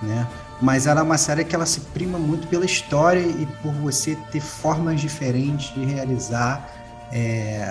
né? 0.01 0.27
Mas 0.61 0.87
ela 0.87 1.01
é 1.01 1.03
uma 1.03 1.17
série 1.17 1.43
que 1.43 1.55
ela 1.55 1.65
se 1.65 1.81
prima 1.81 2.17
muito 2.17 2.47
pela 2.47 2.65
história 2.65 3.19
e 3.21 3.45
por 3.61 3.73
você 3.73 4.15
ter 4.31 4.41
formas 4.41 5.01
diferentes 5.01 5.73
de 5.73 5.85
realizar 5.85 6.69
é, 7.11 7.61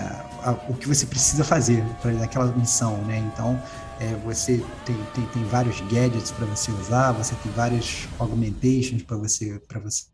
a- 0.42 0.52
o 0.68 0.74
que 0.74 0.86
você 0.88 1.06
precisa 1.06 1.42
fazer 1.44 1.84
para 2.00 2.12
naquela 2.12 2.46
missão, 2.56 2.98
né? 3.04 3.18
Então, 3.18 3.60
é, 3.98 4.14
você 4.16 4.64
tem, 4.84 4.96
tem, 5.14 5.26
tem 5.26 5.44
vários 5.44 5.80
gadgets 5.82 6.30
para 6.30 6.46
você 6.46 6.70
usar, 6.72 7.12
você 7.12 7.34
tem 7.36 7.50
vários 7.52 8.08
augmentations 8.18 9.02
para 9.02 9.16
você, 9.16 9.60
para 9.68 9.80
você, 9.80 10.04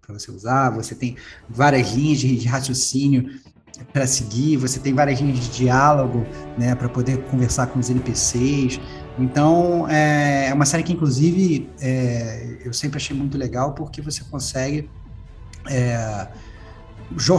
para 0.00 0.14
você 0.18 0.30
usar, 0.30 0.70
você 0.70 0.94
tem 0.94 1.16
várias 1.48 1.92
linhas 1.92 2.18
de, 2.20 2.36
de 2.36 2.48
raciocínio 2.48 3.26
para 3.92 4.06
seguir, 4.06 4.56
você 4.56 4.78
tem 4.78 4.92
várias 4.94 5.20
linhas 5.20 5.38
de 5.40 5.48
diálogo, 5.50 6.26
né, 6.58 6.74
para 6.74 6.88
poder 6.88 7.18
conversar 7.24 7.66
com 7.68 7.78
os 7.78 7.88
NPCs. 7.90 8.80
Então, 9.18 9.86
é 9.88 10.48
é 10.48 10.54
uma 10.54 10.64
série 10.66 10.82
que, 10.82 10.92
inclusive, 10.92 11.68
é, 11.80 12.58
eu 12.64 12.72
sempre 12.72 12.96
achei 12.98 13.16
muito 13.16 13.36
legal 13.38 13.72
porque 13.72 14.00
você 14.02 14.22
consegue 14.24 14.88
é, 15.68 16.26
jo- 17.16 17.38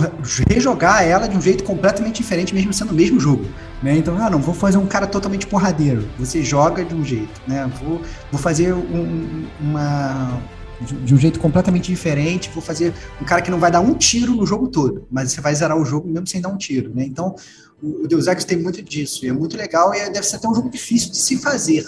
rejogar 0.50 1.04
ela 1.04 1.28
de 1.28 1.36
um 1.38 1.42
jeito 1.42 1.64
completamente 1.64 2.18
diferente, 2.18 2.54
mesmo 2.54 2.74
sendo 2.74 2.92
o 2.92 2.94
mesmo 2.96 3.20
jogo. 3.20 3.46
Né? 3.82 3.98
Então, 3.98 4.18
ah, 4.22 4.30
não 4.30 4.40
vou 4.40 4.54
fazer 4.56 4.78
um 4.78 4.86
cara 4.86 5.06
totalmente 5.08 5.46
porradeiro. 5.48 6.08
Você 6.20 6.44
joga 6.44 6.84
de 6.86 6.96
um 6.96 7.04
jeito, 7.04 7.42
né? 7.48 7.70
Vou, 7.84 8.02
vou 8.32 8.40
fazer 8.40 8.74
um- 8.74 9.46
uma 9.60 10.40
de 10.82 11.14
um 11.14 11.18
jeito 11.18 11.40
completamente 11.40 11.92
diferente. 11.92 12.50
Vou 12.54 12.62
fazer 12.62 12.94
um 13.22 13.26
cara 13.26 13.42
que 13.42 13.52
não 13.52 13.60
vai 13.60 13.72
dar 13.72 13.80
um 13.80 13.94
tiro 13.94 14.34
no 14.36 14.46
jogo 14.46 14.68
todo, 14.68 15.08
mas 15.10 15.32
você 15.32 15.42
vai 15.42 15.54
zerar 15.56 15.78
o 15.78 15.86
jogo 15.86 16.08
mesmo 16.08 16.28
sem 16.28 16.42
dar 16.42 16.50
um 16.50 16.58
tiro, 16.58 16.94
né? 16.94 17.04
Então, 17.06 17.36
o 17.82 18.04
o 18.04 18.08
Deus 18.08 18.28
Ex 18.28 18.46
tem 18.46 18.58
muito 18.58 18.82
disso, 18.82 19.26
e 19.26 19.30
é 19.30 19.34
muito 19.34 19.58
legal, 19.58 19.94
e 19.94 20.10
deve 20.10 20.24
ser 20.24 20.38
até 20.38 20.48
um 20.48 20.56
jogo 20.56 20.70
difícil 20.70 21.12
de 21.12 21.18
se 21.18 21.38
fazer, 21.38 21.86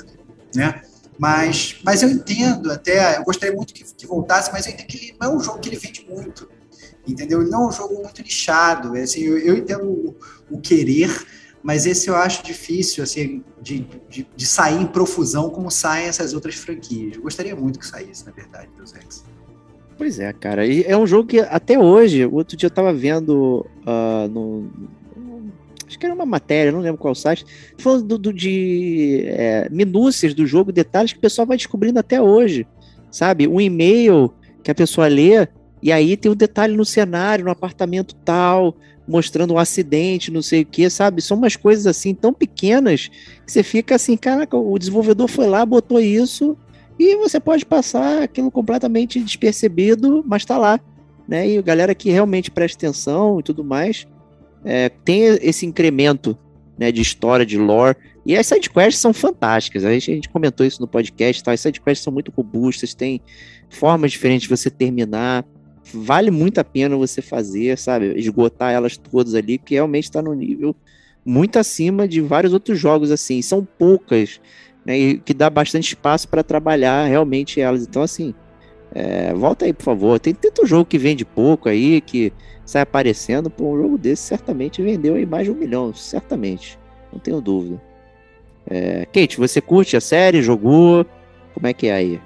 né? 0.53 0.81
Mas, 1.17 1.77
mas 1.83 2.03
eu 2.03 2.09
entendo 2.09 2.69
até, 2.69 3.17
eu 3.17 3.23
gostaria 3.23 3.55
muito 3.55 3.73
que, 3.73 3.83
que 3.83 4.05
voltasse, 4.05 4.51
mas 4.51 4.65
eu 4.65 4.73
entendo 4.73 4.87
que 4.87 4.97
ele 4.97 5.15
não 5.19 5.31
é 5.31 5.35
um 5.35 5.39
jogo 5.39 5.59
que 5.59 5.69
ele 5.69 5.77
vende 5.77 6.05
muito, 6.09 6.49
entendeu? 7.07 7.41
Ele 7.41 7.49
não 7.49 7.63
é 7.63 7.67
um 7.67 7.71
jogo 7.71 7.95
muito 7.95 8.21
nichado, 8.21 8.97
é 8.97 9.03
assim, 9.03 9.21
eu, 9.21 9.37
eu 9.37 9.55
entendo 9.55 9.85
o, 9.85 10.15
o 10.51 10.59
querer, 10.59 11.09
mas 11.65 11.87
esse 11.87 12.07
eu 12.07 12.15
acho 12.15 12.43
difícil, 12.43 13.03
assim, 13.03 13.43
de, 13.59 13.87
de, 14.07 14.27
de 14.35 14.45
sair 14.45 14.79
em 14.79 14.85
profusão 14.85 15.49
como 15.49 15.71
saem 15.71 16.05
essas 16.05 16.31
outras 16.31 16.53
franquias. 16.53 17.15
Eu 17.15 17.23
gostaria 17.23 17.55
muito 17.55 17.79
que 17.79 17.87
saísse, 17.87 18.23
na 18.23 18.31
verdade, 18.31 18.69
Deus 18.77 18.93
Ex. 18.93 19.25
Pois 19.97 20.19
é, 20.19 20.31
cara. 20.31 20.63
E 20.67 20.83
é 20.83 20.95
um 20.95 21.07
jogo 21.07 21.27
que 21.27 21.39
até 21.39 21.79
hoje, 21.79 22.23
outro 22.27 22.55
dia 22.55 22.67
eu 22.67 22.71
tava 22.71 22.93
vendo 22.93 23.65
uh, 23.81 24.27
no, 24.29 24.69
acho 25.87 25.97
que 25.97 26.05
era 26.05 26.13
uma 26.13 26.25
matéria, 26.25 26.71
não 26.71 26.81
lembro 26.81 27.01
qual 27.01 27.15
site, 27.15 27.43
falando 27.79 28.03
do, 28.03 28.17
do 28.19 28.31
de 28.31 29.23
é, 29.25 29.67
minúcias 29.71 30.35
do 30.35 30.45
jogo, 30.45 30.71
detalhes 30.71 31.13
que 31.13 31.17
o 31.17 31.21
pessoal 31.21 31.47
vai 31.47 31.57
descobrindo 31.57 31.97
até 31.97 32.21
hoje, 32.21 32.67
sabe? 33.09 33.47
Um 33.47 33.59
e-mail 33.59 34.31
que 34.61 34.69
a 34.69 34.75
pessoa 34.75 35.07
lê 35.07 35.47
e 35.81 35.91
aí 35.91 36.15
tem 36.15 36.31
um 36.31 36.35
detalhe 36.35 36.77
no 36.77 36.85
cenário, 36.85 37.45
no 37.45 37.49
apartamento 37.49 38.13
tal, 38.23 38.75
mostrando 39.07 39.53
um 39.53 39.57
acidente, 39.57 40.31
não 40.31 40.41
sei 40.41 40.61
o 40.61 40.65
que, 40.65 40.89
sabe? 40.89 41.21
São 41.21 41.37
umas 41.37 41.55
coisas 41.55 41.85
assim 41.85 42.13
tão 42.13 42.33
pequenas 42.33 43.09
que 43.45 43.51
você 43.51 43.63
fica 43.63 43.95
assim, 43.95 44.17
caraca, 44.17 44.57
o 44.57 44.77
desenvolvedor 44.77 45.27
foi 45.27 45.47
lá, 45.47 45.65
botou 45.65 45.99
isso 45.99 46.57
e 46.97 47.15
você 47.17 47.39
pode 47.39 47.65
passar 47.65 48.23
aquilo 48.23 48.49
completamente 48.49 49.19
despercebido, 49.19 50.23
mas 50.25 50.45
tá 50.45 50.57
lá, 50.57 50.79
né? 51.27 51.47
E 51.47 51.57
a 51.57 51.61
galera 51.61 51.93
que 51.93 52.09
realmente 52.09 52.49
presta 52.49 52.77
atenção 52.77 53.39
e 53.39 53.43
tudo 53.43 53.63
mais, 53.63 54.07
é, 54.63 54.89
tem 54.89 55.23
esse 55.41 55.65
incremento 55.65 56.37
né, 56.77 56.91
de 56.91 57.01
história, 57.01 57.45
de 57.45 57.57
lore. 57.57 57.95
E 58.25 58.35
as 58.35 58.47
sidequests 58.47 58.99
são 58.99 59.13
fantásticas. 59.13 59.85
A 59.85 59.93
gente, 59.93 60.11
a 60.11 60.15
gente 60.15 60.29
comentou 60.29 60.65
isso 60.65 60.81
no 60.81 60.87
podcast. 60.87 61.43
Tá? 61.43 61.51
As 61.51 61.59
sidequests 61.59 62.03
são 62.03 62.11
muito 62.11 62.31
robustas, 62.35 62.93
tem 62.93 63.21
formas 63.69 64.11
diferentes 64.11 64.47
de 64.47 64.49
você 64.49 64.69
terminar. 64.69 65.45
Vale 65.93 66.31
muito 66.31 66.59
a 66.59 66.63
pena 66.63 66.95
você 66.97 67.21
fazer, 67.21 67.77
sabe? 67.77 68.13
Esgotar 68.17 68.71
elas 68.71 68.97
todas 68.97 69.35
ali, 69.35 69.57
que 69.57 69.75
realmente 69.75 70.05
está 70.05 70.21
no 70.21 70.33
nível 70.33 70.75
muito 71.25 71.57
acima 71.57 72.07
de 72.07 72.21
vários 72.21 72.53
outros 72.53 72.79
jogos 72.79 73.09
assim. 73.09 73.41
São 73.41 73.67
poucas, 73.77 74.39
né? 74.85 74.97
E 74.97 75.17
que 75.17 75.33
dá 75.33 75.49
bastante 75.49 75.87
espaço 75.87 76.29
para 76.29 76.43
trabalhar 76.43 77.07
realmente 77.07 77.59
elas. 77.59 77.81
Então, 77.83 78.03
assim, 78.03 78.33
é, 78.93 79.33
volta 79.33 79.65
aí, 79.65 79.73
por 79.73 79.83
favor. 79.83 80.19
Tem 80.19 80.33
tanto 80.33 80.67
jogo 80.67 80.85
que 80.85 80.99
vende 80.99 81.25
pouco 81.25 81.67
aí, 81.67 81.99
que 81.99 82.31
sai 82.63 82.83
aparecendo, 82.83 83.49
pô, 83.49 83.73
um 83.73 83.81
jogo 83.81 83.97
desse 83.97 84.23
certamente 84.23 84.81
vendeu 84.81 85.15
aí 85.15 85.25
mais 85.25 85.45
de 85.45 85.51
um 85.51 85.55
milhão, 85.55 85.93
certamente. 85.93 86.77
Não 87.11 87.19
tenho 87.19 87.41
dúvida. 87.41 87.81
É, 88.67 89.05
Kate, 89.05 89.37
você 89.37 89.59
curte 89.61 89.97
a 89.97 90.01
série? 90.01 90.41
Jogou? 90.41 91.05
Como 91.53 91.67
é 91.67 91.73
que 91.73 91.87
é 91.87 91.93
aí? 91.93 92.21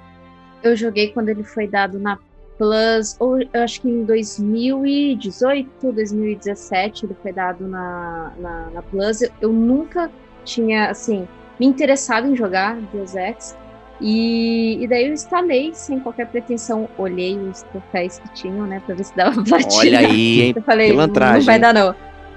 Eu 0.62 0.76
joguei 0.76 1.08
quando 1.08 1.28
ele 1.30 1.42
foi 1.42 1.66
dado 1.66 1.98
na 1.98 2.18
Plus, 2.60 3.16
ou 3.18 3.40
eu 3.40 3.62
acho 3.62 3.80
que 3.80 3.88
em 3.88 4.04
2018, 4.04 5.92
2017, 5.92 7.06
ele 7.06 7.16
foi 7.22 7.32
dado 7.32 7.66
na, 7.66 8.34
na, 8.36 8.70
na 8.70 8.82
Plus. 8.82 9.22
Eu, 9.22 9.30
eu 9.40 9.50
nunca 9.50 10.10
tinha, 10.44 10.90
assim, 10.90 11.26
me 11.58 11.64
interessado 11.64 12.28
em 12.28 12.36
jogar 12.36 12.76
Deus 12.92 13.14
Ex. 13.14 13.56
E, 13.98 14.76
e, 14.78 14.86
daí 14.86 15.06
eu 15.06 15.14
instalei 15.14 15.72
sem 15.72 16.00
qualquer 16.00 16.26
pretensão, 16.26 16.86
olhei 16.98 17.38
os 17.38 17.62
troféus 17.62 18.18
que 18.18 18.34
tinham, 18.34 18.66
né, 18.66 18.82
pra 18.84 18.94
ver 18.94 19.04
se 19.04 19.16
dava 19.16 19.40
platina. 19.44 19.78
Olha 19.78 19.98
aí, 20.00 20.40
hein? 20.42 20.52
Eu 20.54 20.62
falei, 20.62 20.92
não 20.92 21.40
vai 21.40 21.58
dar 21.58 21.72
não. 21.72 21.94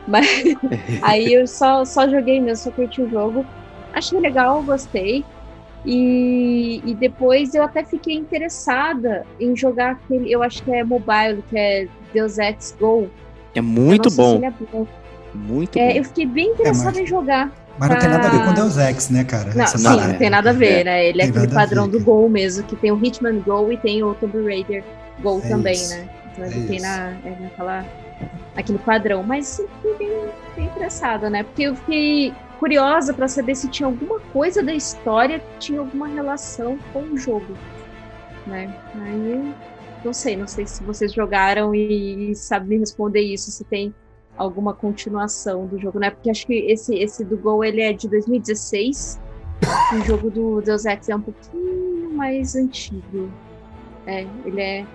Mas 0.08 0.26
aí 1.04 1.34
eu 1.34 1.46
só, 1.46 1.84
só 1.84 2.08
joguei 2.08 2.40
mesmo, 2.40 2.64
só 2.64 2.72
curti 2.72 3.02
o 3.02 3.10
jogo. 3.10 3.46
Achei 3.92 4.18
legal, 4.22 4.64
gostei. 4.64 5.26
E, 5.86 6.82
e 6.86 6.96
depois 6.96 7.54
eu 7.54 7.64
até 7.64 7.84
fiquei 7.84 8.16
interessada 8.16 9.26
em 9.40 9.56
jogar 9.56 9.92
aquele, 9.92 10.32
eu 10.32 10.42
acho 10.42 10.64
que 10.64 10.72
é 10.72 10.84
mobile, 10.84 11.44
que 11.50 11.58
é 11.58 11.88
Deus 12.14 12.38
Ex 12.38 12.76
Go. 12.80 13.10
É 13.54 13.62
muito 13.62 14.10
bom. 14.12 14.36
É 14.36 14.54
muito 15.36 15.78
é, 15.78 15.92
bom. 15.92 15.98
Eu 15.98 16.04
fiquei 16.06 16.26
bem 16.26 16.52
interessada 16.52 17.00
é, 17.00 17.04
em 17.04 17.08
jogar. 17.08 17.52
Mas 17.78 17.90
não 17.90 17.98
tem 17.98 18.10
nada 18.10 18.28
a 18.28 18.32
ver 18.32 18.46
com 18.46 18.54
Deus 18.54 18.78
Ex, 18.78 19.10
né, 19.10 19.24
cara? 19.24 19.54
Não, 19.54 19.68
sim, 19.68 19.84
não 19.84 20.18
tem 20.18 20.30
nada 20.30 20.52
a 20.52 20.54
ver, 20.54 20.86
né? 20.86 21.08
Ele 21.08 21.22
é 21.22 21.26
aquele 21.26 21.48
padrão 21.48 21.88
do 21.88 22.00
Gol 22.00 22.30
mesmo, 22.30 22.64
que 22.64 22.76
tem 22.76 22.92
o 22.92 23.04
Hitman 23.04 23.40
Go 23.40 23.72
e 23.72 23.78
tem 23.78 24.04
o 24.04 24.14
Tomb 24.14 24.44
Raider 24.44 24.84
Go 25.22 25.42
é 25.44 25.50
também, 25.50 25.74
isso. 25.74 25.96
né? 25.96 26.08
Então 26.32 26.46
ele 26.46 26.64
é 26.64 26.68
tem 26.68 26.80
na, 26.80 27.10
é, 27.26 27.38
naquela, 27.42 27.86
aquele 28.56 28.78
padrão. 28.80 29.24
Mas 29.24 29.62
fiquei 29.82 30.08
bem, 30.08 30.20
bem 30.56 30.66
interessada, 30.66 31.30
né? 31.30 31.44
Porque 31.44 31.64
eu 31.64 31.76
fiquei 31.76 32.34
curiosa 32.60 33.14
para 33.14 33.28
saber 33.28 33.56
se 33.56 33.70
tinha 33.70 33.88
alguma 33.88 34.20
coisa 34.20 34.64
da 34.64 34.74
história 34.74 35.40
que 35.40 35.60
tinha 35.60 35.80
alguma 35.80 36.08
relação 36.08 36.78
com 36.92 37.02
o 37.02 37.18
jogo, 37.18 37.58
né? 38.48 38.74
Aí, 38.96 39.54
não 40.04 40.14
sei, 40.14 40.36
não 40.36 40.48
sei 40.48 40.66
se 40.66 40.84
vocês 40.84 41.14
jogaram 41.14 41.74
e, 41.74 42.32
e 42.32 42.36
sabem 42.36 42.80
responder 42.80 43.22
isso, 43.22 43.52
se 43.52 43.64
tem 43.64 43.94
alguma 44.38 44.74
continuação 44.74 45.66
do 45.68 45.80
jogo, 45.80 46.00
né? 46.00 46.10
Porque 46.10 46.30
acho 46.30 46.46
que 46.46 46.54
esse, 46.54 46.96
esse 46.96 47.24
do 47.24 47.38
Gol 47.38 47.64
ele 47.64 47.82
é 47.82 47.94
de 47.94 48.08
2016. 48.10 49.20
o 49.94 50.06
jogo 50.06 50.30
do 50.30 50.62
Deus 50.62 50.86
Ex 50.86 51.10
é 51.10 51.16
um 51.16 51.22
pouquinho 51.22 52.10
mais 52.14 52.56
antigo. 52.56 53.32
É, 54.06 54.28
ele 54.46 54.62
é. 54.62 54.86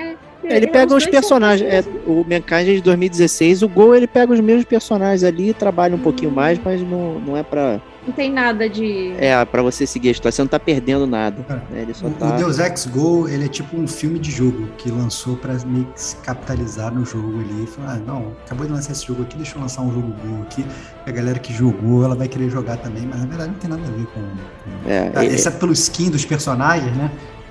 É 0.00 0.16
ele 0.44 0.66
é, 0.66 0.68
pega 0.68 0.94
os 0.94 1.06
personagens. 1.06 1.68
É, 1.70 1.84
o 2.06 2.24
Mankind 2.24 2.68
é 2.68 2.74
de 2.74 2.80
2016. 2.82 3.62
O 3.62 3.68
Gol 3.68 3.94
ele 3.94 4.06
pega 4.06 4.32
os 4.32 4.40
mesmos 4.40 4.64
personagens 4.64 5.22
ali, 5.22 5.52
trabalha 5.52 5.94
um 5.94 5.98
hum. 5.98 6.02
pouquinho 6.02 6.30
mais, 6.30 6.58
mas 6.62 6.80
não, 6.80 7.20
não 7.20 7.36
é 7.36 7.42
pra. 7.42 7.80
Não 8.06 8.14
tem 8.14 8.32
nada 8.32 8.68
de. 8.68 9.12
É, 9.18 9.44
pra 9.44 9.60
você 9.60 9.86
seguir 9.86 10.08
a 10.08 10.12
história, 10.12 10.32
você 10.32 10.40
não 10.40 10.48
tá 10.48 10.58
perdendo 10.58 11.06
nada. 11.06 11.44
É. 11.48 11.52
Né? 11.52 11.82
Ele 11.82 11.94
só 11.94 12.06
o, 12.06 12.10
tá... 12.10 12.34
o 12.34 12.38
Deus 12.38 12.58
Ex 12.58 12.86
Go, 12.86 13.28
ele 13.28 13.44
é 13.44 13.48
tipo 13.48 13.76
um 13.76 13.86
filme 13.86 14.18
de 14.18 14.30
jogo 14.30 14.68
que 14.78 14.90
lançou 14.90 15.36
pra 15.36 15.52
meio 15.66 15.84
que 15.84 16.00
se 16.00 16.16
capitalizar 16.16 16.92
no 16.92 17.04
jogo 17.04 17.40
ali. 17.40 17.66
Falou, 17.66 17.90
ah, 17.90 17.98
não, 18.06 18.32
acabou 18.46 18.66
de 18.66 18.72
lançar 18.72 18.92
esse 18.92 19.06
jogo 19.06 19.22
aqui, 19.22 19.36
deixa 19.36 19.56
eu 19.56 19.60
lançar 19.60 19.82
um 19.82 19.92
jogo 19.92 20.14
Go 20.24 20.42
aqui. 20.42 20.64
A 21.06 21.10
galera 21.10 21.38
que 21.38 21.52
jogou, 21.52 22.02
ela 22.02 22.14
vai 22.14 22.26
querer 22.26 22.48
jogar 22.48 22.78
também, 22.78 23.06
mas 23.06 23.20
na 23.20 23.26
verdade 23.26 23.50
não 23.50 23.58
tem 23.58 23.70
nada 23.70 23.82
a 23.82 23.90
ver 23.90 24.06
com. 24.06 24.20
com... 24.20 24.90
É, 24.90 25.12
ah, 25.14 25.24
Exceto 25.24 25.58
pelo 25.58 25.72
skin 25.72 26.10
dos 26.10 26.24
personagens, 26.24 26.96
né? 26.96 27.10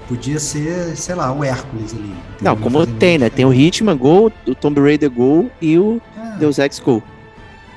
Podia 0.09 0.39
ser, 0.39 0.97
sei 0.97 1.13
lá, 1.13 1.31
o 1.31 1.43
Hércules 1.43 1.93
ali. 1.93 2.15
Não, 2.41 2.57
como 2.57 2.85
tem, 2.87 3.19
né? 3.19 3.29
Tem 3.29 3.45
o 3.45 3.53
Hitman 3.53 3.95
Go, 3.95 4.31
o 4.47 4.55
Tomb 4.55 4.81
Raider 4.81 5.11
Go 5.11 5.51
e 5.61 5.77
o 5.77 6.01
é. 6.17 6.37
Deus 6.39 6.57
Ex 6.57 6.79
Go. 6.79 7.03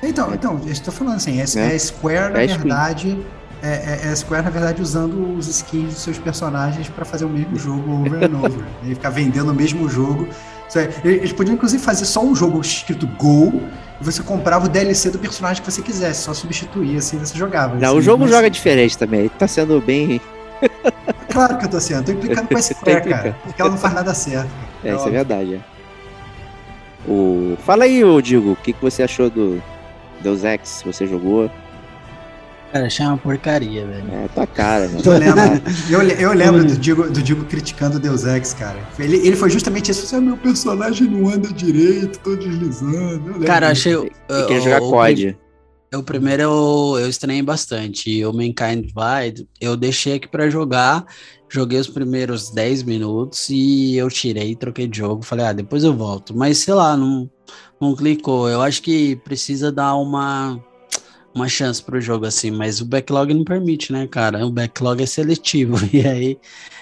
Então, 0.01 0.33
então, 0.33 0.59
eu 0.65 0.71
estou 0.71 0.91
falando 0.91 1.17
assim, 1.17 1.39
é, 1.39 1.43
é. 1.43 1.75
é 1.75 1.77
Square, 1.77 2.33
na 2.33 2.41
é 2.41 2.47
verdade, 2.47 3.19
é, 3.61 3.67
é, 3.67 4.11
é, 4.11 4.15
Square, 4.15 4.43
na 4.43 4.49
verdade, 4.49 4.81
usando 4.81 5.37
os 5.37 5.47
skins 5.47 5.93
dos 5.93 6.01
seus 6.01 6.17
personagens 6.17 6.89
para 6.89 7.05
fazer 7.05 7.23
o 7.23 7.29
mesmo 7.29 7.55
jogo 7.55 8.01
over 8.01 8.23
and 8.23 8.35
over. 8.35 8.65
e 8.83 8.95
ficar 8.95 9.11
vendendo 9.11 9.51
o 9.51 9.55
mesmo 9.55 9.87
jogo. 9.87 10.27
Eles 11.03 11.31
podiam, 11.31 11.53
inclusive, 11.53 11.83
fazer 11.83 12.05
só 12.05 12.25
um 12.25 12.35
jogo 12.35 12.59
escrito 12.59 13.05
Go 13.05 13.61
e 14.01 14.03
você 14.03 14.23
comprava 14.23 14.65
o 14.65 14.67
DLC 14.67 15.11
do 15.11 15.19
personagem 15.19 15.63
que 15.63 15.71
você 15.71 15.83
quisesse, 15.83 16.23
só 16.23 16.33
substituir, 16.33 16.97
assim 16.97 17.19
você 17.19 17.37
jogava. 17.37 17.75
Não, 17.75 17.89
assim, 17.89 17.97
o 17.99 18.01
jogo 18.01 18.23
mas... 18.23 18.31
joga 18.31 18.49
diferente 18.49 18.97
também. 18.97 19.29
Tá 19.29 19.47
sendo 19.47 19.79
bem. 19.79 20.19
Claro 21.31 21.57
que 21.57 21.65
eu 21.65 21.69
tô 21.69 21.79
sendo, 21.79 22.05
tô 22.05 22.11
implicando 22.11 22.47
com 22.47 22.57
a 22.57 22.61
Square, 22.61 23.09
cara. 23.09 23.35
Porque 23.43 23.61
ela 23.61 23.71
não 23.71 23.77
faz 23.77 23.93
nada 23.93 24.13
certo. 24.13 24.49
É, 24.83 24.89
é 24.89 24.95
isso 24.95 25.07
é 25.07 25.11
verdade. 25.11 25.55
É. 25.55 27.09
O... 27.09 27.57
Fala 27.65 27.85
aí, 27.85 28.03
ô 28.03 28.21
Digo, 28.21 28.51
o 28.51 28.55
que, 28.55 28.71
que 28.71 28.81
você 28.81 29.03
achou 29.03 29.29
do 29.29 29.61
Deus 30.21 30.43
Ex? 30.43 30.83
Você 30.85 31.07
jogou? 31.07 31.49
Cara, 32.71 32.87
achei 32.87 33.05
uma 33.05 33.17
porcaria, 33.17 33.85
velho. 33.85 34.03
É, 34.11 34.27
tá 34.29 34.47
cara, 34.47 34.87
né? 34.87 34.99
Eu 35.05 35.11
lembro, 35.13 35.61
eu, 35.91 36.01
eu 36.01 36.33
lembro 36.33 36.65
do 36.65 36.75
Digo, 36.75 37.03
do 37.03 37.21
Digo 37.21 37.45
criticando 37.45 37.97
o 37.97 37.99
Deus 37.99 38.25
Ex, 38.25 38.53
cara. 38.53 38.79
Ele, 38.97 39.17
ele 39.17 39.35
foi 39.35 39.51
justamente 39.51 39.91
isso. 39.91 40.19
Meu 40.19 40.35
personagem 40.37 41.07
não 41.07 41.29
anda 41.29 41.49
direito, 41.53 42.17
tô 42.19 42.35
deslizando. 42.35 43.39
Cara, 43.45 43.69
achei. 43.69 43.93
Ele 43.93 44.45
quer 44.47 44.61
jogar 44.61 44.79
COD. 44.79 45.37
O 45.93 46.03
primeiro 46.03 46.41
eu, 46.43 46.99
eu 46.99 47.09
estranhei 47.09 47.41
bastante. 47.41 48.25
O 48.25 48.33
Mankind 48.33 48.85
Divide, 48.85 49.47
eu 49.61 49.77
deixei 49.77 50.13
aqui 50.15 50.27
para 50.27 50.49
jogar. 50.49 51.05
Joguei 51.49 51.79
os 51.79 51.87
primeiros 51.87 52.49
10 52.49 52.83
minutos 52.83 53.47
e 53.49 53.95
eu 53.95 54.09
tirei, 54.09 54.55
troquei 54.55 54.87
de 54.87 54.97
jogo. 54.97 55.23
Falei, 55.23 55.45
ah, 55.45 55.53
depois 55.53 55.83
eu 55.83 55.93
volto. 55.95 56.35
Mas 56.35 56.57
sei 56.57 56.73
lá, 56.73 56.97
não, 56.97 57.29
não 57.79 57.95
clicou. 57.95 58.49
Eu 58.49 58.61
acho 58.61 58.81
que 58.81 59.15
precisa 59.17 59.71
dar 59.71 59.95
uma 59.95 60.59
uma 61.33 61.49
chance 61.49 61.81
pro 61.81 61.99
jogo 61.99 62.27
assim, 62.27 62.51
mas 62.51 62.79
o 62.79 62.85
backlog 62.85 63.33
não 63.33 63.43
permite, 63.43 63.91
né, 63.91 64.07
cara? 64.07 64.45
O 64.45 64.51
backlog 64.51 65.01
é 65.01 65.05
seletivo 65.05 65.77
e 65.91 66.05
aí 66.07 66.37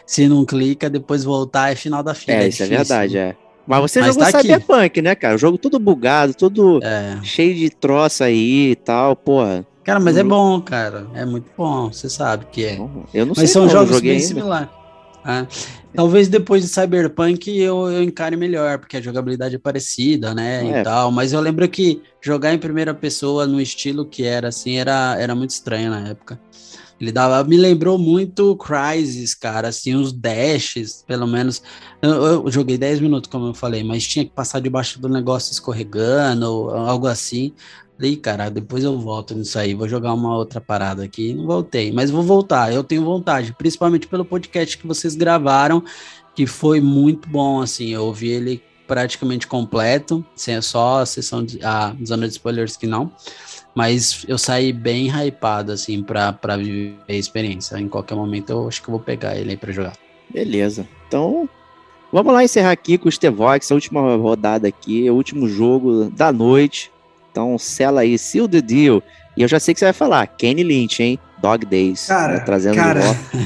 se 0.06 0.28
não 0.28 0.46
clica, 0.46 0.90
depois 0.90 1.24
voltar 1.24 1.72
é 1.72 1.76
final 1.76 2.04
da 2.04 2.14
fila. 2.14 2.38
É, 2.38 2.44
é 2.44 2.48
isso 2.50 2.64
é 2.64 2.68
verdade, 2.68 3.18
é. 3.18 3.38
Mas 3.66 3.82
você 3.82 4.00
Mas 4.00 4.16
jogou 4.16 4.32
tá 4.32 4.42
Cyberpunk, 4.42 4.86
aqui. 4.86 5.02
né, 5.02 5.16
cara? 5.16 5.36
O 5.36 5.38
jogo 5.38 5.58
todo 5.58 5.80
bugado, 5.80 6.34
todo 6.34 6.80
é. 6.84 7.18
cheio 7.24 7.56
de 7.56 7.70
troça 7.70 8.26
aí 8.26 8.72
e 8.72 8.76
tal, 8.76 9.16
porra. 9.16 9.66
Cara, 9.84 10.00
mas 10.00 10.18
é 10.18 10.24
bom, 10.24 10.62
cara. 10.62 11.08
É 11.14 11.26
muito 11.26 11.50
bom, 11.58 11.92
você 11.92 12.10
sabe 12.10 12.46
que 12.52 12.66
é. 12.66 12.76
Eu 13.14 13.26
não 13.26 13.34
mas 13.36 13.38
sei 13.38 13.48
são 13.48 13.70
jogos 13.70 14.00
bem 14.00 14.20
similares. 14.20 14.70
Ah, 15.24 15.46
Talvez 15.94 16.30
depois 16.30 16.64
de 16.64 16.70
Cyberpunk 16.70 17.50
eu, 17.60 17.92
eu 17.92 18.02
encare 18.02 18.38
melhor, 18.38 18.80
porque 18.80 18.96
a 18.96 19.02
jogabilidade 19.02 19.56
é 19.56 19.60
parecida, 19.60 20.34
né? 20.34 20.66
É. 20.66 20.80
E 20.80 20.84
tal. 20.84 21.12
Mas 21.12 21.34
eu 21.34 21.42
lembro 21.42 21.68
que 21.68 22.02
jogar 22.22 22.54
em 22.54 22.58
primeira 22.58 22.94
pessoa 22.94 23.46
no 23.46 23.60
estilo 23.60 24.06
que 24.06 24.24
era 24.24 24.48
assim 24.48 24.78
era, 24.78 25.18
era 25.20 25.36
muito 25.36 25.50
estranho 25.50 25.92
na 25.92 26.10
época. 26.10 26.40
Ele 27.02 27.12
dava, 27.12 27.44
me 27.44 27.58
lembrou 27.58 27.98
muito 27.98 28.56
Crysis, 28.58 29.34
cara, 29.34 29.70
assim, 29.70 29.96
os 29.96 30.14
dashes, 30.14 31.04
pelo 31.08 31.26
menos. 31.26 31.64
Eu, 32.00 32.44
eu 32.46 32.52
joguei 32.52 32.78
10 32.78 33.00
minutos, 33.00 33.28
como 33.28 33.48
eu 33.48 33.54
falei, 33.56 33.84
mas 33.84 34.08
tinha 34.08 34.24
que 34.24 34.30
passar 34.32 34.60
debaixo 34.60 35.02
do 35.02 35.10
negócio 35.10 35.52
escorregando, 35.52 36.46
algo 36.70 37.08
assim. 37.08 37.54
Falei, 37.98 38.16
cara, 38.16 38.50
depois 38.50 38.84
eu 38.84 39.00
volto 39.00 39.34
nisso 39.34 39.58
aí, 39.58 39.74
vou 39.74 39.90
jogar 39.90 40.14
uma 40.14 40.38
outra 40.38 40.62
parada 40.62 41.04
aqui. 41.04 41.34
Não 41.34 41.48
voltei, 41.48 41.92
mas 41.92 42.12
vou 42.12 42.22
voltar, 42.22 42.72
eu 42.72 42.84
tenho 42.84 43.04
vontade, 43.04 43.52
principalmente 43.58 44.08
pelo 44.08 44.24
podcast 44.24 44.78
que 44.78 44.86
vocês 44.86 45.16
gravaram, 45.16 45.84
que 46.36 46.46
foi 46.46 46.80
muito 46.80 47.28
bom, 47.28 47.62
assim, 47.62 47.90
eu 47.90 48.06
ouvi 48.06 48.30
ele 48.30 48.64
praticamente 48.86 49.48
completo, 49.48 50.24
sem 50.36 50.62
só 50.62 51.00
a 51.00 51.06
sessão 51.06 51.44
de 51.44 51.64
a 51.64 51.96
zona 52.06 52.28
de 52.28 52.34
spoilers 52.34 52.78
que 52.78 52.86
não. 52.86 53.12
Mas 53.74 54.26
eu 54.28 54.38
saí 54.38 54.74
bem 54.74 55.08
hypado, 55.08 55.72
assim, 55.72 56.04
pra, 56.04 56.34
pra 56.34 56.58
viver 56.58 56.98
a 57.08 57.14
experiência. 57.14 57.78
Em 57.78 57.88
qualquer 57.88 58.16
momento 58.16 58.52
eu 58.52 58.68
acho 58.68 58.82
que 58.82 58.90
eu 58.90 58.94
vou 58.94 59.00
pegar 59.00 59.38
ele 59.38 59.52
aí 59.52 59.58
pra 59.58 59.72
jogar. 59.72 59.94
Beleza. 60.30 60.86
Então, 61.08 61.48
vamos 62.12 62.34
lá 62.34 62.44
encerrar 62.44 62.72
aqui 62.72 62.98
com 62.98 63.08
o 63.08 63.12
Stevox, 63.12 63.72
a 63.72 63.76
última 63.76 64.16
rodada 64.18 64.68
aqui, 64.68 65.10
o 65.10 65.16
último 65.16 65.48
jogo 65.48 66.12
da 66.16 66.32
noite. 66.32 66.92
Então, 67.32 67.58
sela 67.58 68.02
aí, 68.02 68.18
seal 68.18 68.48
the 68.48 68.62
deal. 68.62 69.02
E 69.38 69.42
eu 69.42 69.48
já 69.48 69.60
sei 69.60 69.74
que 69.74 69.80
você 69.80 69.86
vai 69.86 69.94
falar, 69.94 70.28
Kenny 70.28 70.64
Lynch, 70.64 71.02
hein? 71.02 71.18
Dog 71.42 71.66
Days. 71.66 72.08
Cara, 72.08 72.34
né? 72.34 72.40
trazendo 72.42 72.76
cara. 72.76 73.02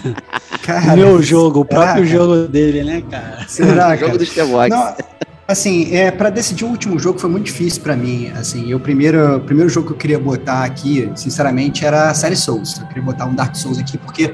Cara, 0.62 0.96
Meu 0.96 1.22
jogo, 1.22 1.60
o 1.60 1.66
próprio 1.66 2.08
será, 2.08 2.18
jogo 2.18 2.48
dele, 2.48 2.84
né, 2.84 3.04
cara? 3.10 3.48
Será, 3.48 3.90
o 3.90 3.92
jogo 3.98 4.06
cara? 4.06 4.18
do 4.18 4.26
Stevox. 4.26 4.76
Assim, 5.48 5.96
é, 5.96 6.10
para 6.10 6.32
decidir 6.32 6.66
o 6.66 6.70
último 6.70 6.98
jogo 6.98 7.20
foi 7.20 7.30
muito 7.30 7.46
difícil 7.46 7.82
para 7.84 7.96
mim. 7.96 8.32
Assim, 8.32 8.74
o 8.74 8.80
primeiro, 8.80 9.38
o 9.38 9.42
primeiro 9.42 9.70
jogo 9.70 9.88
que 9.88 9.94
eu 9.94 9.98
queria 9.98 10.20
botar 10.20 10.64
aqui, 10.64 11.12
sinceramente, 11.16 11.86
era 11.86 12.10
a 12.10 12.14
série 12.16 12.36
Souls. 12.36 12.80
Eu 12.80 12.88
queria 12.88 13.04
botar 13.04 13.26
um 13.26 13.36
Dark 13.36 13.56
Souls 13.56 13.78
aqui, 13.78 13.96
porque 13.96 14.34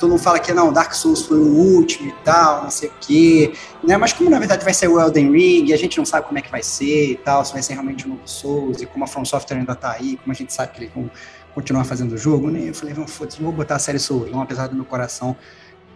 todo 0.00 0.10
mundo 0.10 0.18
fala 0.20 0.40
que 0.40 0.52
não, 0.52 0.72
Dark 0.72 0.92
Souls 0.92 1.22
foi 1.22 1.38
o 1.38 1.46
último 1.46 2.08
e 2.08 2.24
tal, 2.24 2.64
não 2.64 2.70
sei 2.70 2.88
o 2.88 2.92
quê. 3.00 3.52
Né? 3.86 3.96
Mas 3.96 4.12
como 4.12 4.28
na 4.28 4.40
verdade 4.40 4.64
vai 4.64 4.74
ser 4.74 4.88
o 4.88 4.98
Elden 4.98 5.30
Ring, 5.30 5.72
a 5.72 5.76
gente 5.76 5.98
não 5.98 6.04
sabe 6.04 6.26
como 6.26 6.38
é 6.38 6.42
que 6.42 6.50
vai 6.50 6.64
ser 6.64 7.12
e 7.12 7.16
tal, 7.16 7.44
se 7.44 7.52
vai 7.52 7.62
ser 7.62 7.74
realmente 7.74 8.06
um 8.06 8.10
novo 8.10 8.22
Souls, 8.24 8.82
e 8.82 8.86
como 8.86 9.04
a 9.04 9.06
From 9.06 9.24
Software 9.24 9.58
ainda 9.58 9.76
tá 9.76 9.92
aí, 9.92 10.16
como 10.16 10.32
a 10.32 10.34
gente 10.34 10.52
sabe 10.52 10.72
que 10.72 10.80
eles 10.80 10.92
vão 10.92 11.08
continuar 11.54 11.84
fazendo 11.84 12.12
o 12.12 12.18
jogo, 12.18 12.50
né? 12.50 12.70
Eu 12.70 12.74
falei, 12.74 12.94
vamos, 12.94 13.12
foda-se, 13.12 13.40
vou 13.40 13.52
botar 13.52 13.76
a 13.76 13.78
série 13.78 14.00
Souls, 14.00 14.32
não, 14.32 14.40
apesar 14.40 14.66
do 14.66 14.74
meu 14.74 14.84
coração 14.84 15.36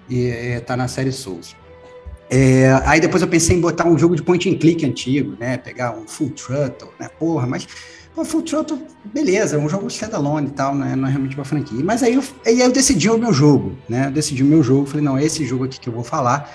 e, 0.09 0.29
é, 0.29 0.61
tá 0.61 0.77
na 0.77 0.87
série 0.87 1.11
Souls. 1.11 1.57
É, 2.37 2.83
aí 2.85 3.01
depois 3.01 3.23
eu 3.23 3.29
pensei 3.29 3.57
em 3.57 3.61
botar 3.61 3.87
um 3.87 3.97
jogo 3.97 4.17
de 4.17 4.23
point 4.23 4.51
and 4.51 4.59
click 4.59 4.85
antigo, 4.85 5.37
né? 5.39 5.57
Pegar 5.57 5.97
um 5.97 6.05
Full 6.05 6.31
Throttle, 6.31 6.91
né? 6.99 7.09
Porra, 7.17 7.47
mas 7.47 7.65
pô, 8.13 8.25
Full 8.25 8.43
Throttle, 8.43 8.83
beleza, 9.05 9.55
é 9.55 9.59
um 9.61 9.69
jogo 9.69 9.87
standalone 9.87 10.49
e 10.49 10.51
tal, 10.51 10.75
né? 10.75 10.97
Não 10.97 11.07
é 11.07 11.13
realmente 11.13 11.37
uma 11.37 11.45
franquia. 11.45 11.79
Mas 11.85 12.03
aí 12.03 12.15
eu, 12.15 12.25
aí 12.45 12.61
eu 12.61 12.73
decidi 12.73 13.09
o 13.09 13.17
meu 13.17 13.33
jogo, 13.33 13.79
né? 13.89 14.07
Eu 14.07 14.11
decidi 14.11 14.43
o 14.43 14.47
meu 14.47 14.65
jogo, 14.65 14.85
falei, 14.85 15.05
não, 15.05 15.17
é 15.17 15.23
esse 15.23 15.45
jogo 15.45 15.63
aqui 15.63 15.79
que 15.79 15.89
eu 15.89 15.93
vou 15.93 16.03
falar. 16.03 16.53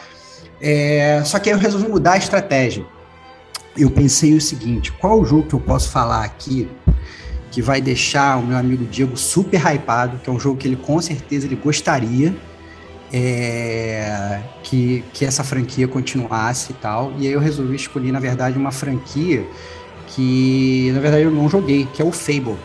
É, 0.59 1.23
só 1.23 1.39
que 1.39 1.49
aí 1.49 1.55
eu 1.55 1.59
resolvi 1.59 1.87
mudar 1.87 2.11
a 2.11 2.17
estratégia. 2.17 2.85
Eu 3.77 3.89
pensei 3.89 4.33
o 4.33 4.41
seguinte: 4.41 4.91
qual 4.91 5.21
o 5.21 5.23
jogo 5.23 5.47
que 5.47 5.55
eu 5.55 5.61
posso 5.61 5.89
falar 5.91 6.25
aqui 6.25 6.67
que 7.51 7.61
vai 7.61 7.79
deixar 7.79 8.37
o 8.37 8.45
meu 8.45 8.57
amigo 8.57 8.83
Diego 8.83 9.15
super 9.15 9.61
hypado, 9.65 10.19
que 10.21 10.29
é 10.29 10.33
um 10.33 10.39
jogo 10.39 10.57
que 10.57 10.67
ele 10.67 10.75
com 10.75 11.01
certeza 11.01 11.47
ele 11.47 11.55
gostaria 11.55 12.35
é, 13.11 14.41
que, 14.63 15.03
que 15.13 15.25
essa 15.25 15.43
franquia 15.43 15.87
continuasse 15.87 16.71
e 16.71 16.75
tal. 16.75 17.13
E 17.17 17.27
aí 17.27 17.33
eu 17.33 17.39
resolvi 17.39 17.75
escolher, 17.75 18.11
na 18.11 18.19
verdade, 18.19 18.57
uma 18.57 18.71
franquia 18.71 19.45
que, 20.07 20.91
na 20.93 20.99
verdade, 20.99 21.23
eu 21.23 21.31
não 21.31 21.49
joguei, 21.49 21.87
que 21.93 22.01
é 22.01 22.05
o 22.05 22.11
Fable. 22.11 22.57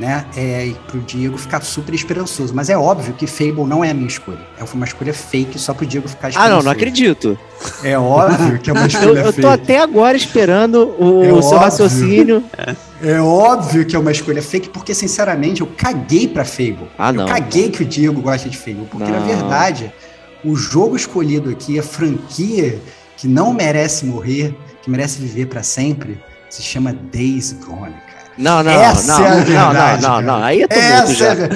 Né? 0.00 0.24
É, 0.34 0.72
para 0.86 0.96
o 0.96 1.00
Diego 1.02 1.36
ficar 1.36 1.60
super 1.60 1.94
esperançoso. 1.94 2.54
Mas 2.54 2.70
é 2.70 2.76
óbvio 2.78 3.12
que 3.12 3.26
Fable 3.26 3.64
não 3.66 3.84
é 3.84 3.90
a 3.90 3.94
minha 3.94 4.08
escolha. 4.08 4.40
É 4.58 4.64
uma 4.72 4.86
escolha 4.86 5.12
fake 5.12 5.58
só 5.58 5.74
para 5.74 5.84
o 5.84 5.86
Diego 5.86 6.08
ficar 6.08 6.28
Ah, 6.28 6.30
esperançoso. 6.30 6.56
não, 6.56 6.62
não 6.64 6.72
acredito. 6.72 7.38
É 7.84 7.98
óbvio 7.98 8.58
que 8.58 8.70
é 8.70 8.72
uma 8.72 8.80
Eu, 8.84 8.86
escolha 8.86 9.18
eu 9.20 9.24
tô 9.26 9.32
fake. 9.32 9.46
até 9.46 9.78
agora 9.80 10.16
esperando 10.16 10.94
o, 10.98 11.22
É 11.22 11.26
seu 11.28 11.36
óbvio. 11.36 11.58
raciocínio. 11.58 12.44
É 13.02 13.20
óbvio 13.20 13.84
que 13.84 13.94
é 13.94 13.98
uma 13.98 14.10
escolha 14.10 14.42
fake, 14.42 14.70
porque, 14.70 14.94
sinceramente, 14.94 15.60
eu 15.60 15.66
caguei 15.76 16.26
pra 16.26 16.46
Fable. 16.46 16.88
Ah, 16.96 17.12
não. 17.12 17.24
Eu 17.28 17.34
caguei 17.34 17.68
que 17.68 17.82
o 17.82 17.86
Diego 17.86 18.22
gosta 18.22 18.48
de 18.48 18.56
Fable, 18.56 18.86
porque, 18.90 19.10
na 19.10 19.20
Não. 19.20 19.26
verdade, 19.26 19.92
o 20.42 20.56
jogo 20.56 20.96
escolhido 20.96 21.50
aqui, 21.50 21.78
a 21.78 21.82
franquia 21.82 22.80
que 23.18 23.28
não 23.28 23.52
merece 23.52 24.06
morrer, 24.06 24.54
que 24.82 24.90
merece 24.90 25.20
viver 25.20 25.44
pra 25.46 25.62
sempre, 25.62 26.18
se 26.48 26.62
chama 26.62 26.90
Days 27.12 27.52
Gone. 27.52 27.94
Não, 28.38 28.62
não, 28.62 28.70
Essa 28.70 29.12
não, 29.18 29.24
é 29.24 29.28
a 29.28 29.34
não, 29.36 29.44
verdade, 29.44 30.02
não, 30.02 30.08
não, 30.08 30.14
cara. 30.14 30.22
não. 30.22 30.42
Aí 30.44 30.62
é 30.62 30.66
tumulto 30.66 30.86
Essa 30.92 31.14
já. 31.14 31.26
é, 31.34 31.48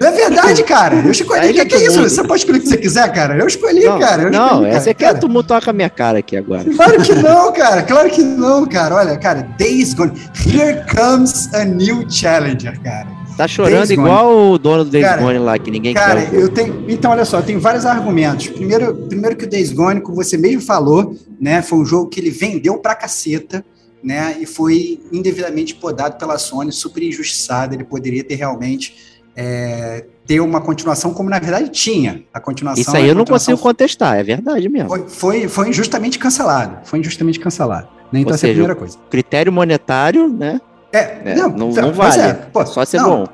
é 0.00 0.10
verdade, 0.10 0.62
cara. 0.64 0.94
Eu 0.96 1.10
escolhi. 1.10 1.40
Aí 1.40 1.52
Que, 1.52 1.58
já 1.58 1.64
que 1.66 1.74
é 1.74 1.86
isso? 1.86 2.02
Você 2.02 2.24
pode 2.24 2.40
escolher 2.40 2.58
o 2.58 2.62
que 2.62 2.68
você 2.68 2.76
quiser, 2.78 3.12
cara. 3.12 3.36
Eu 3.36 3.46
escolhi, 3.46 3.84
Não, 3.84 3.98
cara. 3.98 4.22
Eu 4.22 4.30
não 4.30 4.44
escolhi, 4.46 4.64
cara. 4.64 4.76
essa 4.76 4.94
quer 4.94 5.06
Cara, 5.06 5.18
tumultuar 5.18 5.62
com 5.62 5.70
a 5.70 5.72
minha 5.72 5.90
cara 5.90 6.18
aqui 6.20 6.36
agora. 6.36 6.64
Claro 6.74 7.02
que 7.02 7.14
não, 7.14 7.52
cara. 7.52 7.82
Claro 7.82 8.10
que 8.10 8.22
não, 8.22 8.66
cara. 8.66 8.94
Olha, 8.94 9.16
cara, 9.18 9.46
Days 9.58 9.92
Gone. 9.94 10.12
Here 10.46 10.82
comes 10.94 11.52
a 11.54 11.64
new 11.64 12.04
challenger, 12.10 12.80
cara. 12.82 13.06
Tá 13.36 13.48
chorando 13.48 13.74
Days 13.86 13.90
Gone. 13.90 14.00
igual 14.08 14.36
o 14.52 14.58
dono 14.58 14.84
do 14.84 14.90
Days 14.90 15.06
Cara, 15.06 15.22
Gone 15.22 15.38
lá, 15.38 15.58
que 15.58 15.70
ninguém 15.70 15.94
Cara, 15.94 16.22
quer. 16.22 16.34
eu 16.34 16.48
tenho. 16.48 16.84
Então, 16.88 17.10
olha 17.10 17.24
só, 17.24 17.38
eu 17.38 17.42
tenho 17.42 17.60
vários 17.60 17.84
argumentos. 17.86 18.48
Primeiro, 18.48 18.94
primeiro 18.94 19.36
que 19.36 19.44
o 19.44 19.48
Days 19.48 19.72
Gone, 19.72 20.00
como 20.00 20.16
você 20.16 20.36
mesmo 20.36 20.60
falou, 20.62 21.14
né? 21.40 21.62
Foi 21.62 21.78
um 21.78 21.84
jogo 21.84 22.08
que 22.08 22.20
ele 22.20 22.30
vendeu 22.30 22.76
pra 22.78 22.94
caceta, 22.94 23.64
né? 24.02 24.36
E 24.40 24.46
foi 24.46 25.00
indevidamente 25.12 25.74
podado 25.74 26.18
pela 26.18 26.38
Sony, 26.38 26.72
super 26.72 27.02
injustiçado. 27.02 27.74
Ele 27.74 27.84
poderia 27.84 28.24
ter 28.24 28.34
realmente 28.34 29.12
é, 29.36 30.04
ter 30.26 30.40
uma 30.40 30.60
continuação, 30.60 31.12
como 31.14 31.30
na 31.30 31.38
verdade 31.38 31.70
tinha. 31.70 32.24
A 32.32 32.40
continuação. 32.40 32.80
Isso 32.80 32.96
aí 32.96 33.04
a 33.04 33.08
eu 33.08 33.14
não 33.14 33.24
consigo 33.24 33.58
contestar, 33.58 34.18
é 34.18 34.22
verdade 34.22 34.68
mesmo. 34.68 34.88
Foi, 34.88 35.08
foi, 35.08 35.48
foi 35.48 35.68
injustamente 35.68 36.18
cancelado. 36.18 36.78
Foi 36.84 36.98
injustamente 36.98 37.38
cancelado. 37.40 37.88
Né? 38.12 38.20
Então, 38.20 38.30
Ou 38.30 38.34
essa 38.34 38.46
é 38.46 38.50
a 38.50 38.50
seja, 38.50 38.52
primeira 38.54 38.74
coisa. 38.74 38.98
Critério 39.10 39.52
monetário, 39.52 40.28
né? 40.28 40.60
É, 40.92 40.98
É, 41.24 41.34
não, 41.36 41.48
não, 41.48 41.72
tá, 41.72 41.82
não 41.82 41.92
vale. 41.92 42.20
é, 42.20 42.34
pô, 42.34 42.66
Só 42.66 42.84
ser 42.84 42.98
não, 42.98 43.24
bom. 43.24 43.26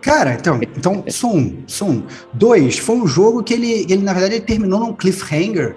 Cara, 0.00 0.34
então, 0.34 0.60
então 0.62 1.04
só 1.08 1.28
só 1.66 1.84
um. 1.84 2.02
Dois, 2.32 2.78
foi 2.78 2.96
um 2.96 3.06
jogo 3.06 3.42
que 3.42 3.52
ele, 3.52 3.86
ele 3.88 4.02
na 4.02 4.12
verdade, 4.12 4.36
ele 4.36 4.44
terminou 4.44 4.80
num 4.80 4.92
cliffhanger 4.92 5.76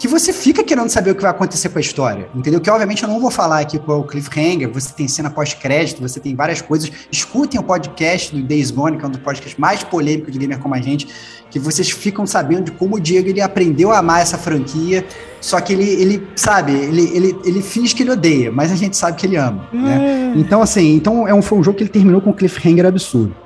que 0.00 0.08
você 0.08 0.32
fica 0.32 0.64
querendo 0.64 0.88
saber 0.88 1.10
o 1.10 1.14
que 1.14 1.20
vai 1.20 1.30
acontecer 1.30 1.68
com 1.68 1.76
a 1.76 1.80
história, 1.80 2.26
entendeu? 2.34 2.58
Que 2.58 2.70
obviamente 2.70 3.02
eu 3.02 3.08
não 3.08 3.20
vou 3.20 3.30
falar 3.30 3.60
aqui 3.60 3.78
qual 3.78 3.98
é 3.98 4.00
o 4.00 4.04
cliffhanger, 4.04 4.72
você 4.72 4.94
tem 4.94 5.06
cena 5.06 5.28
pós-crédito, 5.28 6.00
você 6.00 6.18
tem 6.18 6.34
várias 6.34 6.62
coisas. 6.62 6.90
Escutem 7.12 7.60
o 7.60 7.62
podcast 7.62 8.34
do 8.34 8.42
Days 8.42 8.70
Gone, 8.70 8.96
que 8.96 9.04
é 9.04 9.06
um 9.08 9.10
dos 9.10 9.20
podcasts 9.20 9.58
mais 9.58 9.84
polêmicos 9.84 10.32
de 10.32 10.38
gamer 10.38 10.58
como 10.58 10.74
a 10.74 10.80
gente, 10.80 11.06
que 11.50 11.58
vocês 11.58 11.90
ficam 11.90 12.26
sabendo 12.26 12.64
de 12.64 12.70
como 12.70 12.96
o 12.96 13.00
Diego 13.00 13.28
ele 13.28 13.42
aprendeu 13.42 13.92
a 13.92 13.98
amar 13.98 14.22
essa 14.22 14.38
franquia, 14.38 15.04
só 15.38 15.60
que 15.60 15.74
ele, 15.74 15.84
ele 15.84 16.28
sabe, 16.34 16.72
ele, 16.72 17.02
ele, 17.14 17.38
ele 17.44 17.60
finge 17.60 17.94
que 17.94 18.02
ele 18.02 18.12
odeia, 18.12 18.50
mas 18.50 18.72
a 18.72 18.76
gente 18.76 18.96
sabe 18.96 19.18
que 19.18 19.26
ele 19.26 19.36
ama, 19.36 19.68
né? 19.70 20.32
Então, 20.34 20.62
assim, 20.62 20.94
então 20.94 21.28
é 21.28 21.34
um, 21.34 21.42
foi 21.42 21.58
um 21.58 21.62
jogo 21.62 21.76
que 21.76 21.82
ele 21.82 21.90
terminou 21.90 22.22
com 22.22 22.30
um 22.30 22.32
cliffhanger 22.34 22.86
absurdo. 22.86 23.36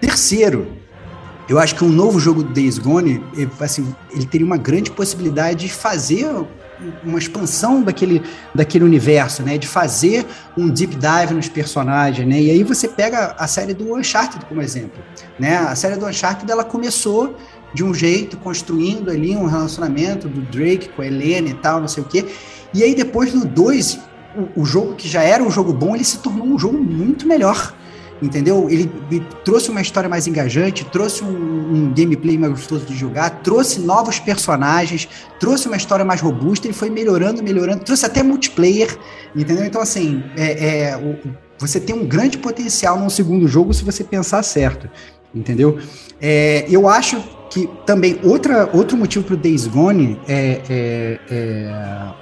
Terceiro, 0.00 0.68
eu 1.48 1.58
acho 1.58 1.74
que 1.74 1.84
um 1.84 1.88
novo 1.88 2.20
jogo 2.20 2.42
do 2.42 2.52
Days 2.52 2.78
Gone, 2.78 3.22
assim, 3.60 3.94
ele 4.10 4.26
teria 4.26 4.46
uma 4.46 4.56
grande 4.56 4.90
possibilidade 4.90 5.66
de 5.66 5.72
fazer 5.72 6.26
uma 7.04 7.18
expansão 7.18 7.82
daquele, 7.82 8.22
daquele 8.54 8.84
universo, 8.84 9.42
né? 9.42 9.58
De 9.58 9.66
fazer 9.66 10.26
um 10.56 10.68
deep 10.68 10.96
dive 10.96 11.34
nos 11.34 11.48
personagens, 11.48 12.26
né? 12.26 12.40
E 12.40 12.50
aí 12.50 12.62
você 12.62 12.88
pega 12.88 13.34
a 13.38 13.46
série 13.46 13.74
do 13.74 13.94
Uncharted 13.94 14.44
como 14.46 14.60
exemplo, 14.60 15.02
né? 15.38 15.58
A 15.58 15.74
série 15.74 15.96
do 15.96 16.06
Uncharted, 16.06 16.50
ela 16.50 16.64
começou 16.64 17.36
de 17.74 17.82
um 17.82 17.94
jeito, 17.94 18.36
construindo 18.36 19.10
ali 19.10 19.36
um 19.36 19.46
relacionamento 19.46 20.28
do 20.28 20.42
Drake 20.42 20.90
com 20.90 21.02
a 21.02 21.06
Helena 21.06 21.48
e 21.48 21.54
tal, 21.54 21.80
não 21.80 21.88
sei 21.88 22.02
o 22.02 22.06
quê. 22.06 22.26
E 22.74 22.82
aí 22.82 22.94
depois 22.94 23.32
no 23.32 23.44
2, 23.44 23.98
o, 24.36 24.62
o 24.62 24.64
jogo 24.64 24.94
que 24.94 25.08
já 25.08 25.22
era 25.22 25.42
um 25.42 25.50
jogo 25.50 25.72
bom, 25.72 25.94
ele 25.94 26.04
se 26.04 26.18
tornou 26.18 26.46
um 26.46 26.58
jogo 26.58 26.78
muito 26.78 27.26
melhor 27.26 27.74
entendeu? 28.22 28.68
Ele, 28.70 28.88
trouxe 29.44 29.70
uma 29.70 29.80
história 29.80 30.08
mais 30.08 30.26
engajante, 30.28 30.84
trouxe 30.84 31.24
um, 31.24 31.28
um, 31.28 31.92
gameplay 31.92 32.38
mais 32.38 32.52
gostoso 32.52 32.86
de 32.86 32.94
jogar, 32.94 33.28
trouxe 33.42 33.80
novos 33.80 34.20
personagens, 34.20 35.08
trouxe 35.40 35.66
uma 35.66 35.76
história 35.76 36.04
mais 36.04 36.20
robusta, 36.20 36.66
ele 36.66 36.74
foi 36.74 36.88
melhorando, 36.88 37.42
melhorando, 37.42 37.84
trouxe 37.84 38.06
até 38.06 38.22
multiplayer, 38.22 38.96
entendeu? 39.34 39.64
Então, 39.64 39.82
assim, 39.82 40.22
é, 40.36 40.90
é, 40.90 40.96
o, 40.96 41.18
você 41.58 41.80
tem 41.80 41.94
um 41.94 42.06
grande 42.06 42.38
potencial 42.38 42.98
num 42.98 43.10
segundo 43.10 43.48
jogo 43.48 43.74
se 43.74 43.84
você 43.84 44.04
pensar 44.04 44.42
certo, 44.44 44.88
entendeu? 45.34 45.78
É, 46.20 46.64
eu 46.68 46.88
acho 46.88 47.20
que 47.50 47.68
também 47.84 48.18
outra, 48.22 48.70
outro 48.72 48.96
motivo 48.96 49.24
para 49.24 49.34
o 49.34 49.36
Days 49.36 49.66
Gone 49.66 50.18
é, 50.28 50.62
é, 50.70 51.20
é 51.28 52.12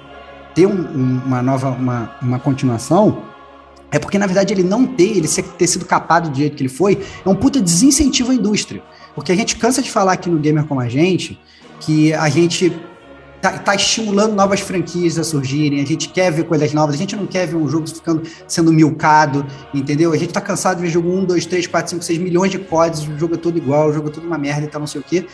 ter 0.55 0.67
um, 0.67 1.21
uma 1.25 1.43
nova, 1.43 1.71
uma, 1.71 2.17
uma 2.21 2.39
continuação 2.39 3.30
é 3.91 3.99
porque, 3.99 4.19
na 4.19 4.27
verdade, 4.27 4.55
ele 4.55 4.63
não 4.63 4.87
ter, 4.87 5.17
ele 5.17 5.29
ter 5.29 5.67
sido 5.67 5.85
capado 5.85 6.31
do 6.31 6.37
jeito 6.37 6.57
que 6.57 6.63
ele 6.63 6.69
foi, 6.69 7.03
é 7.25 7.29
um 7.29 7.35
puta 7.35 7.61
desincentivo 7.61 8.31
à 8.31 8.35
indústria. 8.35 8.83
Porque 9.15 9.33
a 9.33 9.37
gente 9.37 9.57
cansa 9.57 9.83
de 9.83 9.91
falar 9.91 10.13
aqui 10.13 10.31
no 10.31 10.39
Gamer 10.39 10.65
Como 10.65 10.81
a 10.81 10.89
Gente 10.89 11.39
que 11.81 12.13
a 12.13 12.29
gente 12.29 12.79
tá, 13.41 13.59
tá 13.59 13.75
estimulando 13.75 14.35
novas 14.35 14.61
franquias 14.61 15.19
a 15.19 15.25
surgirem, 15.25 15.81
a 15.81 15.87
gente 15.87 16.09
quer 16.11 16.31
ver 16.31 16.45
coisas 16.45 16.73
novas, 16.73 16.95
a 16.95 16.99
gente 16.99 17.17
não 17.17 17.27
quer 17.27 17.47
ver 17.47 17.57
um 17.57 17.69
jogo 17.69 17.89
ficando 17.89 18.23
sendo 18.47 18.73
milcado, 18.73 19.47
entendeu? 19.75 20.13
A 20.13 20.17
gente 20.17 20.33
tá 20.33 20.41
cansado 20.41 20.77
de 20.77 20.83
ver 20.83 20.91
jogo 20.91 21.11
1, 21.11 21.25
2, 21.25 21.47
3, 21.47 21.67
4, 21.67 21.91
5, 21.91 22.05
6 22.05 22.19
milhões 22.19 22.51
de 22.51 22.59
códigos, 22.59 23.09
o 23.09 23.19
jogo 23.19 23.35
é 23.35 23.39
todo 23.39 23.57
igual, 23.57 23.89
o 23.89 23.93
jogo 23.93 24.09
é 24.09 24.11
tudo 24.13 24.27
uma 24.27 24.39
merda 24.39 24.67
e 24.67 24.69
tal, 24.69 24.81
não 24.81 24.87
sei 24.87 25.01
o 25.01 25.05
quê. 25.05 25.27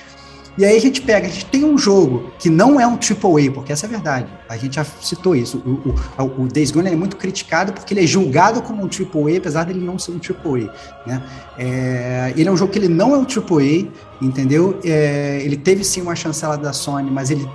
E 0.58 0.64
aí 0.64 0.76
a 0.76 0.80
gente 0.80 1.02
pega, 1.02 1.26
a 1.26 1.30
gente 1.30 1.44
tem 1.46 1.64
um 1.64 1.76
jogo 1.76 2.32
que 2.38 2.48
não 2.48 2.80
é 2.80 2.86
um 2.86 2.92
AAA, 2.94 3.52
porque 3.52 3.72
essa 3.72 3.84
é 3.84 3.88
a 3.88 3.90
verdade. 3.90 4.26
A 4.48 4.56
gente 4.56 4.76
já 4.76 4.84
citou 4.84 5.36
isso. 5.36 5.58
O, 5.58 6.22
o, 6.22 6.44
o 6.44 6.48
Days 6.48 6.70
Gone 6.70 6.88
é 6.88 6.96
muito 6.96 7.16
criticado 7.16 7.72
porque 7.72 7.92
ele 7.92 8.04
é 8.04 8.06
julgado 8.06 8.62
como 8.62 8.82
um 8.82 8.86
AAA, 8.86 9.38
apesar 9.38 9.64
dele 9.64 9.80
não 9.80 9.98
ser 9.98 10.12
um 10.12 10.20
AAA. 10.20 10.72
Né? 11.06 11.22
É, 11.58 12.32
ele 12.36 12.48
é 12.48 12.52
um 12.52 12.56
jogo 12.56 12.72
que 12.72 12.78
ele 12.78 12.88
não 12.88 13.14
é 13.14 13.18
um 13.18 13.22
AAA, 13.24 13.88
entendeu? 14.20 14.80
É, 14.82 15.40
ele 15.44 15.56
teve 15.56 15.84
sim 15.84 16.00
uma 16.00 16.16
chancela 16.16 16.56
da 16.56 16.72
Sony, 16.72 17.10
mas 17.10 17.30
ele 17.30 17.46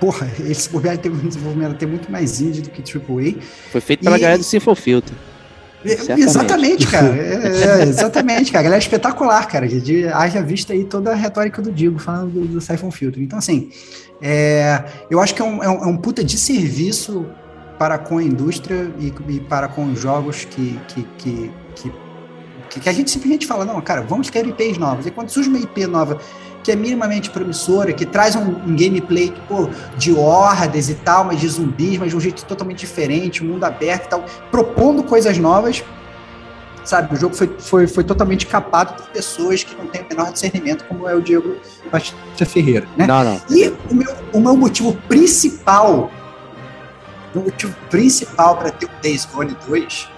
porra, 0.00 0.30
esse 0.48 0.70
bobear 0.70 0.96
teve 0.96 1.14
um 1.14 1.28
desenvolvimento 1.28 1.72
até 1.72 1.84
muito 1.84 2.10
mais 2.10 2.40
indie 2.40 2.62
do 2.62 2.70
que 2.70 2.80
AAA. 2.80 3.34
Foi 3.70 3.80
feito 3.82 4.02
pela 4.02 4.16
e... 4.16 4.20
galera 4.20 4.38
do 4.38 4.44
Sinful 4.44 4.74
Filter. 4.74 5.14
Certamente. 5.84 6.22
Exatamente, 6.22 6.86
cara. 6.86 7.08
É, 7.20 7.80
é, 7.80 7.82
exatamente, 7.82 8.52
cara. 8.52 8.60
A 8.60 8.64
galera 8.64 8.82
é 8.82 8.84
espetacular, 8.84 9.46
cara. 9.48 9.66
De, 9.66 10.06
haja 10.08 10.42
vista 10.42 10.72
aí 10.72 10.84
toda 10.84 11.12
a 11.12 11.14
retórica 11.14 11.62
do 11.62 11.72
Digo 11.72 11.98
falando 11.98 12.30
do, 12.30 12.46
do 12.46 12.60
Siphon 12.60 12.90
Filter. 12.90 13.22
Então, 13.22 13.38
assim, 13.38 13.70
é, 14.20 14.84
eu 15.10 15.20
acho 15.20 15.34
que 15.34 15.40
é 15.40 15.44
um, 15.44 15.62
é, 15.62 15.68
um, 15.68 15.84
é 15.84 15.86
um 15.86 15.96
puta 15.96 16.22
de 16.22 16.36
serviço 16.36 17.26
para 17.78 17.96
com 17.96 18.18
a 18.18 18.22
indústria 18.22 18.90
e, 18.98 19.12
e 19.28 19.40
para 19.40 19.68
com 19.68 19.90
os 19.90 19.98
jogos 19.98 20.44
que, 20.44 20.78
que, 20.88 21.02
que, 21.16 21.50
que, 21.74 22.80
que 22.80 22.88
a 22.88 22.92
gente 22.92 23.10
simplesmente 23.10 23.46
fala, 23.46 23.64
não, 23.64 23.80
cara, 23.80 24.02
vamos 24.02 24.28
ter 24.28 24.46
IPs 24.46 24.76
novas. 24.76 25.06
E 25.06 25.10
quando 25.10 25.30
surge 25.30 25.48
uma 25.48 25.58
IP 25.58 25.86
nova 25.86 26.20
que 26.62 26.70
é 26.70 26.76
minimamente 26.76 27.30
promissora, 27.30 27.92
que 27.92 28.04
traz 28.04 28.36
um, 28.36 28.42
um 28.42 28.76
gameplay 28.76 29.32
pô, 29.48 29.68
de 29.96 30.12
hordas 30.12 30.88
e 30.88 30.94
tal, 30.94 31.24
mas 31.24 31.40
de 31.40 31.48
zumbis, 31.48 31.98
mas 31.98 32.10
de 32.10 32.16
um 32.16 32.20
jeito 32.20 32.44
totalmente 32.44 32.78
diferente, 32.78 33.42
um 33.44 33.48
mundo 33.48 33.64
aberto 33.64 34.06
e 34.06 34.08
tal, 34.08 34.24
propondo 34.50 35.02
coisas 35.02 35.38
novas. 35.38 35.82
Sabe, 36.84 37.14
o 37.14 37.16
jogo 37.16 37.34
foi, 37.34 37.54
foi, 37.58 37.86
foi 37.86 38.02
totalmente 38.02 38.46
capado 38.46 38.94
por 38.94 39.06
pessoas 39.10 39.62
que 39.62 39.76
não 39.76 39.86
têm 39.86 40.02
o 40.02 40.06
menor 40.08 40.32
discernimento, 40.32 40.84
como 40.86 41.06
é 41.06 41.14
o 41.14 41.20
Diego 41.20 41.56
Batista 41.92 42.46
Ferreira. 42.46 42.86
Né? 42.96 43.06
Não, 43.06 43.22
não. 43.22 43.40
E 43.50 43.68
o 43.68 43.94
meu, 43.94 44.16
o 44.32 44.40
meu 44.40 44.56
motivo 44.56 44.94
principal, 45.06 46.10
o 47.34 47.38
motivo 47.38 47.76
principal 47.90 48.56
para 48.56 48.70
ter 48.70 48.86
o 48.86 48.90
Days 49.02 49.26
Gone 49.26 49.56
2 49.68 50.08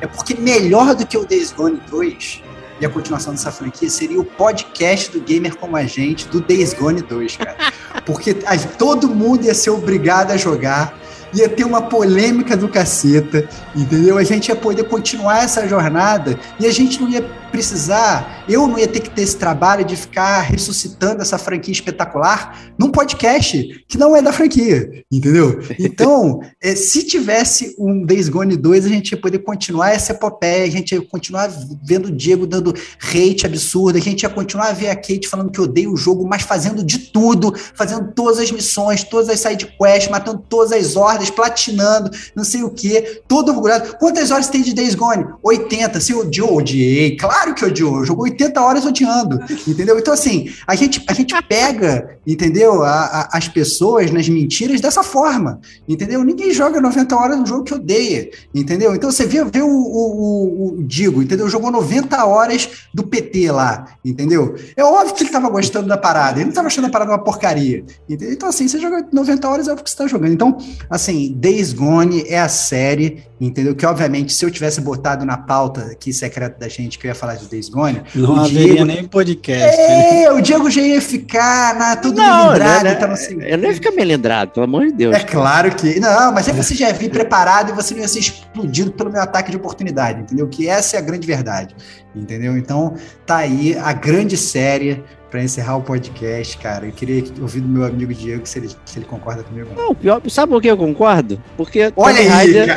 é 0.00 0.06
porque 0.06 0.34
melhor 0.34 0.94
do 0.94 1.06
que 1.06 1.18
o 1.18 1.24
Days 1.26 1.52
Gone 1.52 1.80
2 1.90 2.42
e 2.82 2.86
a 2.86 2.90
continuação 2.90 3.32
dessa 3.32 3.52
franquia 3.52 3.88
seria 3.88 4.20
o 4.20 4.24
podcast 4.24 5.12
do 5.12 5.20
Gamer 5.20 5.56
Como 5.56 5.76
a 5.76 5.84
Gente, 5.84 6.26
do 6.26 6.40
Days 6.40 6.74
Gone 6.74 7.00
2, 7.00 7.36
cara. 7.36 7.56
Porque 8.04 8.34
todo 8.76 9.08
mundo 9.08 9.44
ia 9.44 9.54
ser 9.54 9.70
obrigado 9.70 10.32
a 10.32 10.36
jogar, 10.36 10.98
ia 11.34 11.48
ter 11.48 11.64
uma 11.64 11.82
polêmica 11.82 12.56
do 12.56 12.68
caceta, 12.68 13.48
entendeu? 13.74 14.18
A 14.18 14.24
gente 14.24 14.48
ia 14.48 14.56
poder 14.56 14.84
continuar 14.84 15.44
essa 15.44 15.66
jornada 15.66 16.38
e 16.58 16.66
a 16.66 16.72
gente 16.72 17.00
não 17.00 17.08
ia 17.08 17.22
precisar, 17.52 18.44
eu 18.48 18.66
não 18.66 18.78
ia 18.78 18.88
ter 18.88 19.00
que 19.00 19.10
ter 19.10 19.22
esse 19.22 19.36
trabalho 19.36 19.84
de 19.84 19.94
ficar 19.94 20.40
ressuscitando 20.40 21.20
essa 21.20 21.36
franquia 21.36 21.72
espetacular 21.72 22.72
num 22.78 22.90
podcast 22.90 23.84
que 23.86 23.98
não 23.98 24.16
é 24.16 24.22
da 24.22 24.32
franquia, 24.32 25.04
entendeu? 25.12 25.60
Então, 25.78 26.40
é, 26.60 26.74
se 26.74 27.04
tivesse 27.04 27.76
um 27.78 28.04
Days 28.04 28.30
Gone 28.30 28.56
2, 28.56 28.86
a 28.86 28.88
gente 28.88 29.12
ia 29.12 29.20
poder 29.20 29.40
continuar 29.40 29.90
essa 29.90 30.12
epopeia, 30.12 30.64
a 30.64 30.70
gente 30.70 30.94
ia 30.94 31.02
continuar 31.02 31.52
vendo 31.84 32.06
o 32.06 32.10
Diego 32.10 32.46
dando 32.46 32.74
hate 32.98 33.44
absurdo, 33.44 33.98
a 33.98 34.00
gente 34.00 34.22
ia 34.22 34.30
continuar 34.30 34.68
a 34.68 34.72
ver 34.72 34.88
a 34.88 34.96
Kate 34.96 35.28
falando 35.28 35.50
que 35.50 35.60
odeia 35.60 35.90
o 35.90 35.96
jogo, 35.96 36.26
mas 36.26 36.42
fazendo 36.42 36.82
de 36.82 36.98
tudo, 36.98 37.54
fazendo 37.74 38.12
todas 38.14 38.38
as 38.38 38.50
missões, 38.50 39.04
todas 39.04 39.28
as 39.28 39.40
side 39.40 39.66
quests, 39.78 40.08
matando 40.08 40.42
todas 40.48 40.72
as 40.72 40.96
platinando, 41.30 42.10
não 42.34 42.44
sei 42.44 42.62
o 42.62 42.70
que, 42.70 43.22
todo 43.26 43.50
orgulhoso. 43.50 43.96
Quantas 43.98 44.30
horas 44.30 44.48
tem 44.48 44.62
de 44.62 44.74
Days 44.74 44.94
Gone? 44.94 45.26
80. 45.42 46.00
Se 46.00 46.14
odiou, 46.14 46.56
odiei, 46.56 47.16
claro 47.16 47.54
que 47.54 47.64
odiou, 47.64 48.04
jogou 48.04 48.24
80 48.24 48.60
horas 48.60 48.86
odiando, 48.86 49.40
entendeu? 49.66 49.98
Então, 49.98 50.14
assim, 50.14 50.50
a 50.66 50.74
gente, 50.74 51.02
a 51.08 51.12
gente 51.12 51.34
pega, 51.48 52.18
entendeu, 52.26 52.82
a, 52.82 53.04
a, 53.04 53.38
as 53.38 53.48
pessoas 53.48 54.10
nas 54.10 54.28
mentiras 54.28 54.80
dessa 54.80 55.02
forma, 55.02 55.60
entendeu? 55.88 56.22
Ninguém 56.24 56.52
joga 56.52 56.80
90 56.80 57.16
horas 57.16 57.38
num 57.38 57.46
jogo 57.46 57.64
que 57.64 57.74
odeia, 57.74 58.30
entendeu? 58.54 58.94
Então, 58.94 59.10
você 59.10 59.26
vê, 59.26 59.44
vê 59.44 59.62
o, 59.62 59.68
o, 59.68 60.78
o, 60.78 60.82
Digo, 60.84 61.22
entendeu? 61.22 61.48
Jogou 61.48 61.70
90 61.70 62.24
horas 62.24 62.68
do 62.92 63.02
PT 63.02 63.50
lá, 63.50 63.96
entendeu? 64.04 64.54
É 64.76 64.84
óbvio 64.84 65.14
que 65.14 65.22
ele 65.22 65.28
estava 65.28 65.48
gostando 65.48 65.88
da 65.88 65.96
parada, 65.96 66.38
ele 66.38 66.44
não 66.44 66.50
estava 66.50 66.66
achando 66.66 66.86
a 66.86 66.90
parada 66.90 67.10
uma 67.10 67.22
porcaria, 67.22 67.84
entendeu? 68.08 68.32
Então, 68.32 68.48
assim, 68.48 68.68
você 68.68 68.78
joga 68.78 69.06
90 69.12 69.48
horas, 69.48 69.68
é 69.68 69.70
óbvio 69.70 69.84
que 69.84 69.90
você 69.90 69.94
está 69.94 70.06
jogando. 70.06 70.32
Então, 70.32 70.56
assim, 70.88 71.11
Days 71.30 71.72
Gone 71.72 72.24
é 72.28 72.38
a 72.38 72.48
série, 72.48 73.24
entendeu? 73.40 73.74
Que, 73.74 73.84
obviamente, 73.86 74.32
se 74.32 74.44
eu 74.44 74.50
tivesse 74.50 74.80
botado 74.80 75.24
na 75.24 75.36
pauta 75.36 75.82
aqui 75.92 76.12
secreta 76.12 76.58
da 76.58 76.68
gente, 76.68 76.98
que 76.98 77.06
eu 77.06 77.08
ia 77.08 77.14
falar 77.14 77.34
de 77.34 77.48
Days 77.48 77.68
Gone. 77.68 78.02
Não 78.14 78.36
haveria 78.40 78.66
Diego... 78.66 78.84
nem 78.84 79.04
podcast. 79.04 79.80
É, 79.80 80.22
né? 80.24 80.30
o 80.32 80.40
Diego 80.40 80.70
já 80.70 80.82
ia 80.82 81.00
ficar 81.00 81.74
na, 81.78 81.96
todo 81.96 82.16
não, 82.16 82.46
melindrado. 82.46 82.84
Né, 82.84 82.94
tá 82.94 83.06
no 83.06 83.42
eu 83.42 83.58
não 83.58 83.68
ia 83.68 83.74
ficar 83.74 83.90
melindrado, 83.92 84.52
pelo 84.52 84.64
amor 84.64 84.86
de 84.86 84.92
Deus. 84.92 85.16
É 85.16 85.20
claro 85.20 85.74
que. 85.74 85.98
Não, 86.00 86.32
mas 86.32 86.48
é 86.48 86.52
você 86.52 86.74
já 86.74 86.88
ia 86.88 86.94
vir 86.94 87.10
preparado 87.10 87.70
e 87.70 87.72
você 87.72 87.94
não 87.94 88.00
ia 88.00 88.08
ser 88.08 88.20
explodido 88.20 88.92
pelo 88.92 89.10
meu 89.10 89.22
ataque 89.22 89.50
de 89.50 89.56
oportunidade, 89.56 90.20
entendeu? 90.22 90.48
Que 90.48 90.68
essa 90.68 90.96
é 90.96 90.98
a 90.98 91.02
grande 91.02 91.26
verdade, 91.26 91.74
entendeu? 92.14 92.56
Então, 92.56 92.94
tá 93.26 93.36
aí 93.38 93.76
a 93.76 93.92
grande 93.92 94.36
série 94.36 95.02
para 95.32 95.42
encerrar 95.42 95.78
o 95.78 95.80
podcast, 95.80 96.58
cara. 96.58 96.84
Eu 96.84 96.92
queria 96.92 97.24
ouvir 97.40 97.62
do 97.62 97.68
meu 97.68 97.86
amigo 97.86 98.12
Diego 98.12 98.44
se 98.44 98.58
ele, 98.58 98.68
se 98.84 98.98
ele 98.98 99.06
concorda 99.06 99.42
comigo. 99.42 99.70
Não, 99.74 99.94
pior, 99.94 100.20
sabe 100.28 100.52
por 100.52 100.60
que 100.60 100.68
eu 100.68 100.76
concordo? 100.76 101.42
Porque 101.56 101.90
Olha 101.96 102.18
Tomb 102.18 102.28
Raider, 102.28 102.76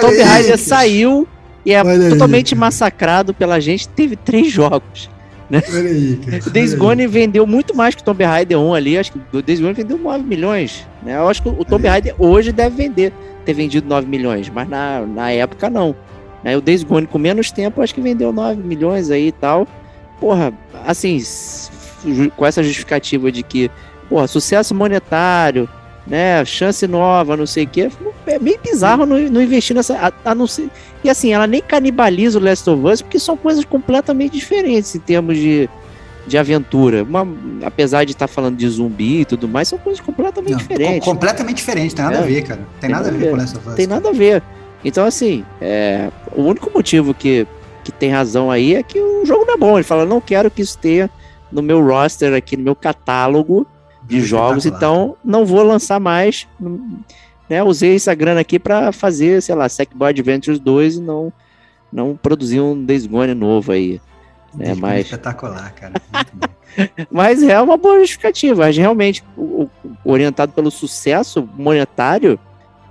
Tomb 0.00 0.22
Raider 0.22 0.58
saiu 0.58 1.28
e 1.64 1.74
é 1.74 1.84
Olha 1.84 2.08
totalmente 2.08 2.54
aí, 2.54 2.58
massacrado 2.58 3.34
pela 3.34 3.60
gente. 3.60 3.86
Teve 3.86 4.16
três 4.16 4.50
jogos. 4.50 5.10
Né? 5.50 5.62
Olha 5.68 5.90
aí, 5.90 6.18
cara. 6.24 6.42
O 6.46 6.50
Days 6.50 6.72
Gone 6.72 7.06
vendeu 7.06 7.46
muito 7.46 7.76
mais 7.76 7.94
que 7.94 8.00
o 8.00 8.04
Tomb 8.04 8.24
Raider 8.24 8.58
1 8.58 8.74
ali. 8.74 8.96
Acho 8.96 9.12
que 9.12 9.20
o 9.36 9.42
Days 9.42 9.60
Gone 9.60 9.74
vendeu 9.74 9.98
9 9.98 10.24
milhões. 10.24 10.88
Né? 11.02 11.18
Eu 11.18 11.28
acho 11.28 11.42
que 11.42 11.50
o 11.50 11.64
Tomb 11.66 11.86
Raider 11.86 12.14
hoje 12.18 12.50
deve 12.50 12.76
vender, 12.76 13.12
ter 13.44 13.52
vendido 13.52 13.86
9 13.86 14.08
milhões, 14.08 14.48
mas 14.48 14.66
na, 14.66 15.04
na 15.04 15.30
época 15.32 15.68
não. 15.68 15.94
Né? 16.42 16.56
O 16.56 16.62
Days 16.62 16.82
Gone 16.82 17.06
com 17.06 17.18
menos 17.18 17.52
tempo, 17.52 17.82
acho 17.82 17.94
que 17.94 18.00
vendeu 18.00 18.32
9 18.32 18.62
milhões 18.62 19.10
aí 19.10 19.26
e 19.26 19.32
tal. 19.32 19.68
Porra, 20.18 20.50
assim, 20.86 21.18
com 22.36 22.46
essa 22.46 22.62
justificativa 22.62 23.30
de 23.30 23.42
que, 23.42 23.70
porra, 24.08 24.26
sucesso 24.26 24.74
monetário, 24.74 25.68
né? 26.06 26.44
Chance 26.44 26.86
nova, 26.86 27.36
não 27.36 27.46
sei 27.46 27.64
o 27.64 27.68
quê. 27.68 27.90
É 28.26 28.38
meio 28.38 28.58
bizarro 28.62 29.06
não, 29.06 29.18
não 29.18 29.40
investir 29.40 29.74
nessa. 29.74 29.96
A, 30.24 30.30
a 30.30 30.34
não 30.34 30.46
ser, 30.46 30.68
e 31.04 31.08
assim, 31.08 31.32
ela 31.32 31.46
nem 31.46 31.60
canibaliza 31.60 32.38
o 32.38 32.42
Last 32.42 32.68
of 32.68 32.86
Us, 32.86 33.02
porque 33.02 33.18
são 33.18 33.36
coisas 33.36 33.64
completamente 33.64 34.32
diferentes 34.32 34.94
em 34.94 34.98
termos 34.98 35.36
de, 35.36 35.68
de 36.26 36.36
aventura. 36.36 37.02
Uma, 37.04 37.26
apesar 37.64 38.04
de 38.04 38.12
estar 38.12 38.26
tá 38.26 38.32
falando 38.32 38.56
de 38.56 38.68
zumbi 38.68 39.20
e 39.20 39.24
tudo 39.24 39.48
mais, 39.48 39.68
são 39.68 39.78
coisas 39.78 40.00
completamente 40.00 40.52
não, 40.52 40.58
diferentes. 40.58 41.04
Com, 41.04 41.12
completamente 41.12 41.58
diferentes, 41.58 41.94
tem 41.94 42.04
nada 42.04 42.16
é, 42.16 42.20
a 42.20 42.26
ver, 42.26 42.42
cara. 42.42 42.60
Tem, 42.80 42.80
tem 42.80 42.90
nada, 42.90 43.08
a 43.08 43.12
ver, 43.12 43.18
ver 43.18 43.30
com 43.30 43.36
Last 43.36 43.56
of 43.56 43.68
Us. 43.68 43.74
Tem 43.74 43.86
nada 43.86 44.08
a 44.08 44.12
ver. 44.12 44.42
Então, 44.84 45.04
assim, 45.04 45.44
é, 45.60 46.10
o 46.34 46.42
único 46.42 46.70
motivo 46.72 47.12
que, 47.12 47.46
que 47.84 47.92
tem 47.92 48.10
razão 48.10 48.50
aí 48.50 48.74
é 48.74 48.82
que 48.82 48.98
o 48.98 49.24
jogo 49.24 49.44
não 49.44 49.54
é 49.54 49.56
bom. 49.56 49.76
Ele 49.76 49.84
fala, 49.84 50.06
não 50.06 50.20
quero 50.20 50.50
que 50.50 50.62
isso 50.62 50.78
tenha 50.78 51.10
no 51.50 51.62
meu 51.62 51.84
roster 51.84 52.34
aqui, 52.34 52.56
no 52.56 52.62
meu 52.62 52.76
catálogo 52.76 53.66
de 54.02 54.20
jogos, 54.20 54.66
então 54.66 55.16
não 55.24 55.44
vou 55.44 55.62
lançar 55.62 56.00
mais. 56.00 56.48
Né, 57.48 57.62
usei 57.62 57.96
essa 57.96 58.14
grana 58.14 58.40
aqui 58.40 58.58
para 58.58 58.92
fazer, 58.92 59.42
sei 59.42 59.54
lá, 59.54 59.68
Sackboy 59.68 60.10
Adventures 60.10 60.58
2 60.58 60.96
e 60.96 61.00
não, 61.00 61.32
não 61.92 62.16
produzir 62.16 62.60
um 62.60 62.84
Days 62.84 63.06
Gone 63.06 63.34
novo 63.34 63.72
aí. 63.72 64.00
Né, 64.54 64.74
mas... 64.74 65.06
Espetacular, 65.06 65.72
cara. 65.74 65.94
mas 67.10 67.42
é 67.42 67.60
uma 67.60 67.76
boa 67.76 68.00
justificativa. 68.00 68.64
Mas 68.64 68.76
realmente, 68.76 69.24
orientado 70.04 70.52
pelo 70.52 70.70
sucesso 70.70 71.48
monetário, 71.56 72.38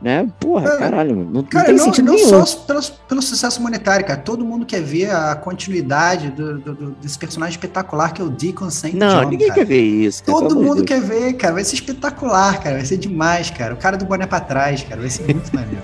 né? 0.01 0.27
Porra, 0.39 0.77
caralho, 0.77 1.15
não, 1.15 1.43
cara, 1.43 1.59
não 1.59 1.65
tem 1.65 1.75
não, 1.75 1.83
sentido 1.83 2.05
não 2.05 2.15
nenhum. 2.15 2.45
só 2.45 2.57
pelo, 2.59 2.81
pelo 3.07 3.21
sucesso 3.21 3.61
monetário, 3.61 4.05
cara. 4.05 4.19
Todo 4.19 4.45
mundo 4.45 4.65
quer 4.65 4.81
ver 4.81 5.11
a 5.11 5.35
continuidade 5.35 6.29
do, 6.29 6.57
do, 6.59 6.73
do 6.73 6.91
desse 6.91 7.17
personagem 7.17 7.55
espetacular 7.55 8.13
que 8.13 8.21
é 8.21 8.25
o 8.25 8.29
Deacon 8.29 8.69
Saint 8.69 8.95
Não, 8.95 9.23
John, 9.23 9.29
ninguém 9.29 9.47
cara. 9.47 9.59
quer 9.59 9.65
ver 9.65 9.81
isso. 9.81 10.23
Cara, 10.23 10.37
Todo 10.37 10.55
mundo 10.55 10.83
quer 10.83 11.01
ver, 11.01 11.33
cara. 11.33 11.53
Vai 11.53 11.63
ser 11.63 11.75
espetacular, 11.75 12.61
cara. 12.61 12.77
Vai 12.77 12.85
ser 12.85 12.97
demais, 12.97 13.49
cara. 13.49 13.73
O 13.73 13.77
cara 13.77 13.97
do 13.97 14.05
boné 14.05 14.25
pra 14.25 14.39
trás, 14.39 14.83
cara. 14.83 15.01
Vai 15.01 15.09
ser 15.09 15.23
muito 15.23 15.51
maneiro. 15.55 15.83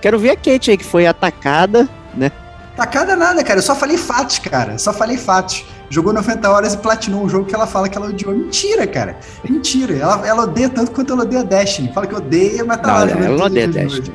Quero 0.00 0.18
ver 0.18 0.30
a 0.30 0.36
Kate 0.36 0.70
aí, 0.70 0.76
que 0.78 0.84
foi 0.84 1.06
atacada, 1.06 1.88
né? 2.14 2.30
Atacada 2.76 3.16
nada, 3.16 3.42
cara. 3.42 3.58
Eu 3.58 3.62
só 3.62 3.74
falei 3.74 3.96
fatos, 3.96 4.38
cara. 4.38 4.76
Só 4.78 4.92
falei 4.92 5.16
fatos 5.16 5.64
jogou 5.88 6.12
90 6.12 6.50
horas 6.50 6.74
e 6.74 6.78
platinou 6.78 7.24
um 7.24 7.28
jogo 7.28 7.46
que 7.46 7.54
ela 7.54 7.66
fala 7.66 7.88
que 7.88 7.96
ela 7.96 8.08
odiou. 8.08 8.34
Mentira, 8.34 8.86
cara. 8.86 9.16
Mentira. 9.48 9.94
Ela, 9.94 10.26
ela 10.26 10.42
odeia 10.42 10.68
tanto 10.68 10.90
quanto 10.90 11.12
ela 11.12 11.22
odeia 11.22 11.44
Destiny. 11.44 11.92
Fala 11.92 12.06
que 12.06 12.14
odeia, 12.14 12.64
mas 12.64 12.78
tá 12.78 12.88
não, 12.88 12.94
lá. 12.94 13.10
Ela 13.10 13.36
não 13.36 13.44
odeia 13.46 13.68
Destiny. 13.68 14.14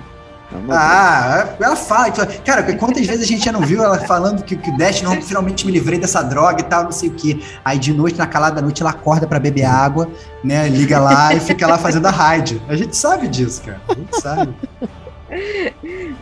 Ah, 0.69 1.47
ela 1.61 1.77
fala. 1.77 2.11
Cara, 2.45 2.73
quantas 2.73 3.07
vezes 3.07 3.23
a 3.23 3.25
gente 3.25 3.45
já 3.45 3.53
não 3.53 3.61
viu 3.61 3.81
ela 3.81 3.97
falando 3.99 4.43
que, 4.43 4.57
que 4.57 4.69
o 4.69 4.77
Dash 4.77 5.01
não 5.01 5.21
finalmente 5.21 5.65
me 5.65 5.71
livrei 5.71 5.97
dessa 5.97 6.21
droga 6.21 6.59
e 6.59 6.63
tal, 6.63 6.83
não 6.83 6.91
sei 6.91 7.07
o 7.07 7.13
que. 7.13 7.41
Aí 7.63 7.79
de 7.79 7.93
noite, 7.93 8.17
na 8.17 8.27
calada 8.27 8.55
da 8.55 8.61
noite, 8.61 8.81
ela 8.81 8.91
acorda 8.91 9.25
para 9.25 9.39
beber 9.39 9.63
água, 9.63 10.09
né? 10.43 10.67
Liga 10.67 10.99
lá 10.99 11.33
e 11.33 11.39
fica 11.39 11.65
lá 11.65 11.77
fazendo 11.77 12.07
a 12.07 12.11
raid. 12.11 12.61
A 12.67 12.75
gente 12.75 12.97
sabe 12.97 13.29
disso, 13.29 13.61
cara. 13.61 13.81
A 13.87 13.93
gente 13.93 14.21
sabe. 14.21 14.53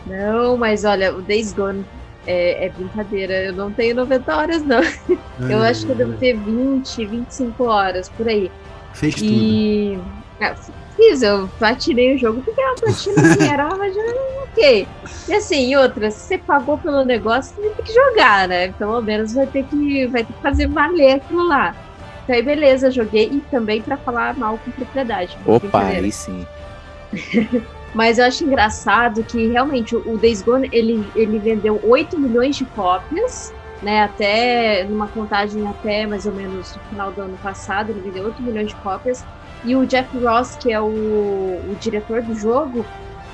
Não, 0.06 0.56
mas 0.56 0.84
olha, 0.84 1.12
o 1.12 1.20
Days 1.20 1.52
Gone 1.52 1.84
é, 2.26 2.66
é, 2.66 2.68
brincadeira. 2.68 3.44
Eu 3.44 3.52
não 3.52 3.70
tenho 3.70 3.94
90 3.94 4.36
horas, 4.36 4.62
não. 4.62 4.80
eu 5.48 5.62
acho 5.62 5.86
que 5.86 5.92
eu 5.92 5.96
devo 5.96 6.12
ter 6.14 6.36
20, 6.36 7.06
25 7.06 7.64
horas 7.64 8.08
por 8.08 8.28
aí. 8.28 8.50
Fez 8.94 9.14
e... 9.18 9.98
tudo. 9.98 10.20
Ah, 10.40 10.54
fiz, 10.96 11.22
eu 11.22 11.48
platinei 11.58 12.14
o 12.14 12.18
jogo 12.18 12.40
porque 12.42 12.60
a 12.60 12.74
platina 12.74 13.36
que 13.36 13.44
era, 13.44 13.68
mas 13.76 13.94
já 13.94 14.02
ok. 14.50 14.88
E 15.28 15.34
assim, 15.34 15.76
outra, 15.76 16.10
se 16.10 16.20
você 16.20 16.38
pagou 16.38 16.78
pelo 16.78 17.04
negócio, 17.04 17.54
você 17.54 17.68
tem 17.70 17.84
que 17.84 17.92
jogar, 17.92 18.48
né? 18.48 18.72
Pelo 18.72 19.00
menos 19.02 19.34
vai 19.34 19.46
ter 19.46 19.64
que, 19.64 20.06
vai 20.06 20.24
ter 20.24 20.32
que 20.32 20.42
fazer 20.42 20.66
valer 20.66 21.14
aquilo 21.14 21.46
lá. 21.46 21.74
Então 22.24 22.34
aí, 22.34 22.42
beleza, 22.42 22.90
joguei 22.90 23.28
e 23.30 23.40
também 23.50 23.82
para 23.82 23.96
falar 23.96 24.36
mal 24.36 24.58
com 24.58 24.70
propriedade. 24.70 25.36
Opa, 25.46 25.80
aí 25.80 26.12
sim. 26.12 26.46
Mas 27.94 28.18
eu 28.18 28.26
acho 28.26 28.44
engraçado 28.44 29.22
que 29.24 29.48
realmente 29.48 29.96
o 29.96 30.16
Days 30.16 30.42
Gone 30.42 30.68
ele, 30.72 31.04
ele 31.14 31.38
vendeu 31.38 31.80
8 31.82 32.18
milhões 32.18 32.56
de 32.56 32.64
cópias, 32.64 33.52
né? 33.82 34.04
Até 34.04 34.84
numa 34.84 35.08
contagem 35.08 35.66
até 35.66 36.06
mais 36.06 36.24
ou 36.26 36.32
menos 36.32 36.74
no 36.74 36.82
final 36.82 37.10
do 37.10 37.22
ano 37.22 37.36
passado, 37.42 37.90
ele 37.90 38.00
vendeu 38.00 38.26
8 38.26 38.42
milhões 38.42 38.68
de 38.68 38.76
cópias. 38.76 39.24
E 39.64 39.74
o 39.74 39.84
Jeff 39.86 40.16
Ross, 40.18 40.56
que 40.56 40.72
é 40.72 40.80
o, 40.80 40.86
o 40.86 41.76
diretor 41.80 42.22
do 42.22 42.34
jogo, 42.34 42.84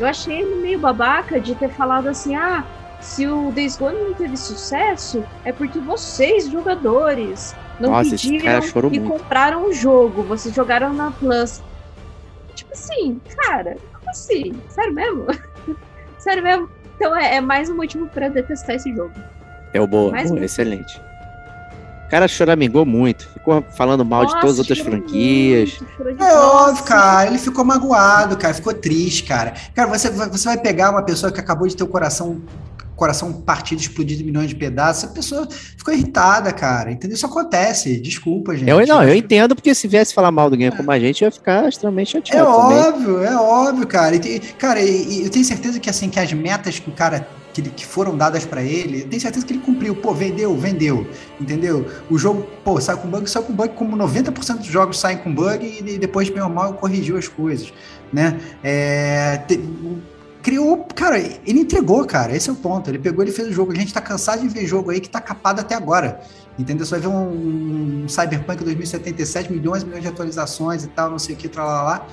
eu 0.00 0.06
achei 0.06 0.40
ele 0.40 0.56
meio 0.56 0.78
babaca 0.78 1.40
de 1.40 1.54
ter 1.54 1.68
falado 1.68 2.08
assim: 2.08 2.34
ah, 2.34 2.64
se 3.00 3.26
o 3.26 3.52
Days 3.52 3.76
Gone 3.76 3.98
não 3.98 4.14
teve 4.14 4.36
sucesso, 4.36 5.24
é 5.44 5.52
porque 5.52 5.78
vocês, 5.78 6.48
jogadores, 6.48 7.54
não 7.78 7.90
Nossa, 7.90 8.10
pediram 8.10 8.60
e 8.92 9.00
muito. 9.00 9.04
compraram 9.04 9.68
o 9.68 9.72
jogo, 9.72 10.22
vocês 10.22 10.54
jogaram 10.54 10.92
na 10.92 11.10
Plus. 11.10 11.62
Tipo 12.54 12.72
assim, 12.72 13.20
cara, 13.36 13.76
assim? 14.08 14.54
Sério 14.68 14.94
mesmo? 14.94 15.26
Sério 16.18 16.42
mesmo? 16.42 16.68
Então 16.96 17.16
é, 17.16 17.36
é 17.36 17.40
mais 17.40 17.68
um 17.68 17.76
motivo 17.76 18.06
para 18.08 18.28
detestar 18.28 18.76
esse 18.76 18.94
jogo. 18.94 19.12
É 19.72 19.80
o 19.80 19.86
boa, 19.86 20.10
boa 20.10 20.44
excelente. 20.44 21.00
O 22.06 22.08
cara 22.08 22.28
choramingou 22.28 22.86
muito, 22.86 23.28
ficou 23.30 23.62
falando 23.76 24.04
mal 24.04 24.22
Nossa, 24.22 24.36
de 24.36 24.40
todas 24.40 24.54
as 24.54 24.58
outras 24.60 24.78
franquias. 24.78 25.80
Muito, 25.98 26.22
é 26.22 26.38
óbvio, 26.38 26.84
cara, 26.84 27.28
ele 27.28 27.38
ficou 27.38 27.64
magoado, 27.64 28.36
cara, 28.36 28.54
ficou 28.54 28.72
triste, 28.72 29.24
cara. 29.24 29.54
Cara, 29.74 29.88
você, 29.88 30.08
você 30.08 30.44
vai 30.44 30.56
pegar 30.56 30.90
uma 30.90 31.02
pessoa 31.02 31.32
que 31.32 31.40
acabou 31.40 31.66
de 31.66 31.76
ter 31.76 31.82
o 31.82 31.88
coração 31.88 32.40
coração 32.96 33.32
partido, 33.32 33.80
explodido 33.80 34.22
em 34.22 34.24
milhões 34.24 34.48
de 34.48 34.56
pedaços, 34.56 35.04
a 35.04 35.08
pessoa 35.08 35.46
ficou 35.50 35.92
irritada, 35.92 36.50
cara. 36.52 36.90
Entendeu? 36.90 37.14
Isso 37.14 37.26
acontece. 37.26 38.00
Desculpa, 38.00 38.56
gente. 38.56 38.68
Eu 38.68 38.84
não, 38.86 39.04
eu 39.04 39.14
entendo, 39.14 39.54
porque 39.54 39.74
se 39.74 39.86
viesse 39.86 40.14
falar 40.14 40.32
mal 40.32 40.50
do 40.50 40.56
game 40.56 40.74
é. 40.74 40.76
como 40.76 40.90
a 40.90 40.98
gente, 40.98 41.22
eu 41.22 41.26
ia 41.26 41.30
ficar 41.30 41.68
extremamente 41.68 42.12
chateado. 42.12 42.48
É 42.48 42.52
também. 42.52 42.78
óbvio, 42.78 43.22
é 43.22 43.36
óbvio, 43.36 43.86
cara. 43.86 44.16
E, 44.16 44.40
cara, 44.40 44.80
e, 44.80 45.24
eu 45.24 45.30
tenho 45.30 45.44
certeza 45.44 45.78
que 45.78 45.90
assim, 45.90 46.08
que 46.08 46.18
as 46.18 46.32
metas 46.32 46.78
que 46.78 46.88
o 46.88 46.92
cara 46.92 47.28
que, 47.52 47.62
que 47.70 47.86
foram 47.86 48.16
dadas 48.16 48.44
para 48.44 48.62
ele, 48.62 49.02
eu 49.02 49.08
tenho 49.08 49.20
certeza 49.20 49.44
que 49.44 49.52
ele 49.52 49.60
cumpriu. 49.60 49.94
Pô, 49.94 50.12
vendeu, 50.12 50.56
vendeu, 50.56 51.06
entendeu? 51.40 51.86
O 52.10 52.18
jogo, 52.18 52.46
pô, 52.64 52.80
sai 52.80 52.96
com 52.96 53.08
bug, 53.08 53.28
sai 53.28 53.42
com 53.42 53.52
bug, 53.52 53.74
como 53.74 53.96
90% 53.96 54.58
dos 54.58 54.66
jogos 54.66 54.98
saem 54.98 55.18
com 55.18 55.32
bug 55.32 55.64
e 55.64 55.98
depois, 55.98 56.28
bem 56.28 56.42
ou 56.42 56.48
mal, 56.48 56.74
corrigiu 56.74 57.16
as 57.16 57.28
coisas, 57.28 57.72
né? 58.12 58.38
É, 58.62 59.38
te, 59.46 59.60
criou, 60.46 60.86
cara, 60.94 61.18
ele 61.18 61.58
entregou, 61.58 62.04
cara, 62.04 62.36
esse 62.36 62.48
é 62.48 62.52
o 62.52 62.54
ponto. 62.54 62.88
Ele 62.88 63.00
pegou, 63.00 63.24
ele 63.24 63.32
fez 63.32 63.48
o 63.48 63.52
jogo. 63.52 63.72
A 63.72 63.74
gente 63.74 63.92
tá 63.92 64.00
cansado 64.00 64.42
de 64.42 64.46
ver 64.46 64.64
jogo 64.64 64.92
aí 64.92 65.00
que 65.00 65.10
tá 65.10 65.20
capado 65.20 65.60
até 65.60 65.74
agora. 65.74 66.20
Entendeu? 66.56 66.86
Você 66.86 66.92
vai 66.92 67.00
ver 67.00 67.08
um, 67.08 68.04
um 68.04 68.08
Cyberpunk 68.08 68.62
2077, 68.62 69.52
milhões 69.52 69.82
milhões 69.82 70.02
de 70.02 70.08
atualizações 70.08 70.84
e 70.84 70.86
tal, 70.86 71.10
não 71.10 71.18
sei 71.18 71.34
o 71.34 71.38
que, 71.38 71.50
lá, 71.58 71.82
lá. 71.82 72.06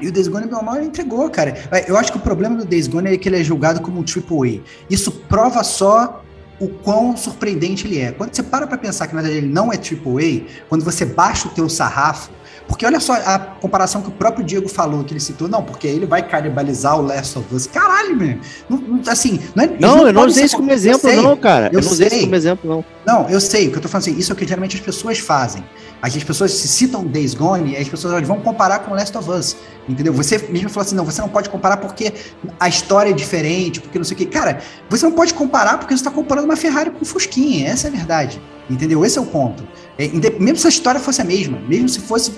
E 0.00 0.06
o 0.06 0.12
Days 0.12 0.28
Gone, 0.28 0.46
meu 0.46 0.76
ele 0.76 0.86
entregou, 0.86 1.28
cara. 1.28 1.52
Eu 1.88 1.96
acho 1.96 2.12
que 2.12 2.18
o 2.18 2.20
problema 2.20 2.54
do 2.54 2.64
Days 2.64 2.86
Gone 2.86 3.12
é 3.12 3.16
que 3.16 3.28
ele 3.28 3.40
é 3.40 3.42
julgado 3.42 3.80
como 3.80 3.98
um 3.98 4.04
AAA. 4.04 4.60
Isso 4.88 5.10
prova 5.10 5.64
só 5.64 6.22
o 6.60 6.68
quão 6.68 7.16
surpreendente 7.16 7.88
ele 7.88 7.98
é. 7.98 8.12
Quando 8.12 8.36
você 8.36 8.42
para 8.44 8.68
pra 8.68 8.78
pensar 8.78 9.08
que 9.08 9.16
na 9.16 9.22
verdade 9.22 9.44
ele 9.44 9.52
não 9.52 9.72
é 9.72 9.76
AAA, 9.76 10.46
quando 10.68 10.84
você 10.84 11.04
baixa 11.04 11.48
o 11.48 11.50
teu 11.50 11.68
sarrafo, 11.68 12.30
porque 12.68 12.84
olha 12.84 12.98
só 13.00 13.14
a 13.14 13.38
comparação 13.38 14.02
que 14.02 14.08
o 14.08 14.12
próprio 14.12 14.44
Diego 14.44 14.68
falou, 14.68 15.04
que 15.04 15.12
ele 15.12 15.20
citou, 15.20 15.48
não, 15.48 15.62
porque 15.62 15.86
ele 15.86 16.06
vai 16.06 16.26
canibalizar 16.26 16.98
o 16.98 17.02
Last 17.02 17.38
of 17.38 17.54
Us. 17.54 17.66
Caralho, 17.66 18.16
meu. 18.16 18.38
Não, 18.68 19.00
assim, 19.06 19.40
não 19.54 19.64
é. 19.64 19.66
Não, 19.66 19.96
não 19.96 20.06
eu 20.06 20.12
não 20.12 20.26
usei 20.26 20.44
isso 20.44 20.56
como 20.56 20.70
exemplo, 20.72 21.10
não, 21.12 21.36
cara. 21.36 21.66
Eu, 21.66 21.78
eu 21.78 21.84
não 21.84 21.92
usei 21.92 22.08
isso 22.08 22.20
como 22.20 22.34
exemplo, 22.34 22.70
não. 22.70 22.84
Não, 23.06 23.30
eu 23.30 23.40
sei, 23.40 23.68
o 23.68 23.70
que 23.70 23.78
eu 23.78 23.82
tô 23.82 23.88
falando 23.88 24.08
assim, 24.08 24.18
isso 24.18 24.32
é 24.32 24.34
o 24.34 24.36
que 24.36 24.46
geralmente 24.46 24.76
as 24.76 24.82
pessoas 24.82 25.18
fazem. 25.18 25.64
As 26.02 26.22
pessoas 26.22 26.52
se 26.52 26.68
citam 26.68 27.04
Days 27.04 27.34
Gone 27.34 27.72
e 27.72 27.76
as 27.76 27.88
pessoas 27.88 28.26
vão 28.26 28.40
comparar 28.40 28.80
com 28.80 28.92
Last 28.92 29.16
of 29.16 29.30
Us. 29.30 29.56
Entendeu? 29.88 30.12
Você 30.12 30.38
mesmo 30.50 30.68
falou 30.68 30.84
assim: 30.84 30.94
não, 30.94 31.04
você 31.04 31.20
não 31.20 31.28
pode 31.28 31.48
comparar 31.48 31.78
porque 31.78 32.12
a 32.58 32.68
história 32.68 33.10
é 33.10 33.12
diferente, 33.12 33.80
porque 33.80 33.98
não 33.98 34.04
sei 34.04 34.14
o 34.14 34.18
quê. 34.18 34.26
Cara, 34.26 34.60
você 34.88 35.06
não 35.06 35.12
pode 35.12 35.32
comparar 35.32 35.78
porque 35.78 35.94
você 35.94 36.00
está 36.00 36.10
comparando 36.10 36.46
uma 36.46 36.56
Ferrari 36.56 36.90
com 36.90 37.02
um 37.02 37.04
Fusquinha. 37.04 37.68
Essa 37.68 37.86
é 37.86 37.90
a 37.90 37.92
verdade. 37.92 38.40
Entendeu? 38.68 39.04
Esse 39.04 39.18
é 39.18 39.20
o 39.20 39.26
ponto. 39.26 39.66
É, 39.98 40.08
mesmo 40.38 40.56
se 40.56 40.66
a 40.66 40.70
história 40.70 41.00
fosse 41.00 41.20
a 41.20 41.24
mesma, 41.24 41.58
mesmo 41.68 41.88
se 41.88 42.00
fosse 42.00 42.32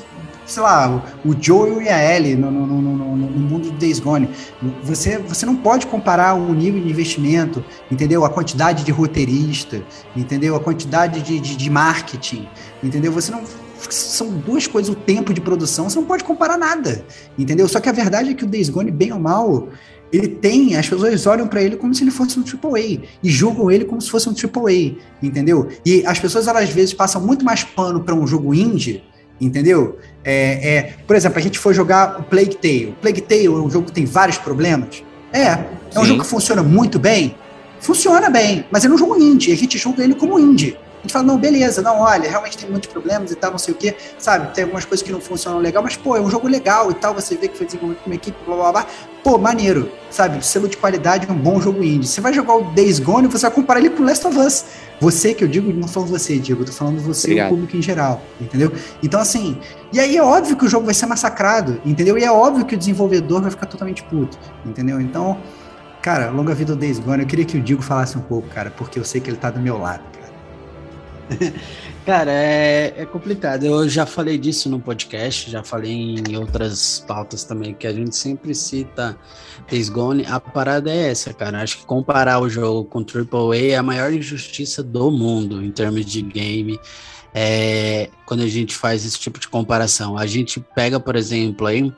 sei 0.49 0.63
lá, 0.63 1.05
o 1.27 1.37
Joel 1.39 1.83
e 1.83 1.89
a 1.91 2.17
Ellie 2.17 2.35
no, 2.35 2.51
no, 2.51 2.67
no, 2.67 2.81
no, 2.81 3.17
no 3.17 3.39
mundo 3.39 3.71
do 3.71 3.77
Days 3.77 4.01
Gone. 4.01 4.31
Você, 4.83 5.19
você 5.19 5.45
não 5.45 5.55
pode 5.55 5.87
comparar 5.87 6.35
o 6.35 6.55
nível 6.55 6.81
de 6.81 6.89
investimento, 6.89 7.63
entendeu? 7.91 8.25
A 8.25 8.31
quantidade 8.31 8.83
de 8.83 8.91
roteirista, 8.91 9.83
entendeu? 10.17 10.57
A 10.57 10.61
quantidade 10.61 11.21
de, 11.21 11.39
de, 11.39 11.55
de 11.55 11.71
marketing, 11.71 12.49
entendeu? 12.83 13.13
Você 13.13 13.31
não 13.31 13.43
são 13.91 14.31
duas 14.31 14.67
coisas, 14.67 14.91
o 14.91 14.97
tempo 14.97 15.33
de 15.33 15.41
produção, 15.41 15.89
você 15.89 15.99
não 15.99 16.07
pode 16.07 16.25
comparar 16.25 16.59
nada, 16.59 17.05
entendeu? 17.39 17.69
Só 17.69 17.79
que 17.79 17.89
a 17.89 17.93
verdade 17.93 18.31
é 18.31 18.35
que 18.35 18.45
o 18.45 18.47
Days 18.47 18.69
Gone, 18.69 18.91
bem 18.91 19.13
ou 19.13 19.21
mal, 19.21 19.69
ele 20.13 20.29
tem, 20.29 20.77
as 20.77 20.89
pessoas 20.89 21.27
olham 21.27 21.47
para 21.47 21.63
ele 21.63 21.77
como 21.77 21.95
se 21.95 22.03
ele 22.03 22.11
fosse 22.11 22.39
um 22.39 22.43
AAA 22.43 23.03
e 23.23 23.29
julgam 23.29 23.71
ele 23.71 23.85
como 23.85 24.01
se 24.01 24.11
fosse 24.11 24.29
um 24.29 24.33
AAA, 24.33 24.97
entendeu? 25.23 25.69
E 25.85 26.05
as 26.07 26.19
pessoas, 26.19 26.47
elas, 26.47 26.65
às 26.65 26.71
vezes, 26.71 26.95
passam 26.95 27.21
muito 27.21 27.45
mais 27.45 27.63
pano 27.65 28.01
para 28.01 28.15
um 28.15 28.27
jogo 28.27 28.55
indie 28.55 29.03
entendeu? 29.41 29.99
É, 30.25 30.77
é, 30.77 30.95
por 31.07 31.15
exemplo, 31.17 31.39
a 31.39 31.43
gente 31.43 31.59
foi 31.59 31.73
jogar 31.73 32.21
o 32.21 32.23
Plague 32.25 32.57
Tale. 32.57 32.95
Plague 33.01 33.21
Tale 33.21 33.47
é 33.47 33.51
um 33.51 33.71
jogo 33.71 33.87
que 33.87 33.93
tem 33.93 34.05
vários 34.05 34.39
problemas. 34.39 35.03
É, 35.33 35.47
é 35.47 35.69
um 35.97 36.03
Sim. 36.03 36.07
jogo 36.07 36.23
que 36.23 36.29
funciona 36.29 36.63
muito 36.63 36.99
bem. 36.99 37.35
Funciona 37.81 38.29
bem, 38.29 38.65
mas 38.71 38.85
é 38.85 38.89
um 38.89 38.99
jogo 38.99 39.17
indie. 39.17 39.53
A 39.53 39.57
gente 39.57 39.79
julga 39.79 40.03
ele 40.03 40.15
como 40.15 40.39
indie. 40.39 40.77
A 40.99 41.03
gente 41.03 41.13
fala, 41.13 41.25
não, 41.25 41.39
beleza, 41.39 41.81
não, 41.81 42.01
olha, 42.01 42.29
realmente 42.29 42.59
tem 42.59 42.69
muitos 42.69 42.91
problemas 42.91 43.31
e 43.31 43.37
tal, 43.37 43.53
não 43.53 43.59
sei 43.59 43.73
o 43.73 43.77
quê, 43.77 43.97
sabe? 44.19 44.53
Tem 44.53 44.65
algumas 44.65 44.85
coisas 44.85 45.07
que 45.07 45.13
não 45.13 45.21
funcionam 45.21 45.61
legal, 45.61 45.83
mas, 45.83 45.97
pô, 45.97 46.17
é 46.17 46.21
um 46.21 46.29
jogo 46.29 46.49
legal 46.49 46.91
e 46.91 46.95
tal, 46.95 47.15
você 47.15 47.37
vê 47.37 47.47
que 47.47 47.57
foi 47.57 47.67
desenvolvido 47.67 48.01
com 48.01 48.11
uma 48.11 48.17
equipe, 48.17 48.37
blá, 48.45 48.57
blá, 48.57 48.73
blá. 48.73 48.87
Pô, 49.23 49.39
maneiro, 49.39 49.91
sabe? 50.11 50.45
Selo 50.45 50.69
de 50.69 50.77
qualidade, 50.77 51.31
um 51.31 51.35
bom 51.35 51.61
jogo 51.61 51.83
indie. 51.83 52.07
Você 52.07 52.21
vai 52.21 52.33
jogar 52.33 52.55
o 52.55 52.65
Days 52.73 52.99
Gone, 52.99 53.29
você 53.29 53.47
vai 53.47 53.51
comparar 53.51 53.81
ele 53.81 53.91
com 53.91 54.03
Last 54.03 54.27
of 54.27 54.39
Us. 54.39 54.65
Você, 55.01 55.35
que 55.35 55.45
eu 55.45 55.49
digo, 55.49 55.73
não 55.73 55.87
falando 55.87 56.09
você, 56.09 56.39
Diego, 56.39 56.63
eu 56.63 56.67
tô 56.67 56.73
falando 56.73 57.01
você 57.01 57.35
e 57.35 57.41
o 57.41 57.49
público 57.49 57.77
em 57.77 57.83
geral, 57.83 58.21
entendeu? 58.41 58.73
Então, 59.03 59.21
assim, 59.21 59.59
e 59.93 60.01
aí 60.01 60.17
é 60.17 60.23
óbvio 60.23 60.57
que 60.57 60.65
o 60.65 60.69
jogo 60.69 60.85
vai 60.85 60.95
ser 60.95 61.07
massacrado, 61.07 61.81
entendeu? 61.85 62.19
E 62.19 62.25
é 62.25 62.33
óbvio 62.33 62.65
que 62.65 62.75
o 62.75 62.79
desenvolvedor 62.79 63.41
vai 63.43 63.51
ficar 63.51 63.67
totalmente 63.67 64.03
puto, 64.03 64.37
entendeu? 64.65 65.01
Então, 65.01 65.39
cara, 66.03 66.31
longa 66.31 66.55
vida 66.55 66.75
do 66.75 66.81
Days 66.81 66.99
Gone, 66.99 67.23
eu 67.23 67.27
queria 67.27 67.45
que 67.45 67.57
o 67.57 67.61
Diego 67.61 67.83
falasse 67.83 68.19
um 68.19 68.23
pouco, 68.23 68.49
cara, 68.49 68.71
porque 68.71 68.99
eu 68.99 69.05
sei 69.05 69.21
que 69.21 69.31
ele 69.31 69.37
tá 69.37 69.51
do 69.51 69.61
meu 69.61 69.79
lado, 69.79 70.03
cara. 72.05 72.33
É, 72.33 72.95
é, 72.97 73.07
complicado. 73.07 73.65
Eu 73.65 73.89
já 73.89 74.07
falei 74.07 74.39
disso 74.39 74.69
no 74.69 74.81
podcast, 74.81 75.51
já 75.51 75.63
falei 75.63 75.93
em 75.93 76.37
outras 76.37 77.05
pautas 77.07 77.45
também, 77.45 77.75
que 77.75 77.87
a 77.87 77.93
gente 77.93 78.17
sempre 78.17 78.55
cita 78.55 79.19
Days 79.71 79.89
Gone. 79.89 80.25
A 80.27 80.41
parada 80.41 80.91
é 80.91 81.11
essa, 81.11 81.33
cara. 81.33 81.63
Acho 81.63 81.79
que 81.79 81.87
comparar 81.87 82.41
o 82.41 82.49
jogo 82.49 82.85
com 82.85 83.01
AAA 83.01 83.73
é 83.73 83.77
a 83.77 83.83
maior 83.83 84.13
injustiça 84.13 84.83
do 84.83 85.11
mundo 85.11 85.63
em 85.63 85.71
termos 85.71 86.05
de 86.05 86.23
game. 86.23 86.79
É, 87.35 88.09
quando 88.25 88.43
a 88.43 88.49
gente 88.49 88.75
faz 88.75 89.05
esse 89.05 89.19
tipo 89.19 89.39
de 89.39 89.49
comparação. 89.49 90.17
A 90.17 90.27
gente 90.27 90.61
pega, 90.75 90.99
por 90.99 91.15
exemplo, 91.15 91.67
aí 91.67 91.93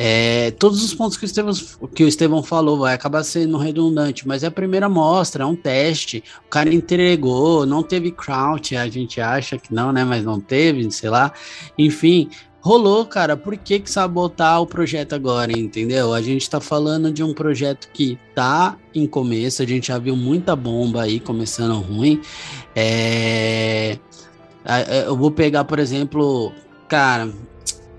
é, 0.00 0.52
todos 0.52 0.84
os 0.84 0.94
pontos 0.94 1.16
que 1.16 1.24
o, 1.24 1.26
Estevão, 1.26 1.52
que 1.92 2.04
o 2.04 2.08
Estevão 2.08 2.40
falou 2.40 2.78
vai 2.78 2.94
acabar 2.94 3.24
sendo 3.24 3.58
redundante, 3.58 4.28
mas 4.28 4.44
é 4.44 4.46
a 4.46 4.50
primeira 4.50 4.86
amostra, 4.86 5.42
é 5.42 5.46
um 5.46 5.56
teste. 5.56 6.22
O 6.46 6.48
cara 6.48 6.72
entregou, 6.72 7.66
não 7.66 7.82
teve 7.82 8.12
crouch, 8.12 8.76
a 8.76 8.88
gente 8.88 9.20
acha 9.20 9.58
que 9.58 9.74
não, 9.74 9.90
né? 9.90 10.04
Mas 10.04 10.24
não 10.24 10.38
teve, 10.38 10.88
sei 10.92 11.10
lá. 11.10 11.32
Enfim, 11.76 12.30
rolou, 12.60 13.06
cara. 13.06 13.36
Por 13.36 13.56
que, 13.56 13.80
que 13.80 13.90
sabotar 13.90 14.62
o 14.62 14.66
projeto 14.68 15.16
agora, 15.16 15.50
entendeu? 15.50 16.14
A 16.14 16.22
gente 16.22 16.48
tá 16.48 16.60
falando 16.60 17.10
de 17.10 17.24
um 17.24 17.34
projeto 17.34 17.88
que 17.92 18.16
tá 18.36 18.76
em 18.94 19.04
começo, 19.04 19.62
a 19.62 19.66
gente 19.66 19.88
já 19.88 19.98
viu 19.98 20.14
muita 20.14 20.54
bomba 20.54 21.02
aí 21.02 21.18
começando 21.18 21.74
ruim. 21.80 22.20
É... 22.76 23.98
Eu 25.06 25.16
vou 25.16 25.32
pegar, 25.32 25.64
por 25.64 25.80
exemplo, 25.80 26.52
cara, 26.86 27.28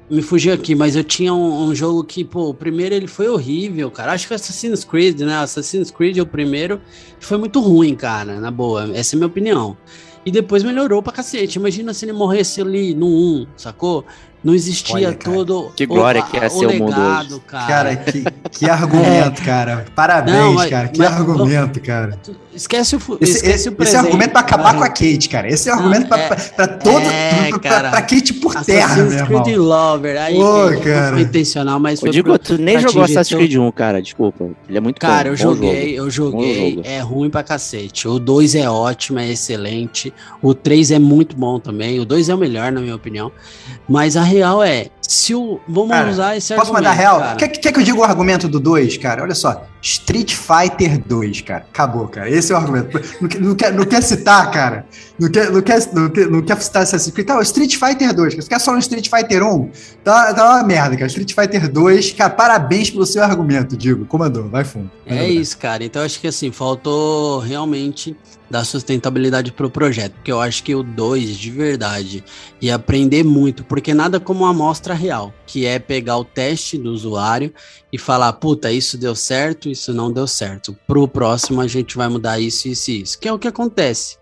me 0.09 0.21
fugiu 0.21 0.53
aqui, 0.53 0.73
mas 0.73 0.95
eu 0.95 1.03
tinha 1.03 1.33
um, 1.33 1.67
um, 1.67 1.75
jogo 1.75 2.03
que, 2.03 2.23
pô, 2.23 2.49
o 2.49 2.53
primeiro 2.53 2.95
ele 2.95 3.07
foi 3.07 3.27
horrível, 3.27 3.91
cara. 3.91 4.13
Acho 4.13 4.27
que 4.27 4.33
Assassin's 4.33 4.83
Creed, 4.83 5.21
né? 5.21 5.35
Assassin's 5.35 5.91
Creed, 5.91 6.17
o 6.17 6.25
primeiro, 6.25 6.81
foi 7.19 7.37
muito 7.37 7.59
ruim, 7.59 7.95
cara, 7.95 8.39
na 8.39 8.49
boa. 8.49 8.89
Essa 8.95 9.15
é 9.15 9.17
a 9.17 9.19
minha 9.19 9.27
opinião. 9.27 9.77
E 10.25 10.31
depois 10.31 10.63
melhorou 10.63 11.01
pra 11.01 11.13
cacete. 11.13 11.57
Imagina 11.57 11.93
se 11.93 12.05
ele 12.05 12.13
morresse 12.13 12.61
ali 12.61 12.93
no 12.93 13.07
1, 13.07 13.47
sacou? 13.55 14.05
Não 14.43 14.55
existia 14.55 14.95
Olha, 14.95 15.13
todo 15.13 15.71
que 15.75 15.85
glória 15.85 16.21
o, 16.21 16.25
que 16.25 16.37
é 16.37 16.47
ser 16.47 16.65
o 16.65 16.73
mundo 16.79 16.95
hoje. 16.97 17.41
Cara, 17.45 17.67
cara 17.67 17.95
que, 17.97 18.23
que 18.51 18.65
argumento, 18.69 19.41
é. 19.41 19.45
cara. 19.45 19.85
Parabéns, 19.93 20.37
Não, 20.37 20.53
mas, 20.53 20.69
cara. 20.69 20.87
Que 20.87 20.99
mas, 20.99 21.13
argumento, 21.13 21.81
cara. 21.81 22.19
Esquece 22.53 22.95
o 22.95 22.99
esse, 23.21 23.37
esquece 23.37 23.69
o 23.69 23.71
presente. 23.71 23.95
Esse 23.95 23.95
é 23.95 24.01
o 24.01 24.05
argumento 24.05 24.31
pra 24.31 24.41
acabar 24.41 24.75
com 24.75 24.83
a 24.83 24.89
Kate, 24.89 25.29
cara. 25.29 25.47
Esse 25.47 25.69
é 25.69 25.73
o 25.73 25.75
argumento 25.75 26.01
Não, 26.01 26.07
pra, 26.07 26.19
é, 26.19 26.27
pra, 26.27 26.67
todo 26.67 26.99
é, 26.99 27.49
pra, 27.49 27.59
cara, 27.59 27.89
pra, 27.91 28.01
Kate 28.01 28.33
por 28.33 28.55
terra, 28.63 28.95
meu 28.95 29.11
irmão. 29.11 29.43
Creed 29.43 29.57
Lover. 29.57 30.21
Aí, 30.21 30.35
Pô, 30.35 30.81
cara. 30.83 31.13
Foi 31.13 31.21
intencional, 31.21 31.79
mas 31.79 31.99
foi 31.99 32.09
digo, 32.09 32.37
tu 32.39 32.57
nem 32.57 32.79
jogou 32.79 33.03
Assassin's 33.03 33.37
Creed 33.37 33.55
1, 33.55 33.71
cara. 33.71 34.01
Desculpa. 34.01 34.49
Ele 34.67 34.77
é 34.77 34.81
muito 34.81 34.99
Cara, 34.99 35.25
bom, 35.25 35.29
eu 35.29 35.37
joguei, 35.37 35.99
eu 35.99 36.09
joguei. 36.09 36.81
É 36.83 36.99
ruim 36.99 37.29
pra 37.29 37.43
cacete. 37.43 38.07
O 38.07 38.19
2 38.19 38.55
é 38.55 38.69
ótimo, 38.69 39.19
é 39.19 39.29
excelente. 39.29 40.13
O 40.41 40.53
3 40.53 40.91
é 40.91 40.99
muito 40.99 41.35
bom 41.35 41.59
também. 41.59 41.99
O 41.99 42.05
2 42.05 42.29
é 42.29 42.35
o 42.35 42.37
melhor, 42.37 42.71
na 42.71 42.81
minha 42.81 42.95
opinião. 42.95 43.31
Mas 43.87 44.17
a 44.17 44.23
real 44.23 44.63
é, 44.63 44.87
se 45.01 45.33
o. 45.33 45.59
Vamos 45.67 45.89
cara, 45.89 46.09
usar 46.09 46.37
esse 46.37 46.53
posso 46.53 46.71
argumento. 46.71 46.93
Posso 46.93 47.01
mandar 47.07 47.19
real? 47.21 47.37
Quer, 47.37 47.47
quer 47.47 47.71
que 47.71 47.79
eu 47.79 47.83
diga 47.83 47.97
o 47.97 48.03
argumento 48.03 48.47
do 48.47 48.59
2, 48.59 48.97
cara? 48.97 49.23
Olha 49.23 49.35
só. 49.35 49.65
Street 49.81 50.33
Fighter 50.33 50.99
2, 50.99 51.41
cara. 51.41 51.65
Acabou, 51.71 52.07
cara. 52.07 52.29
Esse 52.39 52.53
é 52.53 52.55
o 52.55 52.57
argumento. 52.57 52.99
Não, 53.21 53.49
não, 53.49 53.55
quer, 53.55 53.73
não 53.73 53.85
quer 53.85 54.01
citar, 54.01 54.49
cara. 54.49 54.85
Não 55.19 55.29
quer, 55.29 55.51
não 55.51 55.61
quer, 55.61 55.93
não 55.93 56.09
quer, 56.09 56.29
não 56.29 56.41
quer 56.41 56.61
citar 56.61 56.83
Assassin's 56.83 57.13
Creed. 57.13 57.27
Tá, 57.27 57.41
Street 57.41 57.75
Fighter 57.75 58.13
2. 58.13 58.35
Você 58.35 58.47
quer 58.47 58.59
só 58.59 58.71
no 58.71 58.79
Street 58.79 59.09
Fighter 59.09 59.43
1? 59.43 59.69
Tá, 60.03 60.33
tá 60.33 60.55
uma 60.55 60.63
merda, 60.63 60.95
cara. 60.95 61.07
Street 61.07 61.33
Fighter 61.33 61.69
2, 61.69 62.13
cara, 62.13 62.29
parabéns 62.29 62.89
pelo 62.89 63.05
seu 63.05 63.23
argumento, 63.23 63.75
digo. 63.75 64.05
Comandou, 64.05 64.47
vai 64.47 64.63
fundo. 64.63 64.89
é 65.05 65.29
isso, 65.29 65.57
cara. 65.57 65.83
Então 65.83 66.01
acho 66.01 66.19
que 66.19 66.27
assim, 66.27 66.51
faltou 66.51 67.39
realmente 67.39 68.15
dar 68.49 68.65
sustentabilidade 68.65 69.51
pro 69.51 69.69
projeto, 69.69 70.13
porque 70.13 70.31
eu 70.31 70.41
acho 70.41 70.63
que 70.63 70.73
o 70.73 70.81
2, 70.81 71.37
de 71.37 71.51
verdade, 71.51 72.23
ia 72.59 72.75
aprender 72.75 73.23
muito, 73.23 73.63
porque 73.63 73.93
nada 73.93 74.19
como 74.19 74.43
uma 74.43 74.49
amostra 74.49 74.93
real, 74.93 75.33
que 75.45 75.65
é 75.65 75.77
pegar 75.77 76.17
o 76.17 76.25
teste 76.25 76.77
do 76.77 76.91
usuário 76.91 77.53
e 77.93 77.97
falar, 77.97 78.33
puta, 78.33 78.71
isso 78.71 78.97
deu 78.97 79.13
certo, 79.13 79.69
isso 79.69 79.93
não 79.93 80.11
deu 80.11 80.25
certo. 80.25 80.75
Pro 80.87 81.07
próximo 81.07 81.61
a 81.61 81.67
gente 81.67 81.95
vai 81.95 82.07
mudar 82.07 82.39
isso, 82.39 82.67
isso 82.67 82.89
e 82.89 83.01
isso, 83.01 83.19
que 83.19 83.27
é 83.27 83.33
o 83.33 83.37
que 83.37 83.47
acontece. 83.47 84.17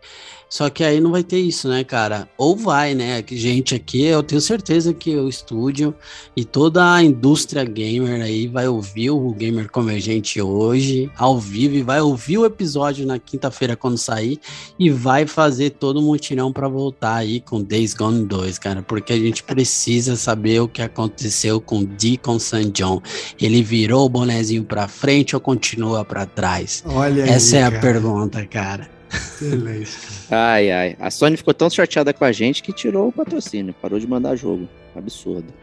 Só 0.50 0.70
que 0.70 0.84
aí 0.84 1.02
não 1.02 1.12
vai 1.12 1.24
ter 1.24 1.40
isso, 1.40 1.68
né, 1.68 1.84
cara? 1.84 2.30
Ou 2.38 2.56
vai, 2.56 2.96
né? 2.96 3.22
Que 3.22 3.36
gente 3.36 3.76
aqui, 3.76 4.04
eu 4.04 4.24
tenho 4.24 4.40
certeza 4.40 4.94
que 4.94 5.16
o 5.16 5.28
estúdio 5.28 5.94
e 6.36 6.46
toda 6.46 6.94
a 6.94 7.04
indústria 7.04 7.64
gamer 7.66 8.22
aí 8.22 8.48
vai 8.48 8.68
ouvir 8.68 9.10
o 9.10 9.32
Gamer 9.32 9.70
Convergente 9.70 10.42
hoje, 10.42 11.12
ao 11.18 11.38
vivo, 11.38 11.76
e 11.76 11.84
vai 11.84 12.00
ouvir 12.00 12.38
o 12.38 12.46
episódio 12.46 13.06
na 13.06 13.20
quinta-feira 13.20 13.76
quando 13.76 13.98
sair 13.98 14.40
e 14.80 14.90
vai 14.90 15.28
fazer 15.28 15.72
todo 15.72 16.00
o 16.00 16.04
mutirão 16.04 16.54
para 16.54 16.68
voltar 16.68 17.16
aí 17.16 17.42
com 17.42 17.62
Days 17.62 17.94
Gone 17.94 18.26
2, 18.26 18.58
cara, 18.58 18.82
porque 18.82 19.14
a 19.14 19.20
gente 19.20 19.44
precisa 19.44 20.16
saber 20.16 20.62
o 20.62 20.68
que 20.68 20.82
aconteceu 20.82 21.60
com 21.60 21.84
Deacon 21.84 22.40
San 22.40 22.72
John. 22.72 23.02
Ele 23.40 23.62
virou 23.62 24.06
o 24.06 24.10
bonezinho 24.10 24.64
para 24.64 24.88
frente 24.88 25.36
ou 25.36 25.42
continua 25.42 26.06
para 26.06 26.26
trás? 26.26 26.84
Olha 26.86 27.24
Essa 27.24 27.58
aí, 27.58 27.62
é 27.64 27.66
a 27.66 27.72
pergunta, 27.80 28.46
cara. 28.46 28.97
Excelente. 29.12 29.92
ai, 30.30 30.72
ai. 30.72 30.98
A 31.00 31.10
Sony 31.10 31.38
ficou 31.38 31.54
tão 31.54 31.70
chateada 31.70 32.14
com 32.14 32.26
a 32.26 32.32
gente 32.32 32.62
que 32.62 32.74
tirou 32.74 33.08
o 33.08 33.12
patrocínio, 33.12 33.74
parou 33.82 34.00
de 34.00 34.08
mandar 34.08 34.36
jogo. 34.36 34.68
Absurdo. 34.96 35.54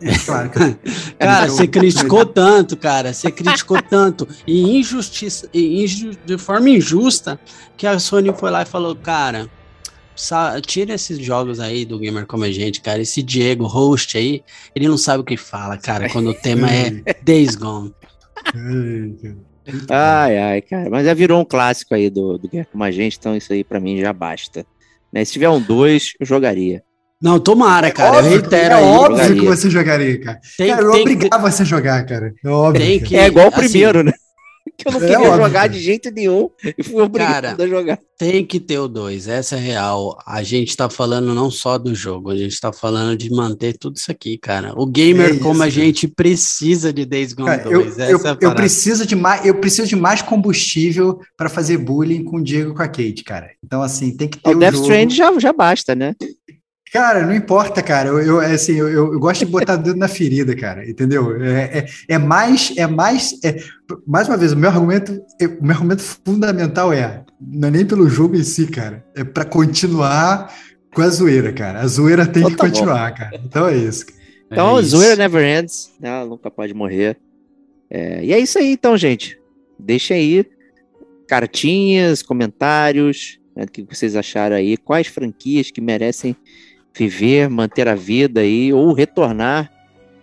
É 0.00 0.18
claro. 0.18 0.50
cara, 1.18 1.48
você 1.48 1.66
criticou 1.66 2.26
tanto, 2.26 2.76
cara. 2.76 3.12
Você 3.12 3.30
criticou 3.30 3.80
tanto 3.80 4.28
e 4.46 4.78
injustiça, 4.78 5.48
e 5.52 5.84
inju, 5.84 6.10
de 6.24 6.36
forma 6.36 6.68
injusta 6.68 7.38
que 7.76 7.86
a 7.86 7.98
Sony 7.98 8.32
foi 8.36 8.50
lá 8.50 8.62
e 8.62 8.66
falou, 8.66 8.94
cara, 8.96 9.48
tira 10.66 10.94
esses 10.94 11.18
jogos 11.18 11.60
aí 11.60 11.84
do 11.84 11.98
Gamer 11.98 12.26
Como 12.26 12.44
a 12.44 12.50
Gente, 12.50 12.80
cara. 12.80 13.00
Esse 13.00 13.22
Diego, 13.22 13.66
host 13.66 14.16
aí, 14.18 14.42
ele 14.74 14.88
não 14.88 14.98
sabe 14.98 15.22
o 15.22 15.24
que 15.24 15.36
fala, 15.36 15.76
cara, 15.76 16.08
quando 16.10 16.30
o 16.30 16.34
tema 16.34 16.70
é 16.70 17.02
Days 17.22 17.54
Gone. 17.54 17.94
Ai, 19.88 20.38
ai, 20.38 20.60
cara. 20.60 20.90
Mas 20.90 21.06
já 21.06 21.14
virou 21.14 21.40
um 21.40 21.44
clássico 21.44 21.94
aí 21.94 22.10
do, 22.10 22.38
do 22.38 22.48
Guerra 22.48 22.68
com 22.72 22.82
a 22.82 22.90
gente, 22.90 23.16
então 23.18 23.36
isso 23.36 23.52
aí 23.52 23.64
para 23.64 23.80
mim 23.80 23.98
já 23.98 24.12
basta. 24.12 24.66
Né? 25.12 25.24
Se 25.24 25.32
tiver 25.32 25.48
um 25.48 25.60
dois, 25.60 26.12
eu 26.18 26.26
jogaria. 26.26 26.82
Não, 27.20 27.40
tomara, 27.40 27.90
cara. 27.90 28.16
É 28.16 28.18
óbvio, 28.18 28.32
eu 28.34 28.40
reitero 28.40 28.74
é 28.74 28.76
aí. 28.76 28.84
óbvio 28.84 29.16
jogaria. 29.16 29.40
que 29.40 29.46
você 29.46 29.70
jogaria, 29.70 30.20
cara. 30.20 30.40
Tem, 30.58 30.68
cara, 30.68 30.82
eu 30.82 30.92
tem, 30.92 31.00
obrigava 31.00 31.50
você 31.50 31.62
a 31.62 31.64
jogar, 31.64 32.04
cara. 32.04 32.34
É 32.44 32.48
óbvio. 32.48 32.82
Tem 32.82 33.00
que, 33.00 33.16
é 33.16 33.26
igual 33.26 33.48
o 33.48 33.52
primeiro, 33.52 34.00
assim, 34.00 34.08
né? 34.08 34.12
que 34.78 34.88
eu 34.88 34.92
não 34.92 34.98
é 34.98 35.02
queria 35.02 35.20
óbvio, 35.20 35.44
jogar 35.44 35.68
de 35.68 35.78
jeito 35.78 36.10
nenhum 36.10 36.50
e 36.76 36.82
fui 36.82 37.00
obrigado 37.00 37.56
cara, 37.56 37.62
a 37.62 37.66
jogar. 37.66 37.98
Tem 38.18 38.44
que 38.44 38.60
ter 38.60 38.78
o 38.78 38.88
2, 38.88 39.28
essa 39.28 39.56
é 39.56 39.58
real. 39.58 40.18
A 40.26 40.42
gente 40.42 40.76
tá 40.76 40.88
falando 40.88 41.34
não 41.34 41.50
só 41.50 41.78
do 41.78 41.94
jogo, 41.94 42.30
a 42.30 42.36
gente 42.36 42.58
tá 42.60 42.72
falando 42.72 43.16
de 43.16 43.30
manter 43.30 43.76
tudo 43.76 43.96
isso 43.96 44.10
aqui, 44.10 44.38
cara. 44.38 44.72
O 44.76 44.86
gamer, 44.86 45.28
é 45.28 45.30
isso, 45.32 45.40
como 45.40 45.62
a 45.62 45.68
gente 45.68 46.08
precisa 46.08 46.92
de 46.92 47.04
Days 47.04 47.32
Gone 47.32 47.56
2. 47.58 47.98
Eu, 47.98 48.06
eu, 48.08 48.26
é 48.26 48.36
eu, 48.40 48.54
preciso 48.54 49.06
de 49.06 49.16
mais, 49.16 49.44
eu 49.44 49.54
preciso 49.56 49.88
de 49.88 49.96
mais 49.96 50.22
combustível 50.22 51.20
para 51.36 51.48
fazer 51.48 51.78
bullying 51.78 52.24
com 52.24 52.38
o 52.38 52.42
Diego 52.42 52.72
e 52.72 52.74
com 52.74 52.82
a 52.82 52.88
Kate, 52.88 53.24
cara. 53.24 53.50
Então, 53.64 53.82
assim, 53.82 54.16
tem 54.16 54.28
que 54.28 54.38
ter. 54.38 54.50
O, 54.50 54.56
o 54.56 54.58
Death 54.58 54.74
jogo. 54.74 54.84
Strand 54.84 55.10
já, 55.10 55.38
já 55.38 55.52
basta, 55.52 55.94
né? 55.94 56.14
Cara, 56.94 57.26
não 57.26 57.34
importa, 57.34 57.82
cara. 57.82 58.08
Eu, 58.08 58.20
eu 58.20 58.38
assim, 58.38 58.74
eu, 58.74 58.88
eu, 58.88 59.18
gosto 59.18 59.44
de 59.44 59.50
botar 59.50 59.74
dedo 59.74 59.98
na 59.98 60.06
ferida, 60.06 60.54
cara. 60.54 60.88
Entendeu? 60.88 61.42
É, 61.42 61.78
é, 61.78 61.86
é 62.10 62.18
mais, 62.18 62.72
é 62.76 62.86
mais, 62.86 63.34
é, 63.42 63.56
mais 64.06 64.28
uma 64.28 64.36
vez, 64.36 64.52
o 64.52 64.56
meu 64.56 64.70
argumento, 64.70 65.12
o 65.60 65.64
meu 65.64 65.74
argumento 65.74 66.02
fundamental 66.02 66.92
é, 66.92 67.24
não 67.40 67.66
é 67.66 67.70
nem 67.72 67.84
pelo 67.84 68.08
jogo 68.08 68.36
em 68.36 68.44
si, 68.44 68.68
cara. 68.68 69.04
É 69.16 69.24
para 69.24 69.44
continuar 69.44 70.54
com 70.94 71.02
a 71.02 71.08
zoeira, 71.08 71.52
cara. 71.52 71.80
A 71.80 71.86
zoeira 71.88 72.24
tem 72.28 72.44
então, 72.44 72.52
que 72.52 72.56
tá 72.58 72.64
continuar, 72.64 73.10
bom. 73.10 73.16
cara. 73.16 73.40
Então 73.44 73.66
é 73.66 73.76
isso. 73.76 74.06
Então, 74.48 74.76
é 74.76 74.78
a 74.78 74.82
zoeira 74.82 75.16
never 75.16 75.44
ends, 75.44 75.92
né? 75.98 76.10
Ela 76.10 76.26
nunca 76.26 76.48
pode 76.48 76.72
morrer. 76.74 77.18
É, 77.90 78.24
e 78.24 78.32
é 78.32 78.38
isso 78.38 78.56
aí, 78.56 78.70
então, 78.70 78.96
gente. 78.96 79.36
Deixa 79.76 80.14
aí 80.14 80.46
cartinhas, 81.26 82.22
comentários, 82.22 83.40
né, 83.56 83.64
o 83.64 83.66
que 83.66 83.82
vocês 83.82 84.14
acharam 84.14 84.54
aí, 84.54 84.76
quais 84.76 85.08
franquias 85.08 85.72
que 85.72 85.80
merecem 85.80 86.36
viver, 86.94 87.50
manter 87.50 87.88
a 87.88 87.94
vida 87.94 88.40
aí, 88.40 88.72
ou 88.72 88.92
retornar, 88.92 89.70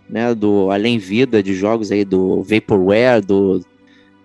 né, 0.09 0.33
do 0.33 0.71
além 0.71 0.97
vida 0.97 1.43
de 1.43 1.53
jogos 1.53 1.91
aí 1.91 2.05
do 2.05 2.41
Vaporware, 2.41 3.21
do, 3.21 3.63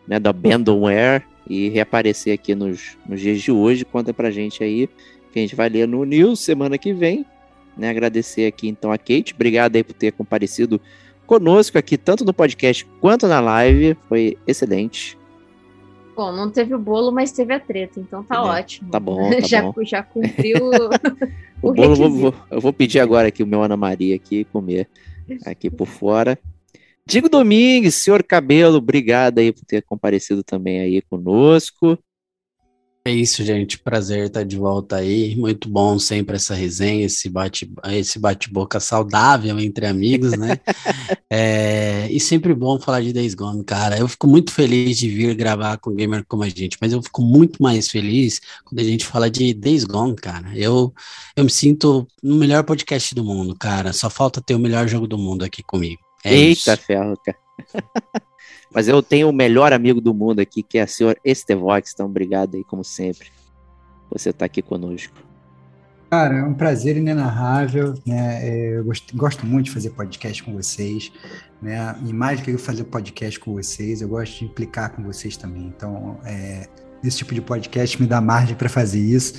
né, 0.06 0.18
do 0.18 0.28
Abandonware 0.28 1.24
e 1.48 1.68
reaparecer 1.68 2.34
aqui 2.34 2.54
nos, 2.54 2.96
nos 3.08 3.20
dias 3.20 3.40
de 3.40 3.50
hoje. 3.50 3.84
Conta 3.84 4.14
pra 4.14 4.30
gente 4.30 4.62
aí, 4.62 4.88
que 5.32 5.38
a 5.38 5.42
gente 5.42 5.56
vai 5.56 5.68
ler 5.68 5.86
no 5.86 6.04
News 6.04 6.40
semana 6.40 6.78
que 6.78 6.92
vem. 6.92 7.24
Né, 7.76 7.90
agradecer 7.90 8.46
aqui 8.46 8.68
então 8.68 8.90
a 8.90 8.96
Kate, 8.96 9.34
obrigado 9.34 9.76
aí 9.76 9.84
por 9.84 9.92
ter 9.92 10.10
comparecido 10.10 10.80
conosco 11.26 11.76
aqui, 11.76 11.98
tanto 11.98 12.24
no 12.24 12.32
podcast 12.32 12.86
quanto 13.00 13.26
na 13.26 13.38
live, 13.38 13.96
foi 14.08 14.38
excelente. 14.46 15.18
Bom, 16.16 16.32
não 16.32 16.50
teve 16.50 16.74
o 16.74 16.78
bolo, 16.78 17.12
mas 17.12 17.30
teve 17.30 17.52
a 17.52 17.60
treta, 17.60 18.00
então 18.00 18.24
tá 18.24 18.36
é, 18.36 18.38
ótimo. 18.38 18.90
Tá 18.90 18.98
bom, 18.98 19.28
tá 19.38 19.46
já, 19.46 19.62
bom. 19.62 19.74
já 19.84 20.02
cumpriu 20.02 20.70
o, 21.60 21.68
o 21.68 21.74
bolo. 21.74 21.94
Vou, 21.94 22.10
vou, 22.10 22.34
eu 22.50 22.60
vou 22.60 22.72
pedir 22.72 23.00
agora 23.00 23.28
aqui 23.28 23.42
o 23.42 23.46
meu 23.46 23.62
Ana 23.62 23.76
Maria 23.76 24.16
aqui 24.16 24.44
comer 24.44 24.88
aqui 25.44 25.68
por 25.68 25.86
fora. 25.86 26.38
Digo 27.04 27.28
Domingues, 27.28 27.96
senhor 27.96 28.22
Cabelo, 28.22 28.78
obrigado 28.78 29.38
aí 29.38 29.52
por 29.52 29.64
ter 29.64 29.82
comparecido 29.82 30.42
também 30.42 30.80
aí 30.80 31.02
conosco. 31.02 31.98
É 33.06 33.10
isso, 33.12 33.44
gente. 33.44 33.78
Prazer 33.78 34.26
estar 34.26 34.42
de 34.42 34.56
volta 34.56 34.96
aí. 34.96 35.36
Muito 35.36 35.68
bom 35.68 35.96
sempre 35.96 36.34
essa 36.34 36.56
resenha, 36.56 37.06
esse 37.06 37.28
bate, 37.28 37.72
esse 37.92 38.18
bate-boca 38.18 38.80
saudável 38.80 39.60
entre 39.60 39.86
amigos, 39.86 40.32
né? 40.32 40.58
é, 41.30 42.08
e 42.10 42.18
sempre 42.18 42.52
bom 42.52 42.80
falar 42.80 43.02
de 43.02 43.12
Days 43.12 43.32
Gone, 43.32 43.62
cara. 43.62 43.96
Eu 43.96 44.08
fico 44.08 44.26
muito 44.26 44.50
feliz 44.50 44.98
de 44.98 45.08
vir 45.08 45.36
gravar 45.36 45.76
com 45.76 45.94
gamer 45.94 46.24
como 46.26 46.42
a 46.42 46.48
gente, 46.48 46.78
mas 46.80 46.92
eu 46.92 47.00
fico 47.00 47.22
muito 47.22 47.62
mais 47.62 47.88
feliz 47.88 48.40
quando 48.64 48.80
a 48.80 48.84
gente 48.84 49.06
fala 49.06 49.30
de 49.30 49.54
Days 49.54 49.84
Gone, 49.84 50.16
cara. 50.16 50.50
Eu, 50.56 50.92
eu 51.36 51.44
me 51.44 51.50
sinto 51.50 52.08
no 52.20 52.34
melhor 52.34 52.64
podcast 52.64 53.14
do 53.14 53.22
mundo, 53.22 53.54
cara. 53.54 53.92
Só 53.92 54.10
falta 54.10 54.40
ter 54.40 54.56
o 54.56 54.58
melhor 54.58 54.88
jogo 54.88 55.06
do 55.06 55.16
mundo 55.16 55.44
aqui 55.44 55.62
comigo. 55.62 56.02
É 56.24 56.34
Eita 56.34 56.74
isso. 56.74 56.82
ferro, 56.82 57.16
cara. 57.24 57.38
Mas 58.74 58.88
eu 58.88 59.02
tenho 59.02 59.28
o 59.28 59.32
melhor 59.32 59.72
amigo 59.72 60.00
do 60.00 60.12
mundo 60.12 60.40
aqui, 60.40 60.62
que 60.62 60.78
é 60.78 60.82
a 60.82 60.86
senhora 60.86 61.18
Estevox. 61.24 61.92
Então, 61.92 62.06
obrigado 62.06 62.56
aí, 62.56 62.64
como 62.64 62.84
sempre, 62.84 63.28
você 64.10 64.30
estar 64.30 64.40
tá 64.40 64.44
aqui 64.46 64.62
conosco. 64.62 65.26
Cara, 66.10 66.38
é 66.38 66.44
um 66.44 66.54
prazer 66.54 66.96
inenarrável, 66.96 67.94
né? 68.06 68.48
É, 68.48 68.78
eu 68.78 68.84
gosto, 68.84 69.16
gosto, 69.16 69.44
muito 69.44 69.66
de 69.66 69.70
fazer 69.72 69.90
podcast 69.90 70.42
com 70.42 70.52
vocês, 70.52 71.10
né? 71.60 71.96
E 72.06 72.12
mais 72.12 72.38
do 72.38 72.44
que 72.44 72.56
fazer 72.58 72.84
podcast 72.84 73.40
com 73.40 73.52
vocês, 73.54 74.00
eu 74.00 74.08
gosto 74.08 74.38
de 74.38 74.44
implicar 74.44 74.94
com 74.94 75.02
vocês 75.02 75.36
também. 75.36 75.64
Então, 75.66 76.18
é, 76.24 76.68
esse 77.02 77.18
tipo 77.18 77.34
de 77.34 77.40
podcast 77.40 78.00
me 78.00 78.06
dá 78.06 78.20
margem 78.20 78.54
para 78.54 78.68
fazer 78.68 79.00
isso. 79.00 79.34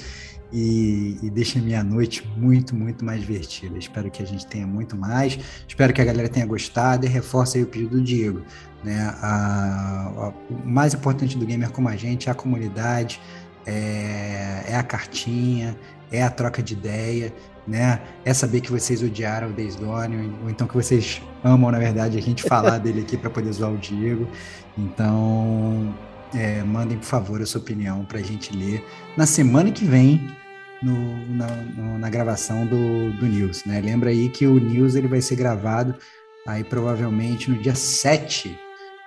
e, 0.51 1.17
e 1.21 1.29
deixa 1.29 1.59
minha 1.59 1.83
noite 1.83 2.25
muito, 2.37 2.75
muito 2.75 3.03
mais 3.03 3.21
divertida. 3.21 3.77
Espero 3.77 4.09
que 4.09 4.21
a 4.21 4.25
gente 4.25 4.45
tenha 4.45 4.67
muito 4.67 4.95
mais. 4.95 5.37
Espero 5.67 5.93
que 5.93 6.01
a 6.01 6.05
galera 6.05 6.29
tenha 6.29 6.45
gostado 6.45 7.05
e 7.05 7.09
reforce 7.09 7.57
aí 7.57 7.63
o 7.63 7.67
pedido 7.67 7.97
do 7.97 8.01
Diego. 8.01 8.41
Né? 8.83 8.99
A, 9.21 10.11
a, 10.15 10.33
o 10.49 10.65
mais 10.65 10.93
importante 10.93 11.37
do 11.37 11.45
gamer 11.45 11.71
como 11.71 11.89
a 11.89 11.95
gente 11.95 12.29
é 12.29 12.31
a 12.31 12.35
comunidade, 12.35 13.19
é, 13.65 14.63
é 14.67 14.75
a 14.75 14.83
cartinha, 14.83 15.75
é 16.11 16.23
a 16.23 16.29
troca 16.29 16.61
de 16.63 16.73
ideia, 16.73 17.33
né? 17.67 17.99
É 18.23 18.33
saber 18.33 18.61
que 18.61 18.71
vocês 18.71 19.03
odiaram 19.03 19.49
o 19.49 19.53
Days 19.53 19.75
Gone, 19.75 20.33
ou 20.41 20.49
então 20.49 20.65
que 20.65 20.73
vocês 20.73 21.21
amam, 21.43 21.69
na 21.69 21.79
verdade, 21.79 22.17
a 22.17 22.21
gente 22.21 22.43
falar 22.43 22.77
dele 22.79 23.01
aqui 23.01 23.17
para 23.17 23.29
poder 23.29 23.51
zoar 23.51 23.73
o 23.73 23.77
Diego. 23.77 24.27
Então, 24.77 25.93
é, 26.33 26.63
mandem, 26.63 26.97
por 26.97 27.05
favor, 27.05 27.41
a 27.41 27.45
sua 27.45 27.59
opinião 27.59 28.05
para 28.05 28.19
a 28.19 28.23
gente 28.23 28.55
ler 28.55 28.85
na 29.17 29.25
semana 29.25 29.69
que 29.69 29.83
vem, 29.83 30.29
no, 30.81 31.25
na, 31.35 31.47
no, 31.47 31.99
na, 31.99 32.09
gravação 32.09 32.65
do, 32.65 33.11
do 33.13 33.25
News. 33.25 33.65
Né? 33.65 33.81
Lembra 33.81 34.11
aí 34.11 34.29
que 34.29 34.45
o 34.45 34.59
News 34.59 34.95
ele 34.95 35.07
vai 35.07 35.21
ser 35.21 35.35
gravado 35.35 35.95
aí 36.45 36.63
provavelmente 36.63 37.49
no 37.49 37.57
dia 37.57 37.75
7 37.75 38.57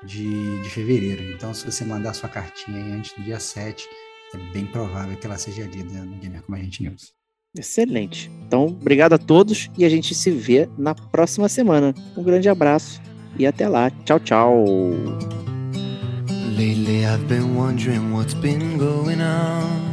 de, 0.04 0.62
de 0.62 0.70
fevereiro. 0.70 1.22
Então, 1.34 1.52
se 1.52 1.64
você 1.64 1.84
mandar 1.84 2.14
sua 2.14 2.28
cartinha 2.28 2.82
aí 2.82 2.92
antes 2.92 3.12
do 3.12 3.22
dia 3.22 3.40
7, 3.40 3.86
é 4.34 4.52
bem 4.52 4.66
provável 4.66 5.16
que 5.16 5.26
ela 5.26 5.36
seja 5.36 5.64
lida 5.64 6.04
no 6.04 6.16
Gamer 6.16 6.42
Como 6.42 6.56
a 6.56 6.60
Gente 6.60 6.82
News. 6.82 7.12
Excelente. 7.56 8.30
Então, 8.46 8.66
obrigado 8.66 9.14
a 9.14 9.18
todos 9.18 9.68
e 9.76 9.84
a 9.84 9.88
gente 9.88 10.14
se 10.14 10.30
vê 10.30 10.68
na 10.78 10.94
próxima 10.94 11.48
semana. 11.48 11.92
Um 12.16 12.22
grande 12.22 12.48
abraço 12.48 13.00
e 13.36 13.46
até 13.46 13.68
lá. 13.68 13.90
Tchau, 14.04 14.20
tchau. 14.20 14.64
Lately 16.56 17.04
I've 17.04 17.26
been 17.26 17.56
wondering 17.56 18.12
what's 18.12 18.34
been 18.34 18.78
going 18.78 19.20
on. 19.20 19.90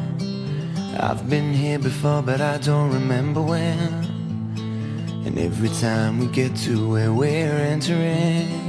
I've 1.00 1.24
been 1.30 1.54
here 1.54 1.80
before, 1.80 2.22
but 2.22 2.42
I 2.42 2.58
don't 2.58 2.92
remember 2.92 3.42
when. 3.42 3.78
And 5.26 5.38
every 5.38 5.70
time 5.70 6.20
we 6.20 6.28
get 6.28 6.56
to 6.66 6.90
where 6.90 7.14
we're 7.14 7.52
entering, 7.52 8.67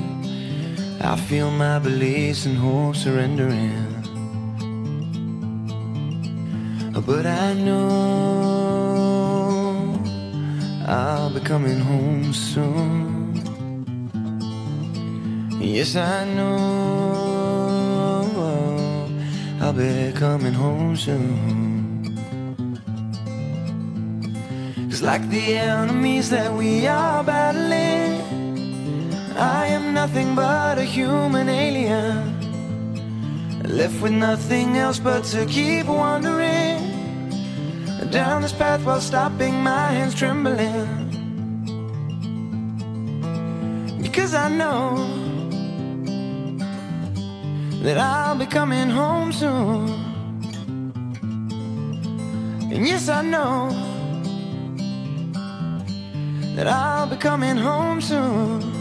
I 1.01 1.17
feel 1.17 1.51
my 1.51 1.79
beliefs 1.79 2.45
and 2.47 2.57
hope 2.57 2.97
surrendering. 2.97 3.85
But 7.07 7.25
I 7.25 7.55
know 7.55 7.89
I'll 10.87 11.31
be 11.31 11.41
coming 11.41 11.81
home 11.81 12.33
soon. 12.35 13.35
Yes, 15.61 15.97
I 15.97 16.25
know 16.35 17.19
I'll 19.61 19.73
be 19.73 20.13
coming 20.13 20.53
home 20.53 20.97
soon. 20.97 22.17
Cause 24.91 25.03
like 25.03 25.29
the 25.31 25.57
enemies 25.57 26.31
that 26.31 26.53
we 26.53 26.87
are 26.87 27.23
battling, 27.25 28.23
I 29.39 29.69
am 29.69 29.95
nothing 29.95 30.35
but 30.35 30.79
a 30.79 30.83
human 30.83 31.49
alien. 31.49 32.35
Left 33.63 34.03
with 34.03 34.11
nothing 34.11 34.77
else 34.77 34.99
but 34.99 35.23
to 35.27 35.47
keep 35.47 35.87
wandering 35.87 36.83
down 38.11 38.43
this 38.43 38.53
path 38.53 38.85
while 38.85 39.01
stopping 39.01 39.63
my 39.63 39.93
hands 39.93 40.17
trembling. 40.17 40.89
Because 44.03 44.35
I 44.35 44.49
know 44.49 44.97
that 47.85 47.97
I'll 47.97 48.35
be 48.35 48.47
coming 48.47 48.91
home 48.91 49.31
soon. 49.33 49.89
And 52.73 52.89
yes, 52.89 53.09
I 53.09 53.23
know 53.23 53.71
that 56.57 56.67
I'll 56.67 57.07
be 57.07 57.17
coming 57.17 57.57
home 57.57 58.01
soon 58.01 58.78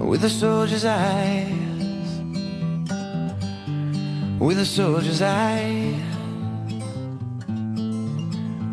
with 0.00 0.24
a 0.24 0.30
soldier's 0.30 0.84
eyes, 0.84 1.48
with 4.38 4.58
a 4.58 4.64
soldier's 4.64 5.22
eyes, 5.22 5.94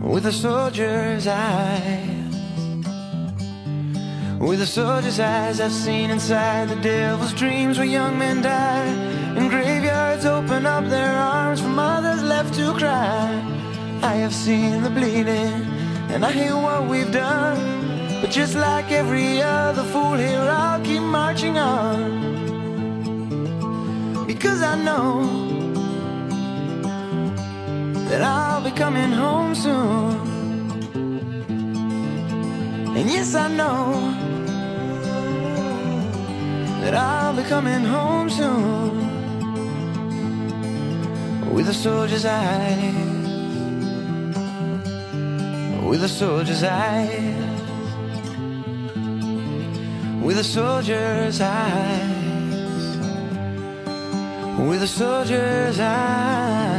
with 0.02 0.26
a 0.26 0.31
soldier's 0.31 1.27
eyes. 1.27 2.11
With 4.39 4.61
a 4.61 4.65
soldier's 4.68 5.19
eyes, 5.19 5.60
I've 5.60 5.72
seen 5.72 6.11
inside 6.11 6.69
the 6.69 6.76
devil's 6.76 7.34
dreams 7.34 7.80
where 7.80 7.88
young 7.88 8.19
men 8.19 8.41
die. 8.41 8.85
And 9.38 9.49
graveyards 9.49 10.26
open 10.26 10.65
up 10.65 10.88
their 10.88 11.11
arms 11.11 11.61
for 11.61 11.69
mothers 11.69 12.22
left 12.22 12.53
to 12.56 12.73
cry. 12.73 13.41
I 14.03 14.15
have 14.15 14.35
seen 14.35 14.84
the 14.84 14.91
bleeding, 14.91 15.65
and 16.11 16.23
I 16.23 16.31
hear 16.31 16.56
what 16.56 16.88
we've 16.88 17.11
done. 17.11 17.74
But 18.26 18.34
just 18.34 18.56
like 18.56 18.89
every 18.91 19.39
other 19.39 19.84
fool 19.84 20.15
here, 20.15 20.49
I'll 20.49 20.81
keep 20.81 21.03
marching 21.03 21.60
on. 21.60 21.99
Because 24.26 24.64
I 24.64 24.76
know 24.84 25.22
that 28.10 28.23
I'll 28.23 28.64
be 28.64 28.72
coming 28.72 29.11
home 29.11 29.53
soon. 29.53 30.15
And 32.97 33.07
yes, 33.11 33.35
I 33.35 33.47
know 33.47 33.93
that 36.81 36.95
I'll 36.95 37.35
be 37.35 37.43
coming 37.43 37.84
home 37.84 38.31
soon 38.31 39.06
with 41.53 41.69
a 41.69 41.73
soldier's 41.76 42.26
eyes, 42.26 42.95
with 45.88 46.03
a 46.03 46.10
soldier's 46.10 46.64
eyes, 46.64 47.34
with 50.26 50.39
a 50.39 50.43
soldier's 50.43 51.39
eyes, 51.39 52.97
with 54.57 54.81
a 54.81 54.88
soldier's 54.88 55.80
eyes. 55.80 56.74